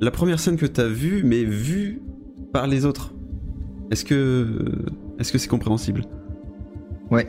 la 0.01 0.11
première 0.11 0.39
scène 0.39 0.57
que 0.57 0.67
tu 0.67 0.81
as 0.81 0.89
vue, 0.89 1.23
mais 1.25 1.43
vue 1.45 2.03
par 2.53 2.67
les 2.67 2.85
autres. 2.85 3.15
Est-ce 3.91 4.05
que 4.05 4.47
est-ce 5.19 5.33
que 5.33 5.39
c'est 5.39 5.49
compréhensible? 5.49 6.05
Ouais. 7.11 7.29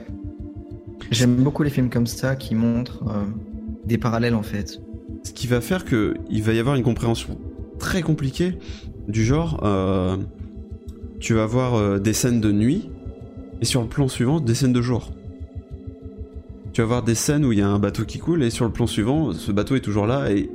J'aime 1.11 1.35
beaucoup 1.35 1.63
les 1.63 1.69
films 1.69 1.89
comme 1.89 2.07
ça 2.07 2.35
qui 2.35 2.55
montrent 2.55 3.03
euh, 3.07 3.23
des 3.85 3.97
parallèles 3.97 4.35
en 4.35 4.43
fait. 4.43 4.81
Ce 5.23 5.31
qui 5.31 5.47
va 5.47 5.61
faire 5.61 5.85
que 5.85 6.15
il 6.29 6.43
va 6.43 6.53
y 6.53 6.59
avoir 6.59 6.75
une 6.75 6.83
compréhension 6.83 7.37
très 7.79 8.01
compliquée 8.01 8.57
du 9.07 9.23
genre 9.23 9.61
euh, 9.63 10.17
tu 11.19 11.33
vas 11.33 11.45
voir 11.45 11.75
euh, 11.75 11.99
des 11.99 12.13
scènes 12.13 12.41
de 12.41 12.51
nuit 12.51 12.89
et 13.61 13.65
sur 13.65 13.81
le 13.81 13.87
plan 13.87 14.07
suivant 14.07 14.39
des 14.39 14.55
scènes 14.55 14.73
de 14.73 14.81
jour. 14.81 15.11
Tu 16.77 16.81
vas 16.81 16.87
voir 16.89 17.01
des 17.01 17.15
scènes 17.15 17.43
où 17.43 17.51
il 17.51 17.57
y 17.57 17.63
a 17.63 17.67
un 17.67 17.79
bateau 17.79 18.05
qui 18.05 18.19
coule 18.19 18.43
et 18.43 18.51
sur 18.51 18.63
le 18.63 18.71
plan 18.71 18.85
suivant 18.85 19.31
ce 19.31 19.51
bateau 19.51 19.75
est 19.75 19.79
toujours 19.79 20.05
là 20.05 20.29
et 20.29 20.47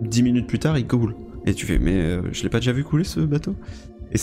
dix 0.00 0.22
minutes 0.22 0.46
plus 0.46 0.58
tard 0.58 0.78
il 0.78 0.86
coule. 0.86 1.14
Et 1.44 1.52
tu 1.52 1.66
fais 1.66 1.78
mais 1.78 1.92
euh, 1.92 2.22
je 2.32 2.42
l'ai 2.42 2.48
pas 2.48 2.58
déjà 2.60 2.72
vu 2.72 2.84
couler 2.84 3.04
ce 3.04 3.20
bateau? 3.20 3.54
Et 4.12 4.16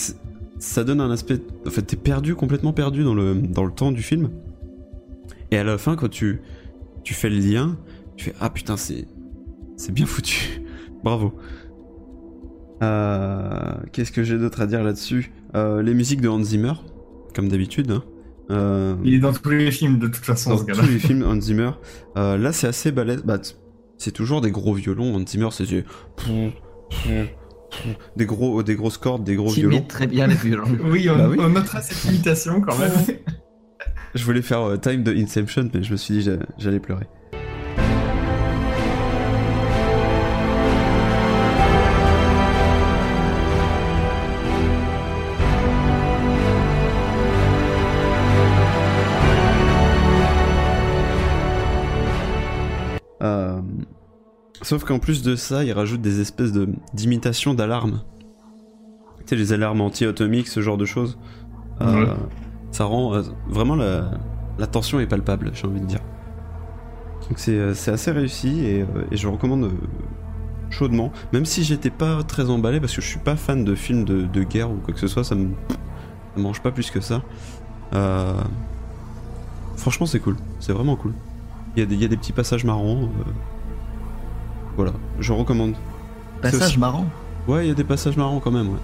ça 0.58 0.82
donne 0.82 1.00
un 1.00 1.08
aspect 1.12 1.38
en 1.64 1.70
fait 1.70 1.82
t'es 1.82 1.94
perdu 1.94 2.34
complètement 2.34 2.72
perdu 2.72 3.04
dans 3.04 3.14
le 3.14 3.36
dans 3.36 3.64
le 3.64 3.70
temps 3.70 3.92
du 3.92 4.02
film. 4.02 4.30
Et 5.52 5.56
à 5.56 5.62
la 5.62 5.78
fin 5.78 5.94
quand 5.94 6.08
tu 6.08 6.40
tu 7.04 7.14
fais 7.14 7.30
le 7.30 7.38
lien, 7.38 7.78
tu 8.16 8.24
fais 8.24 8.34
ah 8.40 8.50
putain 8.50 8.76
c'est 8.76 9.06
c'est 9.76 9.92
bien 9.92 10.06
foutu. 10.06 10.62
Bravo. 11.04 11.32
Euh, 12.82 13.74
Qu'est-ce 13.92 14.10
que 14.10 14.24
j'ai 14.24 14.36
d'autre 14.36 14.62
à 14.62 14.66
dire 14.66 14.82
là-dessus? 14.82 15.30
Euh, 15.54 15.80
Les 15.80 15.94
musiques 15.94 16.22
de 16.22 16.28
Hans 16.28 16.42
Zimmer, 16.42 16.72
comme 17.36 17.48
d'habitude. 17.48 17.92
hein. 17.92 18.02
Euh, 18.50 18.96
Il 19.04 19.14
est 19.14 19.18
dans 19.18 19.32
tous 19.32 19.48
les 19.50 19.70
films 19.70 19.98
de 19.98 20.08
toute 20.08 20.24
façon, 20.24 20.50
dans 20.50 20.56
ce 20.58 20.62
tous 20.64 20.68
gars-là. 20.68 20.82
les 20.88 20.98
films 21.06 21.22
Hans 21.22 21.40
Zimmer. 21.40 21.70
Euh, 22.16 22.36
là, 22.36 22.52
c'est 22.52 22.66
assez 22.66 22.90
balèze. 22.92 23.22
Bah, 23.24 23.38
c'est 23.96 24.10
toujours 24.12 24.40
des 24.40 24.50
gros 24.50 24.74
violons. 24.74 25.14
Hans 25.14 25.26
Zimmer, 25.26 25.48
c'est 25.52 25.64
du- 25.64 25.84
des 28.16 28.26
gros, 28.26 28.62
des 28.62 28.74
grosses 28.74 28.98
cordes, 28.98 29.24
des 29.24 29.36
gros 29.36 29.50
violons. 29.50 29.82
très 29.82 30.06
bien 30.06 30.26
les 30.26 30.34
violons. 30.34 30.64
Oui, 30.84 31.08
on, 31.10 31.16
Bah 31.16 31.28
oui. 31.30 31.36
on 31.40 31.48
notera 31.50 31.80
cette 31.80 32.04
imitation 32.10 32.60
quand 32.60 32.76
même. 32.78 32.90
Je 34.14 34.24
voulais 34.24 34.42
faire 34.42 34.62
euh, 34.62 34.76
Time 34.76 35.04
de 35.04 35.14
Inception, 35.14 35.70
mais 35.72 35.82
je 35.84 35.92
me 35.92 35.96
suis 35.96 36.14
dit 36.14 36.22
j'a- 36.22 36.44
j'allais 36.58 36.80
pleurer. 36.80 37.06
Sauf 54.62 54.84
qu'en 54.84 54.98
plus 54.98 55.22
de 55.22 55.36
ça, 55.36 55.64
il 55.64 55.72
rajoute 55.72 56.00
des 56.02 56.20
espèces 56.20 56.52
de 56.52 56.68
d'imitations 56.94 57.54
d'alarmes. 57.54 58.02
Tu 59.20 59.24
sais, 59.26 59.36
les 59.36 59.52
alarmes 59.52 59.80
anti-atomiques, 59.80 60.48
ce 60.48 60.60
genre 60.60 60.76
de 60.76 60.84
choses. 60.84 61.18
Euh, 61.80 62.04
Ouais. 62.04 62.10
Ça 62.72 62.84
rend 62.84 63.14
euh, 63.14 63.22
vraiment 63.48 63.74
la, 63.74 64.10
la 64.58 64.66
tension 64.66 65.00
est 65.00 65.06
palpable, 65.06 65.50
j'ai 65.54 65.66
envie 65.66 65.80
de 65.80 65.86
dire. 65.86 66.00
Donc 67.28 67.38
c'est 67.38 67.56
euh, 67.56 67.70
assez 67.72 68.10
réussi 68.12 68.60
et, 68.64 68.84
et 69.10 69.16
je 69.16 69.26
recommande 69.28 69.72
chaudement. 70.68 71.10
Même 71.32 71.46
si 71.46 71.64
j'étais 71.64 71.90
pas 71.90 72.22
très 72.22 72.48
emballé 72.50 72.78
parce 72.80 72.94
que 72.94 73.00
je 73.00 73.06
suis 73.08 73.18
pas 73.18 73.34
fan 73.36 73.64
de 73.64 73.74
films 73.74 74.04
de, 74.04 74.22
de 74.22 74.42
guerre 74.44 74.70
ou 74.70 74.76
quoi 74.76 74.94
que 74.94 75.00
ce 75.00 75.08
soit, 75.08 75.24
ça 75.24 75.34
me, 75.34 75.48
ça 75.68 76.40
mange 76.40 76.60
pas 76.60 76.70
plus 76.70 76.90
que 76.90 77.00
ça. 77.00 77.22
Euh, 77.94 78.34
franchement, 79.76 80.06
c'est 80.06 80.20
cool. 80.20 80.36
C'est 80.60 80.72
vraiment 80.72 80.94
cool. 80.96 81.14
Il 81.76 81.80
y, 81.80 81.82
a 81.82 81.86
des, 81.86 81.94
il 81.94 82.02
y 82.02 82.04
a 82.04 82.08
des 82.08 82.16
petits 82.16 82.32
passages 82.32 82.64
marrants. 82.64 83.08
Voilà, 84.76 84.92
je 85.18 85.32
recommande. 85.32 85.74
Passage 86.42 86.62
aussi- 86.68 86.78
marrant. 86.78 87.06
Ouais, 87.48 87.66
il 87.66 87.68
y 87.68 87.72
a 87.72 87.74
des 87.74 87.84
passages 87.84 88.16
marrants 88.16 88.40
quand 88.40 88.50
même, 88.50 88.68
ouais. 88.68 88.78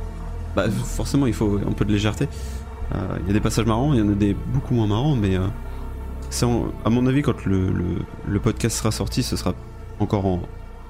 Bah, 0.55 0.71
forcément, 0.71 1.27
il 1.27 1.35
faut 1.35 1.59
un 1.59 1.73
peu 1.73 1.85
de 1.85 1.93
légèreté. 1.93 2.29
Euh, 2.95 3.19
Il 3.21 3.27
y 3.27 3.31
a 3.31 3.33
des 3.33 3.41
passages 3.41 3.67
marrants, 3.67 3.93
il 3.93 3.99
y 3.99 4.03
en 4.03 4.09
a 4.11 4.15
des 4.15 4.35
beaucoup 4.35 4.75
moins 4.75 4.87
marrants, 4.87 5.17
mais 5.17 5.37
euh, 5.37 5.47
c'est 6.31 6.47
à 6.85 6.91
mon 6.91 7.07
avis, 7.07 7.23
quand 7.23 7.45
le, 7.45 7.71
le- 7.71 8.03
le 8.27 8.41
podcast 8.41 8.77
sera 8.79 8.91
sorti, 8.91 9.23
ce 9.23 9.37
sera 9.37 9.55
encore 10.01 10.25
en, 10.27 10.43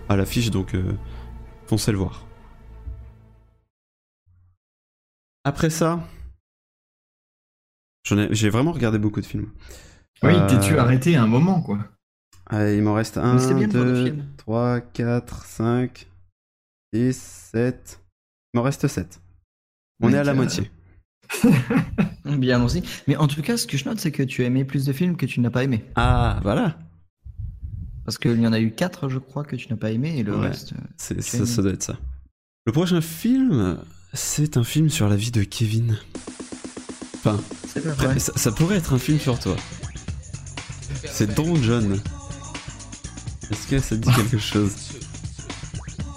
à 0.08 0.16
l'affiche, 0.16 0.50
donc 0.50 0.74
euh, 0.74 0.92
foncez 1.66 1.92
le 1.92 1.98
voir. 1.98 2.24
Après 5.44 5.70
ça, 5.70 6.00
j'ai 8.30 8.48
vraiment 8.50 8.72
regardé 8.72 8.98
beaucoup 8.98 9.20
de 9.20 9.26
films. 9.26 9.48
Oui, 10.22 10.32
Euh, 10.34 10.48
t'es-tu 10.48 10.78
arrêté 10.78 11.16
à 11.16 11.22
un 11.22 11.26
moment, 11.26 11.60
quoi? 11.62 11.78
Allez, 12.48 12.76
il 12.76 12.82
m'en 12.82 12.94
reste 12.94 13.16
Mais 13.16 13.38
c'est 13.38 13.52
1, 13.52 13.58
bien 13.58 13.68
de 13.68 13.72
voir 13.72 13.84
des 13.86 13.92
2, 13.92 14.04
films. 14.06 14.24
3, 14.36 14.80
4, 14.80 15.44
5, 15.44 16.06
6, 16.94 17.16
7. 17.52 18.00
Il 18.54 18.58
m'en 18.58 18.62
reste 18.62 18.86
7. 18.86 19.20
On 20.00 20.06
Oui, 20.08 20.14
est 20.14 20.18
à 20.18 20.24
la 20.24 20.34
moitié. 20.34 20.70
Bien 22.24 22.62
aussi. 22.62 22.82
Mais 23.08 23.16
en 23.16 23.26
tout 23.26 23.42
cas, 23.42 23.56
ce 23.56 23.66
que 23.66 23.76
je 23.76 23.84
note, 23.84 23.98
c'est 23.98 24.12
que 24.12 24.22
tu 24.22 24.42
as 24.42 24.46
aimé 24.46 24.64
plus 24.64 24.84
de 24.84 24.92
films 24.92 25.16
que 25.16 25.26
tu 25.26 25.40
n'as 25.40 25.50
pas 25.50 25.64
aimé. 25.64 25.84
Ah, 25.96 26.38
voilà. 26.42 26.78
Parce 28.04 28.18
qu'il 28.18 28.40
y 28.40 28.46
en 28.46 28.52
a 28.52 28.60
eu 28.60 28.70
4, 28.72 29.08
je 29.08 29.18
crois, 29.18 29.42
que 29.44 29.56
tu 29.56 29.68
n'as 29.68 29.76
pas 29.76 29.90
aimé, 29.90 30.18
et 30.18 30.22
le 30.22 30.36
Ouais. 30.36 30.48
reste. 30.48 30.72
euh, 30.72 30.76
C'est- 30.96 31.20
ça, 31.22 31.46
ça 31.46 31.62
doit 31.62 31.72
être 31.72 31.82
ça. 31.82 31.98
Le 32.66 32.72
prochain 32.72 33.00
film, 33.00 33.78
c'est 34.12 34.56
un 34.56 34.64
film 34.64 34.88
sur 34.88 35.08
la 35.08 35.16
vie 35.16 35.30
de 35.32 35.42
Kevin. 35.42 35.98
Enfin, 37.16 37.40
ça 38.18 38.52
pourrait 38.52 38.76
être 38.76 38.92
un 38.92 38.98
film 38.98 39.18
sur 39.18 39.38
toi. 39.40 39.56
C'est 41.06 41.34
Don 41.34 41.56
John. 41.56 41.98
Est-ce 43.50 43.66
que 43.68 43.78
ça 43.78 43.96
te 43.96 44.00
dit 44.00 44.10
quelque 44.14 44.38
chose 44.38 44.72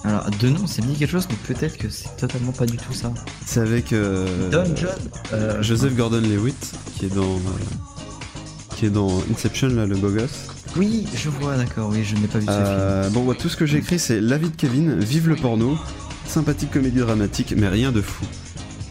Alors, 0.04 0.30
de 0.40 0.50
nom, 0.50 0.66
ça 0.68 0.82
me 0.82 0.88
dit 0.88 0.96
quelque 0.96 1.12
chose, 1.12 1.28
mais 1.30 1.54
peut-être 1.54 1.78
que 1.78 1.90
c'est 1.90 2.16
totalement 2.18 2.52
pas 2.52 2.66
du 2.66 2.78
tout 2.78 2.94
ça. 2.94 3.14
C'est 3.46 3.60
avec 3.60 3.94
euh, 3.94 4.50
Don 4.50 4.76
John 4.76 4.90
euh, 5.34 5.62
Joseph 5.62 5.96
Gordon-Levitt 5.96 6.74
qui 6.98 7.06
est 7.06 7.16
dans 7.16 7.36
euh, 7.36 8.76
qui 8.76 8.86
est 8.86 8.90
dans 8.90 9.22
Inception 9.32 9.68
là, 9.70 9.86
le 9.86 9.96
beau 9.96 10.10
gosse. 10.10 10.48
Oui, 10.78 11.08
je 11.16 11.30
vois, 11.30 11.58
d'accord, 11.58 11.90
oui, 11.92 12.04
je 12.04 12.16
n'ai 12.16 12.28
pas 12.28 12.40
vu 12.40 12.46
ce 12.46 12.52
film. 12.52 12.64
Euh, 12.66 13.10
bon, 13.10 13.26
ouais, 13.26 13.36
tout 13.36 13.50
ce 13.50 13.58
que 13.58 13.66
j'ai 13.66 13.80
écrit, 13.80 14.00
c'est 14.00 14.22
La 14.22 14.38
vie 14.38 14.50
de 14.50 14.56
Kevin, 14.56 15.00
vive 15.00 15.28
le 15.28 15.36
porno, 15.36 15.78
sympathique 16.26 16.72
comédie 16.72 17.00
dramatique, 17.00 17.54
mais 17.58 17.68
rien 17.68 17.92
de 17.92 18.02
fou. 18.02 18.26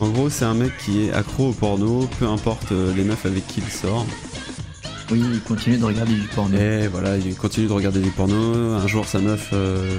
En 0.01 0.09
gros, 0.09 0.29
c'est 0.31 0.45
un 0.45 0.55
mec 0.55 0.73
qui 0.85 1.07
est 1.07 1.13
accro 1.13 1.49
au 1.49 1.53
porno, 1.53 2.09
peu 2.19 2.27
importe 2.27 2.73
euh, 2.73 2.93
les 2.95 3.05
meufs 3.05 3.27
avec 3.27 3.47
qui 3.47 3.61
il 3.61 3.73
sort. 3.73 4.07
Oui, 5.11 5.23
il 5.33 5.41
continue 5.41 5.79
de 5.79 5.85
regarder 5.85 6.15
du 6.15 6.29
porno. 6.29 6.57
Et 6.59 6.87
voilà, 6.89 7.17
il 7.17 7.35
continue 7.37 7.67
de 7.67 7.73
regarder 7.73 8.01
des 8.01 8.11
pornos. 8.11 8.83
Un 8.83 8.87
jour, 8.87 9.07
sa 9.07 9.21
meuf, 9.21 9.51
euh, 9.53 9.99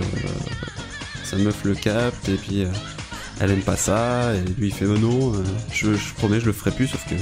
sa 1.23 1.38
meuf 1.38 1.64
le 1.64 1.73
capte, 1.73 2.30
et 2.30 2.36
puis 2.36 2.64
euh, 2.64 2.69
elle 3.40 3.52
aime 3.52 3.61
pas 3.61 3.76
ça, 3.76 4.34
et 4.36 4.41
lui 4.60 4.68
il 4.68 4.73
fait 4.73 4.86
oh 4.86 4.98
non, 4.98 5.34
euh, 5.34 5.44
je, 5.72 5.90
promets, 6.18 6.40
je 6.40 6.45
le 6.45 6.53
ferai 6.53 6.72
plus, 6.72 6.88
sauf 6.88 7.03
que 7.10 7.15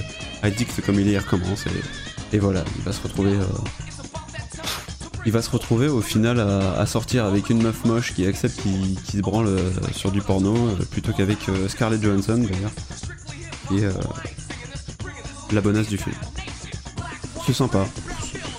addict 0.46 0.82
comme 0.86 1.00
il 1.00 1.08
est, 1.08 1.14
il 1.14 1.18
recommence, 1.18 1.66
et, 1.68 2.36
et 2.36 2.40
voilà, 2.40 2.64
il 2.78 2.84
va 2.84 2.92
se 2.92 3.02
retrouver. 3.02 3.32
euh, 3.32 3.44
il 5.26 5.34
va 5.34 5.42
se 5.42 5.50
retrouver 5.50 5.90
au 5.90 6.00
final 6.00 6.40
à, 6.40 6.86
sortir 6.86 7.26
avec 7.26 7.50
une 7.50 7.62
meuf 7.62 7.84
moche 7.84 8.14
qui 8.14 8.26
accepte 8.26 8.62
qu'il 8.62 8.98
se 8.98 9.18
branle 9.18 9.60
sur 9.92 10.10
du 10.10 10.22
porno 10.22 10.54
plutôt 10.90 11.12
qu'avec 11.12 11.40
Scarlett 11.68 12.02
Johansson 12.02 12.38
d'ailleurs, 12.50 12.72
euh, 13.74 13.92
la 15.52 15.60
bonasse 15.60 15.90
du 15.90 15.98
film. 15.98 16.16
C'est 17.48 17.54
sympa, 17.54 17.86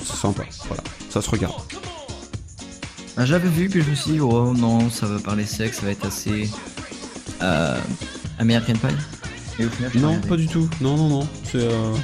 c'est 0.02 0.16
sympa, 0.16 0.43
voilà, 0.66 0.82
ça 1.10 1.20
se 1.23 1.28
regarde. 1.31 1.55
Ah, 3.19 3.27
J'avais 3.27 3.48
vu, 3.48 3.69
puis 3.69 3.82
je 3.82 3.90
me 3.90 3.94
suis 3.94 4.12
dit, 4.12 4.20
oh 4.20 4.52
non, 4.56 4.89
ça 4.90 5.06
va 5.06 5.19
parler 5.19 5.44
sexe, 5.44 5.78
ça 5.81 5.86
va 5.86 5.93
être 5.93 6.06
assez. 6.06 6.48
Euh, 7.43 7.78
American 8.39 8.73
Pie. 8.74 8.94
Et 9.59 9.66
au 9.66 9.69
final, 9.70 9.90
je 9.93 9.98
l'ai 9.98 10.05
Non, 10.05 10.20
pas 10.20 10.36
du 10.36 10.47
tout. 10.47 10.69
Non, 10.81 10.97
non, 10.97 11.09
non. 11.09 11.28
C'est. 11.44 11.59
euh, 11.59 11.94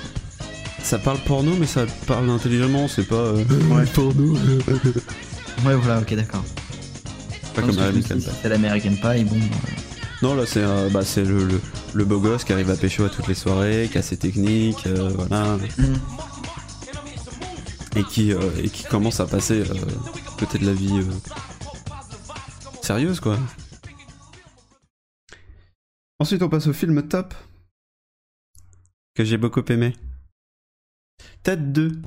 Ça 0.82 0.98
parle 0.98 1.18
porno, 1.20 1.52
mais 1.58 1.66
ça 1.66 1.86
parle 2.06 2.28
intelligemment. 2.28 2.86
C'est 2.88 3.04
pas. 3.08 3.14
euh, 3.14 3.44
Ouais. 3.70 3.84
porno. 3.94 4.34
Ouais, 5.64 5.74
voilà, 5.76 6.00
ok, 6.00 6.14
d'accord. 6.16 6.44
pas 7.54 7.62
comme 7.62 7.78
American 7.78 8.16
Pie. 8.16 8.22
C'était 8.36 8.48
l'American 8.50 8.90
Pie, 8.90 9.24
bon. 9.24 9.36
euh, 9.36 9.70
Non, 10.20 10.34
là, 10.34 10.42
c'est 10.46 10.62
euh, 10.64 10.90
bah, 10.90 11.02
c'est 11.04 11.24
le, 11.24 11.44
le, 11.46 11.60
le 11.94 12.04
beau 12.04 12.18
gosse 12.18 12.44
qui 12.44 12.52
arrive 12.52 12.70
à 12.70 12.76
pécho 12.76 13.04
à 13.04 13.08
toutes 13.08 13.28
les 13.28 13.34
soirées, 13.34 13.88
qui 13.90 13.96
a 13.98 14.02
ses 14.02 14.16
techniques, 14.16 14.86
euh, 14.86 15.10
voilà. 15.14 15.56
hmm. 15.78 15.94
Et 17.96 18.02
qui, 18.04 18.32
euh, 18.32 18.40
et 18.62 18.68
qui 18.68 18.84
commence 18.84 19.20
à 19.20 19.26
passer 19.26 19.60
euh, 19.70 19.74
côté 20.38 20.58
de 20.58 20.66
la 20.66 20.72
vie 20.72 20.98
euh, 20.98 21.04
sérieuse, 22.82 23.20
quoi. 23.20 23.38
Ensuite, 26.18 26.42
on 26.42 26.48
passe 26.48 26.66
au 26.66 26.72
film 26.72 27.06
Top. 27.06 27.34
Que 29.14 29.24
j'ai 29.24 29.36
beaucoup 29.36 29.62
aimé. 29.68 29.94
Tête 31.42 31.72
2. 31.72 32.00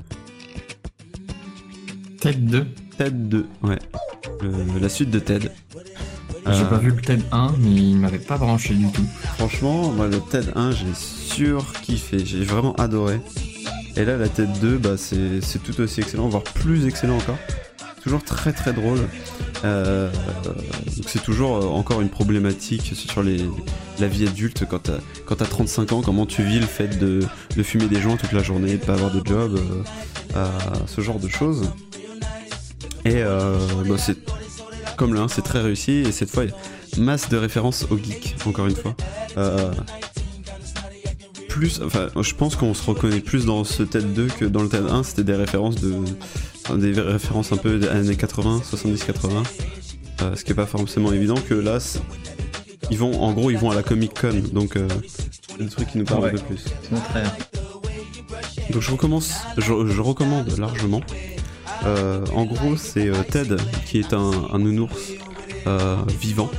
Ted 2.20 2.38
2. 2.38 2.66
Ted 2.98 3.10
2, 3.10 3.46
ouais. 3.62 3.78
Le- 4.42 4.78
la 4.78 4.88
suite 4.88 5.10
de 5.10 5.18
Ted. 5.20 5.50
J'ai 6.46 6.52
Euh, 6.52 6.64
pas 6.64 6.78
vu 6.78 6.90
le 6.90 7.00
Ted 7.00 7.22
1, 7.32 7.54
mais 7.58 7.70
il 7.70 7.96
m'avait 7.96 8.18
pas 8.18 8.36
branché 8.38 8.74
du 8.74 8.90
tout. 8.90 9.04
Franchement, 9.36 9.90
moi 9.92 10.06
le 10.08 10.20
TED 10.20 10.50
1, 10.54 10.70
j'ai 10.72 10.94
surkiffé, 10.94 12.24
j'ai 12.24 12.42
vraiment 12.44 12.74
adoré. 12.76 13.20
Et 13.98 14.04
là, 14.04 14.16
la 14.16 14.28
TED 14.28 14.52
2, 14.60 14.78
bah, 14.78 14.96
c'est 14.96 15.62
tout 15.62 15.80
aussi 15.80 16.00
excellent, 16.00 16.28
voire 16.28 16.44
plus 16.44 16.86
excellent 16.86 17.16
encore. 17.16 17.38
Toujours 18.02 18.22
très 18.22 18.52
très 18.52 18.72
drôle. 18.72 19.00
Euh, 19.64 20.08
donc 20.96 21.08
c'est 21.08 21.22
toujours 21.22 21.56
euh, 21.56 21.66
encore 21.66 22.00
une 22.00 22.08
problématique 22.08 22.92
sur 22.94 23.24
la 23.24 24.06
vie 24.06 24.28
adulte 24.28 24.64
quand 24.70 24.84
t'as 24.84 24.98
quand 25.28 25.34
t'as 25.36 25.44
35 25.44 25.92
ans, 25.92 26.00
comment 26.00 26.24
tu 26.24 26.42
vis 26.42 26.58
le 26.58 26.66
fait 26.66 26.98
de, 26.98 27.20
fumer 27.62 27.86
des 27.86 28.00
joints 28.00 28.16
toute 28.16 28.32
la 28.32 28.42
journée, 28.42 28.78
de 28.78 28.84
pas 28.84 28.94
avoir 28.94 29.10
de 29.10 29.20
job, 29.26 29.58
euh, 29.58 29.82
euh, 30.36 30.48
ce 30.86 31.02
genre 31.02 31.18
de 31.18 31.28
choses. 31.28 31.70
Et 33.04 33.16
euh, 33.16 33.58
bah, 33.86 33.96
c'est 33.98 34.16
comme 34.96 35.12
là, 35.12 35.26
c'est 35.28 35.42
très 35.42 35.60
réussi 35.60 35.92
et 36.06 36.12
cette 36.12 36.30
fois, 36.30 36.44
masse 36.96 37.28
de 37.28 37.36
références 37.36 37.86
au 37.90 37.98
geek, 37.98 38.36
encore 38.46 38.68
une 38.68 38.76
fois. 38.76 38.96
Euh, 41.58 41.60
plus, 41.60 41.80
enfin, 41.84 42.08
je 42.20 42.34
pense 42.34 42.56
qu'on 42.56 42.72
se 42.74 42.84
reconnaît 42.84 43.20
plus 43.20 43.44
dans 43.46 43.64
ce 43.64 43.82
TED 43.82 44.12
2 44.14 44.26
que 44.28 44.44
dans 44.44 44.62
le 44.62 44.68
TED 44.68 44.84
1, 44.88 45.02
c'était 45.02 45.24
des 45.24 45.34
références 45.34 45.76
de. 45.76 45.94
des 46.76 46.92
références 47.00 47.52
un 47.52 47.56
peu 47.56 47.78
des 47.78 47.88
années 47.88 48.16
80, 48.16 48.62
70-80. 48.70 49.28
euh, 50.22 50.36
ce 50.36 50.44
qui 50.44 50.52
est 50.52 50.54
pas 50.54 50.66
forcément 50.66 51.12
évident 51.12 51.36
que 51.48 51.54
là, 51.54 51.78
ils 52.90 52.98
vont, 52.98 53.20
en 53.22 53.32
gros, 53.32 53.50
ils 53.50 53.58
vont 53.58 53.70
à 53.70 53.74
la 53.74 53.82
Comic 53.82 54.12
Con, 54.20 54.42
donc 54.52 54.76
euh, 54.76 54.86
c'est 55.06 55.58
des 55.58 55.68
trucs 55.68 55.88
qui 55.90 55.98
nous 55.98 56.04
parlent 56.04 56.22
Ouais. 56.24 56.28
un 56.30 56.32
peu 56.32 56.38
plus. 56.38 56.64
Donc 58.70 58.82
je 58.82 58.90
recommence, 58.90 59.34
je, 59.56 59.62
je 59.88 60.00
recommande 60.00 60.56
largement. 60.58 61.00
Euh, 61.84 62.24
en 62.34 62.44
gros, 62.44 62.76
c'est 62.76 63.08
euh, 63.08 63.14
Ted 63.30 63.56
qui 63.86 63.98
est 64.00 64.12
un, 64.12 64.30
un 64.52 64.58
nounours 64.58 65.12
euh, 65.66 65.96
vivant. 66.20 66.50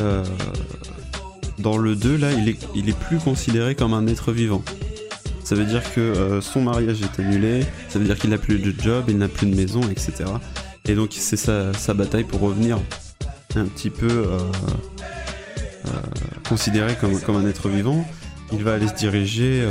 Euh, 0.00 0.22
dans 1.58 1.76
le 1.76 1.96
2, 1.96 2.16
là, 2.16 2.32
il 2.32 2.48
est, 2.48 2.58
il 2.74 2.88
est 2.88 2.98
plus 2.98 3.18
considéré 3.18 3.74
comme 3.74 3.94
un 3.94 4.06
être 4.06 4.32
vivant. 4.32 4.62
Ça 5.48 5.54
veut 5.54 5.64
dire 5.64 5.82
que 5.94 6.00
euh, 6.00 6.40
son 6.42 6.60
mariage 6.60 6.98
est 7.00 7.20
annulé, 7.20 7.64
ça 7.88 7.98
veut 7.98 8.04
dire 8.04 8.18
qu'il 8.18 8.28
n'a 8.28 8.36
plus 8.36 8.58
de 8.58 8.74
job, 8.78 9.06
il 9.08 9.16
n'a 9.16 9.28
plus 9.28 9.46
de 9.46 9.54
maison, 9.54 9.80
etc. 9.90 10.24
Et 10.84 10.94
donc 10.94 11.10
c'est 11.12 11.38
sa, 11.38 11.72
sa 11.72 11.94
bataille 11.94 12.24
pour 12.24 12.40
revenir 12.40 12.78
un 13.56 13.64
petit 13.64 13.88
peu 13.88 14.08
euh, 14.10 14.38
euh, 15.86 15.90
considéré 16.48 16.96
comme, 17.00 17.18
comme 17.20 17.36
un 17.36 17.48
être 17.48 17.70
vivant. 17.70 18.06
Il 18.52 18.62
va 18.62 18.74
aller 18.74 18.88
se 18.88 18.94
diriger 18.94 19.66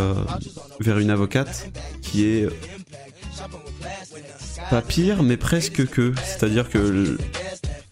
vers 0.79 0.99
une 0.99 1.09
avocate 1.09 1.71
qui 2.01 2.25
est 2.25 2.47
pas 4.69 4.81
pire, 4.81 5.23
mais 5.23 5.37
presque 5.37 5.87
que. 5.87 6.13
C'est-à-dire 6.23 6.69
que 6.69 7.17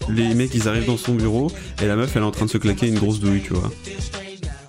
les 0.09 0.33
mecs 0.33 0.53
ils 0.53 0.67
arrivent 0.67 0.85
dans 0.85 0.97
son 0.97 1.13
bureau 1.15 1.51
et 1.81 1.87
la 1.87 1.95
meuf 1.95 2.15
elle 2.15 2.21
est 2.23 2.25
en 2.25 2.31
train 2.31 2.45
de 2.45 2.51
se 2.51 2.57
claquer 2.57 2.87
une 2.87 2.99
grosse 2.99 3.19
douille, 3.19 3.41
tu 3.41 3.53
vois. 3.53 3.71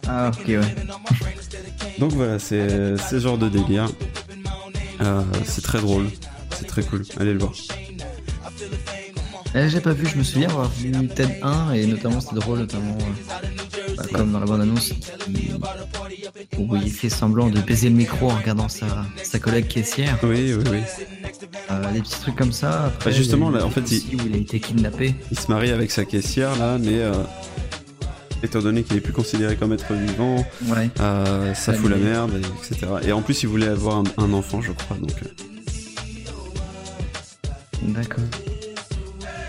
Ah, 0.09 0.31
ok, 0.33 0.49
ouais. 0.49 0.61
Donc 1.99 2.13
voilà, 2.13 2.39
c'est 2.39 2.97
ce 2.97 3.19
genre 3.19 3.39
de 3.39 3.49
délire. 3.49 3.89
Euh, 5.01 5.23
c'est 5.45 5.63
très 5.63 5.81
drôle, 5.81 6.07
c'est 6.59 6.67
très 6.67 6.83
cool. 6.83 7.03
Allez 7.19 7.33
le 7.33 7.39
voir. 7.39 7.53
Eh, 9.55 9.69
j'ai 9.69 9.81
pas 9.81 9.93
vu, 9.93 10.07
je 10.07 10.19
me 10.19 10.23
souviens 10.23 10.49
avoir 10.49 10.71
vu 10.71 10.93
Ted 11.09 11.39
1 11.43 11.73
et 11.73 11.87
notamment 11.87 12.21
c'était 12.21 12.35
drôle, 12.37 12.59
notamment 12.59 12.99
bah, 13.97 14.02
comme 14.12 14.32
dans 14.32 14.40
la 14.40 14.47
bande 14.47 14.60
annonce, 14.62 14.93
il, 15.28 15.56
où 16.59 16.77
il 16.77 16.90
fait 16.90 17.09
semblant 17.09 17.48
de 17.48 17.60
baiser 17.60 17.89
le 17.89 17.94
micro 17.97 18.31
en 18.31 18.36
regardant 18.36 18.68
sa, 18.68 18.86
sa 19.23 19.39
collègue 19.39 19.68
caissière. 19.68 20.18
Oui, 20.23 20.55
oui, 20.55 20.64
oui. 20.70 20.78
Euh, 21.70 21.93
des 21.93 22.01
petits 22.01 22.20
trucs 22.20 22.36
comme 22.36 22.52
ça. 22.52 22.86
Après, 22.86 23.10
Bah, 23.10 23.16
justement, 23.16 23.51
il 23.51 23.56
là, 23.56 23.64
en 23.66 23.70
fait, 23.70 23.82
aussi 23.82 24.16
où 24.16 24.27
il 24.27 24.35
a 24.35 24.39
été 24.39 24.60
kidnappé. 24.60 25.14
Il 25.31 25.39
se 25.39 25.51
marie 25.51 25.70
avec 25.70 25.90
sa 25.90 26.05
caissière 26.05 26.56
là, 26.59 26.78
mais 26.78 26.98
euh, 27.01 27.12
étant 28.43 28.60
donné 28.60 28.82
qu'il 28.82 28.97
est 28.97 29.01
plus 29.01 29.12
considéré 29.12 29.56
comme 29.56 29.73
être 29.73 29.93
vivant, 29.93 30.44
Ouais. 30.66 30.90
euh, 31.01 31.55
ça 31.55 31.73
fout 31.73 31.90
la 31.90 31.97
merde, 31.97 32.32
et- 32.35 32.73
etc. 32.73 32.86
Et 33.06 33.12
en 33.12 33.23
plus, 33.23 33.43
il 33.43 33.48
voulait 33.48 33.68
avoir 33.68 33.97
un, 33.98 34.05
un 34.18 34.32
enfant, 34.32 34.60
je 34.60 34.73
crois. 34.73 34.97
Donc, 34.98 35.12
D'accord. 37.82 38.24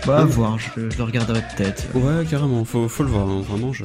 Bah, 0.06 0.18
à 0.20 0.24
voir, 0.24 0.58
je, 0.58 0.88
je 0.90 0.96
le 0.96 1.04
regarderai 1.04 1.42
peut-être. 1.56 1.84
ouais, 1.94 2.24
carrément, 2.24 2.64
faut, 2.64 2.88
faut 2.88 3.02
le 3.02 3.10
voir. 3.10 3.28
hein, 3.28 3.42
Vraiment, 3.46 3.72
je, 3.72 3.84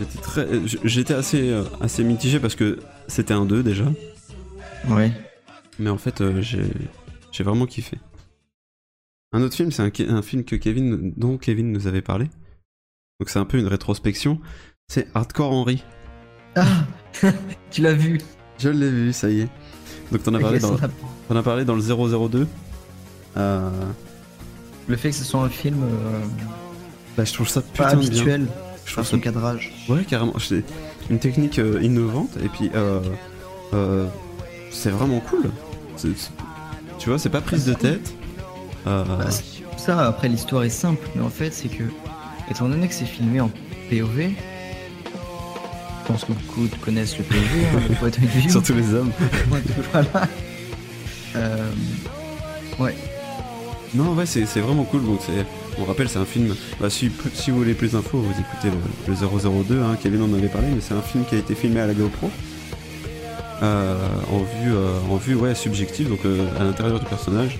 j'étais 0.00 0.18
très, 0.18 0.40
euh, 0.42 0.66
j'étais 0.84 1.14
assez, 1.14 1.50
euh, 1.50 1.64
assez 1.80 2.02
mitigé 2.04 2.40
parce 2.40 2.54
que 2.56 2.78
c'était 3.06 3.34
un 3.34 3.44
2 3.46 3.62
déjà, 3.62 3.84
Ouais. 4.88 5.12
mais 5.78 5.90
en 5.90 5.98
fait, 5.98 6.20
euh, 6.20 6.40
j'ai, 6.40 6.62
j'ai 7.32 7.44
vraiment 7.44 7.66
kiffé. 7.66 7.98
Un 9.32 9.42
autre 9.42 9.54
film, 9.54 9.70
c'est 9.70 9.82
un, 9.82 10.14
un 10.16 10.22
film 10.22 10.42
que 10.44 10.56
Kevin, 10.56 11.12
dont 11.16 11.38
Kevin 11.38 11.70
nous 11.72 11.86
avait 11.86 12.02
parlé. 12.02 12.24
Donc 13.20 13.28
c'est 13.28 13.38
un 13.38 13.44
peu 13.44 13.58
une 13.58 13.66
rétrospection. 13.68 14.40
C'est 14.88 15.06
Hardcore 15.14 15.52
Henry. 15.52 15.84
Ah 16.56 16.66
Tu 17.70 17.82
l'as 17.82 17.92
vu? 17.92 18.18
Je 18.58 18.70
l'ai 18.70 18.90
vu, 18.90 19.12
ça 19.12 19.30
y 19.30 19.42
est. 19.42 19.48
Donc 20.10 20.22
t'en 20.24 20.34
as 20.34 20.40
parlé 20.40 20.58
dans, 20.58 20.76
t'en 21.28 21.36
as 21.36 21.42
parlé 21.42 21.64
dans 21.64 21.76
le 21.76 21.82
002. 21.82 22.46
Euh, 23.36 23.70
Le 24.88 24.96
fait 24.96 25.10
que 25.10 25.14
ce 25.16 25.24
soit 25.24 25.40
un 25.42 25.48
film 25.48 25.82
euh, 25.84 26.20
bah, 27.16 27.24
je 27.24 27.32
trouve 27.32 27.48
ça 27.48 27.62
pas 27.62 27.94
putain 27.94 28.00
de 28.00 28.08
bien. 28.24 28.40
Je 28.90 28.94
trouve 28.96 29.06
son 29.06 29.16
ça 29.16 29.22
cadrage. 29.22 29.72
Ouais, 29.88 30.04
carrément. 30.04 30.34
C'est 30.38 30.64
une 31.10 31.18
technique 31.20 31.58
euh, 31.60 31.80
innovante 31.80 32.30
et 32.44 32.48
puis 32.48 32.70
euh, 32.74 33.00
euh, 33.72 34.06
c'est 34.72 34.90
vraiment 34.90 35.20
cool. 35.20 35.50
Tu 36.98 37.08
vois, 37.08 37.18
c'est 37.18 37.28
pas 37.30 37.40
prise 37.40 37.64
de 37.66 37.74
tête. 37.74 38.12
Euh, 38.86 39.04
Bah, 39.04 39.30
c'est- 39.30 39.44
ça, 39.76 40.06
après, 40.08 40.28
l'histoire 40.28 40.64
est 40.64 40.68
simple, 40.70 41.06
mais 41.14 41.22
en 41.22 41.30
fait, 41.30 41.52
c'est 41.54 41.68
que, 41.68 41.84
étant 42.50 42.68
donné 42.68 42.88
que 42.88 42.94
c'est 42.94 43.04
filmé 43.06 43.40
en 43.40 43.48
POV, 43.90 44.30
je 46.02 46.06
pense 46.06 46.24
que 46.24 46.32
beaucoup 46.32 46.66
connaissent 46.84 47.16
le 47.16 47.24
POV, 47.24 47.38
hein, 48.02 48.08
view. 48.36 48.50
Surtout 48.50 48.74
les 48.74 48.92
hommes. 48.94 49.12
voilà. 49.92 50.28
Euh, 51.36 51.70
ouais. 52.78 52.96
Non, 53.94 54.14
ouais, 54.14 54.26
c'est 54.26 54.46
c'est 54.46 54.60
vraiment 54.60 54.84
cool. 54.84 55.04
Donc, 55.04 55.20
c'est- 55.24 55.46
on 55.78 55.84
rappelle, 55.84 56.08
c'est 56.08 56.18
un 56.18 56.24
film. 56.24 56.54
Bah, 56.80 56.90
si, 56.90 57.08
vous 57.08 57.56
voulez 57.56 57.74
plus 57.74 57.92
d'infos, 57.92 58.18
vous 58.18 58.32
écoutez 58.32 58.70
le, 59.06 59.12
le 59.12 59.64
002. 59.64 59.80
Hein, 59.80 59.96
Kevin 60.02 60.22
en 60.22 60.34
avait 60.34 60.48
parlé, 60.48 60.68
mais 60.74 60.80
c'est 60.80 60.94
un 60.94 61.02
film 61.02 61.24
qui 61.24 61.34
a 61.34 61.38
été 61.38 61.54
filmé 61.54 61.80
à 61.80 61.86
la 61.86 61.94
GoPro. 61.94 62.30
Euh, 63.62 63.94
en 64.32 64.38
vue, 64.38 64.74
euh, 64.74 64.98
en 65.10 65.16
vue 65.16 65.34
ouais, 65.34 65.54
subjective, 65.54 66.08
donc 66.08 66.20
euh, 66.24 66.46
à 66.58 66.64
l'intérieur 66.64 66.98
du 66.98 67.04
personnage. 67.04 67.58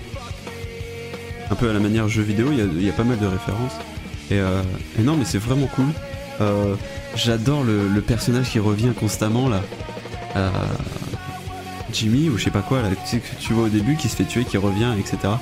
Un 1.51 1.55
peu 1.55 1.69
à 1.69 1.73
la 1.73 1.79
manière 1.79 2.07
jeu 2.07 2.23
vidéo, 2.23 2.47
il 2.51 2.83
y 2.83 2.89
a, 2.89 2.93
pas 2.93 3.03
mal 3.03 3.19
de 3.19 3.27
références. 3.27 3.73
Et, 4.31 4.39
non, 5.03 5.17
mais 5.17 5.25
c'est 5.25 5.37
vraiment 5.37 5.67
cool. 5.67 5.87
J'adore 7.15 7.63
le, 7.63 8.01
personnage 8.01 8.49
qui 8.49 8.59
revient 8.59 8.93
constamment 8.97 9.49
là. 9.49 9.61
Jimmy 11.91 12.29
ou 12.29 12.37
je 12.37 12.45
sais 12.45 12.51
pas 12.51 12.61
quoi 12.61 12.81
là, 12.81 12.87
tu 13.41 13.53
vois 13.53 13.65
au 13.65 13.69
début 13.69 13.97
qui 13.97 14.07
se 14.07 14.15
fait 14.15 14.23
tuer, 14.23 14.45
qui 14.45 14.55
revient, 14.55 14.93
etc. 14.97 15.33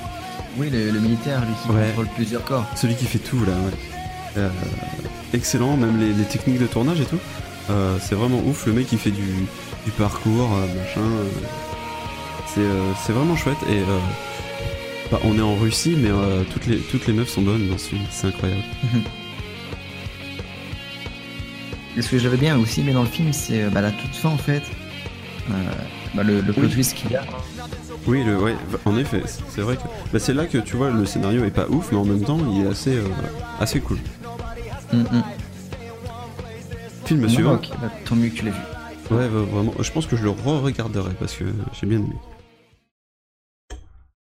Oui, 0.56 0.68
le, 0.70 0.90
le 0.90 1.00
militaire, 1.00 1.40
lui 1.40 1.54
qui 1.64 1.70
Ouais. 1.70 1.86
contrôle 1.88 2.08
plusieurs 2.16 2.44
corps. 2.44 2.66
Celui 2.76 2.94
qui 2.96 3.06
fait 3.06 3.18
tout 3.18 3.44
là, 3.44 3.52
ouais. 3.52 3.72
Euh, 4.38 4.48
excellent, 5.32 5.76
même 5.76 5.98
les, 5.98 6.12
les 6.12 6.24
techniques 6.24 6.58
de 6.60 6.66
tournage 6.66 7.00
et 7.00 7.04
tout. 7.04 7.18
Euh, 7.70 7.98
c'est 8.00 8.14
vraiment 8.14 8.40
ouf, 8.46 8.66
le 8.66 8.72
mec 8.72 8.90
il 8.92 8.98
fait 8.98 9.10
du, 9.12 9.46
du 9.84 9.90
parcours, 9.96 10.50
euh, 10.54 10.66
machin. 10.80 11.02
c'est 13.04 13.12
vraiment 13.12 13.36
chouette 13.36 13.58
et 13.68 13.80
bah, 15.12 15.20
on 15.24 15.36
est 15.38 15.42
en 15.42 15.54
Russie 15.56 15.96
mais 15.96 16.10
euh, 16.10 16.42
toutes, 16.52 16.66
les, 16.66 16.78
toutes 16.78 17.06
les 17.06 17.12
meufs 17.12 17.28
sont 17.28 17.42
bonnes 17.42 17.68
dans 17.68 17.78
ce 17.78 17.90
film, 17.90 18.02
c'est 18.10 18.26
incroyable. 18.28 18.62
Et 21.96 22.02
ce 22.02 22.08
que 22.10 22.18
j'avais 22.18 22.36
bien 22.36 22.56
aussi 22.58 22.82
mais 22.82 22.92
dans 22.92 23.02
le 23.02 23.08
film, 23.08 23.32
c'est 23.32 23.68
bah, 23.70 23.80
la 23.80 23.90
toute 23.92 24.14
fin 24.14 24.30
en 24.30 24.36
fait. 24.38 24.62
Euh, 25.50 25.54
bah, 26.14 26.22
le, 26.22 26.40
le 26.40 26.52
plot 26.52 26.62
Oui. 26.64 26.70
twist 26.70 26.94
qu'il 26.94 27.10
y 27.12 27.16
a. 27.16 27.24
Oui, 28.06 28.24
le, 28.24 28.38
ouais, 28.38 28.54
en 28.84 28.96
effet, 28.96 29.22
c'est 29.26 29.60
vrai 29.60 29.76
que 29.76 29.82
bah, 30.12 30.18
c'est 30.18 30.34
là 30.34 30.46
que 30.46 30.58
tu 30.58 30.76
vois 30.76 30.90
le 30.90 31.04
scénario 31.04 31.44
est 31.44 31.50
pas 31.50 31.68
ouf 31.68 31.92
mais 31.92 31.98
en 31.98 32.04
même 32.04 32.22
temps 32.24 32.38
il 32.52 32.64
est 32.64 32.68
assez, 32.68 32.96
euh, 32.96 33.04
assez 33.58 33.80
cool. 33.80 33.98
Hum, 34.92 35.04
hum. 35.12 35.22
Film 37.04 37.20
Non, 37.22 37.28
suivant. 37.28 37.60
bah, 37.80 37.90
tant 38.04 38.16
mieux 38.16 38.28
que 38.28 38.34
tu 38.36 38.44
l'aies 38.44 38.50
vu. 38.52 39.14
Ouais, 39.14 39.28
va- 39.28 39.40
vraiment. 39.42 39.74
Je 39.80 39.90
pense 39.92 40.06
que 40.06 40.16
je 40.16 40.22
le 40.22 40.30
re-regarderai 40.30 41.14
parce 41.18 41.34
que 41.34 41.44
j'ai 41.78 41.86
bien 41.86 41.98
aimé. 41.98 42.14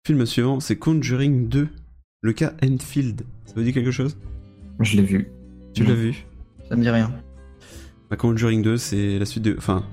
Film 0.05 0.25
suivant, 0.25 0.59
c'est 0.59 0.75
Conjuring 0.77 1.47
2. 1.47 1.67
Le 2.21 2.33
cas 2.33 2.53
Enfield. 2.63 3.21
Ça 3.45 3.53
vous 3.55 3.63
dit 3.63 3.73
quelque 3.73 3.91
chose? 3.91 4.17
Je 4.79 4.97
l'ai 4.97 5.03
vu. 5.03 5.29
Tu 5.73 5.83
l'as 5.83 5.93
vu? 5.93 6.25
Ça 6.69 6.75
me 6.75 6.81
dit 6.81 6.89
rien. 6.89 7.11
Bah, 8.09 8.17
Conjuring 8.17 8.61
2, 8.63 8.77
c'est 8.77 9.19
la 9.19 9.25
suite 9.25 9.43
de. 9.43 9.55
Enfin, 9.57 9.83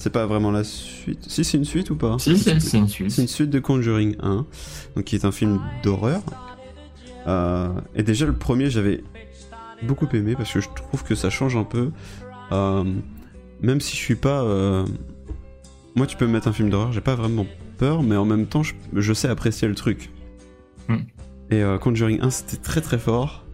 c'est 0.00 0.10
pas 0.10 0.24
vraiment 0.26 0.50
la 0.50 0.64
suite. 0.64 1.24
Si, 1.28 1.44
c'est 1.44 1.58
une 1.58 1.64
suite 1.64 1.90
ou 1.90 1.94
pas 1.96 2.18
Si, 2.18 2.36
c'est 2.38 2.52
une 2.78 2.88
suite. 2.88 3.10
C'est 3.10 3.22
une 3.22 3.28
suite 3.28 3.50
de 3.50 3.60
Conjuring 3.60 4.16
1, 4.20 4.46
donc 4.96 5.04
qui 5.04 5.14
est 5.14 5.24
un 5.24 5.30
film 5.30 5.60
d'horreur. 5.82 6.22
Euh, 7.26 7.68
et 7.94 8.02
déjà, 8.02 8.24
le 8.26 8.32
premier, 8.32 8.70
j'avais 8.70 9.04
beaucoup 9.82 10.08
aimé 10.14 10.34
parce 10.36 10.52
que 10.52 10.60
je 10.60 10.68
trouve 10.74 11.04
que 11.04 11.14
ça 11.14 11.28
change 11.30 11.54
un 11.54 11.64
peu. 11.64 11.90
Euh, 12.50 12.82
même 13.60 13.80
si 13.80 13.94
je 13.94 14.00
suis 14.00 14.14
pas. 14.16 14.42
euh, 14.42 14.86
Moi, 15.94 16.06
tu 16.06 16.16
peux 16.16 16.26
me 16.26 16.32
mettre 16.32 16.48
un 16.48 16.52
film 16.52 16.70
d'horreur, 16.70 16.92
j'ai 16.92 17.02
pas 17.02 17.14
vraiment 17.14 17.46
peur, 17.76 18.02
mais 18.02 18.16
en 18.16 18.24
même 18.24 18.46
temps, 18.46 18.62
je, 18.62 18.72
je 18.94 19.12
sais 19.12 19.28
apprécier 19.28 19.68
le 19.68 19.74
truc. 19.74 20.10
Hmm. 20.88 20.96
Et 21.50 21.62
Conjuring 21.80 22.20
1, 22.22 22.30
c'était 22.30 22.56
très 22.62 22.80
très 22.80 22.98
fort. 22.98 23.44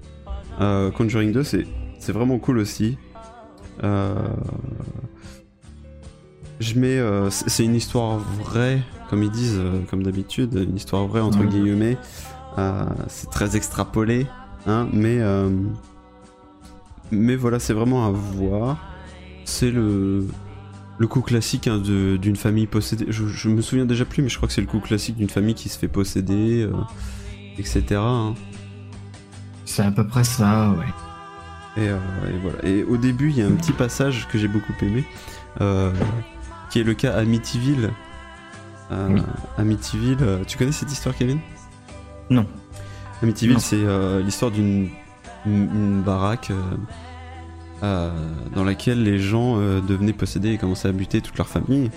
Conjuring 0.59 1.32
2, 1.32 1.43
c'est 1.43 1.66
c'est 1.98 2.12
vraiment 2.12 2.39
cool 2.39 2.59
aussi. 2.59 2.98
Euh, 3.82 4.14
je 6.61 6.78
mets. 6.78 6.99
euh, 6.99 7.31
c'est 7.31 7.65
une 7.65 7.74
histoire 7.74 8.19
vraie, 8.19 8.83
comme 9.11 9.23
ils 9.23 9.31
disent, 9.31 9.59
euh, 9.59 9.81
comme 9.91 10.03
d'habitude, 10.03 10.55
une 10.69 10.77
histoire 10.77 11.07
vraie 11.07 11.20
entre 11.20 11.45
guillemets. 11.45 11.99
Euh, 12.59 12.85
c'est 13.09 13.31
très 13.31 13.57
extrapolé, 13.57 14.27
hein, 14.66 14.89
mais. 14.93 15.20
mais 17.11 17.37
voilà, 17.37 17.59
c'est 17.59 17.74
vraiment 17.74 18.07
à 18.07 18.11
voir. 18.11 18.78
C'est 19.45 19.70
le. 19.70 20.27
Le 20.99 21.07
coup 21.07 21.20
classique 21.20 21.69
hein, 21.69 21.77
d'une 21.78 22.37
famille 22.37 22.66
possédée. 22.66 23.05
Je, 23.11 23.27
je 23.27 23.51
me 23.51 23.61
souviens 23.61 23.85
déjà 23.85 24.07
plus, 24.07 24.23
mais 24.23 24.31
je 24.31 24.39
crois 24.39 24.49
que 24.49 24.55
c'est 24.55 24.62
le 24.62 24.66
coup 24.66 24.81
classique 24.81 25.16
d'une 25.16 25.28
famille 25.28 25.55
qui 25.55 25.69
se 25.69 25.78
fait 25.78 25.89
posséder, 25.89 26.66
etc. 27.59 27.83
hein. 27.97 28.33
C'est 29.66 29.83
à 29.83 29.91
peu 29.91 30.07
près 30.07 30.24
ça, 30.24 30.70
ouais. 30.70 31.83
Et, 31.85 31.89
euh, 31.91 31.99
et 32.33 32.39
voilà. 32.41 32.65
Et 32.65 32.83
au 32.85 32.97
début, 32.97 33.28
il 33.28 33.37
y 33.37 33.43
a 33.43 33.47
un 33.47 33.53
petit 33.53 33.73
passage 33.73 34.27
que 34.28 34.39
j'ai 34.39 34.49
beaucoup 34.49 34.73
aimé, 34.81 35.05
euh, 35.61 35.93
qui 36.77 36.81
est 36.81 36.85
le 36.85 36.93
cas 36.93 37.15
Amityville. 37.15 37.90
Euh, 38.93 39.09
Oui. 39.11 39.23
Amityville, 39.57 40.19
euh, 40.20 40.44
tu 40.47 40.59
connais 40.59 40.73
cette 40.73 40.93
histoire, 40.93 41.16
Kevin? 41.16 41.39
Non. 42.28 42.44
Amityville, 43.23 43.61
c'est 43.61 43.78
euh, 43.81 44.20
l'histoire 44.20 44.51
d'une 44.51 44.90
une, 45.47 45.70
une 45.74 46.03
baraque 46.03 46.53
euh, 47.82 48.11
dans 48.55 48.62
laquelle 48.62 49.03
les 49.03 49.19
gens 49.19 49.57
devenaient 49.57 50.12
possédés 50.12 50.51
et 50.51 50.59
commençaient 50.59 50.89
à 50.89 50.93
buter 50.93 51.23
toute 51.23 51.39
leur 51.39 51.48
famille. 51.48 51.90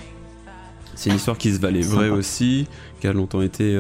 C'est 0.95 1.09
une 1.09 1.17
histoire 1.17 1.37
qui 1.37 1.53
se 1.53 1.59
valait 1.59 1.81
vraie 1.81 2.09
aussi, 2.09 2.65
qui 3.01 3.07
a 3.07 3.11
longtemps 3.11 3.41
été 3.41 3.77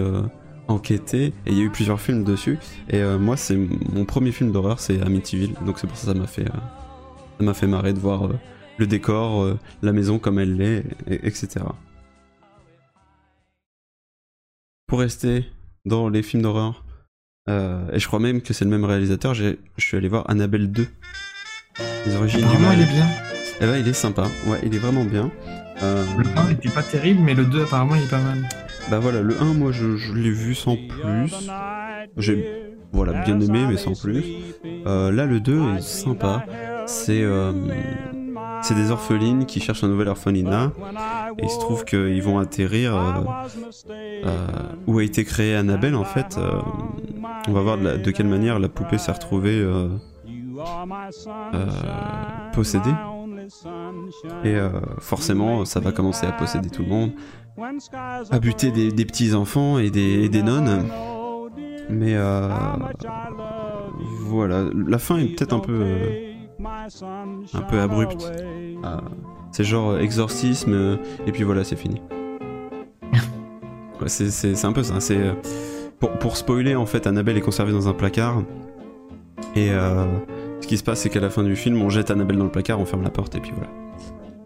enquêtée, 0.67 1.27
et 1.45 1.51
il 1.51 1.57
y 1.57 1.61
a 1.61 1.63
eu 1.63 1.69
plusieurs 1.69 2.01
films 2.01 2.25
dessus. 2.25 2.57
Et 2.89 3.01
moi, 3.19 3.37
c'est 3.37 3.57
mon 3.93 4.03
premier 4.03 4.33
film 4.33 4.51
d'horreur, 4.51 4.79
c'est 4.81 5.01
Amityville, 5.01 5.53
donc 5.65 5.79
c'est 5.79 5.87
pour 5.87 5.95
ça 5.95 6.07
que 6.07 6.13
ça 6.13 6.19
m'a 6.19 6.27
fait, 6.27 6.45
ça 6.45 7.45
m'a 7.45 7.53
fait 7.53 7.67
marrer 7.67 7.93
de 7.93 7.99
voir 7.99 8.29
le 8.79 8.87
décor, 8.87 9.41
euh, 9.43 9.59
la 9.81 9.91
maison 9.93 10.19
comme 10.19 10.39
elle 10.39 10.55
l'est, 10.55 10.83
et- 11.07 11.27
etc. 11.27 11.65
Pour 14.87 14.99
rester 14.99 15.45
dans 15.85 16.09
les 16.09 16.23
films 16.23 16.43
d'horreur, 16.43 16.83
euh, 17.49 17.89
et 17.93 17.99
je 17.99 18.07
crois 18.07 18.19
même 18.19 18.41
que 18.41 18.53
c'est 18.53 18.65
le 18.65 18.71
même 18.71 18.85
réalisateur, 18.85 19.33
je 19.33 19.55
suis 19.77 19.97
allé 19.97 20.07
voir 20.07 20.29
Annabelle 20.29 20.71
2. 20.71 20.87
Les 22.05 22.15
origines 22.15 22.47
du 22.47 22.57
mal. 22.57 22.77
il 22.77 22.83
est 22.83 22.91
bien. 22.91 23.07
Eh 23.61 23.65
ben, 23.65 23.75
il 23.77 23.87
est 23.87 23.93
sympa, 23.93 24.23
ouais, 24.47 24.59
il 24.63 24.73
est 24.73 24.79
vraiment 24.79 25.03
bien. 25.05 25.31
Euh, 25.83 26.03
Le 26.17 26.25
1 26.37 26.49
était 26.51 26.69
pas 26.69 26.83
terrible, 26.83 27.21
mais 27.21 27.33
le 27.33 27.45
2, 27.45 27.63
apparemment, 27.63 27.95
il 27.95 28.03
est 28.03 28.09
pas 28.09 28.21
mal. 28.21 28.47
bah 28.89 28.99
voilà, 28.99 29.21
le 29.21 29.39
1, 29.41 29.53
moi 29.53 29.71
je, 29.71 29.95
je 29.97 30.13
l'ai 30.13 30.31
vu 30.31 30.55
sans 30.55 30.75
plus. 30.75 31.49
J'ai 32.17 32.65
voilà, 32.91 33.23
bien 33.23 33.39
aimé, 33.39 33.65
mais 33.69 33.77
sans 33.77 33.93
plus. 33.99 34.23
Euh, 34.87 35.11
là, 35.11 35.25
le 35.25 35.39
2 35.39 35.75
est 35.75 35.81
sympa. 35.81 36.45
C'est 36.87 37.21
euh, 37.21 37.51
c'est 38.61 38.75
des 38.75 38.91
orphelines 38.91 39.45
qui 39.45 39.59
cherchent 39.59 39.83
un 39.83 39.87
nouvel 39.87 40.07
orphelinat. 40.07 40.71
Et 41.37 41.43
il 41.43 41.49
se 41.49 41.59
trouve 41.59 41.85
qu'ils 41.85 42.21
vont 42.21 42.39
atterrir 42.39 42.95
euh, 42.95 43.23
euh, 43.89 44.47
où 44.87 44.99
a 44.99 45.03
été 45.03 45.23
créée 45.23 45.55
Annabelle 45.55 45.95
en 45.95 46.03
fait. 46.03 46.37
euh, 46.37 46.59
on 47.47 47.51
va 47.51 47.61
voir 47.61 47.77
de, 47.77 48.11
quelle 48.11 48.27
manière 48.27 48.59
la 48.59 48.69
poupée 48.69 48.97
s'est 48.97 49.11
retrouvée 49.11 49.65
possédée. 52.53 52.93
Et 54.43 54.57
forcément, 54.99 55.65
ça 55.65 55.79
va 55.79 55.91
commencer 55.91 56.25
à 56.25 56.31
posséder 56.31 56.69
tout 56.69 56.83
le 56.83 56.89
monde, 56.89 57.11
à 58.31 58.39
buter 58.39 58.71
des, 58.71 59.05
petits 59.05 59.33
enfants 59.33 59.79
et 59.79 59.89
des, 59.89 60.43
nonnes. 60.43 60.85
Mais 61.89 62.15
voilà, 64.21 64.65
la 64.73 64.97
fin 64.99 65.17
est 65.17 65.35
peut-être 65.35 65.53
un 65.53 65.59
peu 65.59 66.28
un 67.53 67.61
peu 67.61 67.79
abrupte. 67.79 68.31
Ah, 68.83 69.01
c'est 69.51 69.63
genre 69.63 69.91
euh, 69.91 69.99
exorcisme 69.99 70.73
euh, 70.73 70.97
et 71.25 71.31
puis 71.31 71.43
voilà, 71.43 71.63
c'est 71.63 71.75
fini. 71.75 72.01
Ouais, 74.01 74.07
c'est, 74.07 74.65
un 74.65 74.71
peu 74.71 74.81
ça. 74.83 75.01
C'est 75.01 75.17
euh, 75.17 75.33
pour, 75.99 76.11
pour 76.19 76.37
spoiler 76.37 76.75
en 76.75 76.85
fait, 76.85 77.05
Annabelle 77.05 77.37
est 77.37 77.41
conservée 77.41 77.73
dans 77.73 77.89
un 77.89 77.93
placard 77.93 78.43
et 79.55 79.71
euh, 79.71 80.05
ce 80.61 80.67
qui 80.67 80.77
se 80.77 80.83
passe, 80.83 80.99
c'est 81.01 81.09
qu'à 81.09 81.19
la 81.19 81.29
fin 81.29 81.43
du 81.43 81.55
film, 81.57 81.81
on 81.81 81.89
jette 81.89 82.09
Annabelle 82.11 82.37
dans 82.37 82.45
le 82.45 82.49
placard, 82.51 82.79
on 82.79 82.85
ferme 82.85 83.03
la 83.03 83.09
porte 83.09 83.35
et 83.35 83.39
puis 83.41 83.51
voilà. 83.53 83.69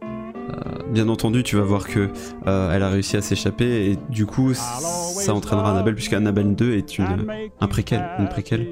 Euh, 0.04 0.84
bien 0.90 1.08
entendu, 1.08 1.44
tu 1.44 1.56
vas 1.56 1.62
voir 1.64 1.86
que 1.88 2.10
euh, 2.48 2.72
elle 2.76 2.82
a 2.82 2.90
réussi 2.90 3.16
à 3.16 3.22
s'échapper 3.22 3.92
et 3.92 3.98
du 4.10 4.26
coup, 4.26 4.54
ça 4.56 5.34
entraînera 5.36 5.70
Annabelle 5.72 5.94
puisque 5.96 6.14
Annabelle 6.14 6.56
2 6.56 6.74
est 6.74 6.98
une 6.98 7.26
un 7.60 7.68
préquel, 7.68 8.04
une 8.18 8.30
préquelle 8.30 8.68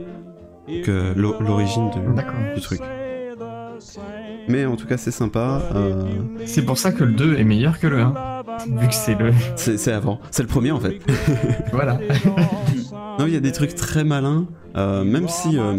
que 0.84 1.13
l'o- 1.15 1.35
l'origine 1.41 1.91
du 2.55 2.61
truc. 2.61 2.81
Mais 4.52 4.65
en 4.65 4.76
tout 4.76 4.86
cas, 4.88 4.98
c'est 4.98 5.11
sympa. 5.11 5.61
euh, 5.76 6.03
C'est 6.45 6.64
pour 6.65 6.78
ça 6.78 6.91
que 6.91 7.03
le 7.03 7.14
2 7.14 7.38
est 7.38 7.44
meilleur 7.44 7.80
que 7.80 7.88
le 7.88 8.02
1. 8.02 8.14
Vu 8.80 8.88
que 8.88 8.94
c'est 8.94 9.15
le. 9.18 9.32
C'est 9.56 9.91
avant. 9.94 10.19
C'est 10.30 10.44
le 10.44 10.49
premier 10.49 10.72
en 10.72 10.80
fait. 10.80 10.99
voilà. 11.72 11.99
non, 13.19 13.26
il 13.28 13.34
y 13.34 13.38
a 13.38 13.40
des 13.40 13.52
trucs 13.53 13.76
très 13.76 14.03
malins. 14.03 14.45
euh, 14.76 15.03
même 15.03 15.28
si, 15.28 15.57
euh, 15.57 15.78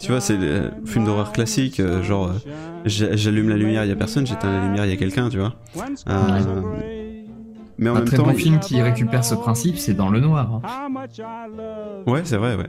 tu 0.00 0.10
vois, 0.10 0.20
c'est 0.20 0.36
le 0.36 0.70
film 0.84 1.04
d'horreur 1.04 1.32
classique, 1.32 1.80
genre, 2.02 2.30
j'a- 2.84 3.14
j'allume 3.16 3.48
la 3.48 3.56
lumière, 3.56 3.84
il 3.84 3.88
y 3.88 3.92
a 3.92 3.96
personne, 3.96 4.26
j'éteins 4.26 4.50
la 4.52 4.64
lumière, 4.64 4.84
il 4.86 4.90
y 4.90 4.94
a 4.94 4.96
quelqu'un, 4.96 5.28
tu 5.28 5.38
vois. 5.38 5.54
Mais 7.80 7.90
en 7.90 7.94
Un 7.94 7.98
même 8.00 8.04
très 8.06 8.16
temps, 8.16 8.24
bon 8.24 8.32
il- 8.32 8.38
film 8.40 8.58
qui 8.58 8.82
récupère 8.82 9.24
ce 9.24 9.34
principe, 9.36 9.78
c'est 9.78 9.94
dans 9.94 10.08
le 10.10 10.18
noir. 10.20 10.60
hein. 10.64 10.88
Ouais, 12.06 12.22
c'est 12.24 12.36
vrai, 12.36 12.56
ouais. 12.56 12.66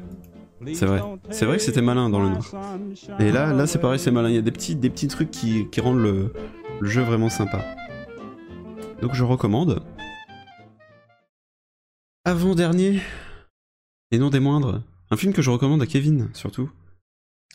C'est 0.73 0.85
vrai. 0.85 1.01
C'est 1.29 1.45
vrai 1.45 1.57
que 1.57 1.63
c'était 1.63 1.81
malin 1.81 2.09
dans 2.09 2.21
le 2.21 2.29
noir. 2.29 2.51
Et 3.19 3.31
là, 3.31 3.53
là, 3.53 3.67
c'est 3.67 3.79
pareil, 3.79 3.99
c'est 3.99 4.11
malin. 4.11 4.29
Il 4.29 4.35
y 4.35 4.39
a 4.39 4.41
des 4.41 4.51
petits, 4.51 4.75
des 4.75 4.89
petits 4.89 5.07
trucs 5.07 5.31
qui, 5.31 5.69
qui 5.69 5.81
rendent 5.81 6.01
le, 6.01 6.33
le 6.79 6.87
jeu 6.89 7.01
vraiment 7.01 7.29
sympa. 7.29 7.63
Donc 9.01 9.13
je 9.13 9.23
recommande. 9.23 9.83
Avant-dernier, 12.25 12.99
et 14.11 14.19
non 14.19 14.29
des 14.29 14.39
moindres, 14.39 14.83
un 15.09 15.17
film 15.17 15.33
que 15.33 15.41
je 15.41 15.49
recommande 15.49 15.81
à 15.81 15.87
Kevin, 15.87 16.29
surtout. 16.33 16.69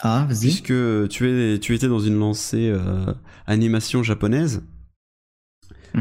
Ah, 0.01 0.27
vas-y. 0.29 0.41
Puisque 0.41 1.09
tu, 1.09 1.29
es, 1.29 1.59
tu 1.59 1.75
étais 1.75 1.87
dans 1.89 2.01
une 2.01 2.19
lancée 2.19 2.71
euh, 2.71 3.13
animation 3.47 4.03
japonaise. 4.03 4.65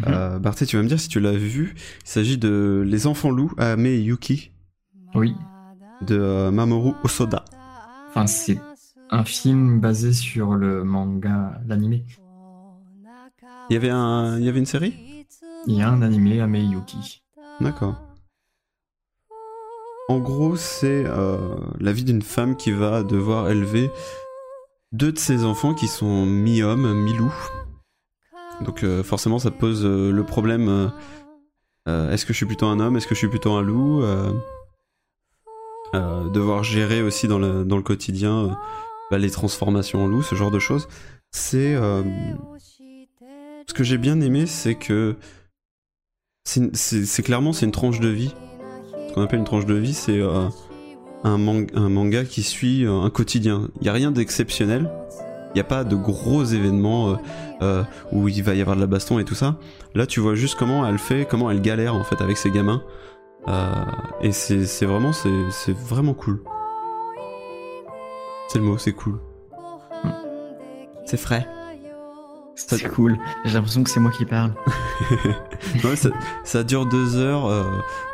Euh, 0.08 0.40
Barthé, 0.40 0.66
tu 0.66 0.76
vas 0.76 0.82
me 0.82 0.88
dire 0.88 1.00
si 1.00 1.08
tu 1.08 1.20
l'as 1.20 1.34
vu. 1.34 1.76
Il 1.78 2.10
s'agit 2.10 2.40
de 2.40 2.84
Les 2.88 3.06
Enfants 3.06 3.30
Loups, 3.30 3.54
Ame 3.60 3.86
et 3.86 4.00
Yuki. 4.00 4.52
Oui. 5.14 5.36
De 6.06 6.20
euh, 6.20 6.52
Mamoru 6.52 6.94
Osoda. 7.04 7.46
Enfin, 8.10 8.28
c'est 8.28 8.60
un 9.10 9.24
film 9.24 9.80
basé 9.80 10.12
sur 10.12 10.56
le 10.56 10.84
manga, 10.84 11.62
l'animé. 11.68 12.06
Il 13.70 13.74
y 13.74 13.78
avait, 13.78 13.90
un, 13.90 14.38
il 14.38 14.44
y 14.44 14.50
avait 14.50 14.60
une 14.60 14.66
série? 14.66 15.26
Il 15.68 15.76
y 15.76 15.82
a 15.82 15.90
un 15.90 16.02
animé 16.02 16.42
à 16.42 16.48
Yuki. 16.48 17.24
D'accord. 17.62 17.96
En 20.10 20.20
gros, 20.20 20.58
c'est 20.58 21.06
euh, 21.06 21.38
la 21.80 21.94
vie 21.94 22.04
d'une 22.04 22.22
femme 22.22 22.58
qui 22.58 22.72
va 22.72 23.04
devoir 23.04 23.50
élever 23.50 23.90
deux 24.92 25.14
de 25.14 25.18
ses 25.18 25.46
enfants 25.46 25.74
qui 25.74 25.88
sont 25.88 26.26
mi-hommes, 26.26 26.94
mi-loup. 26.94 27.34
Donc 28.62 28.84
euh, 28.84 29.04
forcément, 29.04 29.40
ça 29.40 29.52
pose 29.52 29.86
euh, 29.86 30.12
le 30.12 30.24
problème 30.24 30.92
est-ce 31.86 32.26
que 32.26 32.34
je 32.34 32.38
suis 32.38 32.46
plutôt 32.46 32.68
un 32.68 32.80
homme? 32.80 32.98
Est-ce 32.98 33.08
que 33.08 33.16
je 33.16 33.20
suis 33.20 33.30
plutôt 33.30 33.54
un 33.54 33.62
loup? 33.62 34.04
Euh, 35.94 36.30
Devoir 36.30 36.64
gérer 36.64 37.02
aussi 37.02 37.28
dans 37.28 37.38
le, 37.40 37.82
quotidien 37.82 38.46
euh, 38.46 38.50
bah, 39.12 39.18
les 39.18 39.30
transformations 39.30 40.04
en 40.04 40.08
loup, 40.08 40.24
ce 40.24 40.36
genre 40.36 40.52
de 40.52 40.60
choses. 40.60 40.88
C'est. 41.32 41.76
euh, 41.76 42.02
ce 43.68 43.74
que 43.74 43.84
j'ai 43.84 43.98
bien 43.98 44.20
aimé, 44.22 44.46
c'est 44.46 44.76
que. 44.76 45.16
c'est 46.46 47.24
clairement 47.24 47.54
c'est 47.54 47.66
une 47.66 47.72
tranche 47.72 48.00
de 48.00 48.10
vie. 48.10 48.34
Ce 49.10 49.14
qu'on 49.14 49.22
appelle 49.22 49.40
une 49.40 49.46
tranche 49.46 49.66
de 49.66 49.76
vie, 49.76 49.94
c'est 49.94 50.22
un, 51.24 51.38
man- 51.38 51.68
un 51.76 51.90
manga 51.90 52.24
qui 52.26 52.42
suit 52.42 52.86
un 52.88 53.10
quotidien. 53.12 53.70
Il 53.80 53.84
n'y 53.84 53.90
a 53.90 53.94
rien 53.94 54.12
d'exceptionnel. 54.12 54.90
Il 55.50 55.58
n'y 55.58 55.62
a 55.62 55.66
pas 55.66 55.84
de 55.84 55.96
gros 55.96 56.44
événements 56.44 57.20
où 58.12 58.28
il 58.28 58.42
va 58.44 58.56
y 58.56 58.62
avoir 58.62 58.76
de 58.76 58.82
la 58.82 58.88
baston 58.88 59.20
et 59.20 59.24
tout 59.26 59.36
ça. 59.36 59.58
Là, 59.94 60.08
tu 60.08 60.20
vois 60.20 60.34
juste 60.34 60.56
comment 60.58 60.86
elle 60.88 60.98
fait, 60.98 61.28
comment 61.30 61.52
elle 61.52 61.62
galère 61.62 61.94
en 61.96 62.04
fait 62.04 62.22
avec 62.22 62.38
ses 62.38 62.50
gamins. 62.50 62.82
Euh, 63.48 63.72
et 64.22 64.32
c'est 64.32 64.66
c'est 64.66 64.86
vraiment, 64.86 65.12
c'est 65.14 65.30
c'est 65.52 65.76
vraiment 65.78 66.14
cool. 66.14 66.42
C'est 68.48 68.60
le 68.60 68.66
mot, 68.66 68.78
c'est 68.78 68.94
cool. 68.94 69.20
C'est 71.06 71.18
frais. 71.18 71.48
C'est 72.56 72.88
cool. 72.90 73.18
J'ai 73.46 73.54
l'impression 73.56 73.84
que 73.84 73.90
c'est 73.90 74.00
moi 74.00 74.12
qui 74.12 74.26
parle. 74.26 74.52
Ouais, 75.84 75.96
ça, 75.96 76.10
ça 76.44 76.64
dure 76.64 76.86
deux 76.86 77.18
heures. 77.18 77.48
euh, 77.48 77.64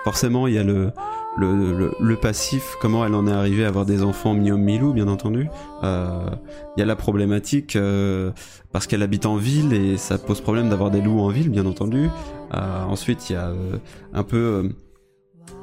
forcément, 0.05 0.47
il 0.47 0.53
y 0.53 0.57
a 0.57 0.63
le, 0.63 0.91
le, 1.37 1.73
le, 1.77 1.91
le 1.99 2.15
passif, 2.15 2.75
comment 2.79 3.05
elle 3.05 3.15
en 3.15 3.27
est 3.27 3.31
arrivée 3.33 3.65
à 3.65 3.67
avoir 3.67 3.85
des 3.85 4.01
enfants 4.03 4.33
mi-homme, 4.33 4.61
mi-loup, 4.61 4.93
bien 4.93 5.07
entendu. 5.09 5.49
Euh, 5.83 6.29
Il 6.77 6.79
y 6.79 6.83
a 6.83 6.85
la 6.85 6.95
problématique 6.95 7.75
euh, 7.75 8.31
parce 8.71 8.87
qu'elle 8.87 9.03
habite 9.03 9.25
en 9.25 9.35
ville 9.35 9.73
et 9.73 9.97
ça 9.97 10.17
pose 10.17 10.39
problème 10.41 10.69
d'avoir 10.69 10.89
des 10.89 11.01
loups 11.01 11.19
en 11.19 11.27
ville, 11.29 11.49
bien 11.49 11.65
entendu. 11.65 12.09
Euh, 12.53 12.83
ensuite, 12.85 13.29
il 13.29 13.33
y 13.33 13.35
a 13.35 13.47
euh, 13.49 13.77
un 14.13 14.23
peu 14.23 14.37
euh, 14.37 14.69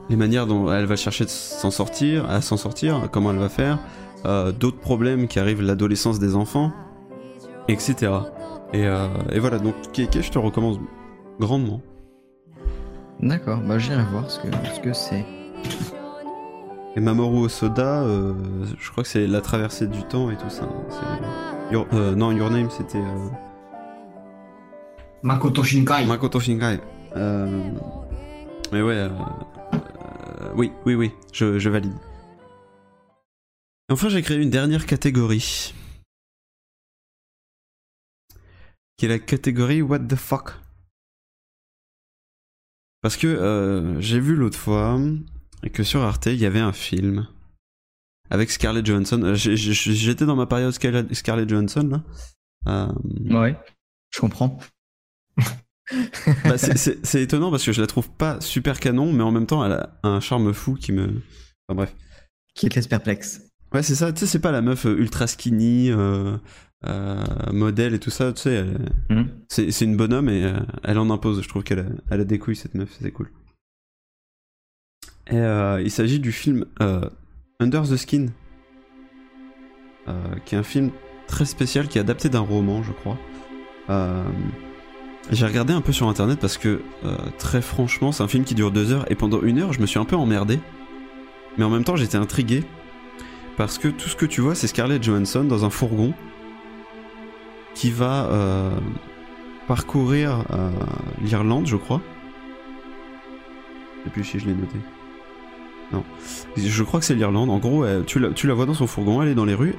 les 0.08 0.16
manières 0.16 0.46
dont 0.46 0.70
elle 0.72 0.86
va 0.86 0.96
chercher 0.96 1.24
de 1.24 1.30
s'en 1.30 1.70
sortir, 1.70 2.28
à 2.30 2.40
s'en 2.40 2.56
sortir, 2.56 3.08
comment 3.10 3.30
elle 3.32 3.38
va 3.38 3.48
faire. 3.48 3.78
Euh, 4.24 4.52
D'autres 4.52 4.78
problèmes 4.78 5.28
qui 5.28 5.38
arrivent 5.38 5.62
l'adolescence 5.62 6.18
des 6.18 6.34
enfants, 6.36 6.72
etc. 7.68 8.12
Et, 8.72 8.86
euh, 8.86 9.08
et 9.32 9.38
voilà, 9.38 9.58
donc 9.58 9.74
Keke, 9.92 10.20
je 10.22 10.30
te 10.30 10.38
recommande 10.38 10.78
grandement. 11.40 11.80
D'accord, 13.20 13.58
bah 13.60 13.78
j'irai 13.78 14.02
voir 14.12 14.30
ce 14.30 14.40
que 14.40 14.48
ce 14.74 14.80
que 14.80 14.92
c'est. 14.92 15.24
Et 16.96 17.00
Mamoru 17.00 17.44
Osoda, 17.44 18.02
euh, 18.02 18.32
je 18.78 18.90
crois 18.90 19.02
que 19.04 19.08
c'est 19.08 19.26
la 19.26 19.40
traversée 19.40 19.86
du 19.86 20.02
temps 20.04 20.30
et 20.30 20.36
tout 20.36 20.48
ça. 20.48 20.68
C'est- 20.88 21.72
Your- 21.74 21.86
euh, 21.94 22.14
non, 22.14 22.32
Your 22.32 22.50
Name, 22.50 22.68
c'était 22.70 22.98
euh, 22.98 23.28
Makoto 25.22 25.62
Shinkai. 25.62 26.06
Makoto 26.06 26.40
Shinkai. 26.40 26.78
Euh, 27.16 27.60
mais 28.72 28.82
ouais, 28.82 29.08
oui, 30.54 30.72
oui, 30.84 30.94
oui, 30.94 31.12
je, 31.32 31.68
valide. 31.68 31.94
Enfin, 33.90 34.08
j'ai 34.08 34.22
créé 34.22 34.38
une 34.38 34.50
dernière 34.50 34.86
catégorie. 34.86 35.74
Qui 38.96 39.06
est 39.06 39.08
la 39.08 39.18
catégorie 39.18 39.82
What 39.82 40.00
the 40.00 40.16
fuck. 40.16 40.52
Parce 43.02 43.16
que 43.16 43.26
euh, 43.26 44.00
j'ai 44.00 44.18
vu 44.18 44.34
l'autre 44.34 44.58
fois 44.58 44.98
que 45.72 45.82
sur 45.82 46.02
Arte, 46.02 46.26
il 46.26 46.38
y 46.38 46.46
avait 46.46 46.60
un 46.60 46.72
film 46.72 47.28
avec 48.30 48.50
Scarlett 48.50 48.84
Johansson. 48.84 49.22
Euh, 49.22 49.34
J'étais 49.34 50.26
dans 50.26 50.36
ma 50.36 50.46
période 50.46 50.72
Scarlett, 50.72 51.48
Johansson 51.48 51.88
là. 51.88 52.02
Euh, 52.66 52.92
Ouais, 53.30 53.56
je 54.10 54.20
comprends. 54.20 54.58
Bah, 56.44 56.58
c'est- 56.58 57.22
étonnant 57.22 57.50
parce 57.50 57.64
que 57.64 57.72
je 57.72 57.80
la 57.80 57.86
trouve 57.86 58.10
pas 58.10 58.40
super 58.40 58.80
canon, 58.80 59.12
mais 59.12 59.22
en 59.22 59.30
même 59.30 59.46
temps, 59.46 59.64
elle 59.64 59.72
a 59.72 59.98
un 60.02 60.20
charme 60.20 60.52
fou 60.52 60.74
qui 60.74 60.92
me. 60.92 61.04
Enfin 61.68 61.76
bref. 61.76 61.94
Qui 62.54 62.68
te 62.68 62.74
laisse 62.74 62.86
perplexe. 62.88 63.42
Ouais, 63.72 63.82
c'est 63.82 63.94
ça, 63.94 64.12
tu 64.12 64.20
sais, 64.20 64.26
c'est 64.26 64.38
pas 64.40 64.52
la 64.52 64.62
meuf 64.62 64.86
euh, 64.86 64.96
ultra 64.96 65.26
skinny, 65.26 65.90
euh, 65.90 66.36
euh, 66.86 67.22
modèle 67.52 67.94
et 67.94 67.98
tout 67.98 68.10
ça, 68.10 68.32
tu 68.32 68.42
sais, 68.42 68.64
Mhm. 69.10 69.28
c'est 69.48 69.80
une 69.82 69.96
bonhomme 69.96 70.28
et 70.28 70.44
euh, 70.44 70.58
elle 70.84 70.98
en 70.98 71.10
impose. 71.10 71.42
Je 71.42 71.48
trouve 71.48 71.62
qu'elle 71.64 71.80
a, 71.80 71.84
elle 72.10 72.20
a 72.20 72.24
des 72.24 72.38
couilles, 72.38 72.56
cette 72.56 72.74
meuf, 72.74 72.96
c'est 73.00 73.10
cool. 73.10 73.30
Et 75.30 75.36
il 75.84 75.90
s'agit 75.90 76.20
du 76.20 76.30
film 76.32 76.64
Under 77.58 77.82
the 77.82 77.96
Skin, 77.96 78.26
qui 80.44 80.54
est 80.54 80.58
un 80.58 80.62
film 80.62 80.90
très 81.26 81.44
spécial 81.44 81.88
qui 81.88 81.98
est 81.98 82.00
adapté 82.00 82.28
d'un 82.28 82.40
roman, 82.40 82.82
je 82.84 82.92
crois. 82.92 83.18
Euh, 83.90 84.22
j'ai 85.30 85.46
regardé 85.46 85.72
un 85.72 85.80
peu 85.80 85.92
sur 85.92 86.08
internet 86.08 86.38
parce 86.40 86.56
que, 86.56 86.82
euh, 87.04 87.16
très 87.38 87.60
franchement, 87.60 88.12
c'est 88.12 88.22
un 88.22 88.28
film 88.28 88.44
qui 88.44 88.54
dure 88.54 88.70
deux 88.70 88.92
heures 88.92 89.10
et 89.10 89.14
pendant 89.14 89.42
une 89.42 89.58
heure, 89.58 89.72
je 89.72 89.80
me 89.80 89.86
suis 89.86 89.98
un 89.98 90.04
peu 90.04 90.16
emmerdé. 90.16 90.60
Mais 91.58 91.64
en 91.64 91.70
même 91.70 91.84
temps, 91.84 91.96
j'étais 91.96 92.16
intrigué 92.16 92.64
parce 93.56 93.78
que 93.78 93.88
tout 93.88 94.08
ce 94.08 94.16
que 94.16 94.26
tu 94.26 94.40
vois, 94.40 94.54
c'est 94.54 94.66
Scarlett 94.66 95.02
Johansson 95.02 95.44
dans 95.44 95.64
un 95.64 95.70
fourgon 95.70 96.14
qui 97.74 97.90
va 97.90 98.26
euh, 98.26 98.70
parcourir 99.66 100.44
euh, 100.50 100.70
l'Irlande, 101.20 101.66
je 101.66 101.76
crois. 101.76 102.00
Sais 104.04 104.10
plus 104.10 104.24
si 104.24 104.38
je 104.38 104.46
l'ai 104.46 104.54
noté. 104.54 104.76
Non. 105.92 106.04
Je 106.56 106.82
crois 106.82 107.00
que 107.00 107.06
c'est 107.06 107.14
l'Irlande. 107.14 107.50
En 107.50 107.58
gros, 107.58 107.84
tu 108.06 108.20
la 108.20 108.54
vois 108.54 108.66
dans 108.66 108.74
son 108.74 108.86
fourgon, 108.86 109.22
elle 109.22 109.28
est 109.28 109.34
dans 109.34 109.44
les 109.44 109.54
rues, 109.54 109.74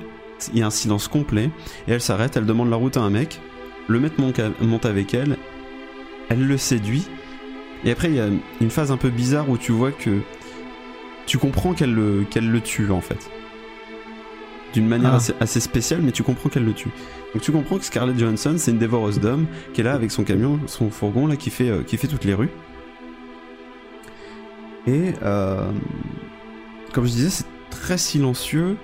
il 0.54 0.60
y 0.60 0.62
a 0.62 0.68
un 0.68 0.72
silence 0.72 1.08
complet, 1.08 1.50
et 1.88 1.92
elle 1.92 2.02
s'arrête, 2.02 2.38
elle 2.38 2.46
demande 2.46 2.70
la 2.70 2.76
route 2.76 2.98
à 2.98 3.02
un 3.02 3.10
mec, 3.10 3.42
le 3.88 4.00
maître 4.00 4.16
monte 4.20 4.86
avec 4.86 5.14
elle, 5.14 5.38
elle 6.30 6.46
le 6.46 6.58
séduit, 6.58 7.08
et 7.86 7.92
après 7.92 8.10
il 8.10 8.16
y 8.16 8.20
a 8.20 8.28
une 8.62 8.70
phase 8.70 8.92
un 8.92 8.98
peu 8.98 9.10
bizarre 9.10 9.50
où 9.50 9.58
tu 9.58 9.72
vois 9.72 9.92
que 9.92 10.20
tu 11.26 11.38
comprends 11.38 11.74
qu'elle 11.74 11.94
le, 11.94 12.26
le 12.36 12.62
tue 12.62 12.90
en 12.92 13.02
fait. 13.02 13.30
D'une 14.74 14.88
manière 14.88 15.14
Ah. 15.14 15.18
assez, 15.18 15.34
assez 15.40 15.60
spéciale, 15.60 16.02
mais 16.04 16.12
tu 16.12 16.24
comprends 16.24 16.50
qu'elle 16.50 16.66
le 16.66 16.74
tue. 16.74 16.90
Donc 17.34 17.42
tu 17.42 17.52
comprends 17.52 17.78
que 17.78 17.86
Scarlett 17.86 18.18
Johansson, 18.20 18.56
c'est 18.58 18.72
une 18.72 18.78
dévoreuse 18.78 19.20
d'hommes, 19.20 19.46
qui 19.74 19.82
est 19.82 19.84
là 19.84 19.94
avec 19.94 20.12
son 20.12 20.24
camion, 20.24 20.60
son 20.68 20.90
fourgon, 20.90 21.26
là, 21.28 21.36
qui 21.38 21.50
fait, 21.50 21.70
euh, 21.70 21.84
qui 21.84 21.98
fait 21.98 22.08
toutes 22.08 22.26
les 22.26 22.34
rues. 22.34 22.50
Et 24.86 25.14
euh, 25.24 25.70
comme 26.94 27.06
je 27.06 27.12
disais, 27.12 27.30
c'est 27.30 27.46
très 27.70 27.98
silencieux. 27.98 28.78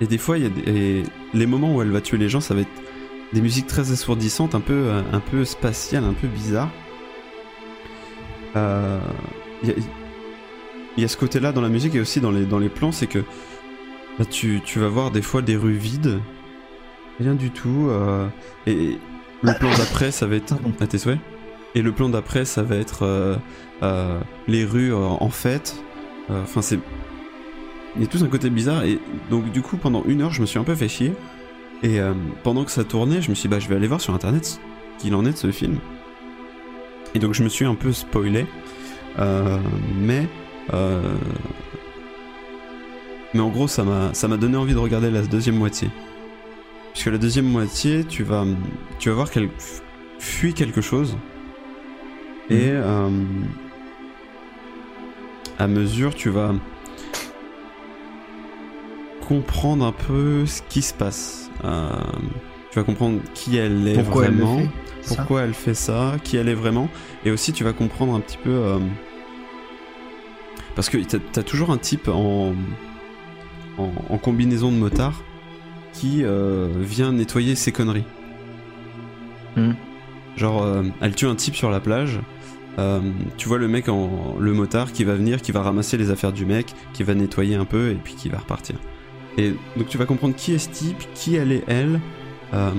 Et 0.00 0.06
des 0.06 0.18
fois, 0.18 0.36
il 0.38 0.44
y 0.44 0.46
a 0.46 0.50
des, 0.50 1.02
les 1.32 1.46
moments 1.46 1.74
où 1.74 1.82
elle 1.82 1.90
va 1.90 2.00
tuer 2.00 2.18
les 2.18 2.28
gens, 2.28 2.40
ça 2.40 2.54
va 2.54 2.60
être 2.62 2.68
des 3.32 3.40
musiques 3.40 3.66
très 3.66 3.90
assourdissantes, 3.92 4.54
un 4.54 4.60
peu, 4.60 4.72
euh, 4.74 5.02
un 5.12 5.20
peu 5.20 5.44
spatiales, 5.44 6.04
un 6.04 6.12
peu 6.14 6.28
bizarres. 6.28 6.70
Euh, 8.56 8.98
Il 9.62 9.68
y, 9.68 9.72
a, 9.72 9.74
il 10.96 11.02
y 11.02 11.04
a 11.04 11.08
ce 11.08 11.16
côté-là 11.16 11.52
dans 11.52 11.60
la 11.60 11.68
musique 11.68 11.94
et 11.94 12.00
aussi 12.00 12.20
dans 12.20 12.30
les, 12.30 12.46
dans 12.46 12.58
les 12.58 12.68
plans, 12.68 12.92
c'est 12.92 13.06
que 13.06 13.20
bah, 14.18 14.24
tu, 14.24 14.60
tu 14.64 14.78
vas 14.78 14.88
voir 14.88 15.10
des 15.10 15.22
fois 15.22 15.42
des 15.42 15.56
rues 15.56 15.76
vides, 15.76 16.20
rien 17.20 17.34
du 17.34 17.50
tout. 17.50 17.88
euh, 17.90 18.28
et 18.66 18.98
le 19.42 19.52
plan 19.58 19.70
d'après, 19.76 20.10
ça 20.10 20.26
va 20.26 20.36
être 20.36 20.54
à 20.80 20.86
tes 20.86 20.98
souhaits. 20.98 21.18
Et 21.74 21.82
le 21.82 21.92
plan 21.92 22.08
d'après, 22.08 22.44
ça 22.46 22.62
va 22.62 22.76
être 22.76 23.02
euh, 23.02 23.36
euh, 23.82 24.18
les 24.48 24.64
rues 24.64 24.92
euh, 24.94 24.98
en 24.98 25.28
fête. 25.28 25.76
Euh, 26.30 26.42
Enfin, 26.42 26.62
c'est. 26.62 26.78
Il 27.96 28.02
y 28.02 28.04
a 28.04 28.08
tout 28.08 28.22
un 28.22 28.28
côté 28.28 28.48
bizarre. 28.50 28.84
Et 28.84 28.98
donc, 29.30 29.50
du 29.52 29.62
coup, 29.62 29.76
pendant 29.76 30.02
une 30.04 30.22
heure, 30.22 30.32
je 30.32 30.40
me 30.40 30.46
suis 30.46 30.58
un 30.58 30.64
peu 30.64 30.74
fait 30.74 30.88
chier. 30.88 31.12
Et 31.86 32.00
euh, 32.00 32.14
pendant 32.42 32.64
que 32.64 32.72
ça 32.72 32.82
tournait, 32.82 33.22
je 33.22 33.30
me 33.30 33.36
suis 33.36 33.48
dit, 33.48 33.54
bah, 33.54 33.60
je 33.60 33.68
vais 33.68 33.76
aller 33.76 33.86
voir 33.86 34.00
sur 34.00 34.12
internet 34.12 34.44
ce 34.44 34.58
qu'il 34.98 35.14
en 35.14 35.24
est 35.24 35.30
de 35.30 35.36
ce 35.36 35.52
film. 35.52 35.78
Et 37.14 37.20
donc, 37.20 37.32
je 37.32 37.44
me 37.44 37.48
suis 37.48 37.64
un 37.64 37.76
peu 37.76 37.92
spoilé. 37.92 38.44
Euh, 39.20 39.58
mais. 39.94 40.26
euh, 40.74 41.14
mais 43.34 43.40
en 43.40 43.50
gros, 43.50 43.68
ça 43.68 43.84
m'a 43.84 44.36
donné 44.36 44.56
envie 44.56 44.74
de 44.74 44.78
regarder 44.78 45.12
la 45.12 45.22
deuxième 45.22 45.56
moitié. 45.56 45.88
Puisque 46.92 47.06
la 47.06 47.18
deuxième 47.18 47.46
moitié, 47.46 48.02
tu 48.04 48.24
vas, 48.24 48.44
tu 48.98 49.10
vas 49.10 49.14
voir 49.14 49.30
qu'elle 49.30 49.48
fuit 50.18 50.54
quelque 50.54 50.80
chose. 50.80 51.16
Et 52.50 52.70
euh, 52.70 53.10
à 55.58 55.68
mesure, 55.68 56.16
tu 56.16 56.30
vas 56.30 56.52
comprendre 59.28 59.84
un 59.84 59.92
peu 59.92 60.46
ce 60.46 60.62
qui 60.68 60.82
se 60.82 60.94
passe. 60.94 61.50
Euh, 61.64 61.88
tu 62.70 62.78
vas 62.78 62.84
comprendre 62.84 63.20
qui 63.34 63.56
elle 63.56 63.88
est 63.88 63.94
Pourquoi 63.94 64.26
elle 64.26 64.36
le 64.36 64.44
vraiment, 64.44 64.58
fait, 64.58 65.14
pourquoi 65.16 65.42
elle 65.42 65.54
fait 65.54 65.74
ça, 65.74 66.16
qui 66.22 66.36
elle 66.36 66.48
est 66.48 66.54
vraiment, 66.54 66.88
et 67.24 67.30
aussi 67.30 67.52
tu 67.52 67.64
vas 67.64 67.72
comprendre 67.72 68.14
un 68.14 68.20
petit 68.20 68.36
peu 68.36 68.50
euh, 68.50 68.78
parce 70.74 70.90
que 70.90 70.98
t'as 70.98 71.40
as 71.40 71.42
toujours 71.42 71.70
un 71.70 71.78
type 71.78 72.08
en, 72.08 72.54
en, 73.78 73.90
en 74.10 74.18
combinaison 74.18 74.70
de 74.70 74.76
motard 74.76 75.22
qui 75.92 76.22
euh, 76.22 76.68
vient 76.78 77.12
nettoyer 77.12 77.54
ses 77.54 77.72
conneries. 77.72 78.04
Hmm. 79.56 79.72
Genre, 80.36 80.66
elle 81.00 81.14
tue 81.14 81.24
un 81.26 81.34
type 81.34 81.56
sur 81.56 81.70
la 81.70 81.80
plage. 81.80 82.20
euh, 82.78 83.00
tu 83.38 83.48
vois 83.48 83.56
le 83.56 83.68
mec 83.68 83.88
en 83.88 84.36
le 84.38 84.52
motard 84.52 84.92
qui 84.92 85.04
va 85.04 85.14
venir, 85.14 85.40
qui 85.40 85.50
va 85.50 85.62
ramasser 85.62 85.96
les 85.96 86.10
affaires 86.10 86.32
du 86.32 86.44
mec, 86.44 86.74
qui 86.92 87.02
va 87.04 87.14
nettoyer 87.14 87.54
un 87.56 87.64
peu 87.64 87.90
et 87.90 87.94
puis 87.94 88.14
qui 88.14 88.28
va 88.28 88.36
repartir. 88.38 88.76
Et 89.36 89.54
donc 89.76 89.88
tu 89.88 89.98
vas 89.98 90.06
comprendre 90.06 90.34
qui 90.34 90.52
est 90.54 90.58
ce 90.58 90.70
type, 90.70 91.04
qui 91.14 91.36
elle 91.36 91.52
est 91.52 91.64
elle, 91.66 92.00
euh, 92.54 92.70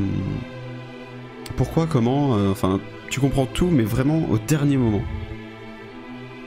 pourquoi, 1.55 1.87
comment, 1.87 2.35
euh, 2.35 2.51
enfin 2.51 2.79
tu 3.09 3.19
comprends 3.19 3.45
tout 3.45 3.69
mais 3.71 3.83
vraiment 3.83 4.23
au 4.29 4.37
dernier 4.37 4.77
moment. 4.77 5.03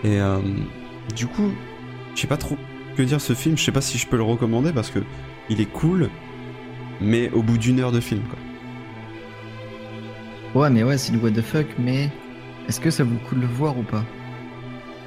Et 0.03 0.21
euh, 0.21 0.39
du 1.15 1.27
coup, 1.27 1.53
je 2.15 2.21
sais 2.21 2.27
pas 2.27 2.37
trop 2.37 2.57
que 2.97 3.03
dire 3.03 3.21
ce 3.21 3.35
film, 3.35 3.57
je 3.57 3.65
sais 3.65 3.73
pas 3.73 3.81
si 3.81 3.99
je 3.99 4.07
peux 4.07 4.17
le 4.17 4.23
recommander 4.23 4.73
parce 4.73 4.91
que 4.91 5.01
il 5.49 5.61
est 5.61 5.71
cool, 5.71 6.11
mais 7.01 7.31
au 7.31 7.43
bout 7.43 7.59
d'une 7.59 7.81
heure 7.81 7.93
de 7.93 8.01
film 8.01 8.23
quoi. 8.23 8.39
Ouais, 10.53 10.71
mais 10.71 10.83
ouais, 10.83 10.99
c'est 10.99 11.13
du 11.13 11.19
what 11.19 11.31
the 11.31 11.43
fuck, 11.43 11.67
mais 11.79 12.11
est-ce 12.69 12.81
que 12.81 12.91
ça 12.91 13.05
vaut 13.05 13.13
le 13.13 13.29
coup 13.29 13.37
de 13.37 13.41
le 13.43 13.47
voir 13.47 13.79
ou 13.79 13.83
pas? 13.83 14.05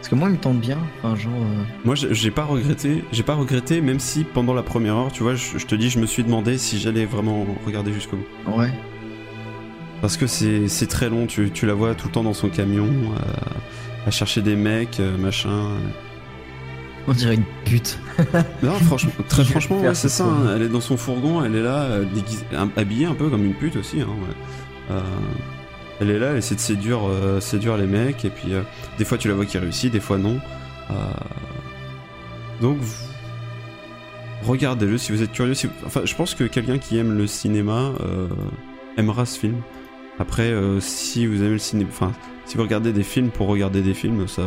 Parce 0.03 0.09
que 0.09 0.15
moi, 0.15 0.27
il 0.27 0.33
me 0.33 0.37
tente 0.37 0.59
bien. 0.59 0.79
Enfin, 1.01 1.15
genre. 1.15 1.31
euh, 1.33 1.63
Moi, 1.85 1.95
j'ai 1.95 2.29
pas 2.29 2.43
regretté, 2.43 3.05
j'ai 3.13 3.23
pas 3.23 3.35
regretté, 3.35 3.79
même 3.79 4.01
si 4.01 4.25
pendant 4.25 4.53
la 4.53 4.61
première 4.61 4.97
heure, 4.97 5.11
tu 5.13 5.23
vois, 5.23 5.35
je, 5.35 5.57
je 5.57 5.65
te 5.65 5.75
dis, 5.75 5.89
je 5.89 5.97
me 5.97 6.05
suis 6.05 6.25
demandé 6.25 6.57
si 6.57 6.77
j'allais 6.77 7.05
vraiment 7.05 7.45
regarder 7.65 7.93
jusqu'au 7.93 8.17
bout. 8.17 8.51
Ouais. 8.59 8.69
Parce 10.01 10.17
que 10.17 10.27
c'est 10.27 10.87
très 10.87 11.09
long, 11.09 11.25
tu, 11.25 11.51
tu 11.51 11.65
la 11.65 11.73
vois 11.73 11.95
tout 11.95 12.07
le 12.07 12.11
temps 12.11 12.23
dans 12.23 12.33
son 12.33 12.49
camion, 12.49 12.87
euh, 12.87 14.05
à 14.05 14.11
chercher 14.11 14.41
des 14.41 14.57
mecs, 14.57 14.99
euh, 14.99 15.17
machin. 15.17 15.69
On 17.07 17.13
dirait 17.13 17.35
une 17.35 17.45
pute. 17.63 17.97
Non, 18.61 18.73
franchement, 18.85 19.11
très 19.29 19.45
franchement, 19.45 19.79
ouais, 19.79 19.95
c'est 19.95 20.09
ce 20.09 20.17
ça. 20.17 20.25
hein, 20.25 20.53
elle 20.53 20.63
est 20.63 20.67
dans 20.69 20.81
son 20.81 20.97
fourgon, 20.97 21.45
elle 21.45 21.55
est 21.55 21.63
là, 21.63 21.99
déguisée- 22.13 22.43
habillée 22.75 23.05
un 23.05 23.13
peu 23.15 23.29
comme 23.29 23.45
une 23.45 23.53
pute 23.53 23.77
aussi. 23.77 24.01
Hein, 24.01 24.07
ouais. 24.09 24.35
Euh, 24.91 25.01
elle 25.99 26.09
est 26.09 26.19
là, 26.19 26.31
elle 26.31 26.37
essaie 26.37 26.55
de 26.55 26.59
séduire, 26.59 26.99
euh, 27.07 27.77
les 27.77 27.87
mecs, 27.87 28.25
et 28.25 28.29
puis 28.29 28.53
euh, 28.53 28.63
des 28.97 29.05
fois 29.05 29.17
tu 29.17 29.27
la 29.27 29.35
vois 29.35 29.45
qui 29.45 29.57
réussit, 29.57 29.91
des 29.91 29.99
fois 29.99 30.17
non. 30.17 30.39
Euh, 30.91 30.93
donc, 32.61 32.77
regardez-le 34.43 34.97
si 34.97 35.11
vous 35.11 35.21
êtes 35.21 35.31
curieux. 35.31 35.53
Enfin, 35.85 36.01
je 36.05 36.15
pense 36.15 36.35
que 36.35 36.43
quelqu'un 36.45 36.77
qui 36.77 36.97
aime 36.97 37.17
le 37.17 37.27
cinéma 37.27 37.93
aimera 38.97 39.25
ce 39.25 39.39
film. 39.39 39.61
Après, 40.19 40.53
si 40.79 41.25
vous 41.25 41.41
aimez 41.41 41.53
le 41.53 41.57
cinéma, 41.57 41.89
enfin, 41.91 42.11
si 42.45 42.57
vous 42.57 42.63
regardez 42.63 42.93
des 42.93 43.03
films 43.03 43.29
pour 43.29 43.47
regarder 43.47 43.81
des 43.81 43.93
films, 43.93 44.27
ça, 44.27 44.43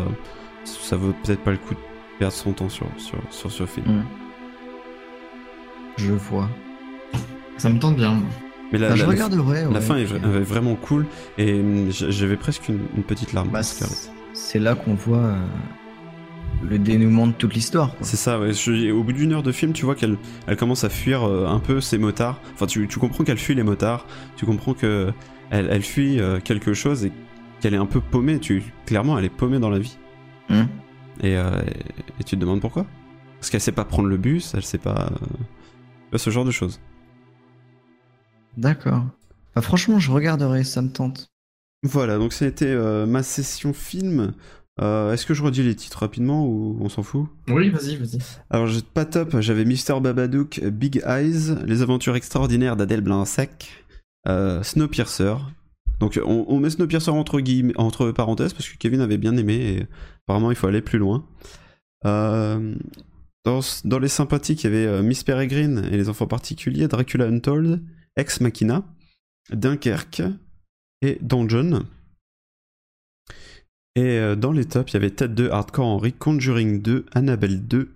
ça 0.64 0.96
vaut 0.96 1.14
peut-être 1.24 1.42
pas 1.42 1.50
le 1.50 1.58
coup 1.58 1.74
de 1.74 1.80
perdre 2.18 2.34
son 2.34 2.52
temps 2.52 2.68
sur, 2.68 2.86
ce 3.30 3.66
film. 3.66 3.86
Hmm. 3.86 4.02
Je 5.98 6.12
vois. 6.12 6.48
Ça 7.58 7.68
me 7.68 7.78
tente 7.78 7.96
bien. 7.96 8.22
Mais 8.72 8.78
la, 8.78 8.88
Bah, 8.90 8.94
je 8.96 9.02
la- 9.02 9.08
regarderai. 9.08 9.62
la 9.62 9.68
ouais. 9.70 9.80
fin 9.80 9.96
est 9.96 10.04
vra- 10.04 10.16
est 10.36 10.40
vraiment 10.40 10.74
cool 10.74 11.06
et 11.38 11.62
j- 11.90 12.06
j'avais 12.10 12.36
presque 12.36 12.68
une, 12.68 12.80
une 12.96 13.02
petite 13.04 13.32
larme. 13.32 13.48
Bah, 13.50 13.60
c'est 13.62 14.58
là 14.58 14.74
qu'on 14.74 14.94
voit 14.94 15.18
euh, 15.18 15.36
le 16.68 16.78
dénouement 16.78 17.26
de 17.28 17.32
toute 17.32 17.54
l'histoire. 17.54 17.94
C'est 18.00 18.16
ça, 18.16 18.40
ouais. 18.40 18.52
Je- 18.52 18.90
au 18.90 19.02
bout 19.04 19.12
d'une 19.12 19.32
heure 19.32 19.42
de 19.44 19.52
film, 19.52 19.72
tu 19.72 19.84
vois 19.84 19.94
qu'elle 19.94 20.16
elle 20.46 20.56
commence 20.56 20.82
à 20.84 20.88
fuir 20.88 21.22
euh, 21.28 21.46
un 21.46 21.60
peu 21.60 21.80
ses 21.80 21.98
motards. 21.98 22.40
Enfin, 22.54 22.66
tu, 22.66 22.88
tu 22.88 22.98
comprends 22.98 23.22
qu'elle 23.24 23.38
fuit 23.38 23.54
les 23.54 23.62
motards. 23.62 24.04
Tu 24.36 24.46
comprends 24.46 24.74
que 24.74 25.12
elle, 25.50 25.68
elle 25.70 25.82
fuit 25.82 26.18
euh, 26.20 26.40
quelque 26.40 26.74
chose 26.74 27.04
et 27.04 27.12
qu'elle 27.60 27.74
est 27.74 27.78
un 27.78 27.86
peu 27.86 28.00
paumée. 28.00 28.38
Tu, 28.40 28.64
clairement, 28.84 29.16
elle 29.18 29.24
est 29.24 29.28
paumée 29.30 29.60
dans 29.60 29.70
la 29.70 29.78
vie. 29.78 29.96
Hmm. 30.48 30.64
Et, 31.22 31.32
et, 31.32 32.24
tu 32.24 32.34
te 32.36 32.40
demandes 32.40 32.60
pourquoi? 32.60 32.84
Parce 33.40 33.48
qu'elle 33.50 33.60
sait 33.60 33.72
pas 33.72 33.84
prendre 33.84 34.08
le 34.08 34.16
bus, 34.16 34.52
elle 34.54 34.62
sait 34.64 34.76
pas. 34.78 35.10
ce 36.14 36.30
genre 36.30 36.44
de 36.44 36.50
choses. 36.50 36.80
D'accord. 38.56 39.04
Bah, 39.54 39.62
franchement, 39.62 39.98
je 39.98 40.10
regarderai, 40.10 40.64
ça 40.64 40.82
me 40.82 40.90
tente. 40.90 41.28
Voilà, 41.82 42.18
donc 42.18 42.32
ça 42.32 42.44
a 42.44 42.48
été 42.48 42.66
euh, 42.66 43.06
ma 43.06 43.22
session 43.22 43.72
film. 43.72 44.32
Euh, 44.80 45.12
Est-ce 45.12 45.24
que 45.24 45.34
je 45.34 45.42
redis 45.42 45.62
les 45.62 45.74
titres 45.74 46.00
rapidement 46.00 46.46
ou 46.46 46.76
on 46.80 46.88
s'en 46.88 47.02
fout? 47.02 47.26
Oui, 47.48 47.70
vas-y, 47.70 47.96
vas-y. 47.96 48.18
Alors, 48.50 48.68
pas 48.92 49.04
top, 49.04 49.40
j'avais 49.40 49.64
Mr. 49.64 50.00
Babadook, 50.02 50.60
Big 50.64 51.02
Eyes, 51.06 51.54
Les 51.64 51.82
aventures 51.82 52.16
extraordinaires 52.16 52.76
d'Adèle 52.76 53.00
Blanc-Sec, 53.00 53.84
euh, 54.28 54.62
Snowpiercer. 54.62 55.34
Donc, 56.00 56.20
on, 56.22 56.44
on 56.48 56.58
met 56.60 56.68
Snowpiercer 56.70 57.10
entre, 57.10 57.40
guillemets, 57.40 57.72
entre 57.76 58.10
parenthèses 58.10 58.52
parce 58.52 58.68
que 58.68 58.76
Kevin 58.76 59.00
avait 59.00 59.16
bien 59.16 59.36
aimé 59.38 59.54
et 59.54 59.86
apparemment 60.26 60.50
il 60.50 60.56
faut 60.56 60.66
aller 60.66 60.82
plus 60.82 60.98
loin. 60.98 61.24
Euh, 62.04 62.74
dans, 63.44 63.60
dans 63.84 63.98
les 63.98 64.08
sympathiques, 64.08 64.64
il 64.64 64.66
y 64.66 64.74
avait 64.74 64.86
euh, 64.86 65.02
Miss 65.02 65.22
Peregrine 65.24 65.88
et 65.90 65.96
les 65.96 66.08
enfants 66.10 66.26
particuliers, 66.26 66.88
Dracula 66.88 67.26
Untold, 67.26 67.80
Ex 68.16 68.40
Machina, 68.40 68.82
Dunkerque 69.50 70.22
et 71.02 71.18
Dungeon. 71.20 71.84
Et 73.94 74.18
euh, 74.18 74.36
dans 74.36 74.52
les 74.52 74.64
tops, 74.66 74.90
il 74.92 74.94
y 74.94 74.96
avait 74.98 75.10
Tête 75.10 75.34
2, 75.34 75.50
Hardcore 75.50 75.86
Henry, 75.86 76.12
Conjuring 76.12 76.82
2, 76.82 77.06
Annabelle 77.12 77.66
2, 77.66 77.94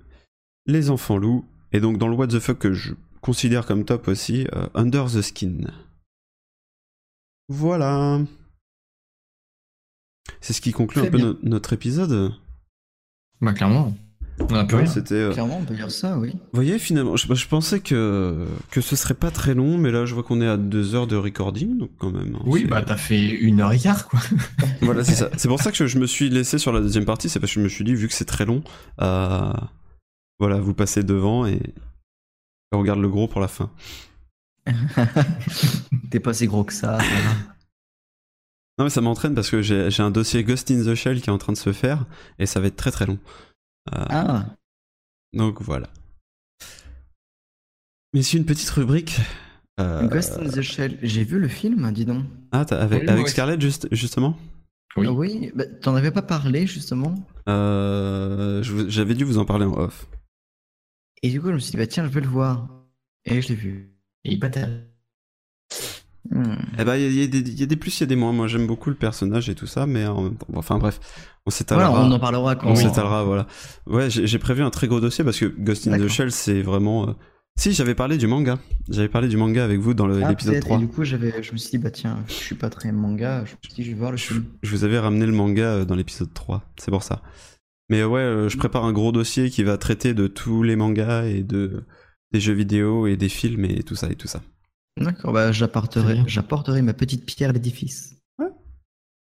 Les 0.67 0.91
Enfants 0.91 1.19
Loups, 1.19 1.45
et 1.73 1.81
donc 1.81 1.99
dans 1.99 2.09
le 2.09 2.15
What 2.17 2.29
the 2.29 2.39
Fuck 2.39 2.59
que 2.59 2.73
je 2.73 2.95
considère 3.21 3.67
comme 3.67 3.85
top 3.85 4.09
aussi, 4.09 4.47
euh, 4.55 4.67
Under 4.75 5.07
the 5.07 5.21
Skin. 5.23 5.71
Voilà. 7.49 8.21
C'est 10.41 10.53
ce 10.55 10.61
qui 10.61 10.73
conclut 10.73 11.03
un 11.03 11.11
peu 11.11 11.19
no- 11.19 11.39
notre 11.43 11.73
épisode. 11.75 12.33
Bah, 13.41 13.53
clairement. 13.53 13.95
On 14.39 14.55
a 14.55 14.65
plus 14.65 14.77
Ouais, 14.77 14.83
rien. 14.85 14.91
C'était. 14.91 15.15
euh, 15.15 15.33
Clairement, 15.33 15.59
on 15.59 15.65
peut 15.65 15.75
dire 15.75 15.91
ça, 15.91 16.19
oui. 16.19 16.31
Vous 16.33 16.39
voyez, 16.55 16.79
finalement, 16.79 17.17
je, 17.17 17.33
je 17.35 17.47
pensais 17.49 17.81
que, 17.81 18.47
que 18.71 18.81
ce 18.81 18.97
serait 18.97 19.15
pas 19.15 19.31
très 19.31 19.55
long, 19.55 19.77
mais 19.79 19.91
là, 19.91 20.07
je 20.07 20.15
vois 20.15 20.23
qu'on 20.23 20.41
est 20.41 20.47
à 20.49 20.57
deux 20.57 20.95
heures 20.95 21.07
de 21.07 21.17
recording, 21.17 21.77
donc 21.79 21.91
quand 21.99 22.11
même. 22.11 22.37
hein, 22.37 22.43
Oui, 22.47 22.63
c'est- 22.63 22.67
bah, 22.69 22.83
t'as 22.83 22.97
fait 22.97 23.21
une 23.29 23.61
heure 23.61 23.73
et 23.73 23.79
quart, 23.79 24.09
quoi. 24.09 24.19
Voilà, 24.83 25.05
c'est 25.05 25.15
ça. 25.15 25.29
C'est 25.37 25.49
pour 25.49 25.61
ça 25.61 25.73
que 25.73 25.87
je 25.87 25.99
me 25.99 26.07
suis 26.07 26.31
laissé 26.31 26.59
sur 26.59 26.73
la 26.73 26.81
deuxième 26.81 27.05
partie, 27.05 27.29
c'est 27.29 27.39
parce 27.41 27.53
que 27.53 27.61
je 27.61 27.65
me 27.65 27.69
suis 27.69 27.85
dit, 27.85 27.95
vu 27.95 28.09
que 28.09 28.15
c'est 28.15 28.25
très 28.25 28.47
long, 28.47 28.63
euh, 29.03 29.53
voilà, 30.39 30.59
vous 30.59 30.73
passez 30.75 31.03
devant 31.03 31.47
et 31.47 31.61
on 32.73 32.79
regarde 32.79 33.01
le 33.01 33.09
gros 33.09 33.29
pour 33.29 33.41
la 33.43 33.49
fin. 33.49 33.71
T'es 36.11 36.21
pas 36.21 36.33
si 36.35 36.47
gros 36.47 36.65
que 36.65 36.73
ça. 36.73 36.99
Non, 38.79 38.85
mais 38.85 38.91
ça 38.91 39.01
m'entraîne 39.01 39.35
parce 39.35 39.51
que 39.51 39.61
j'ai 39.63 39.91
j'ai 39.91 40.03
un 40.03 40.11
dossier 40.11 40.43
Ghost 40.45 40.71
in 40.71 40.83
the 40.85 40.95
Shell 40.95 41.21
qui 41.21 41.29
est 41.29 41.33
en 41.33 41.39
train 41.39 41.53
de 41.53 41.59
se 41.59 41.73
faire 41.73 42.07
et 42.39 42.47
ça 42.47 42.61
va 42.61 42.69
être 42.69 42.77
très 42.77 42.91
très 42.91 43.07
long. 43.07 43.19
Euh, 43.93 44.05
Ah, 44.09 44.47
Donc 45.33 45.61
voilà. 45.63 45.89
Mais 48.13 48.23
c'est 48.23 48.37
une 48.39 48.45
petite 48.47 48.71
rubrique. 48.71 49.17
euh, 49.81 50.07
Ghost 50.09 50.39
in 50.39 50.49
the 50.49 50.63
Shell. 50.63 50.99
J'ai 51.03 51.25
vu 51.25 51.39
le 51.39 51.49
film, 51.49 51.91
dis 51.93 52.05
donc. 52.05 52.25
Ah, 52.53 52.65
t'as- 52.65 52.81
avec, 52.83 53.09
avec. 53.09 53.29
Scarlett, 53.29 53.61
juste, 53.61 53.89
justement? 53.93 54.37
Oui. 54.97 55.07
Ah 55.09 55.13
Oui, 55.13 55.53
bah, 55.55 55.65
t'en 55.67 55.95
avais 55.95 56.11
pas 56.11 56.23
parlé 56.23 56.67
justement. 56.67 57.15
Euh, 57.49 58.63
J'avais 58.89 59.15
dû 59.15 59.25
vous 59.25 59.39
en 59.39 59.45
parler 59.45 59.65
en 59.65 59.75
off. 59.79 60.09
Et 61.23 61.31
du 61.31 61.41
coup, 61.41 61.49
je 61.49 61.53
me 61.55 61.59
suis 61.59 61.71
dit, 61.73 61.77
bah 61.77 61.87
tiens, 61.87 62.05
je 62.05 62.11
vais 62.11 62.21
le 62.21 62.27
voir. 62.29 62.69
Et 63.25 63.41
je 63.41 63.49
l'ai 63.49 63.55
vu. 63.55 63.95
Et 64.25 64.33
il 64.33 64.41
bataille. 64.41 64.85
Hmm. 66.31 66.55
Eh 66.79 66.85
ben, 66.85 66.97
il 66.97 67.13
y, 67.15 67.21
a- 67.21 67.25
y 67.25 67.29
des- 67.29 67.39
il 67.39 67.59
y 67.59 67.63
a 67.63 67.67
des 67.67 67.77
plus, 67.77 67.97
il 67.99 68.03
y 68.03 68.05
a 68.05 68.07
des 68.07 68.17
moins. 68.17 68.33
Moi, 68.33 68.47
j'aime 68.47 68.67
beaucoup 68.67 68.91
le 68.91 68.97
personnage 68.97 69.49
et 69.49 69.55
tout 69.55 69.67
ça, 69.67 69.87
mais 69.87 70.07
en 70.07 70.23
même 70.23 70.35
temps- 70.37 70.47
bon, 70.51 70.59
enfin 70.59 70.79
bref, 70.79 71.01
on 71.47 71.51
s'étalera. 71.51 71.89
Voilà, 71.89 72.05
on 72.07 72.13
en 72.13 72.19
parlera 72.19 72.57
quand 72.57 72.69
On 72.69 72.75
s'étalera, 72.77 73.25
voilà. 73.25 73.47
Ouais, 73.87 74.11
j'ai 74.11 74.39
prévu 74.39 74.63
un 74.63 74.71
très 74.71 74.87
gros 74.87 75.01
dossier 75.01 75.25
parce 75.25 75.39
que 75.39 75.47
Ghost 75.47 75.89
in 75.89 75.99
the. 75.99 76.09
Shell, 76.09 76.31
c'est 76.31 76.61
vraiment. 76.63 77.09
euh, 77.09 77.13
Si, 77.59 77.73
j'avais 77.73 77.95
parlé 77.95 78.17
du 78.17 78.27
manga. 78.27 78.59
J'avais 78.89 79.09
parlé 79.09 79.29
du 79.29 79.37
manga 79.37 79.65
avec 79.65 79.81
vous 79.81 79.93
dans 79.93 80.09
Ah, 80.23 80.29
l'épisode 80.31 80.53
peut-être. 80.55 80.65
3. 80.67 80.77
Et 80.77 80.81
du 80.81 80.89
coup, 80.89 81.05
j'avais, 81.05 81.43
je 81.43 81.53
me 81.53 81.57
suis 81.59 81.71
dit, 81.71 81.79
bah 81.79 81.91
tiens, 81.91 82.19
je 82.29 82.33
suis 82.33 82.55
pas 82.55 82.71
très 82.71 82.93
manga. 82.93 83.45
Je 83.45 83.53
me 83.53 83.59
suis 83.63 83.75
dit, 83.75 83.83
je 83.85 83.91
vais 83.91 83.97
voir 83.99 84.13
le 84.13 84.17
film. 84.19 84.45
Je 84.63 84.71
vous 84.71 84.85
avais 84.85 84.99
ramené 84.99 85.27
le 85.27 85.33
manga 85.33 85.63
euh, 85.65 85.85
dans 85.85 85.95
l'épisode 85.95 86.33
3, 86.33 86.63
c'est 86.79 86.91
pour 86.91 87.03
ça. 87.03 87.23
Mais 87.91 88.05
ouais, 88.05 88.21
euh, 88.21 88.49
je 88.49 88.57
prépare 88.57 88.85
un 88.85 88.93
gros 88.93 89.11
dossier 89.13 89.51
qui 89.51 89.63
va 89.65 89.77
traiter 89.79 90.15
de 90.15 90.27
tous 90.27 90.63
les 90.63 90.77
mangas 90.77 91.25
et 91.25 91.43
de 91.43 91.85
des 92.33 92.41
jeux 92.41 92.53
vidéo 92.53 93.07
et 93.09 93.17
des 93.17 93.29
films 93.29 93.65
et 93.65 93.83
tout 93.83 93.97
ça 93.97 94.09
et 94.11 94.15
tout 94.15 94.29
ça. 94.29 94.41
D'accord, 95.01 95.33
bah 95.33 95.51
j'apporterai, 95.53 96.23
j'apporterai 96.27 96.83
ma 96.83 96.93
petite 96.93 97.25
pierre 97.25 97.51
à 97.51 97.53
l'édifice. 97.53 98.17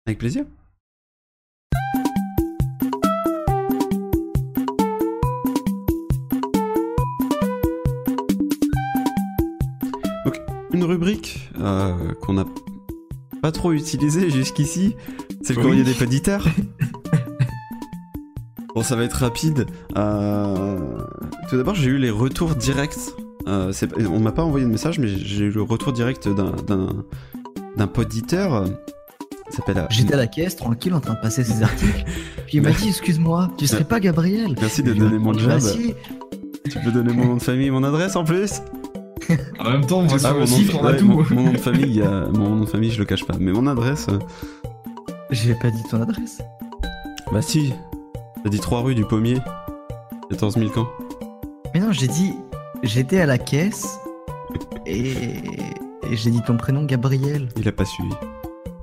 Avec 0.06 0.18
plaisir. 0.18 0.44
Donc, 10.24 10.40
une 10.72 10.84
rubrique 10.84 11.50
euh, 11.60 12.12
qu'on 12.22 12.34
n'a 12.34 12.44
pas 13.42 13.52
trop 13.52 13.72
utilisée 13.72 14.30
jusqu'ici, 14.30 14.96
c'est 15.42 15.52
le 15.54 15.58
Oui. 15.60 15.64
courrier 15.64 15.84
des 15.84 15.94
poditeurs. 15.98 16.46
bon, 18.74 18.82
ça 18.82 18.96
va 18.96 19.04
être 19.04 19.14
rapide. 19.14 19.66
Euh, 19.96 20.98
Tout 21.48 21.56
d'abord, 21.56 21.74
j'ai 21.74 21.90
eu 21.90 21.98
les 21.98 22.10
retours 22.10 22.54
directs. 22.56 22.96
Euh, 23.46 23.72
on 24.10 24.18
m'a 24.20 24.32
pas 24.32 24.42
envoyé 24.44 24.64
de 24.66 24.70
message, 24.70 24.98
mais 24.98 25.08
j'ai 25.08 25.44
eu 25.44 25.50
le 25.50 25.62
retour 25.62 25.92
direct 25.92 26.28
d'un- 26.28 26.52
d'un 26.66 26.88
d'un 27.76 27.86
poditeur. 27.86 28.54
euh, 28.54 28.66
il 29.50 29.54
s'appelle 29.54 29.78
euh, 29.78 29.86
J'étais 29.90 30.14
à 30.14 30.16
la 30.16 30.26
caisse, 30.26 30.56
tranquille, 30.56 30.92
en 30.94 31.00
train 31.00 31.14
de 31.14 31.20
passer 31.20 31.44
ses 31.44 31.62
articles. 31.62 32.04
Puis 32.46 32.56
il 32.58 32.62
m'a 32.62 32.70
dit, 32.70 32.88
excuse-moi, 32.88 33.50
tu 33.58 33.66
serais 33.66 33.84
pas 33.84 34.00
Gabriel 34.00 34.54
Merci 34.60 34.82
de 34.82 34.92
donner 34.92 35.18
mon 35.18 35.32
job. 35.34 35.58
Si. 35.60 35.94
Tu 36.68 36.78
peux 36.80 36.90
donner 36.90 37.12
mon 37.12 37.26
nom 37.26 37.36
de 37.36 37.42
famille 37.42 37.66
et 37.66 37.70
mon 37.70 37.84
adresse 37.84 38.16
en 38.16 38.24
plus 38.24 38.60
En 39.60 39.70
même 39.70 39.86
temps, 39.86 40.00
on 40.00 40.06
va 40.06 40.14
Ah, 40.16 40.18
sur 40.18 40.32
mon, 40.32 40.38
nom 40.40 40.46
de, 40.46 40.72
on 40.74 40.84
a 40.84 40.90
ouais, 40.90 40.96
tout. 40.96 41.06
mon- 41.06 41.24
mon 41.30 41.42
nom 41.44 41.52
de 41.52 41.58
famille, 41.58 42.02
mon 42.34 42.48
nom 42.56 42.60
de 42.62 42.66
famille, 42.66 42.90
je 42.90 42.98
le 42.98 43.04
cache 43.04 43.24
pas. 43.24 43.34
Mais 43.38 43.52
mon 43.52 43.66
adresse, 43.68 44.06
euh, 44.10 44.18
J'ai 45.30 45.54
pas 45.54 45.70
dit 45.70 45.82
ton 45.90 46.00
adresse. 46.02 46.40
bah 47.32 47.42
si. 47.42 47.72
T'as 48.42 48.50
dit 48.50 48.58
3 48.60 48.80
rue 48.82 48.94
du 48.96 49.04
Pommier, 49.04 49.38
14 50.30 50.54
000 50.56 50.70
camps. 50.70 50.88
Mais 51.74 51.80
non, 51.80 51.92
j'ai 51.92 52.06
dit, 52.08 52.32
j'étais 52.82 53.20
à 53.20 53.26
la 53.26 53.38
caisse 53.38 53.98
et, 54.86 55.12
et 56.10 56.16
j'ai 56.16 56.30
dit 56.30 56.42
ton 56.46 56.56
prénom 56.56 56.84
Gabriel. 56.84 57.48
Il 57.56 57.66
a 57.68 57.72
pas 57.72 57.84
suivi. 57.84 58.10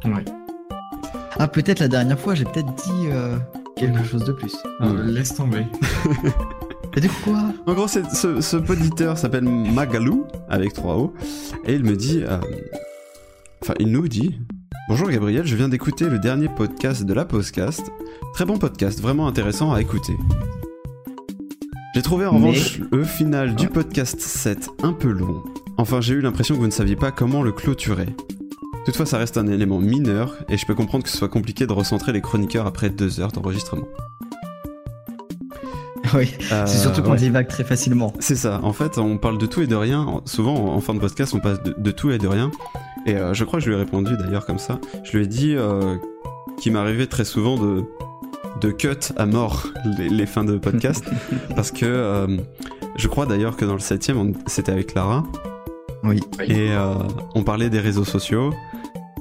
Ouais. 0.05 0.25
Ah, 1.39 1.47
peut-être 1.47 1.79
la 1.79 1.87
dernière 1.87 2.19
fois, 2.19 2.35
j'ai 2.35 2.45
peut-être 2.45 2.73
dit 2.75 3.07
euh, 3.07 3.37
quelque 3.75 4.03
chose 4.03 4.23
de 4.25 4.31
plus. 4.33 4.55
Euh, 4.81 5.03
laisse 5.03 5.33
tomber. 5.35 5.65
Mais 6.95 7.01
de 7.01 7.07
quoi? 7.23 7.39
En 7.65 7.73
gros, 7.73 7.87
ce, 7.87 7.99
ce 8.41 8.57
poditeur 8.57 9.17
s'appelle 9.17 9.45
Magalou, 9.45 10.25
avec 10.49 10.73
3 10.73 10.95
O, 10.97 11.13
et 11.65 11.73
il 11.73 11.83
me 11.83 11.95
dit. 11.95 12.21
euh, 12.23 12.37
Enfin, 13.63 13.73
il 13.79 13.87
nous 13.91 14.07
dit. 14.09 14.39
Bonjour 14.89 15.09
Gabriel, 15.09 15.45
je 15.47 15.55
viens 15.55 15.69
d'écouter 15.69 16.09
le 16.09 16.19
dernier 16.19 16.49
podcast 16.49 17.03
de 17.05 17.13
la 17.13 17.23
Postcast. 17.23 17.89
Très 18.33 18.43
bon 18.45 18.57
podcast, 18.57 18.99
vraiment 18.99 19.25
intéressant 19.27 19.71
à 19.71 19.79
écouter. 19.81 20.13
J'ai 21.93 22.01
trouvé 22.01 22.25
en 22.25 22.33
Mais- 22.33 22.47
revanche 22.49 22.79
le 22.91 23.03
final 23.03 23.55
du 23.55 23.67
podcast 23.67 24.19
7 24.19 24.69
un 24.81 24.93
peu 24.93 25.09
long. 25.09 25.43
Enfin, 25.77 26.01
j'ai 26.01 26.15
eu 26.15 26.21
l'impression 26.21 26.55
que 26.55 26.59
vous 26.59 26.65
ne 26.67 26.71
saviez 26.71 26.95
pas 26.95 27.11
comment 27.11 27.43
le 27.43 27.51
clôturer. 27.51 28.07
Toutefois, 28.85 29.05
ça 29.05 29.17
reste 29.17 29.37
un 29.37 29.47
élément 29.47 29.79
mineur, 29.79 30.35
et 30.49 30.57
je 30.57 30.65
peux 30.65 30.75
comprendre 30.75 31.03
que 31.03 31.09
ce 31.09 31.17
soit 31.17 31.29
compliqué 31.29 31.65
de 31.67 31.71
recentrer 31.73 32.11
les 32.11 32.21
chroniqueurs 32.21 32.65
après 32.67 32.89
deux 32.89 33.19
heures 33.19 33.31
d'enregistrement. 33.31 33.87
Oui, 36.13 36.31
Euh, 36.51 36.65
c'est 36.67 36.77
surtout 36.77 37.01
qu'on 37.01 37.11
ouais. 37.13 37.17
divague 37.17 37.47
très 37.47 37.63
facilement. 37.63 38.13
C'est 38.19 38.35
ça, 38.35 38.59
en 38.61 38.71
fait, 38.73 38.99
on 38.99 39.17
parle 39.17 39.39
de 39.39 39.47
tout 39.47 39.61
et 39.61 39.67
de 39.67 39.75
rien. 39.75 40.21
Souvent, 40.25 40.53
en 40.75 40.79
fin 40.79 40.93
de 40.93 40.99
podcast, 40.99 41.33
on 41.33 41.39
passe 41.39 41.63
de, 41.63 41.73
de 41.75 41.91
tout 41.91 42.11
et 42.11 42.19
de 42.19 42.27
rien. 42.27 42.51
Et 43.07 43.15
euh, 43.15 43.33
je 43.33 43.43
crois 43.45 43.57
que 43.57 43.65
je 43.65 43.69
lui 43.71 43.75
ai 43.77 43.79
répondu 43.79 44.15
d'ailleurs 44.17 44.45
comme 44.45 44.59
ça. 44.59 44.79
Je 45.03 45.17
lui 45.17 45.23
ai 45.23 45.27
dit 45.27 45.55
euh, 45.55 45.95
qu'il 46.59 46.71
m'arrivait 46.73 47.07
très 47.07 47.25
souvent 47.25 47.57
de, 47.57 47.83
de 48.61 48.71
cut 48.71 49.11
à 49.17 49.25
mort 49.25 49.67
les, 49.97 50.09
les 50.09 50.25
fins 50.25 50.43
de 50.43 50.57
podcast. 50.57 51.03
parce 51.55 51.71
que 51.71 51.85
euh, 51.85 52.37
je 52.97 53.07
crois 53.07 53.25
d'ailleurs 53.25 53.55
que 53.57 53.65
dans 53.65 53.73
le 53.73 53.79
septième, 53.79 54.17
on- 54.17 54.33
c'était 54.47 54.71
avec 54.71 54.93
Lara. 54.93 55.23
Oui. 56.03 56.19
Et 56.47 56.71
euh, 56.71 56.93
on 57.35 57.43
parlait 57.43 57.69
des 57.69 57.79
réseaux 57.79 58.05
sociaux. 58.05 58.53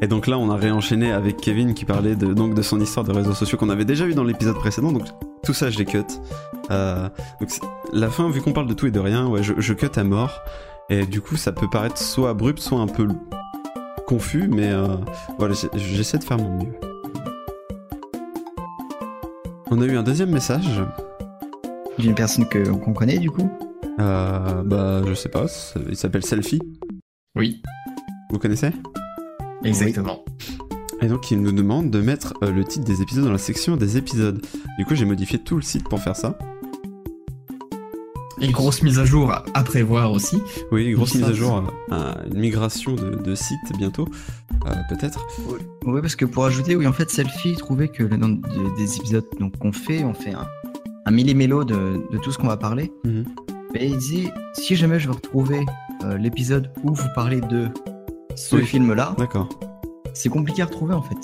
Et 0.00 0.08
donc 0.08 0.26
là, 0.26 0.36
on 0.36 0.50
a 0.50 0.56
réenchaîné 0.56 1.12
avec 1.12 1.36
Kevin 1.36 1.74
qui 1.74 1.84
parlait 1.84 2.16
de, 2.16 2.34
donc 2.34 2.54
de 2.54 2.62
son 2.62 2.80
histoire 2.80 3.06
de 3.06 3.12
réseaux 3.12 3.34
sociaux 3.34 3.56
qu'on 3.56 3.70
avait 3.70 3.84
déjà 3.84 4.04
vu 4.04 4.14
dans 4.14 4.24
l'épisode 4.24 4.56
précédent. 4.56 4.90
Donc 4.90 5.04
tout 5.44 5.54
ça, 5.54 5.70
je 5.70 5.78
l'ai 5.78 5.84
cut. 5.84 5.98
Euh, 6.72 7.08
donc 7.40 7.50
la 7.92 8.10
fin, 8.10 8.28
vu 8.28 8.40
qu'on 8.40 8.52
parle 8.52 8.66
de 8.66 8.74
tout 8.74 8.86
et 8.86 8.90
de 8.90 8.98
rien, 8.98 9.28
ouais, 9.28 9.42
je, 9.44 9.52
je 9.58 9.72
cut 9.74 9.86
à 9.94 10.02
mort. 10.02 10.40
Et 10.90 11.06
du 11.06 11.20
coup, 11.20 11.36
ça 11.36 11.52
peut 11.52 11.70
paraître 11.70 11.98
soit 11.98 12.30
abrupt, 12.30 12.58
soit 12.58 12.80
un 12.80 12.88
peu 12.88 13.06
confus, 14.06 14.48
mais 14.48 14.72
euh, 14.72 14.88
voilà, 15.38 15.54
j'essaie 15.76 16.18
de 16.18 16.24
faire 16.24 16.36
mon 16.38 16.58
mieux. 16.64 16.72
On 19.74 19.80
a 19.80 19.86
eu 19.86 19.96
un 19.96 20.02
deuxième 20.02 20.28
message. 20.28 20.82
D'une 21.98 22.14
personne 22.14 22.46
que 22.46 22.62
qu'on 22.72 22.92
connaît 22.92 23.16
du 23.16 23.30
coup? 23.30 23.50
Euh, 24.00 24.62
bah, 24.64 25.00
je 25.06 25.14
sais 25.14 25.30
pas, 25.30 25.46
il 25.88 25.96
s'appelle 25.96 26.22
Selfie. 26.26 26.60
Oui, 27.34 27.62
Vous 28.28 28.38
connaissez? 28.38 28.70
Exactement. 29.64 30.26
Et 31.00 31.06
donc, 31.06 31.30
il 31.30 31.40
nous 31.40 31.52
demande 31.52 31.90
de 31.90 32.02
mettre 32.02 32.34
euh, 32.42 32.52
le 32.52 32.64
titre 32.64 32.84
des 32.84 33.00
épisodes 33.00 33.24
dans 33.24 33.32
la 33.32 33.38
section 33.38 33.78
des 33.78 33.96
épisodes. 33.96 34.44
Du 34.78 34.84
coup, 34.84 34.94
j'ai 34.94 35.06
modifié 35.06 35.38
tout 35.38 35.56
le 35.56 35.62
site 35.62 35.88
pour 35.88 36.00
faire 36.00 36.16
ça. 36.16 36.36
Et 38.42 38.48
grosse 38.50 38.82
mise 38.82 38.98
à 38.98 39.04
jour 39.04 39.30
à, 39.30 39.44
à 39.54 39.62
prévoir 39.62 40.10
aussi. 40.12 40.42
Oui, 40.72 40.90
grosse 40.92 41.14
mise 41.14 41.24
à 41.24 41.32
jour, 41.32 41.62
euh, 41.92 42.12
une 42.32 42.40
migration 42.40 42.94
de, 42.94 43.10
de 43.22 43.34
site 43.34 43.58
bientôt, 43.78 44.08
euh, 44.66 44.74
peut-être. 44.88 45.24
Oui, 45.86 46.00
parce 46.00 46.16
que 46.16 46.24
pour 46.24 46.44
ajouter, 46.44 46.74
oui, 46.76 46.86
en 46.86 46.92
fait, 46.92 47.08
Selfie 47.10 47.54
trouvait 47.56 47.88
que 47.88 48.02
le 48.02 48.16
nom 48.16 48.28
de- 48.30 48.76
des 48.76 48.96
épisodes 48.96 49.24
donc, 49.38 49.56
qu'on 49.58 49.72
fait, 49.72 50.02
on 50.04 50.12
fait 50.14 50.32
un, 50.34 50.46
un 51.06 51.10
millimélo 51.12 51.64
de, 51.64 52.02
de 52.10 52.18
tout 52.18 52.32
ce 52.32 52.38
qu'on 52.38 52.48
va 52.48 52.56
parler. 52.56 52.92
Mais 53.04 53.88
il 53.88 53.96
dit, 53.98 54.28
si 54.54 54.74
jamais 54.76 54.98
je 54.98 55.06
veux 55.08 55.14
retrouver 55.14 55.64
euh, 56.04 56.18
l'épisode 56.18 56.70
où 56.82 56.92
vous 56.94 57.08
parlez 57.14 57.40
de 57.40 57.68
ce 58.34 58.56
Oui. 58.56 58.64
film-là, 58.66 59.14
D'accord. 59.18 59.48
c'est 60.14 60.28
compliqué 60.28 60.62
à 60.62 60.66
retrouver 60.66 60.94
en 60.94 61.02
fait. 61.02 61.16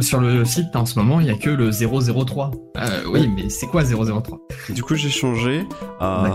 Sur 0.00 0.20
le 0.20 0.44
site, 0.44 0.74
en 0.76 0.84
ce 0.86 0.98
moment, 0.98 1.20
il 1.20 1.24
n'y 1.24 1.30
a 1.32 1.36
que 1.36 1.50
le 1.50 1.70
003. 1.70 2.50
Euh, 2.76 3.02
oui, 3.10 3.28
mais 3.34 3.48
c'est 3.48 3.66
quoi 3.66 3.82
003 3.84 4.22
Du 4.70 4.82
coup, 4.82 4.94
j'ai 4.94 5.10
changé 5.10 5.64
à 6.00 6.26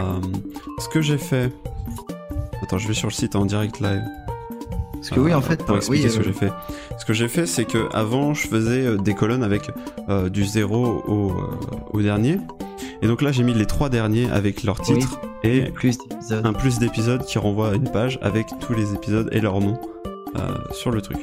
ce 0.80 0.90
que 0.90 1.02
j'ai 1.02 1.18
fait. 1.18 1.52
Attends, 2.64 2.78
je 2.78 2.88
vais 2.88 2.94
sur 2.94 3.08
le 3.08 3.14
site 3.14 3.36
en 3.36 3.46
direct 3.46 3.80
live. 3.80 4.02
Parce 4.94 5.10
que 5.10 5.20
oui, 5.20 5.32
Euh, 5.32 5.38
en 5.38 5.42
fait, 5.42 5.64
pour 5.64 5.74
euh, 5.74 5.78
expliquer 5.78 6.06
oui, 6.06 6.12
ce 6.12 6.18
que 6.18 6.22
euh, 6.22 6.26
j'ai 6.26 6.34
fait. 6.34 6.52
Ce 7.00 7.06
que 7.06 7.14
j'ai 7.14 7.28
fait, 7.28 7.46
c'est 7.48 7.66
que 7.66 7.90
avant, 7.94 8.34
je 8.36 8.48
faisais 8.48 8.86
euh, 8.86 8.98
des 8.98 9.16
colonnes 9.16 9.44
avec 9.44 9.72
euh, 10.10 10.30
du 10.30 10.46
0 10.46 11.04
au, 11.08 11.32
euh, 11.32 11.34
au 11.92 12.02
dernier. 12.02 12.38
Et 13.02 13.08
donc 13.08 13.24
là, 13.24 13.32
j'ai 13.32 13.42
mis 13.44 13.54
les 13.56 13.66
trois 13.66 13.90
derniers 13.90 14.30
avec 14.30 14.64
leur 14.64 14.80
Oui. 14.88 15.00
titre 15.00 15.20
et 15.44 15.62
plus 15.72 15.98
un 16.32 16.54
plus 16.54 16.78
d'épisodes 16.78 17.26
qui 17.26 17.40
renvoie 17.40 17.70
à 17.72 17.74
une 17.74 17.90
page 17.90 18.20
avec 18.22 18.46
tous 18.60 18.74
les 18.76 18.94
épisodes 18.94 19.28
et 19.32 19.42
leur 19.42 19.60
nom 19.60 19.80
euh, 20.38 20.40
sur 20.72 20.92
le 20.92 21.02
truc. 21.02 21.18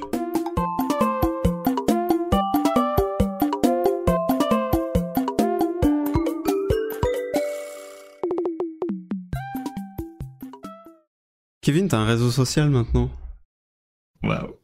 Kevin, 11.68 11.86
t'as 11.86 11.98
un 11.98 12.06
réseau 12.06 12.30
social 12.30 12.70
maintenant 12.70 13.10
Waouh. 14.22 14.54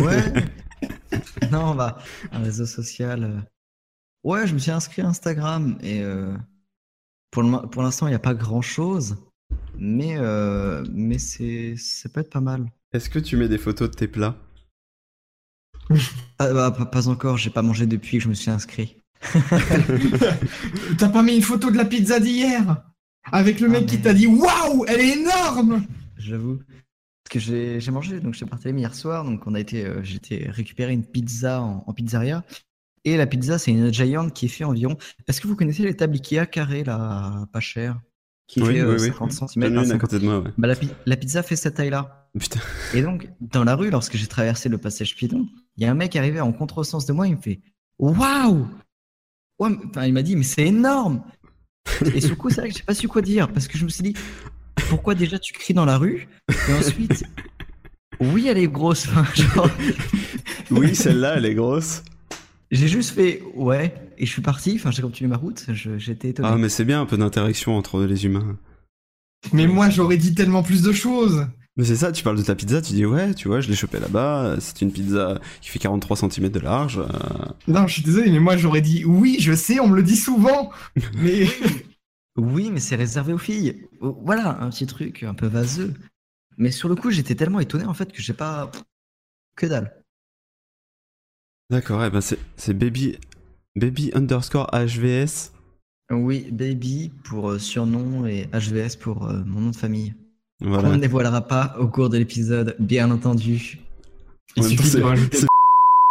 Ouais. 0.00 0.32
non, 1.52 1.76
bah, 1.76 1.98
un 2.32 2.40
réseau 2.40 2.66
social. 2.66 3.22
euh, 3.22 3.38
Ouais, 4.24 4.44
je 4.48 4.54
me 4.54 4.58
suis 4.58 4.72
inscrit 4.72 5.02
à 5.02 5.06
Instagram 5.06 5.78
et 5.82 6.00
euh, 6.02 6.36
pour 7.30 7.44
le 7.44 7.48
mo- 7.50 7.68
pour 7.68 7.84
l'instant, 7.84 8.08
il 8.08 8.10
n'y 8.10 8.16
a 8.16 8.18
pas 8.18 8.34
grand 8.34 8.60
chose, 8.60 9.18
mais, 9.78 10.16
euh, 10.18 10.84
mais 10.90 11.18
c'est, 11.20 11.76
ça 11.76 12.08
peut 12.08 12.22
être 12.22 12.30
pas 12.32 12.40
mal. 12.40 12.72
Est-ce 12.92 13.08
que 13.08 13.20
tu 13.20 13.36
mets 13.36 13.46
des 13.48 13.56
photos 13.58 13.88
de 13.88 13.94
tes 13.94 14.08
plats 14.08 14.34
Ah, 16.40 16.52
bah, 16.52 16.72
pas, 16.72 16.86
pas 16.86 17.06
encore, 17.06 17.36
j'ai 17.38 17.50
pas 17.50 17.62
mangé 17.62 17.86
depuis 17.86 18.18
que 18.18 18.24
je 18.24 18.28
me 18.28 18.34
suis 18.34 18.50
inscrit. 18.50 18.96
T'as 20.98 21.08
pas 21.08 21.22
mis 21.22 21.36
une 21.36 21.42
photo 21.42 21.70
de 21.70 21.76
la 21.76 21.84
pizza 21.84 22.18
d'hier? 22.18 22.82
Avec 23.30 23.60
le 23.60 23.68
mec 23.68 23.82
Ah, 23.84 23.90
qui 23.90 23.96
mais- 23.98 24.02
t'a 24.02 24.12
dit 24.12 24.26
Waouh, 24.26 24.84
elle 24.88 25.00
est 25.00 25.12
énorme 25.20 25.84
J'avoue. 26.18 26.58
Parce 27.24 27.32
que 27.32 27.38
j'ai 27.40 27.80
j'ai 27.80 27.90
mangé, 27.90 28.20
donc 28.20 28.34
j'étais 28.34 28.48
parti 28.48 28.68
hier 28.70 28.94
soir, 28.94 29.24
donc 29.24 29.46
on 29.46 29.54
a 29.54 29.60
été, 29.60 29.84
euh, 29.84 30.02
été 30.02 30.48
récupérer 30.48 30.92
une 30.92 31.04
pizza 31.04 31.60
en, 31.60 31.82
en 31.86 31.92
pizzeria. 31.92 32.44
Et 33.04 33.16
la 33.16 33.26
pizza, 33.26 33.58
c'est 33.58 33.70
une 33.70 33.92
Giant 33.92 34.30
qui 34.30 34.48
fait 34.48 34.64
environ. 34.64 34.96
Est-ce 35.28 35.40
que 35.40 35.46
vous 35.48 35.56
connaissez 35.56 35.82
les 35.84 35.94
tables 35.94 36.14
Ikea 36.14 36.46
carrées 36.46 36.84
là, 36.84 37.46
pas 37.52 37.60
cher? 37.60 38.00
Qui 38.48 38.62
Oui, 38.62 38.74
fait 38.74 38.80
euh, 38.80 38.94
oui, 38.94 39.00
oui. 39.00 39.08
50 39.08 39.32
cm. 39.32 39.48
J'en 39.74 39.82
ai 39.82 39.86
une 39.86 39.92
à 39.92 39.98
côté 39.98 40.18
de 40.20 40.24
moi, 40.24 40.38
ouais. 40.40 40.50
Bah, 40.56 40.68
la, 40.68 40.76
pi- 40.76 40.90
la 41.04 41.16
pizza 41.16 41.42
fait 41.42 41.56
cette 41.56 41.74
taille-là. 41.74 42.30
Putain. 42.38 42.60
Et 42.94 43.02
donc, 43.02 43.28
dans 43.40 43.64
la 43.64 43.74
rue, 43.74 43.90
lorsque 43.90 44.16
j'ai 44.16 44.26
traversé 44.28 44.68
le 44.68 44.78
passage 44.78 45.16
piéton, 45.16 45.48
il 45.76 45.82
y 45.82 45.86
a 45.86 45.90
un 45.90 45.94
mec 45.94 46.14
arrivé 46.14 46.40
en 46.40 46.52
contresens 46.52 47.06
de 47.06 47.12
moi, 47.12 47.26
il 47.26 47.36
me 47.36 47.40
fait 47.40 47.60
Waouh 47.98 48.68
enfin, 49.58 50.06
Il 50.06 50.12
m'a 50.12 50.22
dit, 50.22 50.36
mais 50.36 50.44
c'est 50.44 50.66
énorme 50.66 51.24
Et 52.14 52.20
sur 52.20 52.30
le 52.30 52.36
coup, 52.36 52.50
c'est 52.50 52.60
vrai 52.60 52.70
que 52.70 52.76
j'ai 52.76 52.82
pas 52.84 52.94
su 52.94 53.08
quoi 53.08 53.22
dire, 53.22 53.52
parce 53.52 53.68
que 53.68 53.78
je 53.78 53.84
me 53.84 53.88
suis 53.88 54.02
dit 54.02 54.14
Pourquoi 54.88 55.14
déjà 55.14 55.38
tu 55.38 55.52
cries 55.52 55.74
dans 55.74 55.84
la 55.84 55.98
rue 55.98 56.28
Et 56.68 56.72
ensuite, 56.74 57.24
oui, 58.20 58.46
elle 58.48 58.58
est 58.58 58.68
grosse. 58.68 59.06
Enfin, 59.10 59.24
genre, 59.34 59.70
Oui, 60.70 60.94
celle-là, 60.94 61.34
elle 61.36 61.46
est 61.46 61.54
grosse. 61.54 62.02
j'ai 62.70 62.88
juste 62.88 63.10
fait 63.14 63.42
Ouais, 63.54 63.94
et 64.18 64.26
je 64.26 64.30
suis 64.32 64.42
parti, 64.42 64.74
enfin, 64.76 64.90
j'ai 64.90 65.02
continué 65.02 65.28
ma 65.28 65.36
route, 65.36 65.64
j'étais 65.96 66.28
étonné. 66.30 66.48
Ah, 66.50 66.56
mais 66.56 66.68
c'est 66.68 66.84
bien 66.84 67.00
un 67.00 67.06
peu 67.06 67.16
d'interaction 67.16 67.76
entre 67.76 68.02
les 68.04 68.24
humains. 68.24 68.56
Mais 69.52 69.66
moi, 69.66 69.90
j'aurais 69.90 70.16
dit 70.16 70.34
tellement 70.34 70.62
plus 70.62 70.82
de 70.82 70.92
choses 70.92 71.46
Mais 71.76 71.84
c'est 71.84 71.96
ça, 71.96 72.10
tu 72.10 72.24
parles 72.24 72.38
de 72.38 72.42
ta 72.42 72.54
pizza, 72.54 72.80
tu 72.80 72.94
dis 72.94 73.04
ouais, 73.04 73.34
tu 73.34 73.48
vois, 73.48 73.60
je 73.60 73.68
l'ai 73.68 73.76
chopée 73.76 74.00
là-bas, 74.00 74.56
c'est 74.60 74.80
une 74.82 74.90
pizza 74.92 75.40
qui 75.60 75.68
fait 75.68 75.78
43 75.78 76.16
cm 76.16 76.48
de 76.48 76.58
large. 76.60 76.98
euh, 76.98 77.06
Non, 77.68 77.86
je 77.86 77.94
suis 77.94 78.02
désolé, 78.02 78.30
mais 78.30 78.40
moi, 78.40 78.56
j'aurais 78.56 78.80
dit 78.80 79.04
Oui, 79.04 79.36
je 79.40 79.52
sais, 79.52 79.78
on 79.78 79.88
me 79.88 79.96
le 79.96 80.02
dit 80.02 80.16
souvent 80.16 80.70
Mais. 81.22 81.46
Oui, 82.36 82.70
mais 82.70 82.80
c'est 82.80 82.96
réservé 82.96 83.32
aux 83.32 83.38
filles. 83.38 83.88
Oh, 84.00 84.18
Voilà, 84.22 84.60
un 84.60 84.70
petit 84.70 84.86
truc 84.86 85.22
un 85.22 85.34
peu 85.34 85.46
vaseux. 85.46 85.94
Mais 86.58 86.70
sur 86.70 86.88
le 86.88 86.96
coup, 86.96 87.10
j'étais 87.10 87.34
tellement 87.34 87.60
étonné 87.60 87.84
en 87.84 87.94
fait 87.94 88.12
que 88.12 88.22
j'ai 88.22 88.34
pas. 88.34 88.70
Que 89.56 89.66
dalle. 89.66 90.02
D'accord, 91.70 92.04
eh 92.04 92.10
ben 92.10 92.20
c'est 92.20 92.74
baby, 92.74 93.18
baby 93.74 94.10
underscore 94.14 94.70
HVS. 94.72 95.52
Oui, 96.10 96.46
Baby 96.52 97.10
pour 97.24 97.50
euh, 97.50 97.58
surnom 97.58 98.26
et 98.26 98.48
HVS 98.52 98.96
pour 99.00 99.26
euh, 99.26 99.42
mon 99.44 99.60
nom 99.60 99.70
de 99.70 99.76
famille. 99.76 100.14
On 100.62 100.92
ne 100.92 100.98
dévoilera 100.98 101.42
pas 101.42 101.74
au 101.78 101.88
cours 101.88 102.08
de 102.08 102.16
l'épisode, 102.16 102.76
bien 102.78 103.10
entendu. 103.10 103.80
Il 104.56 104.64
suffit 104.64 104.96
de 104.96 105.02
rajouter. 105.02 105.38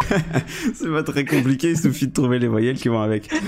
c'est- 0.73 0.89
pas 0.89 1.03
très 1.03 1.25
compliqué, 1.25 1.71
il 1.71 1.77
suffit 1.79 2.07
de 2.07 2.13
trouver 2.13 2.37
les 2.39 2.47
voyelles 2.47 2.77
qui 2.77 2.89
vont 2.89 3.01
avec. 3.01 3.29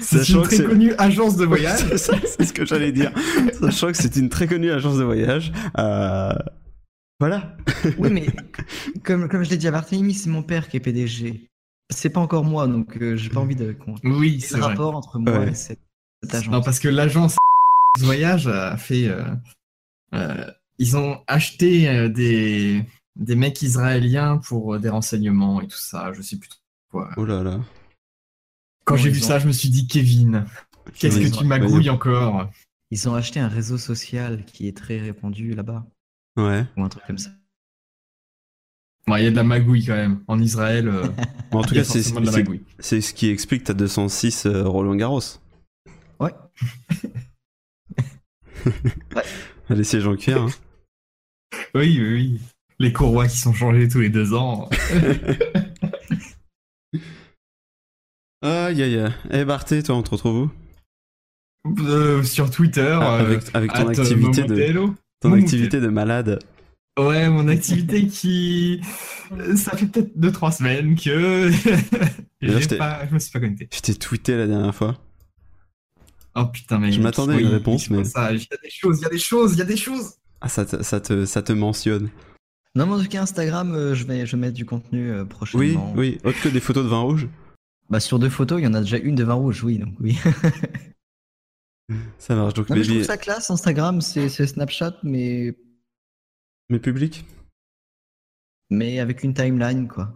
C'est 0.00 0.28
une 0.28 0.42
très 0.42 0.64
connue 0.64 0.92
agence 0.98 1.36
de 1.36 1.44
voyage. 1.46 1.80
C'est 1.96 2.44
ce 2.44 2.52
que 2.52 2.64
j'allais 2.66 2.92
dire. 2.92 3.12
Sachant 3.60 3.88
que 3.88 3.96
c'est 3.96 4.16
une 4.16 4.28
très 4.28 4.46
connue 4.46 4.70
agence 4.70 4.98
de 4.98 5.04
voyage. 5.04 5.52
euh, 5.78 6.32
Voilà. 7.20 7.56
oui, 7.98 8.10
mais 8.10 8.26
comme, 9.04 9.28
comme 9.28 9.42
je 9.44 9.50
l'ai 9.50 9.56
dit 9.56 9.68
à 9.68 9.70
Barthélemy, 9.70 10.14
c'est 10.14 10.30
mon 10.30 10.42
père 10.42 10.68
qui 10.68 10.76
est 10.76 10.80
PDG. 10.80 11.40
C'est 11.90 12.10
pas 12.10 12.20
encore 12.20 12.44
moi, 12.44 12.66
donc 12.66 12.96
euh, 13.00 13.16
j'ai 13.16 13.30
pas 13.30 13.40
envie 13.40 13.56
de. 13.56 13.76
Oui, 14.04 14.40
c'est 14.40 14.58
vrai. 14.58 14.68
rapport 14.70 14.94
entre 14.94 15.18
moi 15.18 15.38
Ouais. 15.38 15.50
et 15.50 15.54
cette, 15.54 15.80
cette 16.22 16.34
agence. 16.34 16.52
Non, 16.52 16.60
parce 16.62 16.78
que 16.80 16.88
l'agence 16.88 17.36
voyage 18.00 18.46
a 18.46 18.76
fait. 18.76 19.08
euh, 19.08 19.22
euh, 20.14 20.44
ils 20.78 20.96
ont 20.96 21.18
acheté 21.26 21.88
euh, 21.88 22.08
des, 22.08 22.84
des 23.18 23.34
mecs 23.34 23.60
israéliens 23.62 24.38
pour 24.38 24.74
euh, 24.74 24.78
des 24.78 24.88
renseignements 24.88 25.60
et 25.60 25.66
tout 25.68 25.78
ça. 25.78 26.12
Je 26.12 26.22
sais 26.22 26.36
plus 26.38 26.48
quoi. 26.90 27.10
Oh 27.16 27.24
là 27.24 27.42
là. 27.42 27.60
Quand 28.84 28.96
j'ai 28.96 29.10
vu 29.10 29.20
ont- 29.20 29.24
ça, 29.24 29.38
je 29.38 29.46
me 29.46 29.52
suis 29.52 29.68
dit 29.68 29.86
Kevin, 29.86 30.46
qu'est-ce 30.94 31.18
que 31.20 31.36
tu 31.38 31.44
magouilles 31.44 31.90
encore? 31.90 32.48
Ils 32.90 33.08
ont 33.08 33.14
acheté 33.14 33.38
un 33.38 33.48
réseau 33.48 33.76
social 33.76 34.44
qui 34.46 34.66
est 34.66 34.76
très 34.76 34.98
répandu 34.98 35.52
là-bas, 35.54 35.84
Ouais. 36.38 36.64
ou 36.76 36.82
un 36.84 36.88
truc 36.88 37.04
comme 37.06 37.18
ça. 37.18 37.30
Bon, 39.06 39.16
Il 39.16 39.24
y 39.24 39.26
a 39.26 39.30
de 39.30 39.36
la 39.36 39.42
magouille 39.44 39.84
quand 39.84 39.94
même. 39.96 40.22
En 40.26 40.38
Israël, 40.40 40.88
euh, 40.88 41.06
Bon, 41.50 41.58
en 41.58 41.62
tout 41.62 41.74
il 41.74 41.78
y 41.78 41.80
a 41.80 41.82
cas, 41.82 41.88
c'est 41.90 42.02
c'est- 42.02 42.60
c'est 42.78 43.00
ce 43.02 43.12
qui 43.14 43.28
explique 43.28 43.64
ta 43.64 43.74
206 43.74 44.46
euh, 44.46 44.64
Roland 44.64 44.94
Garros. 44.96 45.20
Ouais. 46.20 46.32
Sièges 49.82 50.06
en 50.06 50.16
cuir. 50.16 50.42
hein. 50.42 50.48
Oui, 51.74 51.98
oui, 52.00 52.12
oui. 52.14 52.40
Les 52.80 52.92
courroies 52.92 53.26
qui 53.26 53.38
sont 53.38 53.52
changées 53.52 53.88
tous 53.88 54.00
les 54.00 54.08
deux 54.10 54.34
ans. 54.34 54.68
Aïe 58.40 58.82
aïe 58.82 58.98
aïe. 59.00 59.12
Eh 59.32 59.44
Barthé, 59.44 59.82
toi, 59.82 59.96
on 59.96 60.02
te 60.02 60.10
retrouve 60.10 60.50
où 61.66 61.70
Euh, 61.82 62.22
sur 62.22 62.50
Twitter. 62.50 62.96
Ah, 63.00 63.16
euh, 63.16 63.20
avec, 63.26 63.42
avec 63.54 63.72
ton 63.72 63.86
euh, 63.86 63.90
activité 63.90 64.44
de 64.44 64.88
ton 65.20 65.32
activité 65.32 65.80
de 65.80 65.88
malade. 65.88 66.38
Ouais, 66.98 67.28
mon 67.28 67.48
activité 67.48 68.06
qui. 68.06 68.80
euh, 69.32 69.56
Ça 69.56 69.76
fait 69.76 69.86
peut-être 69.86 70.16
2-3 70.16 70.56
semaines 70.58 70.94
que. 70.96 71.50
Je 72.40 72.76
pas... 72.76 73.04
je 73.08 73.14
me 73.14 73.18
suis 73.18 73.32
pas 73.32 73.40
connecté. 73.40 73.68
Je 73.74 73.80
t'ai 73.80 73.94
tweeté 73.96 74.36
la 74.36 74.46
dernière 74.46 74.74
fois. 74.74 74.96
Oh 76.36 76.46
putain, 76.46 76.78
mais. 76.78 76.92
Je 76.92 77.00
m'attendais 77.00 77.34
à 77.34 77.40
une 77.40 77.48
réponse, 77.48 77.90
mais-. 77.90 78.02
Il 78.02 78.38
y 78.38 78.54
a 78.54 78.56
des 78.62 78.70
choses, 78.70 78.98
il 79.00 79.02
y 79.02 79.06
a 79.06 79.08
des 79.10 79.18
choses, 79.18 79.54
il 79.54 79.58
y 79.58 79.62
a 79.62 79.64
des 79.64 79.76
choses. 79.76 80.14
Ah, 80.40 80.48
ça 80.48 80.64
te, 80.64 80.80
ça 80.84 81.00
te, 81.00 81.24
ça 81.24 81.42
te 81.42 81.52
mentionne. 81.52 82.10
Non, 82.74 82.86
mais 82.86 82.92
en 82.94 83.00
tout 83.02 83.08
cas, 83.08 83.22
Instagram, 83.22 83.74
euh, 83.74 83.94
je 83.94 84.04
vais, 84.04 84.24
je 84.26 84.36
vais 84.36 84.40
mettre 84.40 84.54
du 84.56 84.64
contenu 84.66 85.10
euh, 85.10 85.22
Oui, 85.22 85.28
prochainement. 85.28 85.92
oui. 85.96 86.18
Autre 86.24 86.40
que 86.42 86.48
des 86.48 86.60
photos 86.60 86.84
de 86.84 86.88
vin 86.88 87.00
rouge. 87.00 87.28
Bah, 87.90 88.00
sur 88.00 88.18
deux 88.18 88.28
photos, 88.30 88.60
il 88.60 88.64
y 88.64 88.66
en 88.66 88.74
a 88.74 88.80
déjà 88.80 88.98
une 88.98 89.14
de 89.14 89.24
vin 89.24 89.34
rouge, 89.34 89.64
oui, 89.64 89.78
donc 89.78 89.94
oui. 90.00 90.18
Ça 92.18 92.34
marche. 92.34 92.52
Donc, 92.54 92.68
Non, 92.68 92.76
mais 92.76 92.84
je 92.84 92.90
trouve 92.92 93.02
ça 93.02 93.16
classe, 93.16 93.50
Instagram, 93.50 94.02
c'est 94.02 94.28
c'est 94.28 94.46
Snapchat, 94.46 94.98
mais, 95.02 95.56
mais 96.68 96.78
public. 96.78 97.24
mais 98.70 99.00
avec 99.00 99.22
une 99.22 99.32
timeline, 99.32 99.88
quoi. 99.88 100.12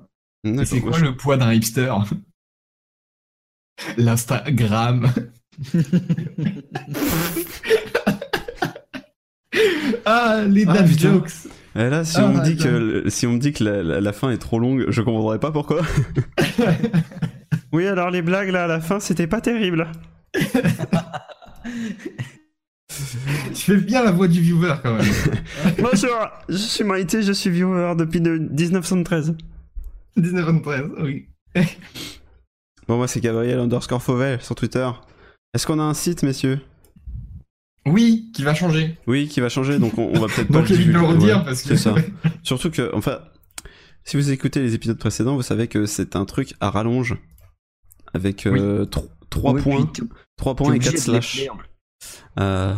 C'est 0.67 0.81
quoi 0.83 0.93
je- 0.99 1.05
le 1.07 1.17
poids 1.17 1.39
d'un 1.39 1.53
hipster? 1.55 1.95
L'Instagram. 3.97 5.11
ah, 10.05 10.45
les 10.49 10.67
Ah, 10.67 10.87
jokes. 10.87 11.31
Eh 11.75 11.89
là, 11.89 12.05
si 12.05 12.19
Ah, 12.19 12.27
on 12.27 12.35
me 12.35 12.45
dit 12.45 12.57
que 12.57 13.05
si 13.09 13.27
on 13.27 13.33
me 13.33 13.39
dit 13.39 13.53
que 13.53 13.65
la, 13.65 13.83
la- 13.83 14.01
la 14.01 14.13
fin 14.13 14.31
est 14.31 14.39
trop 14.39 14.59
longue, 14.59 14.87
je 14.89 15.01
comprendrais 15.03 15.39
pas 15.39 15.51
pourquoi. 15.53 15.81
oui, 17.73 17.87
alors 17.87 18.11
les 18.11 18.21
blagues 18.23 18.51
là 18.51 18.65
à 18.65 18.67
la 18.67 18.81
fin, 18.81 19.01
c'était 19.01 19.27
pas 19.27 19.41
terrible. 19.41 19.89
Tu 23.55 23.55
fais 23.55 23.77
bien 23.79 24.03
la 24.05 24.11
voix 24.11 24.29
du 24.29 24.41
viewer 24.41 24.75
quand 24.83 24.95
même. 24.95 25.07
Bonjour, 25.79 26.29
je 26.49 26.57
suis 26.57 26.85
Maïté, 26.85 27.23
je 27.23 27.33
suis 27.33 27.49
viewer 27.51 27.95
depuis 27.97 28.21
de 28.21 28.37
1973. 28.37 29.35
1913, 30.17 30.83
oui. 31.01 31.29
Bon, 32.89 32.97
moi 32.99 33.09
c'est 33.09 33.21
Gabriel 33.21 33.59
underscore 33.61 34.03
Fauvel 34.03 34.43
sur 34.43 34.55
Twitter. 34.55 34.89
Est-ce 35.55 35.67
qu'on 35.67 35.79
a 35.79 35.83
un 35.83 35.95
site, 35.95 36.23
messieurs? 36.23 36.61
Oui, 37.87 38.31
qui 38.35 38.43
va 38.45 38.55
changer. 38.55 38.97
Oui, 39.07 39.29
qui 39.29 39.41
va 39.41 39.49
changer, 39.49 39.79
donc 39.79 39.97
on, 39.99 40.11
on 40.15 40.21
va 40.21 40.27
peut-être 40.29 40.49
pas 40.53 40.59
Donc 40.61 40.69
le 40.69 40.77
de 40.77 40.83
le 40.83 40.85
divulguer. 40.85 41.07
redire 41.07 41.39
Ouais, 41.39 41.45
parce 41.45 41.63
que. 41.63 41.69
C'est 41.69 41.77
ça. 41.77 41.95
Surtout 42.43 42.71
que, 42.71 42.91
enfin, 42.95 43.19
si 44.05 44.17
vous 44.17 44.31
écoutez 44.31 44.61
les 44.63 44.75
épisodes 44.75 44.99
précédents, 44.99 45.35
vous 45.37 45.43
savez 45.43 45.69
que 45.69 45.87
c'est 45.87 46.17
un 46.17 46.25
truc 46.25 46.55
à 46.61 46.71
rallonge 46.71 47.17
avec 48.15 48.47
euh, 48.47 48.85
3 49.31 49.53
Oui, 49.55 49.63
points, 49.63 49.85
puis 49.87 50.03
tout- 50.03 50.09
3 50.37 50.55
t'es 50.55 50.59
points 50.65 50.73
et 50.73 50.77
obligé 50.77 50.93
4 50.93 51.07
de 51.07 51.13
les 51.13 51.21
slash. 51.23 51.49
Euh, 52.41 52.75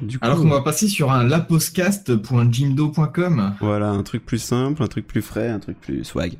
du 0.00 0.18
coup, 0.18 0.24
Alors 0.24 0.38
qu'on 0.38 0.48
va 0.48 0.62
passer 0.62 0.88
sur 0.88 1.12
un 1.12 1.24
lapostcast.jimdo.com. 1.24 3.54
voilà, 3.60 3.90
un 3.90 4.02
truc 4.02 4.24
plus 4.24 4.38
simple, 4.42 4.82
un 4.82 4.86
truc 4.86 5.06
plus 5.06 5.20
frais, 5.22 5.48
un 5.48 5.58
truc 5.60 5.78
plus 5.80 6.04
swag. 6.04 6.34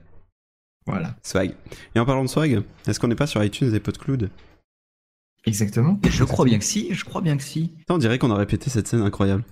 Voilà, 0.87 1.15
Swag. 1.23 1.55
Et 1.95 2.01
en 2.01 2.05
parlant 2.05 2.25
de 2.25 2.29
swag, 2.29 2.63
est-ce 2.87 2.99
qu'on 2.99 3.07
n'est 3.09 3.15
pas 3.15 3.27
sur 3.29 3.43
iTunes 3.45 3.73
et 3.75 3.81
PodCloud? 3.81 4.31
Exactement. 5.45 5.99
Et 6.05 6.11
Je 6.11 6.25
crois 6.25 6.45
bien 6.45 6.59
que 6.59 6.65
si, 6.65 6.95
je 6.95 7.05
crois 7.05 7.21
bien 7.21 7.37
que 7.37 7.43
si. 7.43 7.69
Putain, 7.79 7.95
On 7.95 7.99
dirait 7.99 8.19
qu'on 8.19 8.31
a 8.31 8.37
répété 8.37 8.71
cette 8.71 8.89
scène 8.89 9.03
incroyable. 9.03 9.45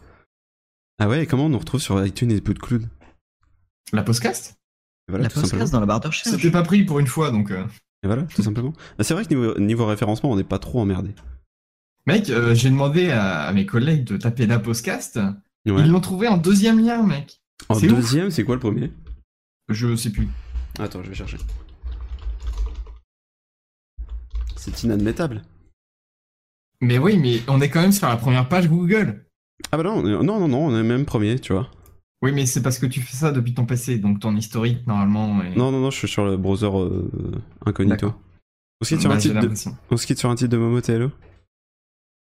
Ah 0.99 1.09
ouais, 1.09 1.23
et 1.23 1.27
comment 1.27 1.47
on 1.47 1.49
nous 1.49 1.59
retrouve 1.59 1.81
sur 1.81 2.05
iTunes 2.05 2.31
et 2.31 2.41
PodCloud? 2.41 2.89
La 3.93 4.03
voilà, 5.09 5.25
la 5.25 5.31
podcast 5.31 5.73
dans 5.73 5.81
la 5.81 5.87
barre 5.87 6.01
de 6.01 6.07
recherche. 6.09 6.29
C'était 6.29 6.51
pas 6.51 6.63
pris 6.63 6.85
pour 6.85 6.99
une 7.01 7.07
fois 7.07 7.31
donc. 7.31 7.51
euh. 7.51 7.65
Et 8.03 8.07
voilà, 8.07 8.23
tout 8.23 8.43
simplement. 8.43 8.73
Bah, 8.97 9.05
c'est 9.05 9.15
vrai 9.15 9.25
que 9.25 9.35
niveau, 9.35 9.59
niveau 9.59 9.87
référencement, 9.87 10.31
on 10.31 10.37
n'est 10.37 10.45
pas 10.45 10.59
trop 10.59 10.81
emmerdé. 10.81 11.11
Mec, 12.07 12.31
euh, 12.31 12.55
j'ai 12.55 12.71
demandé 12.71 13.11
à, 13.11 13.43
à 13.43 13.53
mes 13.53 13.67
collègues 13.67 14.05
de 14.05 14.17
taper 14.17 14.47
la 14.47 14.59
postcast. 14.59 15.17
Ouais. 15.67 15.83
Ils 15.83 15.91
l'ont 15.91 16.01
trouvé 16.01 16.29
en 16.29 16.39
deuxième 16.39 16.79
lien, 16.85 17.03
mec. 17.05 17.41
En 17.69 17.79
deuxième, 17.79 18.31
c'est 18.31 18.45
quoi 18.45 18.55
le 18.55 18.61
premier? 18.61 18.93
Je 19.69 19.95
sais 19.97 20.11
plus. 20.11 20.29
Attends, 20.79 21.03
je 21.03 21.09
vais 21.09 21.15
chercher. 21.15 21.37
C'est 24.57 24.83
inadmettable. 24.83 25.43
Mais 26.81 26.99
oui, 26.99 27.19
mais 27.19 27.41
on 27.49 27.61
est 27.61 27.69
quand 27.69 27.81
même 27.83 27.93
sur 27.93 28.09
la 28.09 28.17
première 28.17 28.49
page 28.49 28.69
Google. 28.69 29.27
Ah 29.73 29.77
bah 29.77 29.83
non, 29.83 29.99
on 29.99 30.07
est- 30.07 30.25
non, 30.25 30.41
non, 30.41 30.49
non, 30.49 30.67
on 30.67 30.77
est 30.79 30.83
même 30.83 31.05
premier, 31.05 31.39
tu 31.39 31.53
vois. 31.53 31.71
Oui, 32.23 32.33
mais 32.33 32.47
c'est 32.47 32.63
parce 32.63 32.79
que 32.79 32.87
tu 32.87 33.01
fais 33.01 33.17
ça 33.17 33.33
depuis 33.33 33.55
ton 33.55 33.65
PC, 33.67 33.99
donc 33.99 34.21
ton 34.21 34.35
historique, 34.37 34.87
normalement. 34.87 35.43
Est... 35.43 35.57
Non, 35.57 35.71
non, 35.71 35.81
non, 35.81 35.91
je 35.91 35.97
suis 35.99 36.09
sur 36.09 36.25
le 36.25 36.37
browser 36.37 36.67
euh, 36.67 37.11
incognito. 37.65 37.95
D'accord. 38.09 38.21
On 38.81 38.85
se 38.85 38.91
quitte 38.91 39.01
sur, 39.01 39.11
Bah, 39.11 39.17
un 39.17 39.19
titre 39.19 39.41
de... 39.41 39.51
On 39.91 39.97
se 39.97 40.07
quitte 40.07 40.19
sur 40.19 40.31
un 40.31 40.35
titre 40.35 40.51
de 40.51 40.57
Momo 40.57 40.81
TLO 40.81 41.11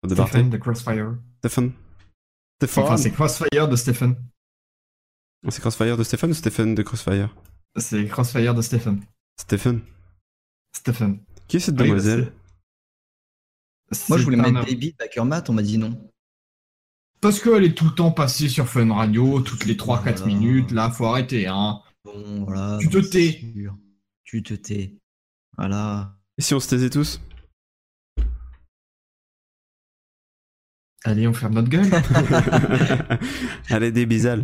De 0.06 0.14
Stephen 0.14 0.50
de 0.50 0.56
Crossfire. 0.56 1.14
Stephen 1.44 1.72
Stephen 2.62 2.84
Enfin, 2.84 2.96
c'est 2.96 3.10
Crossfire 3.12 3.68
de 3.68 3.76
Stephen. 3.76 4.16
C'est 5.48 5.60
Crossfire 5.60 5.96
de 5.96 6.02
Stephen 6.02 6.30
ou 6.30 6.34
Stephen 6.34 6.74
de 6.74 6.82
Crossfire 6.82 7.34
C'est 7.76 8.04
Crossfire 8.06 8.54
de 8.54 8.62
Stephen. 8.62 9.00
Stephen 9.38 9.80
Stephen. 10.74 11.18
Qui 11.46 11.58
est 11.58 11.60
cette 11.60 11.76
Oui, 11.80 11.86
demoiselle 11.86 12.32
Moi, 14.08 14.18
je 14.18 14.24
voulais 14.24 14.36
mettre 14.36 14.56
un- 14.58 14.64
Baby 14.64 14.92
de 14.92 14.96
Backermat, 14.98 15.44
on 15.48 15.52
m'a 15.54 15.62
dit 15.62 15.78
non. 15.78 15.98
Parce 17.20 17.40
qu'elle 17.40 17.64
est 17.64 17.74
tout 17.76 17.86
le 17.86 17.94
temps 17.94 18.12
passée 18.12 18.48
sur 18.48 18.68
Fun 18.68 18.92
Radio, 18.94 19.40
toutes 19.40 19.64
les 19.64 19.76
3-4 19.76 20.18
Voilà. 20.20 20.26
minutes, 20.26 20.70
là, 20.72 20.90
faut 20.90 21.06
arrêter, 21.06 21.46
hein. 21.48 21.80
Bon, 22.04 22.44
voilà. 22.44 22.78
Tu 22.80 22.88
te 22.88 22.98
tais. 22.98 23.40
sûr. 23.54 23.76
Tu 24.24 24.42
te 24.42 24.54
tais. 24.54 24.94
Voilà. 25.56 26.16
Et 26.36 26.42
si 26.42 26.54
on 26.54 26.60
se 26.60 26.68
taisait 26.68 26.90
tous? 26.90 27.20
Allez, 31.04 31.26
on 31.26 31.32
ferme 31.34 31.54
notre 31.54 31.68
gueule. 31.68 31.88
Allez, 33.70 33.92
des 33.92 34.04
bisales. 34.06 34.42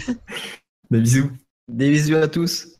Des 0.90 1.00
bisous. 1.00 1.30
Des 1.68 1.90
bisous 1.90 2.16
à 2.16 2.28
tous. 2.28 2.73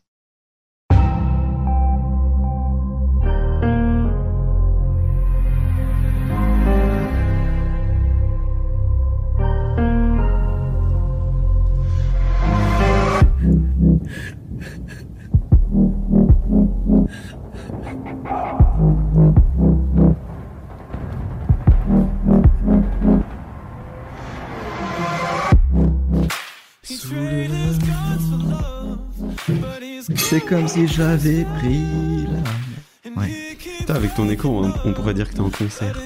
C'est 30.35 30.41
comme 30.41 30.67
si 30.67 30.85
j'avais 30.85 31.45
pris 31.59 31.79
la... 32.25 33.21
Ouais. 33.21 33.31
Putain, 33.79 33.95
avec 33.95 34.13
ton 34.15 34.27
écho, 34.27 34.49
on, 34.49 34.73
on 34.83 34.91
pourrait 34.93 35.13
dire 35.13 35.29
que 35.29 35.35
t'es 35.35 35.39
en 35.39 35.49
concert. 35.49 35.97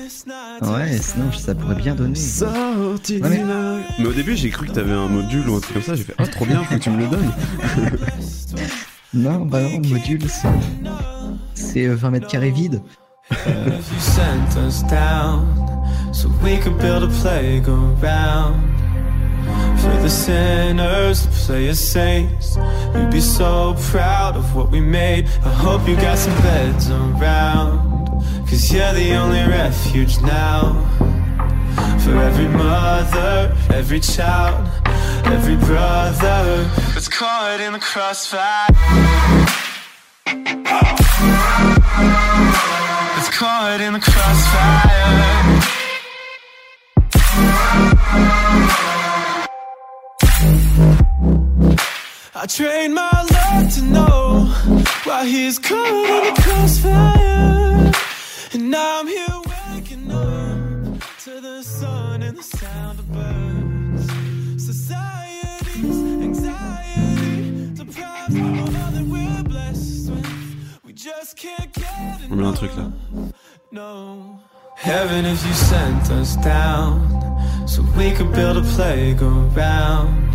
Ouais, 0.61 0.99
sinon 1.01 1.31
ça 1.31 1.55
pourrait 1.55 1.73
bien 1.73 1.95
donner. 1.95 2.13
Sorti 2.13 3.17
Ouais, 3.23 3.29
mais- 3.29 3.43
Mais 3.97 4.05
au 4.05 4.13
début, 4.13 4.35
j'ai 4.35 4.51
cru 4.51 4.67
que 4.67 4.73
t'avais 4.73 4.93
un 4.93 5.07
module 5.07 5.49
ou 5.49 5.55
un 5.55 5.59
truc 5.59 5.73
comme 5.73 5.81
ça. 5.81 5.95
J'ai 5.95 6.03
fait, 6.03 6.13
oh, 6.19 6.25
trop 6.27 6.45
bien, 6.45 6.63
faut 6.63 6.75
que 6.75 6.79
tu 6.79 6.91
me 6.91 6.99
le 6.99 7.07
donnes. 7.07 7.31
Non, 9.15 9.47
bah 9.47 9.63
non, 9.63 9.81
module, 9.89 10.29
c'est... 10.29 10.47
C'est 11.55 11.87
euh, 11.87 11.95
20 11.95 12.11
mètres 12.11 12.27
carrés 12.27 12.51
vide. 12.51 12.83
You 13.31 13.37
for 19.89 20.01
the 20.01 20.09
sinners 20.09 21.23
to 21.23 21.29
play 21.29 21.67
as 21.67 21.79
saints. 21.79 22.57
You'd 22.93 23.11
be 23.11 23.21
so 23.21 23.75
proud 23.91 24.35
of 24.35 24.55
what 24.55 24.69
we 24.71 24.79
made. 24.79 25.25
I 25.43 25.53
hope 25.65 25.87
you 25.87 25.95
got 25.95 26.17
some 26.17 26.35
beds 26.41 26.89
around, 26.89 27.79
cause 28.47 28.71
you're 28.71 28.93
the 28.93 29.13
only 29.13 29.43
refuge 29.47 30.19
now. 30.21 30.85
For 32.03 32.15
every 32.17 32.47
mother, 32.47 33.55
every 33.73 33.99
child, 33.99 34.67
every 35.25 35.55
brother 35.55 36.69
that's 36.93 37.07
caught 37.07 37.59
in 37.59 37.73
the 37.73 37.79
crossfire. 37.79 38.67
That's 43.15 43.31
caught 43.37 43.81
in 43.81 43.93
the 43.93 43.99
crossfire. 43.99 45.29
I 52.41 52.45
trained 52.45 52.95
my 52.95 53.11
love 53.11 53.73
to 53.73 53.81
know 53.81 54.45
why 55.03 55.25
he's 55.25 55.59
caught 55.59 55.75
in 55.85 56.33
the 56.33 56.41
crossfire. 56.41 57.91
And 58.53 58.71
now 58.71 59.01
I'm 59.01 59.07
here 59.07 59.41
waking 59.75 60.09
up 60.09 61.03
to 61.25 61.41
the 61.41 61.61
sun 61.61 62.23
and 62.23 62.37
the 62.37 62.43
sound 62.43 62.99
of 62.99 63.11
birds. 63.11 64.05
Society's 64.65 65.99
anxiety 66.23 67.73
deprives 67.73 68.35
of 68.35 68.59
all 68.59 68.91
that 68.95 69.05
we're 69.05 69.43
blessed 69.43 70.09
with. 70.09 70.79
We 70.85 70.93
just 70.93 71.35
can't 71.35 71.73
get 71.73 72.31
On 72.31 72.37
met 72.37 72.45
un 72.45 72.55
truc 72.55 72.71
là. 72.77 72.89
no. 73.73 74.39
Heaven, 74.77 75.25
if 75.25 75.45
you 75.45 75.53
sent 75.53 76.09
us 76.09 76.37
down 76.37 77.67
so 77.67 77.81
we 77.97 78.11
could 78.11 78.31
build 78.31 78.55
a 78.55 78.61
playground 78.61 80.28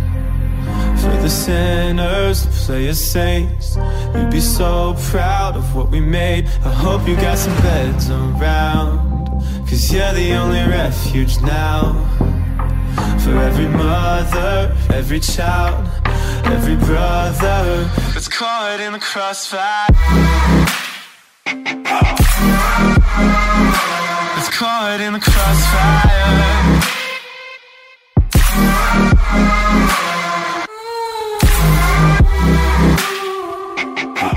for 1.05 1.21
the 1.21 1.29
sinners 1.29 2.41
to 2.43 2.49
play 2.49 2.87
as 2.87 2.99
saints. 2.99 3.77
You'd 4.15 4.31
be 4.31 4.41
so 4.41 4.95
proud 5.11 5.55
of 5.55 5.75
what 5.75 5.89
we 5.89 5.99
made. 5.99 6.45
I 6.63 6.73
hope 6.73 7.07
you 7.07 7.15
got 7.15 7.37
some 7.37 7.55
beds 7.61 8.09
around, 8.09 9.27
cause 9.67 9.93
you're 9.93 10.13
the 10.13 10.33
only 10.33 10.63
refuge 10.79 11.39
now. 11.41 11.93
For 13.23 13.37
every 13.37 13.67
mother, 13.67 14.75
every 14.93 15.19
child, 15.19 15.87
every 16.45 16.75
brother 16.75 17.89
that's 18.13 18.27
caught 18.27 18.79
in 18.79 18.93
the 18.93 18.99
crossfire. 18.99 19.87
That's 24.35 24.49
caught 24.57 24.99
in 25.01 25.13
the 25.13 25.19
crossfire. 25.19 26.45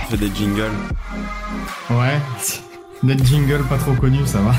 Fais 0.09 0.17
des 0.17 0.35
jingles. 0.35 0.73
Ouais. 1.91 2.19
Net 3.03 3.25
jingle 3.25 3.63
pas 3.65 3.77
trop 3.77 3.93
connu, 3.93 4.27
ça 4.27 4.41
va. 4.41 4.55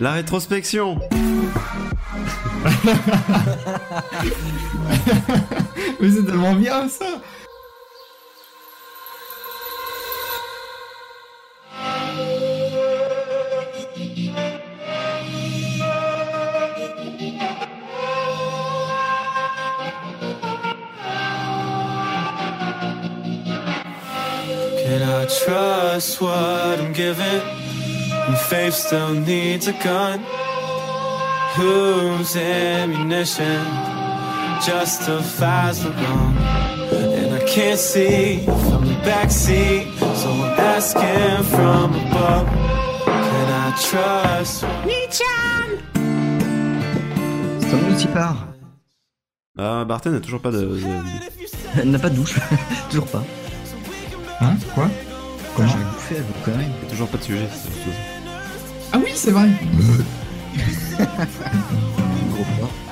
La 0.00 0.12
rétrospection 0.12 0.98
Mais 6.00 6.10
c'est 6.10 6.24
tellement 6.24 6.54
bien 6.54 6.88
ça. 6.88 7.06
I 25.22 25.26
trust 25.44 26.20
what 26.20 26.80
I'm 26.80 26.92
given? 26.92 27.40
When 28.26 28.36
faith 28.48 28.74
still 28.74 29.14
needs 29.14 29.66
a 29.68 29.72
gun. 29.84 30.20
Whose 31.56 32.36
ammunition? 32.36 33.60
Justifies 34.66 35.82
the 35.84 35.90
wrong? 35.90 36.36
And 37.18 37.34
I 37.34 37.44
can't 37.46 37.78
see 37.78 38.44
from 38.46 38.86
the 38.86 38.94
backseat, 39.08 39.84
so 40.16 40.30
I'm 40.30 40.58
asking 40.58 41.44
from 41.54 41.94
above. 42.06 42.46
Can 43.04 43.48
I 43.66 43.72
trust? 43.88 44.64
C'est 47.60 47.74
un 47.74 47.90
outil 47.92 48.06
part. 48.08 48.36
Ah, 49.58 49.84
Barton 49.84 50.10
n'a 50.10 50.20
toujours 50.20 50.40
pas 50.40 50.50
de. 50.50 50.58
de- 50.60 50.80
Elle 51.80 51.90
n'a 51.90 51.98
pas 51.98 52.10
de 52.10 52.16
douche. 52.16 52.34
Toujours 52.90 53.06
pas. 53.06 53.22
Hein 54.44 54.56
Quoi? 54.74 54.90
Comment? 55.56 55.68
J'ai 55.68 55.84
bouffé 55.84 56.14
avec 56.16 56.26
vos 56.26 56.44
conneries. 56.44 56.70
Toujours 56.90 57.08
pas 57.08 57.18
de 57.18 57.22
sujet. 57.22 57.48
c'est. 57.50 57.90
Ah 58.92 58.98
oui, 59.02 59.10
c'est 59.14 59.30
vrai. 59.30 59.48
Gros 62.30 62.44
hope 62.62 62.84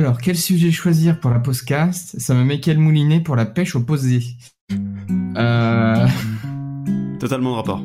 Alors, 0.00 0.16
quel 0.16 0.38
sujet 0.38 0.70
choisir 0.70 1.20
pour 1.20 1.30
la 1.30 1.40
postcast 1.40 2.18
Ça 2.18 2.32
me 2.32 2.42
met 2.42 2.58
quel 2.58 2.78
moulinet 2.78 3.20
pour 3.20 3.36
la 3.36 3.44
pêche 3.44 3.76
opposée? 3.76 4.22
Euh... 5.36 6.08
Totalement 7.18 7.50
de 7.50 7.56
rapport. 7.56 7.84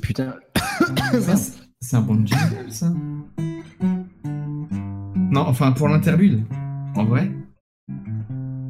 Putain. 0.00 0.36
C'est 1.82 1.96
un 1.96 2.00
bon 2.00 2.24
jingle, 2.26 2.70
ça 2.72 2.90
Non, 5.14 5.42
enfin, 5.42 5.72
pour 5.72 5.88
l'interlude. 5.88 6.46
En 6.94 7.04
vrai 7.04 7.30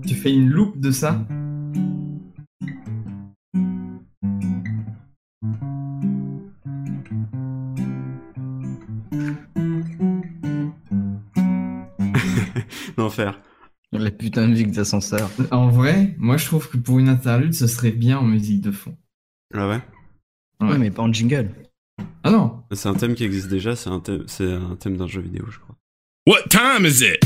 Tu 0.05 0.17
fais 0.17 0.33
une 0.33 0.49
loupe 0.49 0.81
de 0.81 0.91
ça? 0.91 1.25
L'enfer. 13.03 13.41
La 13.93 14.11
putain 14.11 14.43
de 14.43 14.53
musique 14.53 14.71
d'ascenseur. 14.71 15.31
En 15.51 15.69
vrai, 15.69 16.15
moi 16.19 16.37
je 16.39 16.47
trouve 16.47 16.69
que 16.69 16.79
pour 16.79 16.99
une 16.99 17.09
interlude, 17.09 17.53
ce 17.53 17.67
serait 17.67 17.91
bien 17.91 18.19
en 18.19 18.23
musique 18.23 18.63
de 18.63 18.71
fond. 18.71 18.97
Ah 19.53 19.69
ouais 19.69 19.81
Ouais, 20.63 20.79
mais 20.79 20.91
pas 20.91 21.03
en 21.03 21.13
jingle. 21.13 21.51
Ah 22.25 22.31
non 22.31 22.63
C'est 22.73 22.89
un 22.89 22.95
thème 22.95 23.15
qui 23.15 23.25
existe 23.25 23.49
déjà, 23.49 23.77
c'est 23.77 23.91
un 23.91 24.01
thème, 24.01 24.25
c'est 24.29 24.51
un 24.51 24.77
thème 24.77 24.97
d'un 24.97 25.09
jeu 25.09 25.21
vidéo, 25.21 25.45
je 25.51 25.59
crois. 25.59 25.77
What 26.27 26.49
time 26.49 26.87
is 26.87 27.03
it? 27.03 27.19